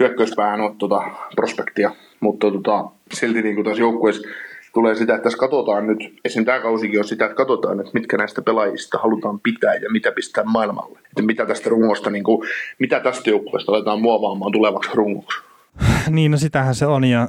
hyökkäyspäähän 0.00 0.60
on 0.60 0.76
tota, 0.76 1.02
prospektia, 1.36 1.90
mutta 2.20 2.50
tota, 2.50 2.84
silti 3.12 3.42
niinku 3.42 3.64
tässä 3.64 3.82
joukkueessa 3.82 4.28
tulee 4.74 4.94
sitä, 4.94 5.14
että 5.14 5.22
tässä 5.22 5.38
katsotaan 5.38 5.86
nyt, 5.86 5.98
esim. 6.24 6.44
tämä 6.44 6.60
kausikin 6.60 6.98
on 6.98 7.04
sitä, 7.04 7.24
että 7.24 7.36
katsotaan, 7.36 7.80
että 7.80 7.92
mitkä 7.94 8.16
näistä 8.16 8.42
pelaajista 8.42 8.98
halutaan 8.98 9.40
pitää 9.40 9.74
ja 9.74 9.90
mitä 9.90 10.12
pistää 10.12 10.44
maailmalle. 10.44 10.98
Että 10.98 11.22
mitä 11.22 11.46
tästä 11.46 11.70
rungosta, 11.70 12.10
niin 12.10 12.24
kuin, 12.24 12.48
mitä 12.78 13.00
tästä 13.00 13.30
joukkueesta 13.30 13.72
aletaan 13.72 14.00
muovaamaan 14.00 14.52
tulevaksi 14.52 14.90
rungoksi. 14.94 15.38
Niin, 16.10 16.30
no 16.30 16.36
sitähän 16.36 16.74
se 16.74 16.86
on 16.86 17.04
ja 17.04 17.28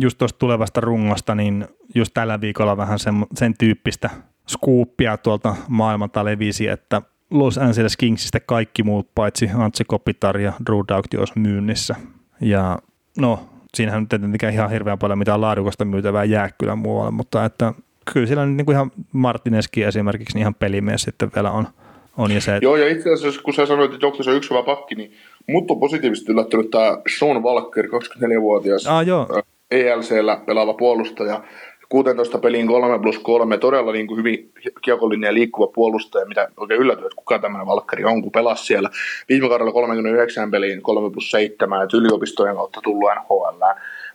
just 0.00 0.18
tuosta 0.18 0.38
tulevasta 0.38 0.80
rungosta, 0.80 1.34
niin 1.34 1.66
just 1.94 2.14
tällä 2.14 2.40
viikolla 2.40 2.76
vähän 2.76 2.98
sen, 2.98 3.14
sen 3.34 3.54
tyyppistä 3.58 4.10
skuuppia 4.48 5.16
tuolta 5.16 5.56
maailmalta 5.68 6.24
levisi, 6.24 6.68
että 6.68 7.02
Los 7.30 7.58
Angeles 7.58 7.96
Kingsistä 7.96 8.40
kaikki 8.40 8.82
muut 8.82 9.08
paitsi 9.14 9.50
Antse 9.54 9.84
Kopitar 9.84 10.38
ja 10.38 10.52
Drew 10.66 10.80
Doughty 10.88 11.16
olisi 11.16 11.38
myynnissä. 11.38 11.94
Ja 12.40 12.78
no, 13.18 13.40
siinähän 13.74 14.00
nyt 14.02 14.08
tietenkään 14.08 14.52
ihan 14.52 14.70
hirveän 14.70 14.98
paljon 14.98 15.18
mitään 15.18 15.40
laadukasta 15.40 15.84
myytävää 15.84 16.24
jää 16.24 16.50
kyllä 16.58 16.76
muualle, 16.76 17.10
mutta 17.10 17.44
että 17.44 17.72
kyllä 18.12 18.26
siellä 18.26 18.46
niin 18.46 18.64
kuin 18.64 18.74
ihan 18.74 18.90
Martineski 19.12 19.82
esimerkiksi 19.82 20.34
niin 20.34 20.40
ihan 20.40 20.54
pelimies 20.54 21.02
sitten 21.02 21.30
vielä 21.34 21.50
on. 21.50 21.68
on 22.16 22.30
ja 22.30 22.40
se, 22.40 22.58
Joo, 22.62 22.76
ja 22.76 22.88
itse 22.88 23.12
asiassa 23.12 23.42
kun 23.42 23.54
sä 23.54 23.66
sanoit, 23.66 23.92
että 23.92 24.04
joukkueessa 24.04 24.30
on 24.30 24.36
yksi 24.36 24.50
hyvä 24.50 24.62
pakki, 24.62 24.94
niin 24.94 25.12
Mut 25.48 25.70
on 25.70 25.80
positiivisesti 25.80 26.32
yllättynyt 26.32 26.70
tämä 26.70 26.98
Sean 27.18 27.42
Walker, 27.42 27.86
24-vuotias 27.86 28.86
ah, 28.86 29.06
joo. 29.06 29.42
ELCllä 29.70 30.40
pelaava 30.46 30.74
puolustaja. 30.74 31.44
16 31.88 32.38
peliin 32.38 32.66
3 32.66 32.98
plus 32.98 33.18
3, 33.18 33.58
todella 33.58 33.92
niin 33.92 34.06
kuin 34.06 34.18
hyvin 34.18 34.52
kiekollinen 34.84 35.28
ja 35.28 35.34
liikkuva 35.34 35.66
puolustaja, 35.66 36.26
mitä 36.26 36.48
oikein 36.56 36.80
yllätyy, 36.80 37.06
että 37.06 37.16
kuka 37.16 37.38
tämmöinen 37.38 37.66
Valkkari 37.66 38.04
on, 38.04 38.22
kun 38.22 38.32
pelasi 38.32 38.64
siellä. 38.64 38.90
Viime 39.28 39.48
kaudella 39.48 39.72
39 39.72 40.50
peliin 40.50 40.82
3 40.82 41.10
plus 41.10 41.30
7, 41.30 41.82
että 41.82 41.96
yliopistojen 41.96 42.56
kautta 42.56 42.80
tullut 42.84 43.10
NHL 43.24 43.62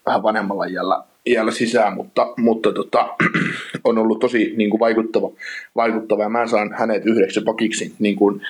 vähän 0.06 0.24
vanhemmalla 0.24 0.66
iällä, 0.66 1.04
iällä 1.26 1.52
sisään, 1.52 1.94
mutta, 1.94 2.34
mutta 2.38 2.74
tota, 2.74 3.08
on 3.84 3.98
ollut 3.98 4.20
tosi 4.20 4.54
niin 4.58 4.70
kuin 4.70 4.80
vaikuttava, 4.80 5.30
vaikuttava, 5.76 6.24
ja 6.24 6.30
mä 6.30 6.48
saan 6.48 6.74
hänet 6.74 7.06
yhdeksi 7.06 7.42
pakiksi 7.42 7.96
niin 8.00 8.16
kuin, 8.16 8.42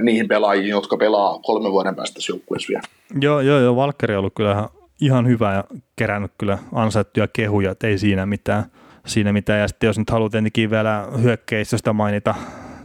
niihin 0.00 0.28
pelaajiin, 0.28 0.68
jotka 0.68 0.96
pelaa 0.96 1.38
kolmen 1.42 1.72
vuoden 1.72 1.94
päästä 1.94 2.20
joukkueessa 2.28 2.68
vielä. 2.68 2.82
Joo, 3.20 3.40
joo, 3.40 3.58
joo, 3.58 3.76
Valkkari 3.76 4.14
on 4.14 4.18
ollut 4.18 4.34
kyllä 4.34 4.68
ihan 5.00 5.26
hyvä 5.26 5.54
ja 5.54 5.64
kerännyt 5.96 6.32
kyllä 6.38 6.58
ansaittuja 6.72 7.28
kehuja, 7.28 7.70
että 7.70 7.86
ei 7.86 7.98
siinä 7.98 8.26
mitään. 8.26 8.64
Siinä 9.06 9.32
mitään. 9.32 9.60
Ja 9.60 9.68
sitten 9.68 9.86
jos 9.86 9.98
nyt 9.98 10.10
haluat 10.10 10.34
ennenkin 10.34 10.70
vielä 10.70 11.08
hyökkäistöstä 11.22 11.92
mainita 11.92 12.34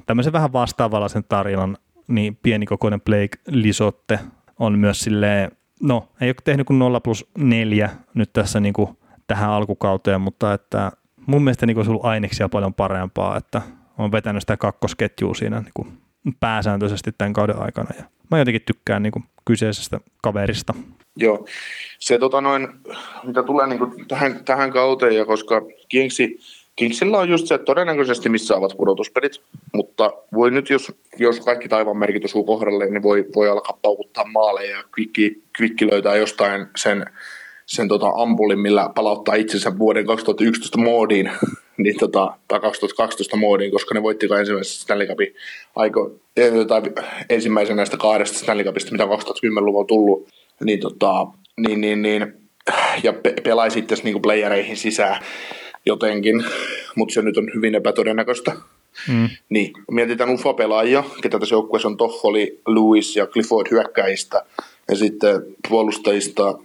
tämmöisen 0.05 0.33
vähän 0.33 0.53
vastaavallaisen 0.53 1.23
tarinan, 1.29 1.77
niin 2.07 2.35
pienikokoinen 2.35 3.01
Blake 3.01 3.37
Lisotte 3.47 4.19
on 4.59 4.79
myös 4.79 4.99
silleen, 4.99 5.51
no 5.81 6.09
ei 6.21 6.29
ole 6.29 6.35
tehnyt 6.43 6.67
kuin 6.67 6.79
0 6.79 6.99
plus 6.99 7.31
4 7.37 7.89
nyt 8.13 8.33
tässä 8.33 8.59
niin 8.59 8.73
kuin 8.73 8.97
tähän 9.27 9.49
alkukauteen, 9.49 10.21
mutta 10.21 10.53
että 10.53 10.91
mun 11.25 11.43
mielestä 11.43 11.65
niin 11.65 11.75
kuin 11.75 11.89
ollut 11.89 12.05
aineksia 12.05 12.49
paljon 12.49 12.73
parempaa, 12.73 13.37
että 13.37 13.61
on 13.97 14.11
vetänyt 14.11 14.43
sitä 14.43 14.57
kakkosketjua 14.57 15.33
siinä 15.33 15.59
niin 15.59 15.71
kuin 15.73 15.97
pääsääntöisesti 16.39 17.11
tämän 17.17 17.33
kauden 17.33 17.61
aikana. 17.61 17.89
Ja 17.97 18.03
mä 18.31 18.39
jotenkin 18.39 18.61
tykkään 18.65 19.03
niin 19.03 19.11
kuin 19.11 19.25
kyseisestä 19.45 19.99
kaverista. 20.21 20.73
Joo, 21.15 21.45
se 21.99 22.17
tota 22.17 22.41
noin, 22.41 22.67
mitä 23.23 23.43
tulee 23.43 23.67
niin 23.67 24.07
tähän, 24.07 24.45
tähän 24.45 24.71
kauteen, 24.71 25.15
ja 25.15 25.25
koska 25.25 25.61
Kingsi, 25.89 26.39
Kingsillä 26.75 27.17
on 27.17 27.29
just 27.29 27.47
se, 27.47 27.55
että 27.55 27.65
todennäköisesti 27.65 28.29
missä 28.29 28.55
ovat 28.55 28.77
pudotuspelit, 28.77 29.41
mutta 29.73 30.13
voi 30.33 30.51
nyt, 30.51 30.69
jos, 30.69 30.91
jos 31.19 31.39
kaikki 31.39 31.69
taivaan 31.69 31.97
merkit 31.97 32.25
osuu 32.25 32.43
kohdalle, 32.43 32.85
niin 32.85 33.03
voi, 33.03 33.25
voi 33.35 33.49
alkaa 33.49 33.79
paukuttaa 33.81 34.25
maaleja 34.25 34.77
ja 34.77 34.83
kvikki, 34.91 35.43
kvikki 35.57 35.91
löytää 35.91 36.15
jostain 36.15 36.67
sen, 36.75 37.05
sen 37.65 37.87
tota 37.87 38.11
ampulin, 38.15 38.59
millä 38.59 38.89
palauttaa 38.95 39.35
itsensä 39.35 39.77
vuoden 39.77 40.05
2011 40.05 40.77
moodiin 40.77 41.31
niin 41.77 41.99
tota, 41.99 42.37
tai 42.47 42.59
2012 42.59 43.37
moodiin, 43.37 43.71
koska 43.71 43.93
ne 43.93 44.03
voitti 44.03 44.27
ensimmäisessä 44.39 44.81
Stanley 44.81 45.07
Cupin 45.07 45.35
aiko, 45.75 46.11
tai 46.67 46.81
ensimmäisen 47.29 47.75
näistä 47.75 47.97
kahdesta 47.97 48.37
Stanley 48.37 48.65
Cupista, 48.65 48.91
mitä 48.91 49.03
2010-luvulla 49.03 49.85
tullut, 49.85 50.27
niin, 50.63 50.79
tota, 50.79 51.27
niin, 51.57 51.81
niin, 51.81 52.01
niin 52.01 52.33
ja 53.03 53.13
pe- 53.13 53.33
pelai 53.43 53.71
sitten 53.71 53.97
niin 54.03 54.21
playereihin 54.21 54.77
sisään 54.77 55.23
jotenkin, 55.85 56.43
mutta 56.95 57.13
se 57.13 57.21
nyt 57.21 57.37
on 57.37 57.49
hyvin 57.55 57.75
epätodennäköistä. 57.75 58.55
Mm. 59.07 59.29
Niin, 59.49 59.73
mietitään 59.91 60.29
UFA-pelaajia, 60.29 61.03
ketä 61.21 61.39
tässä 61.39 61.55
joukkueessa 61.55 61.87
on 61.87 61.97
Toffoli, 61.97 62.61
Lewis 62.67 63.15
ja 63.15 63.27
Clifford 63.27 63.71
hyökkäistä, 63.71 64.45
ja 64.89 64.95
sitten 64.95 65.41
puolustajista 65.69 66.59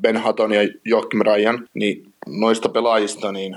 Ben 0.00 0.16
Hatton 0.16 0.52
ja 0.52 0.60
Joachim 0.84 1.20
Ryan, 1.20 1.68
niin 1.74 2.12
noista 2.26 2.68
pelaajista, 2.68 3.32
niin 3.32 3.56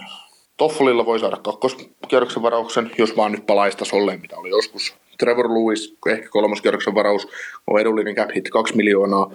Toffolilla 0.58 1.06
voi 1.06 1.20
saada 1.20 1.38
kakkoskierroksen 1.38 2.44
varauksen, 2.44 2.92
jos 2.98 3.18
vaan 3.18 3.32
nyt 3.32 3.46
palaisi 3.46 3.78
tasolle, 3.78 4.18
mitä 4.18 4.38
oli 4.38 4.50
joskus. 4.50 4.94
Trevor 5.20 5.50
Lewis, 5.50 5.98
ehkä 6.08 6.30
kolmoskierroksen 6.30 6.96
varaus, 6.96 7.28
on 7.68 7.82
edullinen 7.82 8.16
cap 8.16 8.30
hit 8.36 8.50
2 8.50 8.76
miljoonaa. 8.76 9.32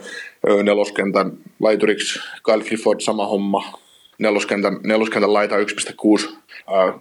Neloskentän 0.62 1.32
laituriksi 1.60 2.20
Kyle 2.44 2.64
Clifford 2.64 3.00
sama 3.00 3.26
homma. 3.26 3.72
Neloskentän, 4.18 4.78
neloskentän 4.84 5.32
laita 5.32 5.56
1,6 5.56 6.36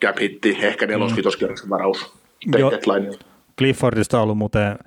cap 0.01 0.19
hitti, 0.19 0.57
ehkä 0.61 0.87
neloskitoskierroksen 0.87 1.69
varaus. 1.69 2.13
Jo, 2.57 2.71
Cliffordista 3.57 4.17
on 4.17 4.23
ollut 4.23 4.37
muuten, 4.37 4.79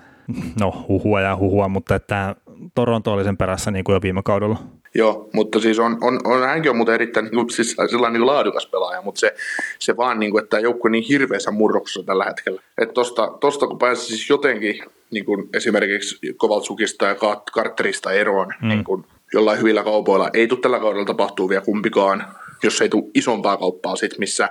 no 0.61 0.85
huhua 0.89 1.21
ja 1.21 1.37
huhua, 1.37 1.69
mutta 1.69 1.95
että 1.95 2.37
Toronto 2.75 3.13
oli 3.13 3.25
sen 3.25 3.37
perässä 3.37 3.71
niin 3.71 3.85
kuin 3.85 3.95
jo 3.95 4.03
viime 4.03 4.23
kaudella. 4.25 4.59
Joo, 4.95 5.29
mutta 5.33 5.61
siis 5.61 5.79
on, 5.79 5.99
on, 6.01 6.21
on 6.25 6.43
hänkin 6.43 6.71
on 6.71 6.77
muuten 6.77 6.95
erittäin 6.95 7.25
niin 7.25 7.35
kuin, 7.35 7.51
siis 7.51 7.71
sellainen 7.71 8.13
niin 8.13 8.21
kuin 8.21 8.35
laadukas 8.35 8.67
pelaaja, 8.67 9.03
mutta 9.03 9.19
se, 9.19 9.35
se 9.79 9.97
vaan, 9.97 10.21
niin 10.21 10.33
kuin, 10.33 10.45
että 10.45 10.59
joukko 10.59 10.89
on 10.89 10.93
niin 10.93 11.05
hirveässä 11.05 11.51
murroksessa 11.51 12.03
tällä 12.03 12.25
hetkellä. 12.25 12.63
Että 12.79 12.93
tosta, 12.93 13.33
tosta 13.41 13.67
kun 13.67 13.79
pääsisi 13.79 14.07
siis 14.07 14.31
jotenkin 14.31 14.83
niin 15.11 15.25
kuin 15.25 15.49
esimerkiksi 15.55 16.35
Kovaltsukista 16.37 17.07
ja 17.07 17.17
Carterista 17.53 18.13
eroon 18.13 18.55
mm. 18.63 18.69
niin 18.69 18.85
kuin 18.85 19.05
jollain 19.33 19.59
hyvillä 19.59 19.83
kaupoilla, 19.83 20.31
ei 20.33 20.47
tule 20.47 20.61
tällä 20.61 20.81
kaudella 20.81 21.07
tapahtuu 21.07 21.49
vielä 21.49 21.65
kumpikaan, 21.65 22.27
jos 22.63 22.81
ei 22.81 22.89
tule 22.89 23.05
isompaa 23.15 23.57
kauppaa 23.57 23.97
sit, 23.97 24.19
missä, 24.19 24.49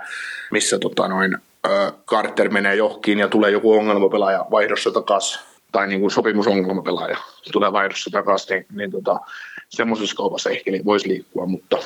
missä 0.50 0.78
tota 0.78 1.08
noin, 1.08 1.38
ö, 1.66 1.92
Carter 2.06 2.50
menee 2.50 2.74
johonkin 2.74 3.18
ja 3.18 3.28
tulee 3.28 3.50
joku 3.50 3.72
ongelmapelaaja 3.72 4.46
vaihdossa 4.50 4.90
takaisin 4.90 5.40
tai 5.72 5.86
niin 5.86 6.00
kuin 6.00 6.10
sopimusongelmapelaaja 6.10 7.16
tulee 7.52 7.72
vaihdossa 7.72 8.10
takaisin, 8.10 8.56
niin, 8.56 8.66
niin 8.76 8.90
tota, 8.90 9.20
semmoisessa 9.68 10.16
kaupassa 10.16 10.50
ehkä 10.50 10.70
voisi 10.84 11.08
liikkua, 11.08 11.46
mutta 11.46 11.78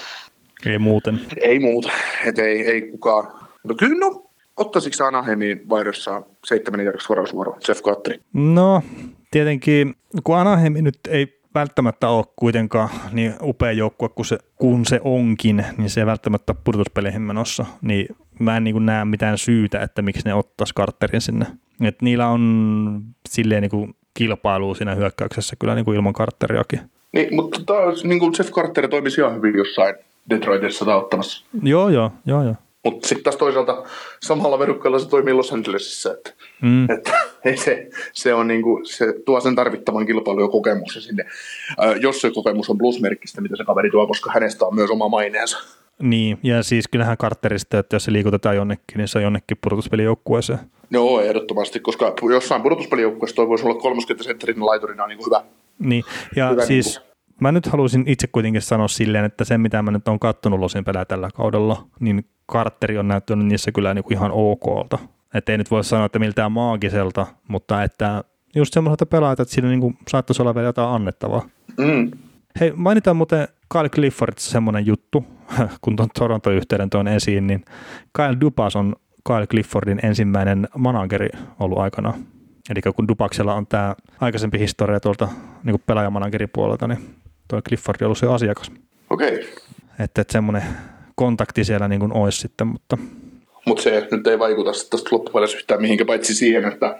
ei 0.66 0.78
muuten. 0.78 1.20
Ei 1.40 1.58
muuta, 1.58 1.90
että 2.26 2.42
ei, 2.42 2.60
ei 2.66 2.82
kukaan. 2.82 3.32
No 3.64 3.74
kyllä 3.74 3.98
no, 3.98 4.30
ottaisitko 4.56 5.04
Anaheimin 5.04 5.68
vaihdossa 5.68 6.22
seitsemän 6.44 6.84
järjestä 6.84 7.08
varausvuoro, 7.08 7.58
Jeff 7.68 7.82
Carteri? 7.82 8.20
No, 8.32 8.82
tietenkin, 9.30 9.94
kun 10.24 10.36
Anaheim 10.36 10.72
nyt 10.72 10.98
ei 11.08 11.40
välttämättä 11.54 12.08
ole 12.08 12.24
kuitenkaan 12.36 12.88
niin 13.12 13.34
upea 13.42 13.72
joukkue 13.72 14.08
kuin 14.08 14.26
se, 14.26 14.38
kun 14.56 14.86
se 14.86 15.00
onkin, 15.04 15.64
niin 15.78 15.90
se 15.90 16.00
ei 16.00 16.06
välttämättä 16.06 16.54
pudotuspeleihin 16.54 17.22
menossa, 17.22 17.66
niin 17.82 18.06
mä 18.38 18.56
en 18.56 18.64
niin 18.64 18.86
näe 18.86 19.04
mitään 19.04 19.38
syytä, 19.38 19.80
että 19.80 20.02
miksi 20.02 20.22
ne 20.24 20.34
ottaisi 20.34 20.74
Carterin 20.74 21.20
sinne. 21.20 21.46
Et 21.80 22.02
niillä 22.02 22.28
on 22.28 23.02
silleen 23.28 23.62
niin 23.62 23.70
kuin 23.70 23.94
kilpailua 24.14 24.74
siinä 24.74 24.94
hyökkäyksessä 24.94 25.56
kyllä 25.56 25.74
niin 25.74 25.84
kuin 25.84 25.96
ilman 25.96 26.12
Carteriakin. 26.12 26.80
Niin, 27.12 27.34
mutta 27.34 27.60
taas, 27.66 28.04
niin 28.04 28.18
kuin 28.18 28.34
Jeff 28.38 28.50
Carter 28.50 28.88
toimisi 28.88 29.20
ihan 29.20 29.36
hyvin 29.36 29.58
jossain 29.58 29.94
Detroitissa 30.30 30.84
tauttamassa. 30.84 31.44
Joo, 31.62 31.88
joo, 31.88 32.10
joo, 32.26 32.42
joo. 32.42 32.54
Mutta 32.84 33.08
sitten 33.08 33.24
taas 33.24 33.36
toisaalta 33.36 33.82
samalla 34.22 34.58
verukkeella 34.58 34.98
se 34.98 35.08
toimii 35.08 35.34
Los 35.34 35.52
Angelesissa, 35.52 36.12
että, 36.12 36.32
mm. 36.62 36.90
että 36.90 37.12
ei 37.44 37.56
se, 37.66 37.88
se, 38.12 38.34
on 38.34 38.48
niinku, 38.48 38.80
se 38.84 39.14
tuo 39.26 39.40
sen 39.40 39.54
tarvittavan 39.54 40.06
kilpailu 40.06 40.40
ja 40.40 40.48
kokemuksen 40.48 41.02
sinne, 41.02 41.24
äh, 41.82 41.96
jos 42.00 42.20
se 42.20 42.30
kokemus 42.30 42.70
on 42.70 42.78
plusmerkkistä, 42.78 43.40
mitä 43.40 43.56
se 43.56 43.64
kaveri 43.64 43.90
tuo, 43.90 44.06
koska 44.06 44.30
hänestä 44.34 44.66
on 44.66 44.74
myös 44.74 44.90
oma 44.90 45.08
maineensa. 45.08 45.58
Niin, 46.02 46.38
ja 46.42 46.62
siis 46.62 46.88
kyllähän 46.88 47.18
Carterista, 47.18 47.78
että 47.78 47.96
jos 47.96 48.04
se 48.04 48.12
liikutetaan 48.12 48.56
jonnekin, 48.56 48.96
niin 48.96 49.08
se 49.08 49.18
on 49.18 49.24
jonnekin 49.24 49.58
pudotuspelijoukkueeseen. 49.60 50.58
Joo, 50.90 51.20
ehdottomasti, 51.20 51.80
koska 51.80 52.14
jossain 52.32 52.62
pudotuspelijoukkueessa 52.62 53.36
toi 53.36 53.48
voisi 53.48 53.64
olla 53.64 53.80
30 53.80 54.24
sentterin 54.24 54.66
laiturina 54.66 55.06
niin 55.06 55.18
hyvä. 55.26 55.42
Niin, 55.78 56.04
ja 56.36 56.48
hyvä 56.48 56.66
siis 56.66 57.00
niin 57.00 57.08
mä 57.40 57.52
nyt 57.52 57.66
haluaisin 57.66 58.04
itse 58.06 58.26
kuitenkin 58.26 58.62
sanoa 58.62 58.88
silleen, 58.88 59.24
että 59.24 59.44
se 59.44 59.58
mitä 59.58 59.82
mä 59.82 59.90
nyt 59.90 60.08
on 60.08 60.18
kattonut 60.18 60.60
Losin 60.60 60.84
pelää 60.84 61.04
tällä 61.04 61.30
kaudella, 61.34 61.86
niin 62.00 62.24
Carteri 62.52 62.98
on 62.98 63.08
näyttänyt 63.08 63.46
niissä 63.46 63.72
kyllä 63.72 63.94
niin 63.94 64.04
kuin 64.04 64.12
ihan 64.12 64.30
okolta. 64.34 64.98
Että 65.34 65.52
ei 65.52 65.58
nyt 65.58 65.70
voi 65.70 65.84
sanoa, 65.84 66.06
että 66.06 66.18
miltään 66.18 66.52
maagiselta, 66.52 67.26
mutta 67.48 67.82
että 67.82 68.24
just 68.54 68.74
semmoiselta 68.74 69.06
pelaajat, 69.06 69.40
että 69.40 69.54
siinä 69.54 69.68
niin 69.68 69.80
kuin 69.80 69.98
saattaisi 70.08 70.42
olla 70.42 70.54
vielä 70.54 70.68
jotain 70.68 70.88
annettavaa. 70.88 71.48
Mm. 71.78 72.10
Hei, 72.60 72.72
mainitaan 72.76 73.16
muuten 73.16 73.48
Kyle 73.72 73.88
Cliffordissa 73.88 74.50
semmoinen 74.50 74.86
juttu, 74.86 75.24
kun 75.82 75.96
tuon 75.96 76.08
Toronto-yhteyden 76.18 76.90
tuon 76.90 77.08
esiin, 77.08 77.46
niin 77.46 77.64
Kyle 78.12 78.36
Dupas 78.40 78.76
on 78.76 78.96
Kyle 79.26 79.46
Cliffordin 79.46 80.00
ensimmäinen 80.02 80.68
manageri 80.76 81.28
ollut 81.60 81.78
aikana. 81.78 82.14
Eli 82.70 82.80
kun 82.96 83.08
Dupaksella 83.08 83.54
on 83.54 83.66
tämä 83.66 83.94
aikaisempi 84.20 84.58
historia 84.58 85.00
tuolta 85.00 85.28
niin 85.64 85.82
pelaajamanageripuolelta, 85.86 86.88
niin 86.88 87.14
tuo 87.48 87.62
Clifford 87.62 88.00
on 88.00 88.06
ollut 88.06 88.18
se 88.18 88.26
asiakas. 88.26 88.72
Okei. 89.10 89.34
Okay. 89.34 89.44
Että, 89.98 90.20
että 90.20 90.32
semmoinen 90.32 90.62
kontakti 91.14 91.64
siellä 91.64 91.88
niin 91.88 92.00
kuin 92.00 92.12
olisi 92.12 92.40
sitten, 92.40 92.66
mutta... 92.66 92.98
Mutta 93.66 93.82
se 93.82 94.08
nyt 94.10 94.26
ei 94.26 94.38
vaikuta 94.38 94.70
tästä 94.70 95.08
loppupeleissä 95.10 95.56
yhtään 95.56 95.80
mihinkä, 95.80 96.04
paitsi 96.04 96.34
siihen, 96.34 96.64
että 96.64 96.98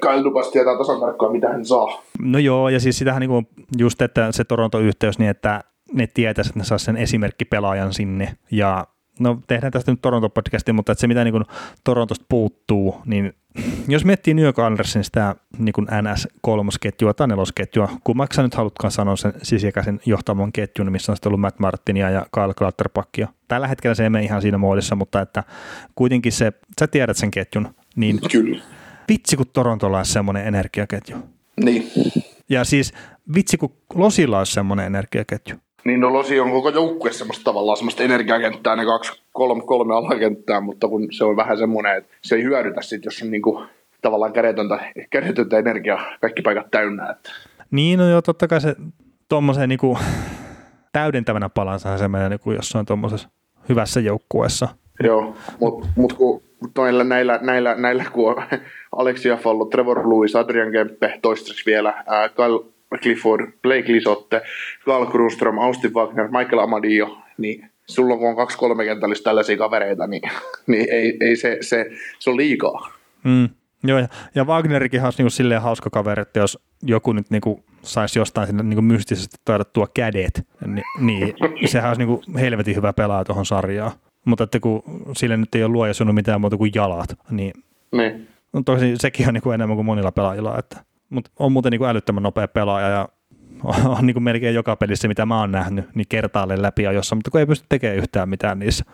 Kyle 0.00 0.24
Dubas 0.24 0.50
tietää 0.50 0.78
tasan 0.78 1.00
tarkkaan, 1.00 1.32
mitä 1.32 1.48
hän 1.48 1.64
saa. 1.64 2.02
No 2.22 2.38
joo, 2.38 2.68
ja 2.68 2.80
siis 2.80 2.98
sitähän 2.98 3.20
niinku 3.20 3.42
just, 3.78 4.02
että 4.02 4.32
se 4.32 4.44
Toronto-yhteys 4.44 5.18
niin, 5.18 5.30
että 5.30 5.60
ne 5.92 6.06
tietäisi, 6.14 6.50
että 6.50 6.58
ne 6.58 6.64
saa 6.64 6.78
sen 6.78 6.96
esimerkkipelaajan 6.96 7.92
sinne. 7.92 8.36
Ja 8.50 8.86
no 9.22 9.42
tehdään 9.46 9.72
tästä 9.72 9.90
nyt 9.90 10.02
Toronto-podcastin, 10.02 10.72
mutta 10.72 10.92
että 10.92 11.00
se 11.00 11.06
mitä 11.06 11.24
niin 11.24 11.44
Torontosta 11.84 12.24
puuttuu, 12.28 12.96
niin 13.06 13.34
jos 13.88 14.04
miettii 14.04 14.34
New 14.34 14.44
York 14.44 14.58
Andersin 14.58 15.04
sitä 15.04 15.34
niin 15.58 15.72
kuin 15.72 15.86
NS-kolmosketjua 15.86 17.14
tai 17.14 17.28
nelosketjua, 17.28 17.88
kummaksi 18.04 18.36
sä 18.36 18.42
nyt 18.42 18.54
halutkaan 18.54 18.90
sanoa 18.90 19.16
sen 19.16 19.32
sisikäisen 19.42 20.00
johtavan 20.06 20.52
ketjun, 20.52 20.92
missä 20.92 21.12
on 21.12 21.16
sitten 21.16 21.30
ollut 21.30 21.40
Matt 21.40 21.58
Martinia 21.58 22.10
ja 22.10 22.26
Kyle 22.34 22.54
Clutterbuckia. 22.54 23.28
Tällä 23.48 23.68
hetkellä 23.68 23.94
se 23.94 24.02
ei 24.02 24.10
mene 24.10 24.24
ihan 24.24 24.42
siinä 24.42 24.58
muodissa, 24.58 24.96
mutta 24.96 25.20
että 25.20 25.44
kuitenkin 25.94 26.32
se, 26.32 26.52
sä 26.80 26.86
tiedät 26.86 27.16
sen 27.16 27.30
ketjun, 27.30 27.74
niin 27.96 28.20
Kyllä. 28.32 28.62
vitsi 29.08 29.36
kun 29.36 29.46
Torontolla 29.52 29.98
olisi 29.98 30.12
semmoinen 30.12 30.46
energiaketju. 30.46 31.16
Niin. 31.64 31.90
Ja 32.48 32.64
siis 32.64 32.92
vitsi 33.34 33.56
kun 33.56 33.76
Losilla 33.94 34.38
olisi 34.38 34.52
semmoinen 34.52 34.86
energiaketju. 34.86 35.56
Niin 35.84 36.00
no 36.00 36.12
Losi 36.12 36.40
on 36.40 36.50
koko 36.50 36.68
joukkue 36.68 37.12
semmoista 37.12 37.44
tavallaan 37.44 37.76
semmoista 37.76 38.02
energiakenttää, 38.02 38.76
ne 38.76 38.84
kaksi, 38.84 39.22
kolme, 39.32 39.62
kolme 39.66 39.94
alakenttää, 39.94 40.60
mutta 40.60 40.88
kun 40.88 41.08
se 41.10 41.24
on 41.24 41.36
vähän 41.36 41.58
semmoinen, 41.58 41.96
että 41.96 42.14
se 42.22 42.34
ei 42.34 42.42
hyödytä 42.42 42.82
sit, 42.82 43.04
jos 43.04 43.22
on 43.22 43.30
niinku 43.30 43.62
tavallaan 44.02 44.32
kädetöntä, 44.32 44.92
kädetöntä 45.10 45.58
energiaa 45.58 46.16
kaikki 46.20 46.42
paikat 46.42 46.70
täynnä. 46.70 47.10
Että. 47.10 47.30
Niin, 47.70 47.98
no 47.98 48.08
joo, 48.08 48.22
totta 48.22 48.48
kai 48.48 48.60
se 48.60 48.76
tuommoiseen 49.28 49.68
niinku 49.68 49.98
täydentävänä 50.92 51.48
palansa 51.48 51.98
se 51.98 52.08
menee 52.08 52.28
niinku 52.28 52.52
jossain 52.52 52.86
tuommoisessa 52.86 53.28
hyvässä 53.68 54.00
joukkueessa. 54.00 54.68
Joo, 55.02 55.36
mutta 55.60 55.88
mut 55.96 56.12
kun 56.12 56.42
noilla, 56.76 57.04
näillä, 57.04 57.38
näillä, 57.42 57.74
näillä, 57.74 58.04
kun 58.12 58.30
on 58.30 58.44
Aleksi 58.96 59.28
Fallo, 59.28 59.64
Trevor 59.64 59.98
Lewis, 60.08 60.36
Adrian 60.36 60.72
Kempe, 60.72 61.18
toistaiseksi 61.22 61.66
vielä, 61.66 62.04
ää, 62.06 62.28
Kyle 62.28 62.71
Clifford, 62.98 63.52
Blake 63.62 63.92
Lisotte, 63.92 64.42
Carl 64.86 65.06
Grunström, 65.06 65.58
Austin 65.58 65.94
Wagner, 65.94 66.28
Michael 66.28 66.58
Amadio, 66.58 67.18
niin 67.38 67.70
sulla 67.86 68.16
kun 68.16 68.28
on 68.28 68.36
kaksi 68.36 68.58
kolmekentällistä 68.58 69.24
tällaisia 69.24 69.56
kavereita, 69.56 70.06
niin, 70.06 70.22
niin 70.66 70.86
ei, 70.90 71.16
ei 71.20 71.36
se, 71.36 71.58
se, 71.60 71.86
se 72.18 72.30
on 72.30 72.36
liikaa. 72.36 72.92
Mm. 73.24 73.48
Joo, 73.84 73.98
ja, 73.98 74.08
ja 74.34 74.44
Wagnerikin 74.44 75.04
olisi 75.04 75.22
niin 75.22 75.30
silleen 75.30 75.62
hauska 75.62 75.90
kaveri, 75.90 76.22
että 76.22 76.40
jos 76.40 76.58
joku 76.82 77.12
nyt 77.12 77.30
niin 77.30 77.40
kuin 77.40 77.64
saisi 77.82 78.18
jostain 78.18 78.46
sinne 78.46 78.62
niin 78.62 78.74
kuin 78.76 78.84
mystisesti 78.84 79.36
taidattua 79.44 79.86
kädet, 79.94 80.46
niin, 80.66 80.84
niin 80.98 81.34
sehän 81.68 81.88
olisi 81.90 82.04
niin 82.04 82.08
kuin 82.08 82.38
helvetin 82.38 82.76
hyvä 82.76 82.92
pelaaja 82.92 83.24
tuohon 83.24 83.46
sarjaan. 83.46 83.92
Mutta 84.24 84.44
että 84.44 84.60
kun 84.60 84.82
sille 85.16 85.36
nyt 85.36 85.54
ei 85.54 85.64
ole 85.64 85.72
luoja 85.72 85.94
sunut 85.94 86.14
mitään 86.14 86.40
muuta 86.40 86.56
kuin 86.56 86.72
jalat, 86.74 87.18
niin, 87.30 87.52
niin. 87.92 88.28
No 88.52 88.62
tosi 88.64 88.94
sekin 88.96 89.28
on 89.28 89.34
niin 89.34 89.42
kuin 89.42 89.54
enemmän 89.54 89.76
kuin 89.76 89.86
monilla 89.86 90.12
pelaajilla, 90.12 90.58
että 90.58 90.84
mutta 91.12 91.30
on 91.38 91.52
muuten 91.52 91.70
niin 91.70 91.78
kuin 91.78 91.88
älyttömän 91.88 92.22
nopea 92.22 92.48
pelaaja 92.48 92.88
ja 92.88 93.08
on 93.98 94.06
niin 94.06 94.14
kuin 94.14 94.22
melkein 94.22 94.54
joka 94.54 94.76
pelissä, 94.76 95.08
mitä 95.08 95.26
mä 95.26 95.40
oon 95.40 95.52
nähnyt, 95.52 95.94
niin 95.94 96.06
kertaalleen 96.08 96.62
läpi 96.62 96.86
ajossa, 96.86 97.14
mutta 97.14 97.30
kun 97.30 97.40
ei 97.40 97.46
pysty 97.46 97.66
tekemään 97.68 97.98
yhtään 97.98 98.28
mitään 98.28 98.58
niissä, 98.58 98.84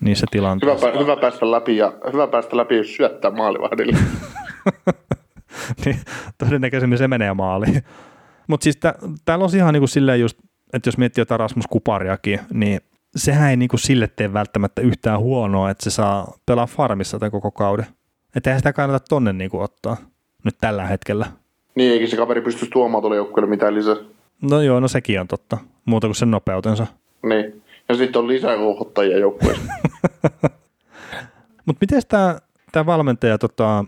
niissä 0.00 0.26
tilanteissa. 0.30 0.86
Hyvä, 0.86 0.98
hyvä, 0.98 1.16
päästä 1.16 1.50
läpi 1.50 1.76
ja 1.76 1.92
hyvä 2.12 2.26
päästä 2.26 2.56
läpi, 2.56 2.76
jos 2.76 2.96
syöttää 2.96 3.30
maalivahdille. 3.30 3.98
niin, 5.84 5.96
todennäköisemmin 6.38 6.98
se 6.98 7.08
menee 7.08 7.34
maaliin. 7.34 7.82
Mutta 8.46 8.64
siis 8.64 8.78
täällä 9.24 9.44
on 9.44 9.50
ihan 9.56 9.74
niin 9.74 9.80
kuin 9.80 9.88
silleen 9.88 10.20
just, 10.20 10.38
että 10.72 10.88
jos 10.88 10.98
miettii 10.98 11.22
jotain 11.22 11.40
Rasmus 11.40 11.66
Kupariakin, 11.66 12.40
niin 12.52 12.80
sehän 13.16 13.50
ei 13.50 13.56
niin 13.56 13.68
kuin 13.68 13.80
sille 13.80 14.08
tee 14.16 14.32
välttämättä 14.32 14.82
yhtään 14.82 15.20
huonoa, 15.20 15.70
että 15.70 15.84
se 15.84 15.90
saa 15.90 16.32
pelaa 16.46 16.66
farmissa 16.66 17.18
tämän 17.18 17.30
koko 17.30 17.50
kauden. 17.50 17.86
Että 18.36 18.50
eihän 18.50 18.60
sitä 18.60 18.72
kannata 18.72 19.04
tonne 19.08 19.32
niin 19.32 19.50
kuin 19.50 19.62
ottaa 19.62 19.96
nyt 20.44 20.54
tällä 20.60 20.86
hetkellä. 20.86 21.26
Niin, 21.74 21.92
eikä 21.92 22.06
se 22.06 22.16
kaveri 22.16 22.40
pysty 22.40 22.66
tuomaan 22.66 23.02
tuolle 23.02 23.16
joukkueelle 23.16 23.50
mitään 23.50 23.74
lisää. 23.74 23.96
No 24.42 24.60
joo, 24.60 24.80
no 24.80 24.88
sekin 24.88 25.20
on 25.20 25.28
totta. 25.28 25.58
Muuta 25.84 26.06
kuin 26.06 26.14
sen 26.14 26.30
nopeutensa. 26.30 26.86
Niin. 27.22 27.62
Ja 27.88 27.94
sitten 27.94 28.20
on 28.20 28.28
lisää 28.28 28.56
kohottajia 28.56 29.18
joukkueessa. 29.18 29.72
Mutta 31.66 31.80
miten 31.80 32.02
tämä 32.72 32.86
valmentaja 32.86 33.38
tota, 33.38 33.84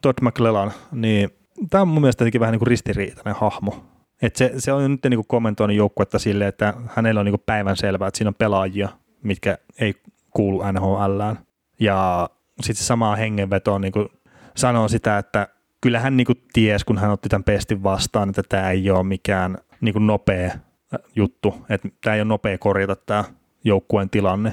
Todd 0.00 0.18
McClellan, 0.22 0.72
niin 0.92 1.30
tämä 1.70 1.82
on 1.82 1.88
mun 1.88 2.00
mielestä 2.00 2.24
vähän 2.40 2.52
niin 2.52 2.66
ristiriitainen 2.66 3.34
hahmo. 3.34 3.84
Et 4.22 4.36
se, 4.36 4.52
se 4.58 4.72
on 4.72 4.90
nyt 4.90 5.00
niin 5.10 5.26
kommentoinut 5.26 5.76
joukkuetta 5.76 6.18
silleen, 6.18 6.48
että 6.48 6.74
hänellä 6.86 7.20
on 7.20 7.26
niin 7.26 7.42
päivän 7.46 7.76
selvää, 7.76 8.08
että 8.08 8.18
siinä 8.18 8.28
on 8.28 8.34
pelaajia, 8.34 8.88
mitkä 9.22 9.58
ei 9.80 9.94
kuulu 10.30 10.62
NHLään. 10.72 11.38
Ja 11.80 12.30
sitten 12.60 12.76
se 12.76 12.84
samaa 12.84 13.16
hengenvetoa 13.16 13.78
niin 13.78 13.92
sanoo 14.56 14.88
sitä, 14.88 15.18
että 15.18 15.48
kyllä 15.82 16.00
hän 16.00 16.16
niin 16.16 16.26
ties, 16.52 16.84
kun 16.84 16.98
hän 16.98 17.10
otti 17.10 17.28
tämän 17.28 17.44
pestin 17.44 17.82
vastaan, 17.82 18.28
että 18.28 18.42
tämä 18.48 18.70
ei 18.70 18.90
ole 18.90 19.02
mikään 19.02 19.58
niin 19.80 20.06
nopea 20.06 20.46
äh, 20.46 20.60
juttu, 21.16 21.54
että 21.68 21.88
tämä 22.04 22.14
ei 22.14 22.20
ole 22.20 22.28
nopea 22.28 22.58
korjata 22.58 22.96
tämä 22.96 23.24
joukkueen 23.64 24.10
tilanne. 24.10 24.50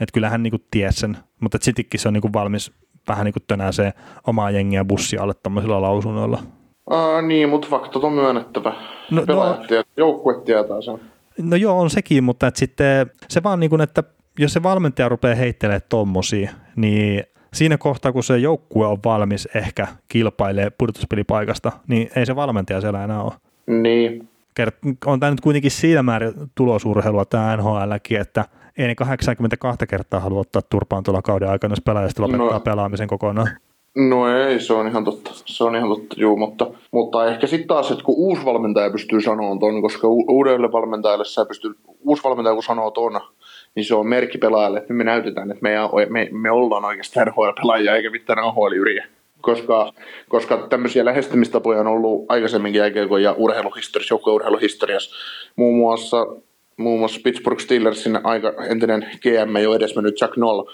Että 0.00 0.12
kyllä 0.12 0.30
hän 0.30 0.42
niin 0.42 0.64
ties 0.70 0.96
sen, 0.96 1.16
mutta 1.40 1.58
sittenkin 1.60 2.00
se 2.00 2.08
on 2.08 2.14
niin 2.14 2.32
valmis 2.32 2.72
vähän 3.08 3.24
niin 3.24 3.34
kuin 3.48 3.72
se 3.72 3.92
omaa 4.26 4.50
jengiä 4.50 4.84
bussi 4.84 5.18
alle 5.18 5.34
tämmöisillä 5.42 5.82
lausunnoilla. 5.82 6.42
Aa, 6.90 7.22
niin, 7.22 7.48
mutta 7.48 7.68
faktat 7.68 8.04
on 8.04 8.12
myönnettävä. 8.12 8.74
No, 9.10 9.24
no, 9.28 9.58
joukkue 9.96 10.42
tietää 10.44 10.80
sen. 10.80 11.00
No 11.38 11.56
joo, 11.56 11.80
on 11.80 11.90
sekin, 11.90 12.24
mutta 12.24 12.46
että 12.46 12.58
sitten 12.58 13.10
se 13.28 13.42
vaan 13.42 13.60
niin 13.60 13.70
kuin, 13.70 13.80
että 13.80 14.02
jos 14.38 14.52
se 14.52 14.62
valmentaja 14.62 15.08
rupeaa 15.08 15.34
heittelemään 15.34 15.80
tommosia, 15.88 16.50
niin 16.76 17.24
siinä 17.54 17.78
kohtaa, 17.78 18.12
kun 18.12 18.22
se 18.22 18.38
joukkue 18.38 18.86
on 18.86 18.98
valmis 19.04 19.48
ehkä 19.54 19.86
kilpailee 20.08 20.70
pudotuspelipaikasta, 20.78 21.72
niin 21.88 22.10
ei 22.16 22.26
se 22.26 22.36
valmentaja 22.36 22.80
siellä 22.80 23.04
enää 23.04 23.22
ole. 23.22 23.32
Niin. 23.66 24.28
On 25.06 25.20
tämä 25.20 25.30
nyt 25.30 25.40
kuitenkin 25.40 25.70
siinä 25.70 26.02
määrin 26.02 26.32
tulosurheilua 26.54 27.24
tämä 27.24 27.56
NHLkin, 27.56 28.20
että 28.20 28.44
ei 28.78 28.86
ne 28.86 28.94
82 28.94 29.86
kertaa 29.86 30.20
halua 30.20 30.40
ottaa 30.40 30.62
turpaan 30.62 31.02
tuolla 31.02 31.22
kauden 31.22 31.50
aikana, 31.50 31.72
jos 31.72 31.80
pelaajista 31.80 32.22
lopettaa 32.22 32.52
no. 32.52 32.60
pelaamisen 32.60 33.08
kokonaan. 33.08 33.48
No 33.96 34.28
ei, 34.38 34.60
se 34.60 34.72
on 34.72 34.88
ihan 34.88 35.04
totta. 35.04 35.30
Se 35.34 35.64
on 35.64 35.76
ihan 35.76 35.88
totta, 35.88 36.16
juu, 36.18 36.36
mutta, 36.36 36.66
mutta 36.92 37.26
ehkä 37.26 37.46
sitten 37.46 37.68
taas, 37.68 37.90
että 37.90 38.04
kun 38.04 38.14
uusi 38.18 38.44
valmentaja 38.44 38.90
pystyy 38.90 39.20
sanomaan 39.20 39.58
ton, 39.58 39.82
koska 39.82 40.08
uudelle 40.08 40.72
valmentajalle 40.72 41.24
sä 41.24 41.44
pystyy, 41.44 41.74
uusi 42.00 42.24
valmentaja 42.24 42.54
kun 42.54 42.62
sanoo 42.62 42.90
ton, 42.90 43.20
niin 43.78 43.84
se 43.84 43.94
on 43.94 44.06
merkki 44.06 44.38
pelaajalle, 44.38 44.78
että 44.78 44.92
me 44.92 45.04
näytetään, 45.04 45.50
että 45.50 45.62
me, 45.62 45.76
me, 46.08 46.28
me 46.32 46.50
ollaan 46.50 46.84
oikeastaan 46.84 47.26
NHL-pelaajia 47.26 47.96
eikä 47.96 48.10
mitään 48.10 48.38
AHL-yriä. 48.38 49.06
Koska, 49.40 49.92
koska 50.28 50.66
tämmöisiä 50.70 51.04
lähestymistapoja 51.04 51.80
on 51.80 51.86
ollut 51.86 52.26
aikaisemminkin 52.28 52.78
jälkeen 52.78 53.08
ja 53.22 53.32
urheiluhistoriassa, 53.32 54.12
joukkueurheiluhistoriassa. 54.12 55.16
Muun 55.56 55.76
muassa, 55.76 56.26
muun 56.76 56.98
muassa 56.98 57.20
Pittsburgh 57.24 57.60
Steelersin 57.60 58.26
aika 58.26 58.52
entinen 58.70 59.06
GM 59.22 59.56
jo 59.62 59.74
edesmennyt 59.74 60.20
Jack 60.20 60.36
Noll 60.36 60.64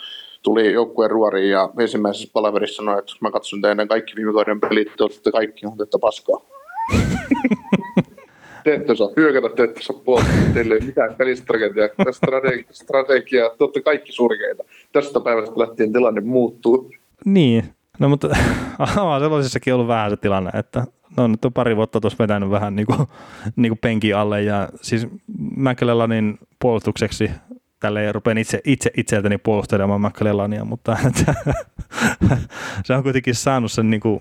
tuli 0.43 0.73
joukkueen 0.73 1.11
ruoriin 1.11 1.51
ja 1.51 1.69
ensimmäisessä 1.81 2.29
palaverissa 2.33 2.77
sanoi, 2.77 2.99
että 2.99 3.13
mä 3.21 3.31
katson 3.31 3.61
teidän 3.61 3.89
kaikki 3.89 4.17
viime 4.17 4.33
kauden 4.33 4.61
pelit, 4.61 4.93
te 4.97 5.05
olette 5.05 5.33
kaikki 5.33 5.67
otetta 5.67 5.99
paskaa. 5.99 6.41
te 8.65 8.75
ette 8.75 8.97
saa 8.97 9.09
hyökätä, 9.17 9.57
te 9.57 9.65
ette 9.65 9.83
saa 9.83 10.01
puolta, 10.05 10.27
teille 10.55 10.75
ei 10.75 10.81
mitään 10.81 11.15
pelistrategiaa, 11.15 11.89
strategia, 12.11 12.65
strategiaa, 12.71 13.51
te 13.51 13.65
olette 13.65 13.81
kaikki 13.81 14.13
surkeita. 14.13 14.65
Tästä 14.93 15.21
päivästä 15.21 15.61
lähtien 15.61 15.93
tilanne 15.93 16.21
muuttuu. 16.21 16.91
Niin, 17.25 17.65
no 17.99 18.09
mutta 18.09 18.29
sellaisessakin 19.21 19.75
ollut 19.75 19.89
vähän 19.89 20.11
se 20.11 20.17
tilanne, 20.17 20.51
että 20.55 20.85
no 21.17 21.27
nyt 21.27 21.45
on 21.45 21.53
pari 21.53 21.77
vuotta 21.77 22.01
tuossa 22.01 22.19
vetänyt 22.19 22.51
vähän 22.51 22.77
niin 22.77 22.87
kuin, 22.87 22.99
niin 23.57 23.71
kuin 23.71 23.79
penki 23.79 24.13
alle 24.13 24.43
ja 24.43 24.69
siis 24.83 25.07
McLellanin 25.57 26.39
puolustukseksi 26.59 27.31
tälle 27.81 28.13
rupean 28.13 28.39
itse, 28.39 28.61
itse 28.65 28.91
itseltäni 28.97 29.39
puolustelemaan 29.39 30.01
McLellania, 30.01 30.65
mutta 30.65 30.97
se 32.85 32.95
on 32.95 33.03
kuitenkin 33.03 33.35
saanut 33.35 33.73
sen 33.73 33.91
niin 33.91 34.01
kuin 34.01 34.21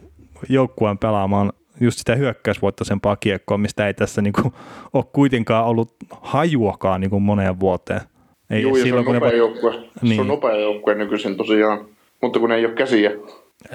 joukkueen 0.50 0.98
pelaamaan 0.98 1.54
just 1.80 1.98
sitä 1.98 2.16
hyökkäysvoittoisempaa 2.16 3.16
kiekkoa, 3.16 3.58
mistä 3.58 3.88
ei 3.88 3.94
tässä 3.94 4.22
niin 4.22 4.34
kuin, 4.34 4.54
ole 4.94 5.04
kuitenkaan 5.14 5.66
ollut 5.66 5.96
hajuakaan 6.22 7.02
niin 7.02 7.10
kuin 7.10 7.24
moneen 7.24 7.60
vuoteen. 7.60 8.02
Ei 8.50 8.62
Joo, 8.62 8.78
ja 8.78 8.84
silloin, 8.84 9.06
se 9.06 9.10
on 9.10 9.16
nopea 9.16 9.32
ne... 9.32 9.38
joukkue. 9.38 9.90
Niin. 10.02 10.16
Se 10.16 10.22
on 10.22 10.28
nopea 10.28 10.56
joukkue 10.56 10.96
nykyisin 10.96 11.38
tosiaan, 11.38 11.86
mutta 12.22 12.40
kun 12.40 12.52
ei 12.52 12.66
ole 12.66 12.74
käsiä. 12.74 13.12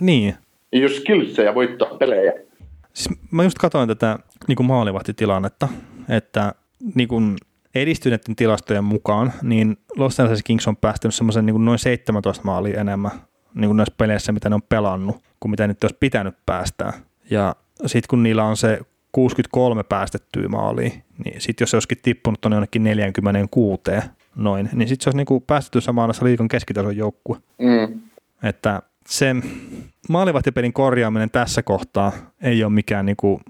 Niin. 0.00 0.34
Ei 0.72 0.82
ole 0.82 0.90
skillsejä 0.90 1.54
voittaa 1.54 1.94
pelejä. 1.94 2.32
Siis 2.92 3.18
mä 3.30 3.44
just 3.44 3.58
katsoin 3.58 3.88
tätä 3.88 4.18
niin 4.48 4.66
maalivahtitilannetta, 4.66 5.68
että 6.08 6.54
niin 6.94 7.08
kuin 7.08 7.36
edistyneiden 7.74 8.36
tilastojen 8.36 8.84
mukaan, 8.84 9.32
niin 9.42 9.76
Los 9.96 10.20
Angeles 10.20 10.42
Kings 10.42 10.68
on 10.68 10.76
päästänyt 10.76 11.14
semmoisen 11.14 11.46
niin 11.46 11.64
noin 11.64 11.78
17 11.78 12.44
maalia 12.44 12.80
enemmän 12.80 13.10
niin 13.54 13.68
kuin 13.68 13.76
näissä 13.76 13.94
peleissä, 13.96 14.32
mitä 14.32 14.48
ne 14.48 14.54
on 14.54 14.62
pelannut, 14.62 15.16
kuin 15.40 15.50
mitä 15.50 15.66
nyt 15.66 15.84
olisi 15.84 15.96
pitänyt 16.00 16.34
päästää. 16.46 16.92
Ja 17.30 17.56
sitten 17.86 18.08
kun 18.10 18.22
niillä 18.22 18.44
on 18.44 18.56
se 18.56 18.80
63 19.12 19.82
päästettyä 19.82 20.48
maalia, 20.48 20.90
niin 21.24 21.40
sitten 21.40 21.62
jos 21.62 21.70
se 21.70 21.76
olisikin 21.76 21.98
tippunut 22.02 22.40
tuonne 22.40 22.56
jonnekin 22.56 22.84
46 22.84 23.82
noin, 24.36 24.68
niin 24.72 24.88
sitten 24.88 25.04
se 25.04 25.08
olisi 25.08 25.16
niin 25.16 25.26
kuin 25.26 25.42
päästetty 25.46 25.80
samaan 25.80 26.14
liikan 26.22 26.48
keskitason 26.48 26.96
joukkue. 26.96 27.38
Mm. 27.58 28.00
Että 28.42 28.82
se 29.06 29.36
maalivahtipelin 30.08 30.72
korjaaminen 30.72 31.30
tässä 31.30 31.62
kohtaa 31.62 32.12
ei 32.42 32.64
ole 32.64 32.72
mikään 32.72 33.06
niin 33.06 33.16
kuin 33.16 33.40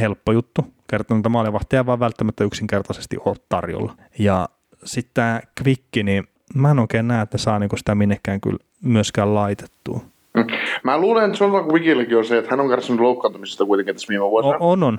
helppo 0.00 0.32
juttu, 0.32 0.74
kertonut, 0.90 1.20
että 1.20 1.28
maalivahtia 1.28 1.86
vaan 1.86 2.00
välttämättä 2.00 2.44
yksinkertaisesti 2.44 3.16
ole 3.24 3.36
tarjolla. 3.48 3.96
Ja 4.18 4.48
sitten 4.84 5.14
tämä 5.14 5.40
kvikki, 5.54 6.02
niin 6.02 6.24
mä 6.54 6.70
en 6.70 6.78
oikein 6.78 7.08
näe, 7.08 7.22
että 7.22 7.38
saa 7.38 7.58
niinku 7.58 7.76
sitä 7.76 7.94
minnekään 7.94 8.40
kyllä 8.40 8.58
myöskään 8.82 9.34
laitettua. 9.34 10.00
Mm. 10.36 10.46
Mä 10.82 10.98
luulen, 10.98 11.30
että 11.30 11.44
Jonathan 11.44 11.72
Quickillekin 11.72 12.16
on 12.16 12.24
se, 12.24 12.38
että 12.38 12.50
hän 12.50 12.60
on 12.60 12.68
kärsinyt 12.68 13.00
loukkaantumisesta 13.00 13.64
kuitenkin 13.64 13.94
tässä 13.94 14.08
viime 14.08 14.30
vuosina. 14.30 14.56
On, 14.60 14.82
on. 14.82 14.98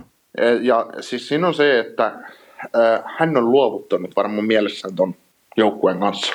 Ja 0.61 0.85
siis 0.99 1.27
siinä 1.27 1.47
on 1.47 1.53
se, 1.53 1.79
että 1.79 2.05
äh, 2.05 3.03
hän 3.17 3.37
on 3.37 3.51
luovuttanut 3.51 4.15
varmaan 4.15 4.45
mielessään 4.45 4.95
ton 4.95 5.15
joukkueen 5.57 5.99
kanssa. 5.99 6.33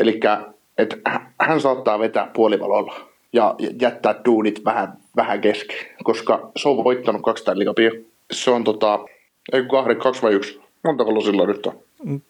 Eli 0.00 0.20
että 0.78 0.96
hän 1.40 1.60
saattaa 1.60 1.98
vetää 1.98 2.30
puolivalolla 2.34 2.94
ja 3.32 3.54
jättää 3.80 4.14
duunit 4.24 4.64
vähän, 4.64 4.92
vähän 5.16 5.40
kesken, 5.40 5.76
koska 6.04 6.50
se 6.56 6.68
on 6.68 6.84
voittanut 6.84 7.22
kaksi 7.22 7.44
tällä 7.44 7.64
se 8.32 8.50
on 8.50 8.64
tota, 8.64 8.98
ei 9.52 9.64
kahden, 9.70 9.96
kaksi 9.96 10.22
vai 10.22 10.32
yksi. 10.32 10.60
Montako 10.84 11.14
losilla 11.14 11.46
nyt 11.46 11.66
on? 11.66 11.78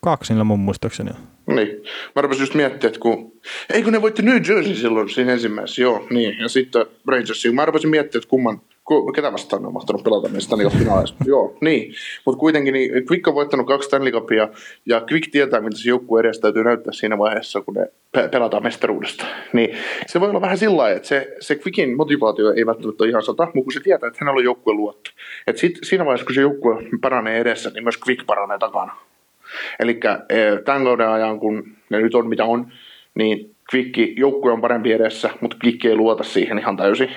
Kaksi 0.00 0.32
niillä 0.32 0.44
mun 0.44 0.60
muistaakseni 0.60 1.10
Niin. 1.46 1.82
Mä 2.16 2.22
rupesin 2.22 2.42
just 2.42 2.54
miettimään, 2.54 2.88
että 2.88 3.00
kun... 3.00 3.32
Ei 3.72 3.82
kun 3.82 3.92
ne 3.92 4.02
voitti 4.02 4.22
New 4.22 4.34
Jersey 4.48 4.74
silloin 4.74 5.08
siinä 5.08 5.32
ensimmäisessä, 5.32 5.82
joo, 5.82 6.06
niin. 6.10 6.38
Ja 6.38 6.48
sitten 6.48 6.86
Rangersin. 7.08 7.54
Mä 7.54 7.64
rupesin 7.64 7.90
miettimään, 7.90 8.22
että 8.22 8.30
kumman, 8.30 8.60
ketä 9.14 9.32
vastaan 9.32 9.62
ne 9.62 9.68
on 9.68 9.74
mahtanut 9.74 10.04
pelata 10.04 10.28
niin 10.28 10.40
Stanley 10.40 10.66
Cup 10.66 10.78
finaalissa. 10.78 11.14
Joo, 11.26 11.56
niin. 11.60 11.94
Mutta 12.24 12.38
kuitenkin 12.38 12.74
niin 12.74 12.92
Quick 13.10 13.28
on 13.28 13.34
voittanut 13.34 13.66
kaksi 13.66 13.86
Stanley 13.86 14.12
Cupia 14.12 14.48
ja 14.86 15.02
Quick 15.12 15.30
tietää, 15.32 15.60
mitä 15.60 15.76
se 15.76 15.88
joukkue 15.88 16.20
edes 16.20 16.40
täytyy 16.40 16.64
näyttää 16.64 16.92
siinä 16.92 17.18
vaiheessa, 17.18 17.60
kun 17.60 17.74
ne 17.74 17.86
pe- 18.12 18.28
pelataan 18.28 18.62
mestaruudesta. 18.62 19.24
Niin 19.52 19.76
se 20.06 20.20
voi 20.20 20.30
olla 20.30 20.40
vähän 20.40 20.58
sillä 20.58 20.76
lailla, 20.76 20.96
että 20.96 21.08
se, 21.08 21.36
se 21.40 21.54
Quickin 21.54 21.96
motivaatio 21.96 22.52
ei 22.52 22.66
välttämättä 22.66 23.04
ole 23.04 23.10
ihan 23.10 23.22
sata, 23.22 23.44
mutta 23.44 23.64
kun 23.64 23.72
se 23.72 23.80
tietää, 23.80 24.06
että 24.06 24.18
hänellä 24.20 24.38
on 24.38 24.44
joukkue 24.44 24.74
luotto. 24.74 25.10
Et 25.46 25.58
sit, 25.58 25.78
siinä 25.82 26.04
vaiheessa, 26.04 26.26
kun 26.26 26.34
se 26.34 26.40
joukkue 26.40 26.76
paranee 27.00 27.38
edessä, 27.38 27.70
niin 27.70 27.84
myös 27.84 27.98
Quick 28.08 28.26
paranee 28.26 28.58
takana. 28.58 28.96
Eli 29.80 30.00
e, 30.28 30.62
tämän 30.64 30.84
kauden 30.84 31.08
ajan, 31.08 31.40
kun 31.40 31.64
ne 31.90 31.98
nyt 31.98 32.14
on 32.14 32.28
mitä 32.28 32.44
on, 32.44 32.72
niin 33.14 33.54
Quick 33.74 34.18
joukkue 34.18 34.52
on 34.52 34.60
parempi 34.60 34.92
edessä, 34.92 35.30
mutta 35.40 35.56
Quick 35.64 35.84
ei 35.84 35.96
luota 35.96 36.24
siihen 36.24 36.58
ihan 36.58 36.76
täysin. 36.76 37.10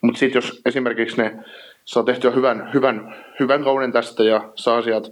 Mutta 0.00 0.18
sitten 0.18 0.36
jos 0.36 0.62
esimerkiksi 0.66 1.22
ne 1.22 1.32
saa 1.84 2.02
tehtyä 2.02 2.30
hyvän, 2.30 2.70
hyvän, 2.74 3.14
hyvän 3.40 3.64
kauden 3.64 3.92
tästä 3.92 4.24
ja 4.24 4.50
saa 4.54 4.82
sieltä 4.82 5.08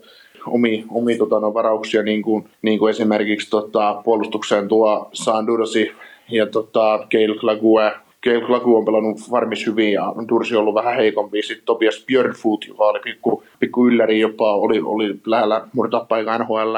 omi, 0.46 0.84
omi 0.90 1.16
tota, 1.16 1.40
no, 1.40 1.54
varauksia, 1.54 2.02
niin 2.02 2.22
kuin, 2.22 2.48
niin 2.62 2.78
kuin 2.78 2.90
esimerkiksi 2.90 3.50
tota, 3.50 4.02
puolustukseen 4.04 4.68
tuo 4.68 5.10
Sandurosi 5.12 5.92
ja 6.30 6.46
tota, 6.46 7.06
Keil 7.08 7.34
Klague 7.34 7.92
Gail 8.24 8.46
Klagu 8.46 8.76
on 8.76 8.84
pelannut 8.84 9.30
varmis 9.30 9.66
hyvin 9.66 9.92
ja 9.92 10.04
on 10.04 10.26
ollut 10.58 10.74
vähän 10.74 10.96
heikompi. 10.96 11.42
Sitten 11.42 11.66
Tobias 11.66 12.04
Björnfoot, 12.06 12.64
joka 12.68 12.84
oli 12.84 13.00
pikku, 13.00 13.44
pikku 13.60 13.88
ylläri 13.88 14.20
jopa, 14.20 14.56
oli, 14.56 14.80
oli 14.84 15.20
lähellä 15.26 15.66
murtaa 15.72 16.04
paikan 16.04 16.40
NHL. 16.40 16.76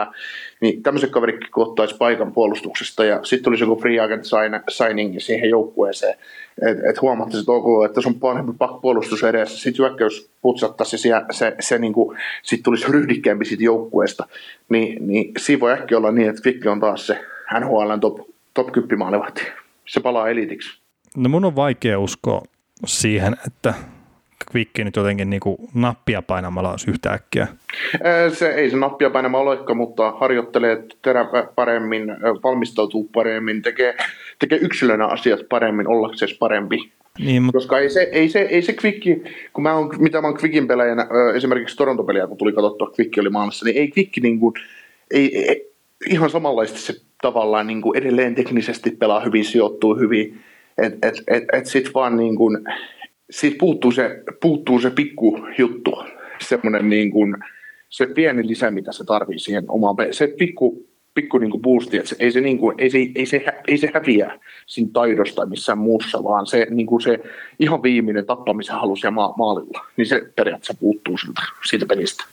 Niin 0.60 0.82
tämmöiset 0.82 1.10
kaverit 1.10 1.50
kun 1.54 1.66
ottaisi 1.66 1.96
paikan 1.96 2.32
puolustuksesta 2.32 3.04
ja 3.04 3.24
sitten 3.24 3.44
tulisi 3.44 3.64
joku 3.64 3.80
free 3.80 4.00
agent 4.00 4.24
signing 4.68 5.14
siihen 5.18 5.50
joukkueeseen. 5.50 6.14
Että 6.68 6.90
et 6.90 7.02
huomattaisi, 7.02 7.40
että 7.40 7.52
ok, 7.52 7.84
että 7.84 8.00
se 8.00 8.08
on 8.08 8.14
parempi 8.14 8.52
puolustus 8.82 9.24
edessä. 9.24 9.58
Sitten 9.58 9.86
hyökkäys 9.86 10.30
putsattaisi 10.42 10.98
se, 10.98 11.10
se, 11.30 11.56
se 11.60 11.78
niin 11.78 11.92
kuin, 11.92 12.18
sit 12.42 12.62
tulisi 12.62 12.92
ryhdikkäämpi 12.92 13.44
siitä 13.44 13.64
joukkueesta. 13.64 14.26
Niin, 14.68 15.08
niin 15.08 15.32
siinä 15.38 15.60
voi 15.60 15.72
äkkiä 15.72 15.98
olla 15.98 16.12
niin, 16.12 16.28
että 16.28 16.42
Kvikki 16.42 16.68
on 16.68 16.80
taas 16.80 17.06
se 17.06 17.18
NHLn 17.60 18.00
top, 18.00 18.18
top 18.54 18.72
10 18.72 18.98
maalivahti. 18.98 19.42
Se 19.86 20.00
palaa 20.00 20.28
elitiksi. 20.28 20.81
No 21.16 21.28
mun 21.28 21.44
on 21.44 21.56
vaikea 21.56 21.98
uskoa 21.98 22.42
siihen, 22.86 23.36
että 23.46 23.74
Quick 24.54 24.78
nyt 24.78 24.96
jotenkin 24.96 25.30
niin 25.30 25.40
kuin 25.40 25.56
nappia 25.74 26.22
painamalla 26.22 26.70
olisi 26.70 26.90
yhtäkkiä. 26.90 27.48
Se 28.32 28.48
ei 28.48 28.70
se 28.70 28.76
nappia 28.76 29.10
painamalla 29.10 29.50
olekaan, 29.50 29.76
mutta 29.76 30.10
harjoittelee 30.10 30.84
terä 31.02 31.26
paremmin, 31.54 32.04
valmistautuu 32.44 33.10
paremmin, 33.14 33.62
tekee, 33.62 33.96
tekee 34.38 34.58
yksilönä 34.58 35.06
asiat 35.06 35.40
paremmin, 35.48 35.88
ollakseen 35.88 36.36
parempi. 36.38 36.92
Niin, 37.18 37.42
mutta... 37.42 37.58
Koska 37.58 37.78
ei 37.78 37.90
se, 37.90 38.08
ei 38.12 38.28
se, 38.28 38.40
ei 38.40 38.62
se 38.62 38.76
Quick, 38.84 39.26
kun 39.52 39.62
mä 39.62 39.74
oon, 39.74 39.90
mitä 39.98 40.20
mä 40.20 40.28
oon 40.28 40.38
Quickin 40.42 40.68
pelaajana, 40.68 41.06
esimerkiksi 41.34 41.76
Toronto-peliä, 41.76 42.26
kun 42.26 42.36
tuli 42.36 42.52
katsottua, 42.52 42.92
Quick 42.98 43.18
oli 43.18 43.30
maalissa, 43.30 43.64
niin 43.64 43.76
ei 43.76 43.92
Quick 43.96 44.12
niin 44.22 44.40
kuin, 44.40 44.54
ei, 45.10 45.48
ei, 45.48 45.72
ihan 46.10 46.30
samanlaisesti 46.30 46.80
se 46.80 46.94
tavallaan 47.22 47.66
niin 47.66 47.82
kuin 47.82 47.98
edelleen 47.98 48.34
teknisesti 48.34 48.90
pelaa 48.90 49.20
hyvin, 49.20 49.44
sijoittuu 49.44 49.94
hyvin, 49.94 50.40
että 50.78 51.08
et, 51.08 51.14
et, 51.28 51.44
et 51.52 51.66
sitten 51.66 51.94
vaan 51.94 52.16
niin 52.16 52.36
kuin, 52.36 52.58
siitä 53.30 53.56
puuttuu 53.60 53.92
se, 53.92 54.22
puuttuu 54.40 54.80
se 54.80 54.90
pikku 54.90 55.38
juttu, 55.58 56.04
semmoinen 56.40 56.88
niin 56.88 57.10
kuin, 57.10 57.36
se 57.88 58.06
pieni 58.06 58.46
lisä, 58.46 58.70
mitä 58.70 58.92
se 58.92 59.04
tarvii 59.04 59.38
siihen 59.38 59.64
omaan 59.68 59.96
Se 60.10 60.34
pikku, 60.38 60.86
pikku 61.14 61.38
niin 61.38 61.50
kuin 61.50 61.62
boosti, 61.62 61.96
että 61.96 62.08
se, 62.08 62.16
ei, 62.18 62.32
se, 62.32 62.40
niin 62.40 62.58
kuin, 62.58 62.74
ei, 62.78 62.90
se, 62.90 62.98
ei, 63.14 63.26
se, 63.26 63.44
ei 63.68 63.78
se 63.78 63.90
häviä 63.94 64.40
siinä 64.66 64.90
taidosta 64.92 65.46
missään 65.46 65.78
muussa, 65.78 66.24
vaan 66.24 66.46
se, 66.46 66.66
niin 66.70 66.86
kuin 66.86 67.02
se 67.02 67.20
ihan 67.58 67.82
viimeinen 67.82 68.26
tappamisen 68.26 68.76
halu 68.76 68.96
siellä 68.96 69.14
ma- 69.14 69.34
maalilla, 69.38 69.86
niin 69.96 70.06
se 70.06 70.22
periaatteessa 70.36 70.74
puuttuu 70.80 71.18
siltä, 71.18 71.42
siitä 71.68 71.86
pelistä. 71.86 72.24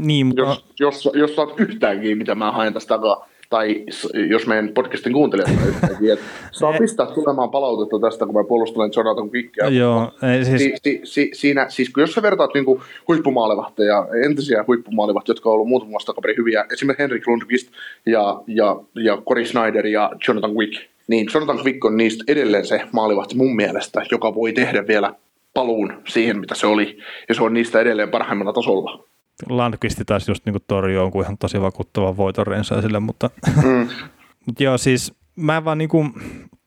Niin, 0.00 0.26
mutta... 0.26 0.42
Jos, 0.42 0.64
jos, 0.80 1.10
jos 1.14 1.34
saat 1.34 1.60
yhtäänkin, 1.60 2.18
mitä 2.18 2.34
mä 2.34 2.52
haen 2.52 2.72
tästä 2.72 2.88
takaa, 2.88 3.28
tai 3.50 3.84
jos 4.28 4.46
meidän 4.46 4.68
podcastin 4.68 5.12
kuuntelijat 5.12 5.50
että 5.50 6.24
saa 6.52 6.72
pistää 6.78 7.06
tulemaan 7.06 7.50
palautetta 7.50 8.00
tästä, 8.00 8.26
kun 8.26 8.34
mä 8.34 8.44
puolustelen 8.44 8.90
Jonathan 8.96 9.30
Quickia. 9.34 9.68
Joo, 9.68 10.12
ei 10.22 10.44
siis... 10.44 10.58
Si, 10.62 10.74
si, 10.82 11.00
si, 11.04 11.30
siinä, 11.32 11.66
siis 11.68 11.90
kun 11.90 12.00
jos 12.00 12.12
sä 12.12 12.22
vertaat 12.22 12.54
niin 12.54 12.64
huippumaalevahteja, 13.08 14.06
entisiä 14.24 14.64
huippumaalevahteja, 14.66 15.32
jotka 15.32 15.48
on 15.48 15.54
ollut 15.54 15.68
muutama 15.68 15.92
vastakaperin 15.92 16.36
hyviä, 16.36 16.64
esimerkiksi 16.72 17.02
Henrik 17.02 17.26
Lundqvist 17.26 17.68
ja, 18.06 18.42
ja, 18.46 18.76
ja 18.94 19.22
Cory 19.28 19.44
Snyder 19.44 19.86
ja 19.86 20.10
Jonathan 20.28 20.54
Quick, 20.54 20.82
niin 21.08 21.26
Jonathan 21.34 21.64
Quick 21.64 21.84
on 21.84 21.96
niistä 21.96 22.24
edelleen 22.28 22.66
se 22.66 22.80
maalivahti 22.92 23.36
mun 23.36 23.56
mielestä, 23.56 24.02
joka 24.10 24.34
voi 24.34 24.52
tehdä 24.52 24.86
vielä 24.86 25.14
paluun 25.54 25.92
siihen, 26.08 26.38
mitä 26.38 26.54
se 26.54 26.66
oli, 26.66 26.98
ja 27.28 27.34
se 27.34 27.42
on 27.42 27.54
niistä 27.54 27.80
edelleen 27.80 28.08
parhaimmalla 28.08 28.52
tasolla. 28.52 29.04
Landqvisti 29.48 30.04
taisi 30.04 30.30
just 30.30 30.46
niinku 30.46 30.60
torjua 30.66 31.02
jonkun 31.02 31.22
ihan 31.22 31.38
tosi 31.38 31.60
vakuuttavan 31.60 32.16
voiton 32.16 32.46
sille, 32.64 33.00
mutta, 33.00 33.30
mm. 33.64 33.88
mutta 34.46 34.62
joo, 34.62 34.78
siis 34.78 35.14
mä 35.36 35.56
en 35.56 35.64
vaan 35.64 35.78
niinku, 35.78 36.06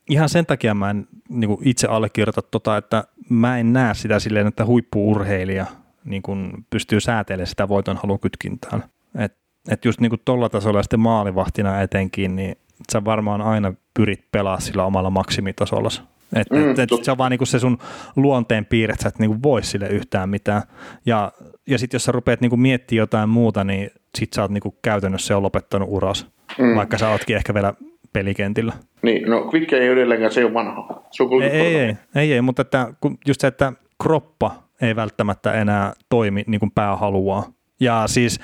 ihan 0.09 0.29
sen 0.29 0.45
takia 0.45 0.73
mä 0.73 0.89
en 0.89 1.07
niinku 1.29 1.61
itse 1.63 1.87
allekirjoita 1.87 2.41
tota, 2.41 2.77
että 2.77 3.03
mä 3.29 3.57
en 3.57 3.73
näe 3.73 3.93
sitä 3.93 4.19
silleen, 4.19 4.47
että 4.47 4.65
huippuurheilija 4.65 5.65
niin 6.05 6.21
kun 6.21 6.65
pystyy 6.69 6.99
säätelemään 6.99 7.47
sitä 7.47 7.67
voiton 7.67 7.97
halukytkintään. 7.97 8.83
Että 9.15 9.37
et 9.69 9.85
just 9.85 9.99
niin 9.99 10.11
tuolla 10.25 10.49
tasolla 10.49 10.79
ja 10.79 10.83
sitten 10.83 10.99
maalivahtina 10.99 11.81
etenkin, 11.81 12.35
niin 12.35 12.55
sä 12.91 13.05
varmaan 13.05 13.41
aina 13.41 13.73
pyrit 13.93 14.25
pelaa 14.31 14.59
sillä 14.59 14.85
omalla 14.85 15.09
maksimitasolla. 15.09 15.89
Että 16.35 16.55
mm, 16.55 16.71
et, 16.71 16.79
et 16.79 16.89
se 17.03 17.11
on 17.11 17.17
vaan 17.17 17.31
niinku 17.31 17.45
se 17.45 17.59
sun 17.59 17.77
luonteen 18.15 18.65
piirre, 18.65 18.93
että 18.93 19.03
sä 19.03 19.09
et 19.09 19.19
niinku 19.19 19.37
voi 19.43 19.63
sille 19.63 19.87
yhtään 19.87 20.29
mitään. 20.29 20.61
Ja, 21.05 21.31
ja 21.67 21.77
sitten 21.77 21.95
jos 21.95 22.03
sä 22.03 22.11
rupeat 22.11 22.41
niinku 22.41 22.57
miettimään 22.57 23.01
jotain 23.01 23.29
muuta, 23.29 23.63
niin 23.63 23.89
sit 24.17 24.33
sä 24.33 24.41
oot 24.41 24.51
niinku 24.51 24.77
käytännössä 24.81 25.33
jo 25.33 25.41
lopettanut 25.41 25.89
uras, 25.91 26.27
mm. 26.57 26.75
vaikka 26.75 26.97
sä 26.97 27.09
ootkin 27.09 27.35
ehkä 27.35 27.53
vielä 27.53 27.73
pelikentillä. 28.13 28.73
Niin, 29.01 29.29
no 29.29 29.49
Quick 29.53 29.73
ei 29.73 29.87
edelleenkään, 29.87 30.31
se 30.31 30.45
on 30.45 30.53
vanha. 30.53 31.03
Se 31.11 31.23
on 31.23 31.43
ei, 31.43 31.49
ei, 31.49 31.75
ei, 31.75 31.95
ei, 32.15 32.33
ei, 32.33 32.41
mutta 32.41 32.61
että, 32.61 32.93
just 33.27 33.41
se, 33.41 33.47
että 33.47 33.73
kroppa 34.03 34.51
ei 34.81 34.95
välttämättä 34.95 35.53
enää 35.53 35.93
toimi 36.09 36.43
niin 36.47 36.59
kuin 36.59 36.71
pää 36.71 36.95
haluaa. 36.95 37.45
Ja 37.79 38.03
siis 38.05 38.39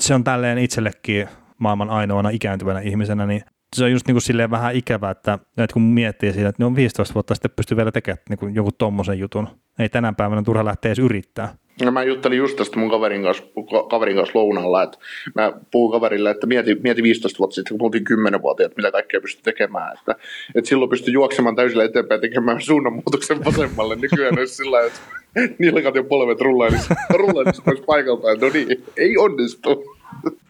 se 0.00 0.14
on 0.14 0.24
tälleen 0.24 0.58
itsellekin 0.58 1.28
maailman 1.58 1.90
ainoana 1.90 2.30
ikääntyvänä 2.30 2.80
ihmisenä, 2.80 3.26
niin 3.26 3.42
se 3.76 3.84
on 3.84 3.92
just 3.92 4.06
niin 4.06 4.14
kuin 4.14 4.22
silleen 4.22 4.50
vähän 4.50 4.74
ikävää, 4.74 5.10
että, 5.10 5.38
että 5.56 5.74
kun 5.74 5.82
miettii 5.82 6.32
siitä, 6.32 6.48
että 6.48 6.62
ne 6.62 6.66
on 6.66 6.76
15 6.76 7.14
vuotta 7.14 7.34
sitten 7.34 7.50
pystyy 7.56 7.76
vielä 7.76 7.92
tekemään 7.92 8.22
niin 8.28 8.38
kuin 8.38 8.54
joku 8.54 8.72
tommosen 8.72 9.18
jutun. 9.18 9.48
Ei 9.78 9.88
tänä 9.88 10.12
päivänä 10.12 10.42
turha 10.42 10.64
lähteä 10.64 10.88
edes 10.88 10.98
yrittää. 10.98 11.54
No 11.84 11.90
mä 11.90 12.02
juttelin 12.02 12.38
just 12.38 12.56
tästä 12.56 12.78
mun 12.78 12.90
kaverin 12.90 13.22
kanssa, 13.22 13.44
kaverin 13.90 14.16
kanssa 14.16 14.38
lounalla, 14.38 14.82
että 14.82 14.98
mä 15.34 15.52
puhun 15.70 15.92
kaverille, 15.92 16.30
että 16.30 16.46
mieti, 16.46 16.74
mieti 16.74 17.02
15 17.02 17.38
vuotta 17.38 17.54
sitten, 17.54 17.78
kun 17.78 17.86
oltiin 17.86 18.04
10 18.04 18.42
vuotta, 18.42 18.64
että 18.64 18.76
mitä 18.76 18.92
kaikkea 18.92 19.20
pystyy 19.20 19.42
tekemään. 19.42 19.96
Että, 19.98 20.14
että 20.54 20.68
silloin 20.68 20.90
pystyy 20.90 21.14
juoksemaan 21.14 21.56
täysillä 21.56 21.84
eteenpäin 21.84 22.20
tekemään 22.20 22.60
suunnanmuutoksen 22.60 23.44
vasemmalle. 23.44 23.96
Nykyään 23.96 24.38
olisi 24.38 24.54
sillä 24.54 24.80
että 24.80 25.00
nilkat 25.58 25.94
ja 25.94 26.02
polvet 26.02 26.40
rullailisi, 26.40 26.94
rullailisi 27.10 27.62
pois 27.62 27.80
paikaltaan. 27.80 28.38
No 28.40 28.48
niin, 28.48 28.84
ei 28.96 29.16
onnistu. 29.16 29.96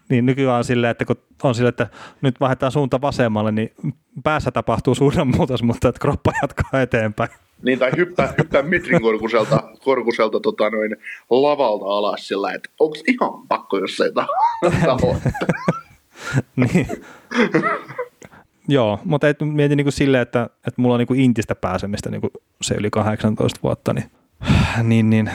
Niin 0.08 0.26
nykyään 0.26 0.58
on 0.58 0.64
silleen, 0.64 0.90
että 0.90 1.04
kun 1.04 1.16
on 1.42 1.54
silleen, 1.54 1.68
että 1.68 1.88
nyt 2.20 2.40
vaihdetaan 2.40 2.72
suunta 2.72 3.00
vasemmalle, 3.00 3.52
niin 3.52 3.72
päässä 4.24 4.50
tapahtuu 4.50 4.94
suunnanmuutos, 4.94 5.62
mutta 5.62 5.88
että 5.88 6.00
kroppa 6.00 6.32
jatkaa 6.42 6.82
eteenpäin. 6.82 7.30
Niin, 7.62 7.78
tai 7.78 7.90
hyppää, 7.96 8.34
hyppää 8.38 8.62
metrin 8.62 9.02
korkuselta, 9.02 9.62
korkuselta 9.84 10.40
tota 10.40 10.70
noin, 10.70 10.96
lavalta 11.30 11.84
alas 11.84 12.28
sillä, 12.28 12.52
että 12.52 12.70
onko 12.80 12.96
ihan 13.06 13.46
pakko, 13.48 13.78
jos 13.78 14.00
ei 14.00 14.10
niin. 16.56 16.86
Joo, 18.68 19.00
mutta 19.04 19.28
et 19.28 19.38
mietin 19.40 19.76
niin 19.76 19.84
kuin 19.84 19.92
silleen, 19.92 20.22
että, 20.22 20.50
että 20.66 20.82
mulla 20.82 20.94
on 20.94 20.98
niin 20.98 21.06
kuin 21.06 21.20
intistä 21.20 21.54
pääsemistä 21.54 22.10
niin 22.10 22.20
kuin 22.20 22.30
se 22.62 22.74
yli 22.74 22.90
18 22.90 23.60
vuotta, 23.62 23.92
niin, 23.92 24.10
niin, 24.82 25.10
niin 25.10 25.30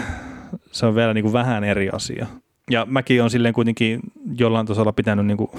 se 0.72 0.86
on 0.86 0.96
vielä 0.96 1.14
niin 1.14 1.24
kuin 1.24 1.34
vähän 1.34 1.64
eri 1.64 1.90
asia. 1.90 2.28
Ja 2.70 2.86
mäkin 2.86 3.24
on 3.24 3.30
silleen 3.30 3.54
kuitenkin 3.54 4.00
jollain 4.38 4.66
tasolla 4.66 4.94
pitänyt 4.94 5.26
niin 5.30 5.38
kuin 5.38 5.52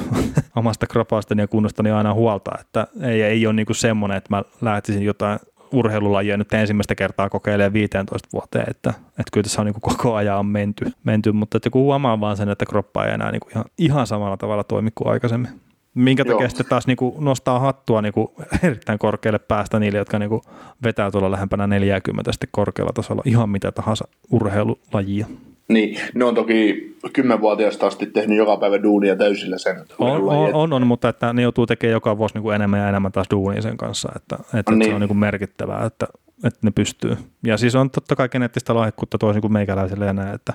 omasta 0.57 0.87
kropastani 0.87 1.43
ja 1.43 1.49
kunnostani 1.49 1.91
aina 1.91 2.15
huolta, 2.15 2.51
että 2.61 2.87
ei, 3.03 3.23
ei 3.23 3.47
ole 3.47 3.55
niin 3.55 3.67
kuin 3.67 3.77
semmoinen, 3.77 4.19
että 4.19 4.37
mä 4.37 4.43
lähtisin 4.61 5.03
jotain 5.03 5.39
urheilulajia 5.75 6.37
nyt 6.37 6.53
ensimmäistä 6.53 6.95
kertaa 6.95 7.31
kokeilee 7.31 7.73
15 7.73 8.29
vuoteen, 8.33 8.65
että, 8.71 8.91
että 9.09 9.31
kyllä 9.33 9.43
tässä 9.43 9.61
on 9.61 9.67
niin 9.67 9.75
kuin 9.81 9.97
koko 9.97 10.15
ajan 10.15 10.47
menty, 10.47 10.93
menty 11.05 11.33
mutta 11.33 11.57
että 11.57 11.71
kun 11.71 11.83
huomaa 11.83 12.21
vaan 12.21 12.37
sen, 12.37 12.49
että 12.49 12.67
kroppa 12.67 13.07
ei 13.07 13.15
enää 13.15 13.33
niin 13.33 13.41
kuin 13.41 13.53
ihan, 13.53 13.65
ihan 13.79 14.07
samalla 14.07 14.37
tavalla 14.37 14.65
toimi 14.65 14.91
kuin 14.95 15.09
aikaisemmin. 15.09 15.51
Minkä 15.95 16.25
takia 16.25 16.49
sitten 16.49 16.67
taas 16.67 16.87
niin 16.87 16.97
kuin 16.97 17.25
nostaa 17.25 17.59
hattua 17.59 18.03
niin 18.03 18.13
kuin 18.13 18.29
erittäin 18.63 18.99
korkealle 18.99 19.39
päästä 19.39 19.79
niille, 19.79 19.99
jotka 19.99 20.19
niin 20.19 20.29
kuin 20.29 20.43
vetää 20.83 21.11
tuolla 21.11 21.31
lähempänä 21.31 21.67
40 21.67 22.33
sitten 22.33 22.49
korkealla 22.53 22.93
tasolla 22.93 23.23
ihan 23.25 23.49
mitä 23.49 23.73
tahansa 23.73 24.09
urheilulajia. 24.31 25.27
Niin, 25.69 26.01
ne 26.15 26.25
on 26.25 26.35
toki 26.35 26.95
kymmenvuotiaasta 27.13 27.87
asti 27.87 28.07
tehnyt 28.07 28.39
joka 28.39 28.57
päivä 28.57 28.83
duunia 28.83 29.17
täysillä 29.17 29.59
sen. 29.59 29.77
On, 29.99 30.23
on, 30.23 30.55
on, 30.55 30.73
on, 30.73 30.87
mutta 30.87 31.09
että 31.09 31.33
ne 31.33 31.43
joutuu 31.43 31.67
tekemään 31.67 31.93
joka 31.93 32.19
vuosi 32.19 32.35
niin 32.35 32.43
kuin 32.43 32.55
enemmän 32.55 32.81
ja 32.81 32.89
enemmän 32.89 33.13
taas 33.13 33.27
duunia 33.31 33.63
sen 33.63 33.77
kanssa, 33.77 34.13
että, 34.17 34.39
että, 34.59 34.73
niin. 34.73 34.91
se 34.91 34.95
on 34.95 35.01
niin 35.01 35.09
kuin 35.09 35.19
merkittävää, 35.19 35.85
että, 35.85 36.07
että 36.45 36.59
ne 36.63 36.71
pystyy. 36.71 37.17
Ja 37.47 37.57
siis 37.57 37.75
on 37.75 37.91
totta 37.91 38.17
kai 38.17 38.29
geneettistä 38.29 38.75
lahjakkuutta 38.75 39.19
toisin 39.19 39.41
kuin 39.41 39.53
meikäläiselle 39.53 40.07
ja 40.07 40.13
näin, 40.13 40.35
että, 40.35 40.53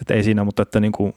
että 0.00 0.14
ei 0.14 0.22
siinä, 0.22 0.44
mutta 0.44 0.62
että 0.62 0.80
niin 0.80 0.92
kuin 0.92 1.14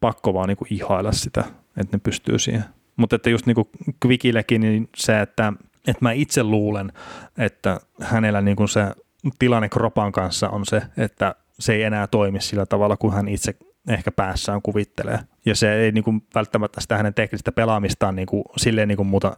pakko 0.00 0.34
vaan 0.34 0.48
niin 0.48 0.56
kuin 0.56 0.68
ihailla 0.72 1.12
sitä, 1.12 1.44
että 1.80 1.96
ne 1.96 2.00
pystyy 2.02 2.38
siihen. 2.38 2.64
Mutta 2.96 3.16
että 3.16 3.30
just 3.30 3.46
niin 3.46 3.54
kuin 3.54 3.68
Quickillekin, 4.06 4.60
niin 4.60 4.88
se, 4.96 5.20
että, 5.20 5.52
että 5.88 5.98
mä 6.00 6.12
itse 6.12 6.42
luulen, 6.42 6.92
että 7.38 7.80
hänellä 8.00 8.40
niin 8.40 8.56
kuin 8.56 8.68
se 8.68 8.86
tilanne 9.38 9.68
kropan 9.68 10.12
kanssa 10.12 10.48
on 10.48 10.66
se, 10.66 10.82
että 10.96 11.34
se 11.58 11.74
ei 11.74 11.82
enää 11.82 12.06
toimi 12.06 12.40
sillä 12.40 12.66
tavalla, 12.66 12.96
kuin 12.96 13.14
hän 13.14 13.28
itse 13.28 13.54
ehkä 13.88 14.12
päässään 14.12 14.62
kuvittelee. 14.62 15.18
Ja 15.46 15.54
se 15.54 15.74
ei 15.74 15.92
niin 15.92 16.04
kuin, 16.04 16.22
välttämättä 16.34 16.80
sitä 16.80 16.96
hänen 16.96 17.14
teknistä 17.14 17.52
pelaamistaan 17.52 18.16
niin 18.16 18.26
kuin, 18.26 18.44
silleen 18.56 18.88
niin 18.88 18.96
kuin 18.96 19.06
muuta 19.06 19.36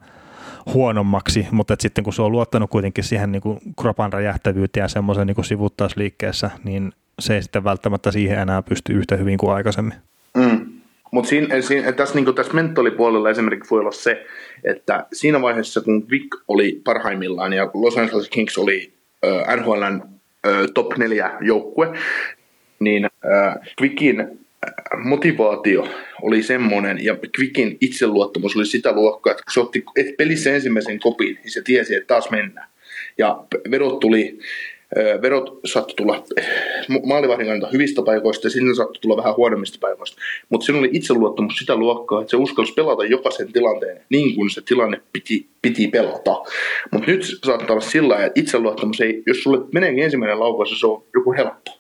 huonommaksi, 0.75 1.47
mutta 1.51 1.75
että 1.75 1.83
sitten 1.83 2.05
kun 2.05 2.13
se 2.13 2.23
on 2.23 2.33
luottanut 2.33 2.71
kuitenkin 2.71 3.05
siihen 3.05 3.33
niin 3.33 3.43
kuin 3.43 3.59
kropan 3.81 4.13
räjähtävyyteen 4.13 4.85
ja 4.85 4.89
semmoisen 4.89 5.27
niin 5.27 5.45
sivuttausliikkeessä, 5.45 6.51
niin 6.65 6.93
se 7.19 7.35
ei 7.35 7.43
sitten 7.43 7.65
välttämättä 7.65 8.13
siihen 8.13 8.39
enää 8.39 8.63
pysty 8.63 8.93
yhtä 8.93 9.17
hyvin 9.17 9.39
kuin 9.39 9.53
aikaisemmin. 9.53 9.95
Mm. 10.37 10.67
Mutta 11.13 11.29
siinä, 11.29 11.61
siinä, 11.61 11.93
tässä, 11.93 12.15
niin 12.15 12.35
tässä 12.35 12.55
mentolipuolella 12.55 13.31
esimerkiksi 13.31 13.71
voi 13.71 13.81
olla 13.81 13.93
se, 13.93 14.27
että 14.65 15.07
siinä 15.13 15.43
vaiheessa 15.43 15.81
kun 15.81 16.07
Vic 16.11 16.27
oli 16.49 16.81
parhaimmillaan 16.85 17.53
ja 17.53 17.71
Los 17.75 17.99
Angeles 17.99 18.29
Kings 18.29 18.59
oli 18.59 18.95
äh, 19.27 19.57
NHLn 19.57 20.16
top 20.75 20.97
4 20.97 21.31
joukkue, 21.41 21.93
niin 22.81 23.07
Quickin 23.83 24.39
motivaatio 25.05 25.89
oli 26.23 26.43
semmoinen, 26.43 27.05
ja 27.05 27.17
Quickin 27.41 27.77
itseluottamus 27.81 28.57
oli 28.57 28.67
sitä 28.67 28.93
luokkaa, 28.93 29.31
että 29.31 29.43
kun 29.43 29.53
se 29.53 29.61
otti 29.61 29.85
pelissä 30.19 30.55
ensimmäisen 30.55 31.01
kopin, 31.01 31.35
niin 31.43 31.51
se 31.51 31.63
tiesi, 31.63 31.95
että 31.95 32.07
taas 32.07 32.31
mennään. 32.31 32.69
Ja 33.19 33.45
vedot 33.71 34.01
tuli 34.01 34.39
verot 35.23 35.61
saattoi 35.65 35.95
tulla 35.95 36.25
maalivahdin 37.05 37.47
kannalta 37.47 37.73
hyvistä 37.73 38.03
paikoista 38.03 38.47
ja 38.47 38.51
sinne 38.51 38.75
saattoi 38.75 39.01
tulla 39.01 39.17
vähän 39.17 39.37
huonommista 39.37 39.79
paikoista. 39.81 40.17
Mutta 40.49 40.67
siinä 40.67 40.79
oli 40.79 40.91
itseluottamus 40.93 41.59
sitä 41.59 41.77
luokkaa, 41.77 42.21
että 42.21 42.31
se 42.31 42.37
uskalsi 42.37 42.75
pelata 42.75 43.05
jokaisen 43.05 43.53
tilanteen 43.53 44.01
niin 44.09 44.35
kuin 44.37 44.51
se 44.51 44.61
tilanne 44.61 45.01
piti, 45.13 45.47
piti 45.63 45.89
pelata. 45.89 46.43
Mutta 46.93 47.11
nyt 47.11 47.23
saattaa 47.45 47.71
olla 47.71 47.81
sillä 47.81 48.25
että 48.25 48.41
itseluottamus 48.41 49.01
ei, 49.01 49.23
jos 49.27 49.43
sulle 49.43 49.59
meneekin 49.73 50.05
ensimmäinen 50.05 50.41
laukaus, 50.41 50.81
se 50.81 50.87
on 50.87 51.03
joku 51.15 51.33
helppo. 51.33 51.71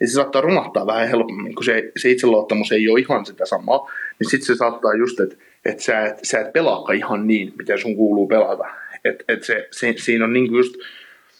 Ja 0.00 0.06
se 0.06 0.12
saattaa 0.12 0.42
romahtaa 0.42 0.86
vähän 0.86 1.08
helpommin, 1.08 1.54
kun 1.54 1.64
se, 1.64 1.92
se 1.96 2.10
itseluottamus 2.10 2.72
ei 2.72 2.88
ole 2.88 3.00
ihan 3.00 3.26
sitä 3.26 3.46
samaa. 3.46 3.90
Niin 4.18 4.30
sitten 4.30 4.46
se 4.46 4.54
saattaa 4.54 4.94
just, 4.94 5.20
että 5.20 5.36
et 5.64 5.80
sä, 5.80 6.06
et, 6.06 6.18
sä 6.22 6.40
et 6.40 6.52
pelaakaan 6.52 6.98
ihan 6.98 7.26
niin, 7.26 7.52
miten 7.58 7.78
sun 7.78 7.96
kuuluu 7.96 8.26
pelata. 8.26 8.64
Et, 9.04 9.24
et 9.28 9.44
se, 9.44 9.68
se, 9.70 9.94
siinä 9.96 10.24
on 10.24 10.32
niinku 10.32 10.56
just 10.56 10.74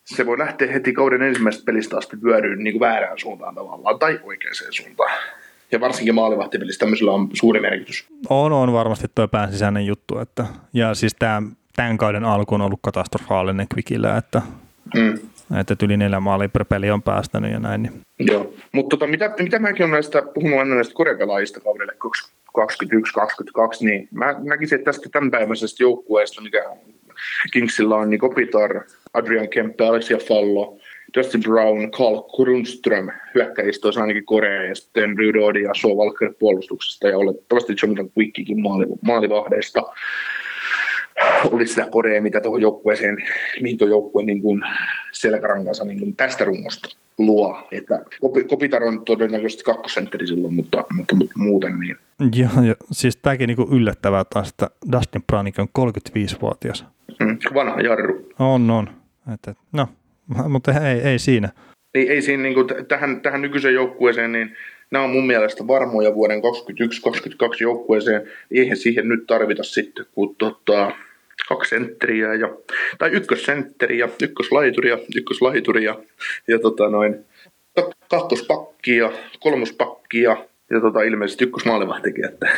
se 0.06 0.26
voi 0.26 0.38
lähteä 0.38 0.72
heti 0.72 0.92
kauden 0.92 1.22
ensimmäisestä 1.22 1.66
pelistä 1.66 1.96
asti 1.96 2.16
vyöryyn 2.22 2.64
niin 2.64 2.74
kuin 2.74 2.80
väärään 2.80 3.18
suuntaan 3.18 3.54
tavallaan 3.54 3.98
tai 3.98 4.20
oikeaan 4.22 4.54
suuntaan. 4.70 5.10
Ja 5.72 5.80
varsinkin 5.80 6.14
maalivahtipelissä 6.14 6.78
tämmöisellä 6.78 7.12
on 7.12 7.28
suuri 7.32 7.60
merkitys. 7.60 8.06
On, 8.30 8.52
on 8.52 8.72
varmasti 8.72 9.06
tuo 9.14 9.28
pääsisäinen 9.28 9.86
juttu. 9.86 10.18
Että, 10.18 10.46
ja 10.72 10.94
siis 10.94 11.16
tämä, 11.18 11.42
tämän 11.76 11.98
kauden 11.98 12.24
alku 12.24 12.54
on 12.54 12.60
ollut 12.60 12.80
katastrofaalinen 12.82 13.66
Quickillä, 13.74 14.16
että, 14.16 14.42
mm. 14.94 15.14
että 15.60 15.76
yli 15.82 15.96
neljä 15.96 16.20
maalia 16.20 16.48
per 16.48 16.64
peli 16.64 16.90
on 16.90 17.02
päästänyt 17.02 17.52
ja 17.52 17.60
näin. 17.60 17.82
Niin. 17.82 17.92
Joo, 18.18 18.54
mutta 18.72 18.96
tota, 18.96 19.10
mitä, 19.10 19.34
mitä 19.38 19.58
mäkin 19.58 19.82
olen 19.82 19.92
näistä, 19.92 20.22
puhunut 20.34 20.58
aina 20.58 20.74
näistä 20.74 20.94
korepelaajista 20.94 21.60
kaudelle 21.60 21.92
2021-2022, 21.92 22.00
niin 23.80 24.08
mä 24.10 24.34
näkisin, 24.42 24.78
että 24.78 24.92
tästä 24.92 25.08
tämänpäiväisestä 25.12 25.82
joukkueesta, 25.82 26.42
mikä 26.42 26.64
Kingsilla 27.52 27.96
on 27.96 28.10
niin 28.10 28.20
Kopitar, 28.20 28.80
Adrian 29.14 29.48
Kempe, 29.48 29.84
Alexia 29.84 30.18
Fallo 30.18 30.78
Dustin 31.16 31.42
Brown, 31.42 31.90
Carl 31.90 32.22
Grundström 32.36 33.08
hyökkäjistä 33.34 33.88
ainakin 34.00 34.26
Korea 34.26 34.62
ja 34.62 34.74
sitten 34.74 35.18
Rydodi 35.18 35.62
ja 35.62 35.74
Shaw 35.74 35.92
Walker 35.92 36.34
puolustuksesta 36.38 37.08
ja 37.08 37.18
olettavasti 37.18 37.74
Jonathan 37.82 38.10
Quickikin 38.18 38.60
maali, 38.60 38.86
maalivahdeista 39.02 39.82
olisi 41.50 41.74
sitä 41.74 41.88
Korea, 41.90 42.22
mitä 42.22 42.40
tuohon 42.40 42.62
joukkueeseen, 42.62 43.16
mihin 43.60 43.78
tuo 43.78 43.88
joukkue 43.88 44.22
niin 44.22 44.42
kuin 44.42 44.62
selkärankansa 45.12 45.84
niin 45.84 45.98
kuin 45.98 46.16
tästä 46.16 46.44
rungosta 46.44 46.96
luo. 47.18 47.68
Että 47.72 48.04
Kopitar 48.48 48.84
on 48.84 49.04
todennäköisesti 49.04 49.64
kakkosentteri 49.64 50.26
silloin, 50.26 50.54
mutta, 50.54 50.84
mutta 50.92 51.16
muuten 51.36 51.78
niin. 51.80 51.96
Joo, 52.36 52.62
jo. 52.66 52.74
siis 52.92 53.16
tämäkin 53.16 53.46
niin 53.46 53.72
yllättävää 53.72 54.24
taas, 54.24 54.48
että 54.48 54.70
Dustin 54.92 55.22
Browning 55.22 55.56
on 55.58 55.68
35-vuotias. 55.78 56.84
Mm, 57.20 57.38
vanha 57.54 57.80
jarru. 57.80 58.28
On, 58.38 58.70
on. 58.70 58.88
Että, 59.34 59.54
no, 59.72 59.88
mutta 60.48 60.72
ei, 60.90 61.00
ei 61.00 61.18
siinä. 61.18 61.48
Ei, 61.94 62.10
ei 62.10 62.22
siinä 62.22 62.42
niin 62.42 62.54
kuin, 62.54 62.66
tähän, 62.88 63.20
tähän 63.20 63.42
nykyiseen 63.42 63.74
joukkueeseen, 63.74 64.32
niin 64.32 64.56
nämä 64.90 65.04
on 65.04 65.10
mun 65.10 65.26
mielestä 65.26 65.66
varmoja 65.66 66.14
vuoden 66.14 66.38
2021-2022 66.38 66.42
joukkueeseen. 67.60 68.22
Eihän 68.50 68.76
siihen 68.76 69.08
nyt 69.08 69.26
tarvita 69.26 69.62
sitten, 69.62 70.06
kun 70.14 70.36
tota, 70.36 70.92
kaksi 71.48 71.70
sentteriä 71.70 72.34
ja, 72.34 72.48
tai 72.98 73.10
ykkössentteri 73.10 73.98
ja 73.98 74.08
ykköslaituri 75.16 75.84
ja 76.48 76.58
tota 76.62 76.88
noin, 76.88 77.24
kakkospakki 78.10 78.96
ja 78.96 79.12
kolmospakki 79.40 80.20
ja, 80.70 80.80
tota, 80.80 81.02
ilmeisesti 81.02 81.44
ykkösmaalivahtikin. 81.44 82.24
Että. 82.24 82.48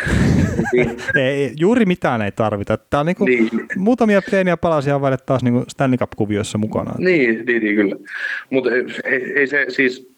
ei, 1.20 1.52
juuri 1.56 1.86
mitään 1.86 2.22
ei 2.22 2.32
tarvita. 2.32 2.76
Tämä 2.76 3.01
on 3.01 3.06
niinku 3.06 3.24
niin. 3.24 3.51
muutamia 3.76 4.22
pieniä 4.30 4.56
palasia 4.56 5.01
vain 5.01 5.18
taas 5.26 5.43
niinku 5.43 5.64
Stanley 5.68 5.98
Cup-kuvioissa 5.98 6.59
mukana. 6.59 6.94
Niin, 6.98 7.44
niin, 7.47 7.62
niin 7.62 7.76
kyllä. 7.76 7.97
Mutta 8.51 8.70
ei, 9.05 9.32
ei, 9.35 9.47
se 9.47 9.66
siis, 9.68 10.12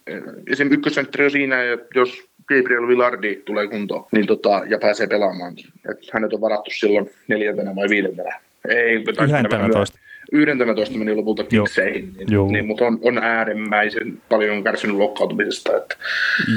esimerkiksi 0.46 0.78
ykkössentteri 0.78 1.24
on 1.24 1.30
siinä, 1.30 1.56
jos 1.94 2.30
Gabriel 2.48 2.88
Villardi 2.88 3.42
tulee 3.44 3.66
kuntoon 3.68 4.06
niin 4.12 4.26
tota, 4.26 4.62
ja 4.68 4.78
pääsee 4.78 5.06
pelaamaan. 5.06 5.54
Et 5.90 5.98
hänet 6.12 6.32
on 6.32 6.40
varattu 6.40 6.70
silloin 6.74 7.10
neljäntenä 7.28 7.76
vai 7.76 7.88
viidentenä 7.88 8.40
ei, 8.68 8.94
11. 8.94 9.98
11 10.32 10.98
meni 10.98 11.14
lopulta 11.14 11.44
kikseihin, 11.44 12.14
niin, 12.16 12.52
niin, 12.52 12.66
mutta 12.66 12.84
on, 12.84 12.98
on 13.02 13.18
äärimmäisen 13.18 14.22
paljon 14.28 14.64
kärsinyt 14.64 14.96
lokkautumisesta. 14.96 15.76
Että, 15.76 15.96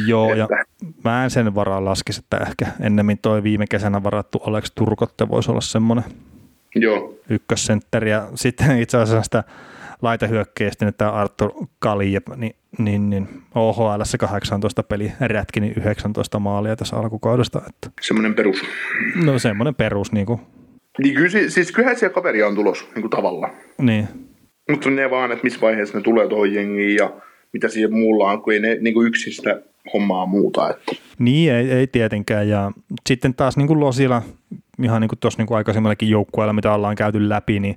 Joo, 0.08 0.32
että, 0.32 0.40
ja 0.42 0.66
mä 1.04 1.24
en 1.24 1.30
sen 1.30 1.56
varaa 1.56 1.86
laskisi, 1.86 2.22
että 2.24 2.38
ehkä 2.38 2.68
ennemmin 2.82 3.18
toi 3.22 3.44
viime 3.44 3.66
kesänä 3.68 4.04
varattu 4.04 4.38
Alex 4.38 4.72
Turkotte 4.76 5.30
voisi 5.30 5.52
olla 5.52 5.62
semmoinen 5.62 6.06
Joo. 6.76 7.16
ykkössentteri, 7.30 8.12
ja 8.12 8.28
sitten 8.36 8.78
itse 8.82 8.98
asiassa 8.98 9.24
sitä 9.24 9.44
laitehyökkeistä, 10.02 10.88
että 10.88 11.10
Arthur 11.10 11.52
Kalijep, 11.80 12.28
niin, 12.36 12.56
niin, 12.78 13.10
niin 13.10 13.30
OHL 13.56 14.02
18 14.20 14.84
peli 14.84 15.12
rätki, 15.20 15.60
niin 15.60 15.74
19 15.78 16.40
maalia 16.40 16.76
tässä 16.76 16.96
alkukaudesta. 16.96 17.62
Että. 17.70 17.90
Semmoinen 18.02 18.34
perus. 18.34 18.62
No 19.26 19.40
semmoinen 19.40 19.76
perus, 19.76 20.12
niin 20.12 20.26
kuin 20.26 20.42
niin 20.98 21.16
kyllä, 21.16 21.50
siis 21.50 21.72
kyllähän 21.72 21.98
siellä 21.98 22.14
kaveria 22.14 22.48
on 22.48 22.56
tulos 22.56 22.88
niin 22.96 23.02
kuin 23.02 23.12
tavalla. 23.12 23.50
Niin. 23.78 24.08
Mutta 24.70 24.90
ne 24.90 25.10
vaan, 25.10 25.32
että 25.32 25.44
missä 25.44 25.62
vaiheessa 25.62 25.98
ne 25.98 26.04
tulee 26.04 26.28
tuohon 26.28 26.54
jengiin 26.54 26.96
ja 26.96 27.14
mitä 27.54 27.68
siihen 27.68 27.94
muulla 27.94 28.32
on, 28.32 28.42
kun 28.42 28.54
ei 28.54 28.60
ne 28.60 28.78
niin 28.82 28.94
kuin 28.94 29.08
yksin 29.08 29.34
sitä 29.34 29.62
hommaa 29.94 30.26
muuta. 30.26 30.70
Että. 30.70 30.92
Niin, 31.20 31.54
ei, 31.54 31.72
ei 31.72 31.88
tietenkään. 31.88 32.50
Ja 32.50 32.72
sitten 33.10 33.34
taas 33.34 33.58
niin 33.58 33.68
kuin 33.68 33.80
Losilla, 33.80 34.22
ihan 34.84 35.02
niin 35.02 35.10
kuin 35.10 35.20
tuossa 35.20 35.44
niin 35.44 35.56
aikaisemmallakin 35.56 36.10
joukkueella, 36.10 36.54
mitä 36.54 36.74
ollaan 36.74 36.96
käyty 36.96 37.30
läpi, 37.30 37.60
niin 37.60 37.76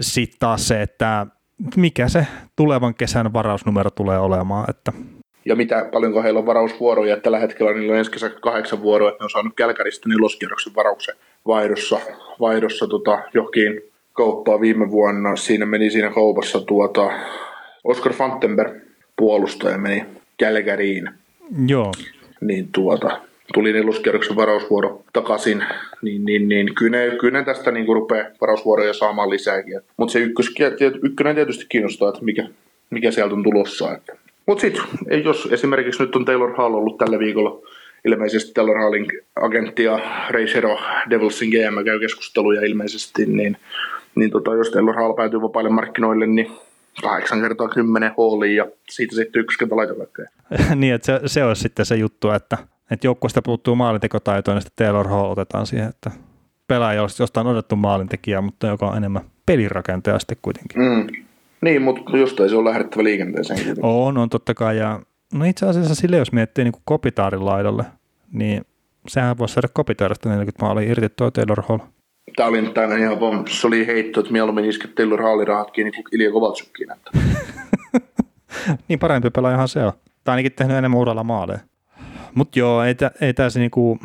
sitten 0.00 0.38
taas 0.38 0.68
se, 0.68 0.82
että 0.82 1.26
mikä 1.76 2.08
se 2.08 2.26
tulevan 2.56 2.94
kesän 2.94 3.32
varausnumero 3.32 3.90
tulee 3.90 4.18
olemaan. 4.18 4.70
Että 4.70 4.92
ja 5.44 5.56
mitä 5.56 5.88
paljonko 5.92 6.22
heillä 6.22 6.40
on 6.40 6.46
varausvuoroja. 6.46 7.16
Tällä 7.16 7.38
hetkellä 7.38 7.72
niillä 7.72 7.92
on 7.92 7.98
ensi 7.98 8.10
kesä 8.10 8.30
kahdeksan 8.30 8.82
vuoroa, 8.82 9.08
että 9.08 9.22
ne 9.22 9.24
on 9.24 9.30
saanut 9.30 9.54
Kälkäristä 9.56 10.08
niin 10.08 10.22
loskierroksen 10.22 10.74
varauksen 10.74 11.14
vaihdossa, 11.46 12.00
vaihdossa 12.40 12.86
tota, 12.86 13.22
johonkin 13.34 13.82
kauppaa 14.12 14.60
viime 14.60 14.90
vuonna. 14.90 15.36
Siinä 15.36 15.66
meni 15.66 15.90
siinä 15.90 16.10
kaupassa 16.10 16.60
tuota, 16.60 17.10
Oscar 17.84 18.12
Fantenberg 18.12 18.76
puolustaja 19.16 19.78
meni 19.78 20.04
Kälkäriin. 20.38 21.10
Joo. 21.66 21.92
Niin 22.40 22.68
tuota, 22.72 23.20
tuli 23.54 23.72
neloskierroksen 23.72 24.36
varausvuoro 24.36 25.02
takaisin, 25.12 25.64
niin, 26.02 26.24
niin, 26.24 26.48
niin 26.48 26.74
kyllä, 26.74 26.98
ne, 26.98 27.16
kyllä 27.20 27.38
ne 27.38 27.44
tästä 27.44 27.70
niin 27.70 27.86
rupeaa 27.86 28.28
varausvuoroja 28.40 28.92
saamaan 28.92 29.30
lisääkin. 29.30 29.80
Mutta 29.96 30.12
se 30.12 30.18
ykkös, 30.18 30.54
ykkönen 31.02 31.34
tietysti 31.34 31.66
kiinnostaa, 31.68 32.08
että 32.08 32.24
mikä, 32.24 32.48
mikä 32.90 33.10
sieltä 33.10 33.34
on 33.34 33.42
tulossa. 33.42 33.98
Mutta 34.46 34.60
sitten, 34.60 34.84
jos 35.24 35.48
esimerkiksi 35.52 36.02
nyt 36.02 36.16
on 36.16 36.24
Taylor 36.24 36.54
Hall 36.56 36.74
ollut 36.74 36.98
tällä 36.98 37.18
viikolla 37.18 37.60
ilmeisesti 38.06 38.52
Taylor 38.54 38.78
Hallin 38.78 39.06
agentti 39.42 39.84
ja 39.84 40.00
Ray 40.30 40.46
Shero 40.46 40.78
Devilsin 41.10 41.50
GM 41.50 41.84
käy 41.84 42.00
keskusteluja 42.00 42.66
ilmeisesti, 42.66 43.26
niin, 43.26 43.56
niin 44.14 44.30
tota, 44.30 44.54
jos 44.54 44.70
Taylor 44.70 44.94
Hall 44.94 45.12
päätyy 45.12 45.42
vapaille 45.42 45.70
markkinoille, 45.70 46.26
niin 46.26 46.50
8 47.02 47.40
kertaa 47.40 47.68
10 47.68 48.12
hooliin 48.16 48.56
ja 48.56 48.66
siitä 48.90 49.14
sitten 49.14 49.40
yksi 49.40 49.58
kerta 49.58 49.76
laitoväkköjä. 49.76 50.30
niin, 50.74 50.94
että 50.94 51.06
se, 51.06 51.20
se 51.26 51.44
olisi 51.44 51.62
sitten 51.62 51.86
se 51.86 51.96
juttu, 51.96 52.30
että, 52.30 52.58
että 52.90 53.06
joukkueesta 53.06 53.42
puuttuu 53.42 53.74
maalintekotaitoa, 53.74 54.54
niin 54.54 54.62
sitten 54.62 54.86
Taylor 54.86 55.08
Hall 55.08 55.30
otetaan 55.30 55.66
siihen, 55.66 55.88
että 55.88 56.10
pelaaja 56.68 57.02
olisi 57.02 57.22
jostain 57.22 57.46
odotettu 57.46 57.76
maalintekijä, 57.76 58.40
mutta 58.40 58.66
joka 58.66 58.86
on 58.86 58.96
enemmän 58.96 59.22
pelirakentaja 59.46 60.18
sitten 60.18 60.38
kuitenkin. 60.42 60.82
Mm. 60.82 61.06
Niin, 61.60 61.82
mutta 61.82 62.16
jostain 62.16 62.50
se 62.50 62.56
on 62.56 62.64
lähdettävä 62.64 63.04
liikenteeseen. 63.04 63.76
On, 63.82 64.18
on 64.18 64.28
totta 64.28 64.54
kai. 64.54 64.78
Ja, 64.78 65.00
no 65.34 65.44
itse 65.44 65.66
asiassa 65.66 65.94
sille, 65.94 66.16
jos 66.16 66.32
miettii 66.32 66.64
niin 66.64 66.74
Kopitaarin 66.84 67.46
laidalle, 67.46 67.84
niin 68.32 68.64
sehän 69.08 69.38
voisi 69.38 69.54
saada 69.54 69.68
Kopitaarista 69.72 70.28
40 70.28 70.64
maalia 70.64 70.90
irti 70.90 71.08
tuo 71.08 71.30
Taylor 71.30 71.62
Hall. 71.68 71.78
Tämä 72.36 72.48
oli 72.48 72.62
tänään 72.62 73.00
ihan 73.00 73.20
vaan, 73.20 73.44
se 73.48 73.66
oli 73.66 73.86
heitto, 73.86 74.20
että 74.20 74.32
mieluummin 74.32 74.64
isket 74.64 74.94
Taylor 74.94 75.22
Hallin 75.22 75.48
rahat 75.48 75.70
kiinni 75.70 75.92
kuin 75.92 76.04
Ilja 76.12 76.32
Kovaltsukkiin. 76.32 76.88
niin 78.88 78.98
parempi 78.98 79.30
pelaajahan 79.30 79.68
se 79.68 79.84
on. 79.84 79.92
Tai 80.24 80.32
ainakin 80.32 80.52
tehnyt 80.52 80.76
enemmän 80.76 81.00
uralla 81.00 81.24
maaleja. 81.24 81.58
Mutta 82.34 82.58
joo, 82.58 82.82
ei, 82.82 82.94
ei 83.20 83.34
tässä 83.34 83.60
niinku 83.60 83.98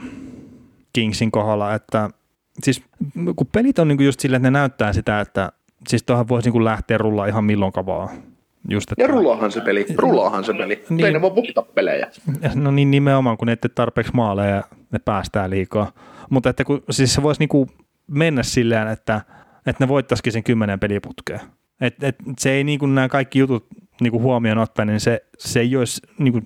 Kingsin 0.94 1.32
kohdalla, 1.32 1.74
että 1.74 2.10
siis 2.64 2.84
kun 3.36 3.48
pelit 3.52 3.80
on 3.80 3.88
niinku 3.88 4.04
just 4.04 4.20
silleen, 4.20 4.40
että 4.40 4.52
ne 4.52 4.60
näyttää 4.60 4.94
sitä, 4.94 5.20
että 5.20 5.52
siis 5.88 6.04
tuohon 6.04 6.28
voisi 6.28 6.50
niin 6.50 6.66
lähteä 6.66 6.98
rullaa 6.98 7.26
ihan 7.26 7.44
milloin 7.44 7.74
vaan. 7.86 8.10
Just, 8.70 8.92
että... 8.92 9.04
Ja 9.04 9.08
rullaahan 9.08 9.52
se 9.52 9.62
peli, 9.62 9.86
rullaahan 9.98 10.44
se 10.44 10.54
peli. 10.54 10.84
Niin. 10.90 11.06
Ei 11.06 11.14
ne 11.14 11.22
voi 11.22 11.36
voittaa 11.36 11.64
pelejä. 11.64 12.08
No 12.56 12.72
niin 12.72 12.92
nimenomaan, 12.92 13.38
kun 13.38 13.46
ne 13.46 13.52
ette 13.52 13.70
tarpeeksi 13.70 14.14
maaleja 14.14 14.64
ne 14.92 15.00
päästää 15.00 15.50
liikaa. 15.50 15.92
Mutta 16.30 16.50
että 16.50 16.64
kun, 16.64 16.84
siis 16.90 17.14
se 17.14 17.24
voisi 17.24 17.42
niinku 17.42 17.68
mennä 18.08 18.44
silleen, 18.44 18.88
että, 18.88 19.22
että 19.66 19.84
ne 19.84 19.88
voittaisikin 19.88 20.34
sen 20.34 20.44
kymmenen 20.44 20.80
peliputkeen. 20.80 21.40
Et, 21.82 22.04
et 22.04 22.16
se 22.38 22.52
ei 22.52 22.64
niinku 22.64 22.86
nämä 22.86 23.10
kaikki 23.10 23.40
jutut 23.40 23.68
niinku 24.02 24.22
huomioon 24.22 24.58
ottaen, 24.58 24.88
niin 24.88 25.00
se, 25.00 25.26
se 25.38 25.60
ei 25.60 25.76
olisi, 25.76 26.02
niinku, 26.18 26.42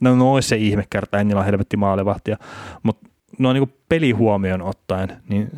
no, 0.00 0.16
no 0.16 0.34
olisi 0.34 0.48
se 0.48 0.56
ihme 0.56 0.84
kerta, 0.90 1.18
en 1.18 1.28
niillä 1.28 1.40
on 1.40 1.46
helvetti 1.46 1.76
maalivahtia, 1.76 2.36
mutta 2.82 3.08
no 3.38 3.52
niinku 3.52 3.74
peli 3.88 4.10
huomioon 4.10 4.62
ottaen, 4.62 5.16
niin 5.28 5.50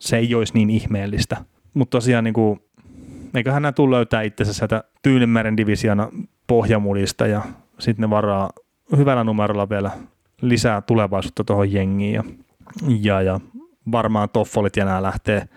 se 0.00 0.16
ei 0.16 0.34
olisi 0.34 0.54
niin 0.54 0.70
ihmeellistä. 0.70 1.36
Mutta 1.74 1.96
tosiaan 1.96 2.24
niinku, 2.24 2.58
eiköhän 3.34 3.62
nämä 3.62 3.72
tule 3.72 3.96
löytää 3.96 4.22
itsensä 4.22 4.52
sieltä 4.52 4.84
Tyynemeren 5.02 5.56
divisiona 5.56 6.08
pohjamulista 6.46 7.26
ja 7.26 7.42
sitten 7.78 8.02
ne 8.02 8.10
varaa 8.10 8.50
hyvällä 8.96 9.24
numerolla 9.24 9.68
vielä 9.68 9.90
lisää 10.42 10.80
tulevaisuutta 10.80 11.44
tuohon 11.44 11.72
jengiin 11.72 12.14
ja, 12.14 12.24
ja, 13.00 13.22
ja 13.22 13.40
varmaan 13.92 14.28
Toffolit 14.32 14.76
ja 14.76 14.84
nämä 14.84 15.02
lähtee 15.02 15.48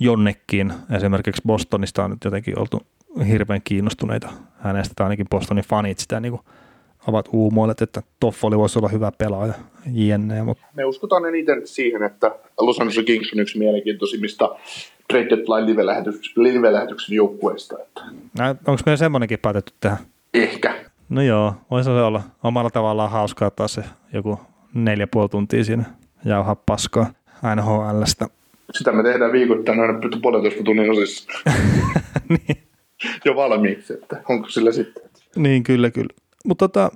jonnekin. 0.00 0.72
Esimerkiksi 0.96 1.42
Bostonista 1.46 2.04
on 2.04 2.10
nyt 2.10 2.24
jotenkin 2.24 2.58
oltu 2.58 2.82
hirveän 3.28 3.60
kiinnostuneita 3.64 4.28
hänestä, 4.58 4.94
tai 4.96 5.04
ainakin 5.04 5.26
Bostonin 5.30 5.64
fanit 5.64 5.98
sitä 5.98 6.20
niin 6.20 6.32
kuin 6.32 6.42
ovat 7.06 7.28
uumoilleet, 7.32 7.82
että 7.82 8.02
Toffoli 8.20 8.58
voisi 8.58 8.78
olla 8.78 8.88
hyvä 8.88 9.12
pelaaja, 9.18 9.54
jne. 9.86 10.42
Mutta... 10.42 10.66
Me 10.74 10.84
uskotaan 10.84 11.26
eniten 11.26 11.66
siihen, 11.66 12.02
että 12.02 12.38
Los 12.60 12.80
Angeles 12.80 13.04
Kings 13.06 13.32
on 13.32 13.40
yksi 13.40 13.58
mielenkiintoisimmista 13.58 14.58
Trade 15.12 15.28
Deadline 15.28 15.66
live-lähetyksen 16.36 17.14
joukkueesta. 17.14 17.76
Että. 17.82 18.00
Onko 18.66 18.82
meillä 18.86 18.96
semmoinenkin 18.96 19.38
päätetty 19.38 19.72
tähän? 19.80 19.98
Ehkä. 20.34 20.84
No 21.08 21.22
joo, 21.22 21.54
voisi 21.70 21.84
se 21.84 21.90
olla 21.90 22.22
omalla 22.42 22.70
tavallaan 22.70 23.10
hauskaa 23.10 23.50
taas 23.50 23.74
se 23.74 23.84
joku 24.12 24.40
neljä 24.74 25.06
puoli 25.06 25.28
tuntia 25.28 25.64
siinä 25.64 25.84
jauhaa 26.24 26.54
paskaa 26.54 27.06
NHLstä. 27.56 28.26
Sitä 28.72 28.92
me 28.92 29.02
tehdään 29.02 29.32
viikoittain 29.32 29.80
aina 29.80 30.00
puolentoista 30.22 30.62
tunnin 30.62 30.90
osissa. 30.90 31.32
niin. 32.28 32.62
Jo 33.24 33.36
valmiiksi, 33.36 33.92
että 33.92 34.22
onko 34.28 34.48
sillä 34.48 34.72
sitten. 34.72 35.02
Niin, 35.36 35.62
kyllä, 35.62 35.90
kyllä. 35.90 36.14
Mutta 36.44 36.68
tota, 36.68 36.90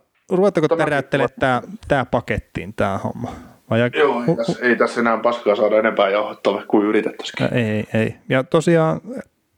teräyttelemään 0.77 1.31
tämä, 1.41 1.63
tämä 1.89 2.05
pakettiin, 2.05 2.75
tämä 2.75 2.99
homma? 2.99 3.33
Vai 3.73 3.91
Joo, 3.95 4.25
ei 4.29 4.37
tässä, 4.37 4.59
ei 4.63 4.77
tässä 4.77 5.01
enää 5.01 5.19
paskaa 5.19 5.57
saada 5.57 5.79
enempää 5.79 6.11
jauhottavaa 6.11 6.63
kuin 6.69 6.87
yritettäisikin. 6.87 7.55
Ei, 7.55 7.85
ei. 7.95 8.15
Ja 8.29 8.45
tosiaan 8.45 9.01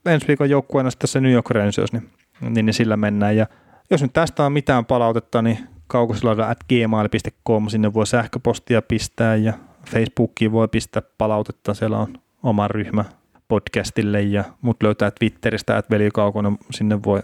ensi 0.07 0.28
viikon 0.28 0.51
joukkueena 0.51 0.91
sitten 0.91 1.09
se 1.09 1.20
New 1.20 1.32
York 1.32 1.51
Rangers, 1.51 1.93
niin, 1.93 2.11
niin, 2.41 2.66
niin 2.66 2.74
sillä 2.74 2.97
mennään. 2.97 3.36
Ja 3.36 3.47
jos 3.91 4.03
nyt 4.03 4.12
tästä 4.12 4.45
on 4.45 4.53
mitään 4.53 4.85
palautetta, 4.85 5.43
niin 5.43 5.59
kaukosilalla 5.86 6.49
at 6.49 6.59
gmail.com, 6.69 7.69
sinne 7.69 7.95
voi 7.95 8.07
sähköpostia 8.07 8.82
pistää 8.82 9.36
ja 9.36 9.53
Facebookiin 9.91 10.53
voi 10.53 10.69
pistää 10.69 11.03
palautetta, 11.19 11.74
siellä 11.74 11.99
on 11.99 12.15
oma 12.43 12.69
ryhmä 12.69 13.05
podcastille 13.49 14.23
ja 14.23 14.45
mut 14.62 14.82
löytää 14.82 15.11
Twitteristä, 15.11 15.78
että 15.78 15.91
velikaukonen, 15.91 16.59
sinne 16.70 17.03
voi 17.03 17.20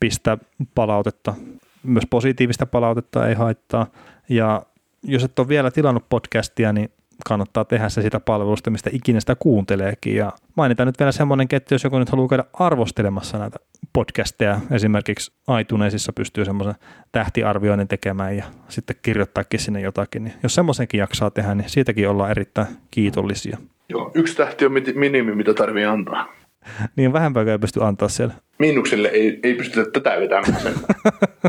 pistää 0.00 0.38
palautetta, 0.74 1.34
myös 1.82 2.04
positiivista 2.10 2.66
palautetta 2.66 3.28
ei 3.28 3.34
haittaa. 3.34 3.86
Ja 4.28 4.62
jos 5.02 5.24
et 5.24 5.38
ole 5.38 5.48
vielä 5.48 5.70
tilannut 5.70 6.08
podcastia, 6.08 6.72
niin 6.72 6.90
kannattaa 7.28 7.64
tehdä 7.64 7.88
se 7.88 8.02
sitä 8.02 8.20
palvelusta, 8.20 8.70
mistä 8.70 8.90
ikinä 8.92 9.20
sitä 9.20 9.36
kuunteleekin. 9.38 10.16
Ja 10.16 10.32
mainitaan 10.54 10.86
nyt 10.86 10.98
vielä 10.98 11.12
semmoinen, 11.12 11.46
että 11.52 11.74
jos 11.74 11.84
joku 11.84 11.98
nyt 11.98 12.10
haluaa 12.10 12.28
käydä 12.28 12.44
arvostelemassa 12.52 13.38
näitä 13.38 13.58
podcasteja, 13.92 14.60
esimerkiksi 14.70 15.32
iTunesissa 15.60 16.12
pystyy 16.12 16.44
semmoisen 16.44 16.74
tähtiarvioinnin 17.12 17.88
tekemään 17.88 18.36
ja 18.36 18.44
sitten 18.68 18.96
kirjoittaakin 19.02 19.60
sinne 19.60 19.80
jotakin, 19.80 20.24
niin 20.24 20.34
jos 20.42 20.54
semmoisenkin 20.54 20.98
jaksaa 20.98 21.30
tehdä, 21.30 21.54
niin 21.54 21.70
siitäkin 21.70 22.08
ollaan 22.08 22.30
erittäin 22.30 22.68
kiitollisia. 22.90 23.58
Joo, 23.88 24.10
yksi 24.14 24.36
tähti 24.36 24.66
on 24.66 24.72
minimi, 24.94 25.34
mitä 25.34 25.54
tarvii 25.54 25.84
antaa. 25.84 26.32
niin 26.96 27.12
vähempää 27.12 27.42
ei 27.42 27.58
pysty 27.58 27.84
antaa 27.84 28.08
siellä. 28.08 28.34
Miinukselle 28.58 29.08
ei, 29.08 29.40
ei 29.42 29.54
pystytä 29.54 29.90
tätä 29.90 30.20
vetämään 30.20 30.62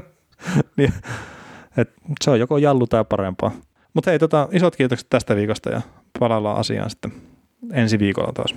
niin, 0.78 0.94
et 1.78 1.94
se 2.22 2.32
on 2.32 2.40
joko 2.40 2.58
jallu 2.58 2.88
tai 2.88 3.06
parempaa. 3.10 3.52
Mutta 3.94 4.12
hei, 4.12 4.20
tota, 4.20 4.50
isot 4.52 4.76
kiitokset 4.76 5.10
tästä 5.10 5.36
viikosta 5.36 5.70
ja 5.70 5.82
palaillaan 6.20 6.58
asiaan 6.58 6.90
sitten 6.90 7.12
ensi 7.74 8.00
viikolla 8.00 8.32
taas. 8.34 8.56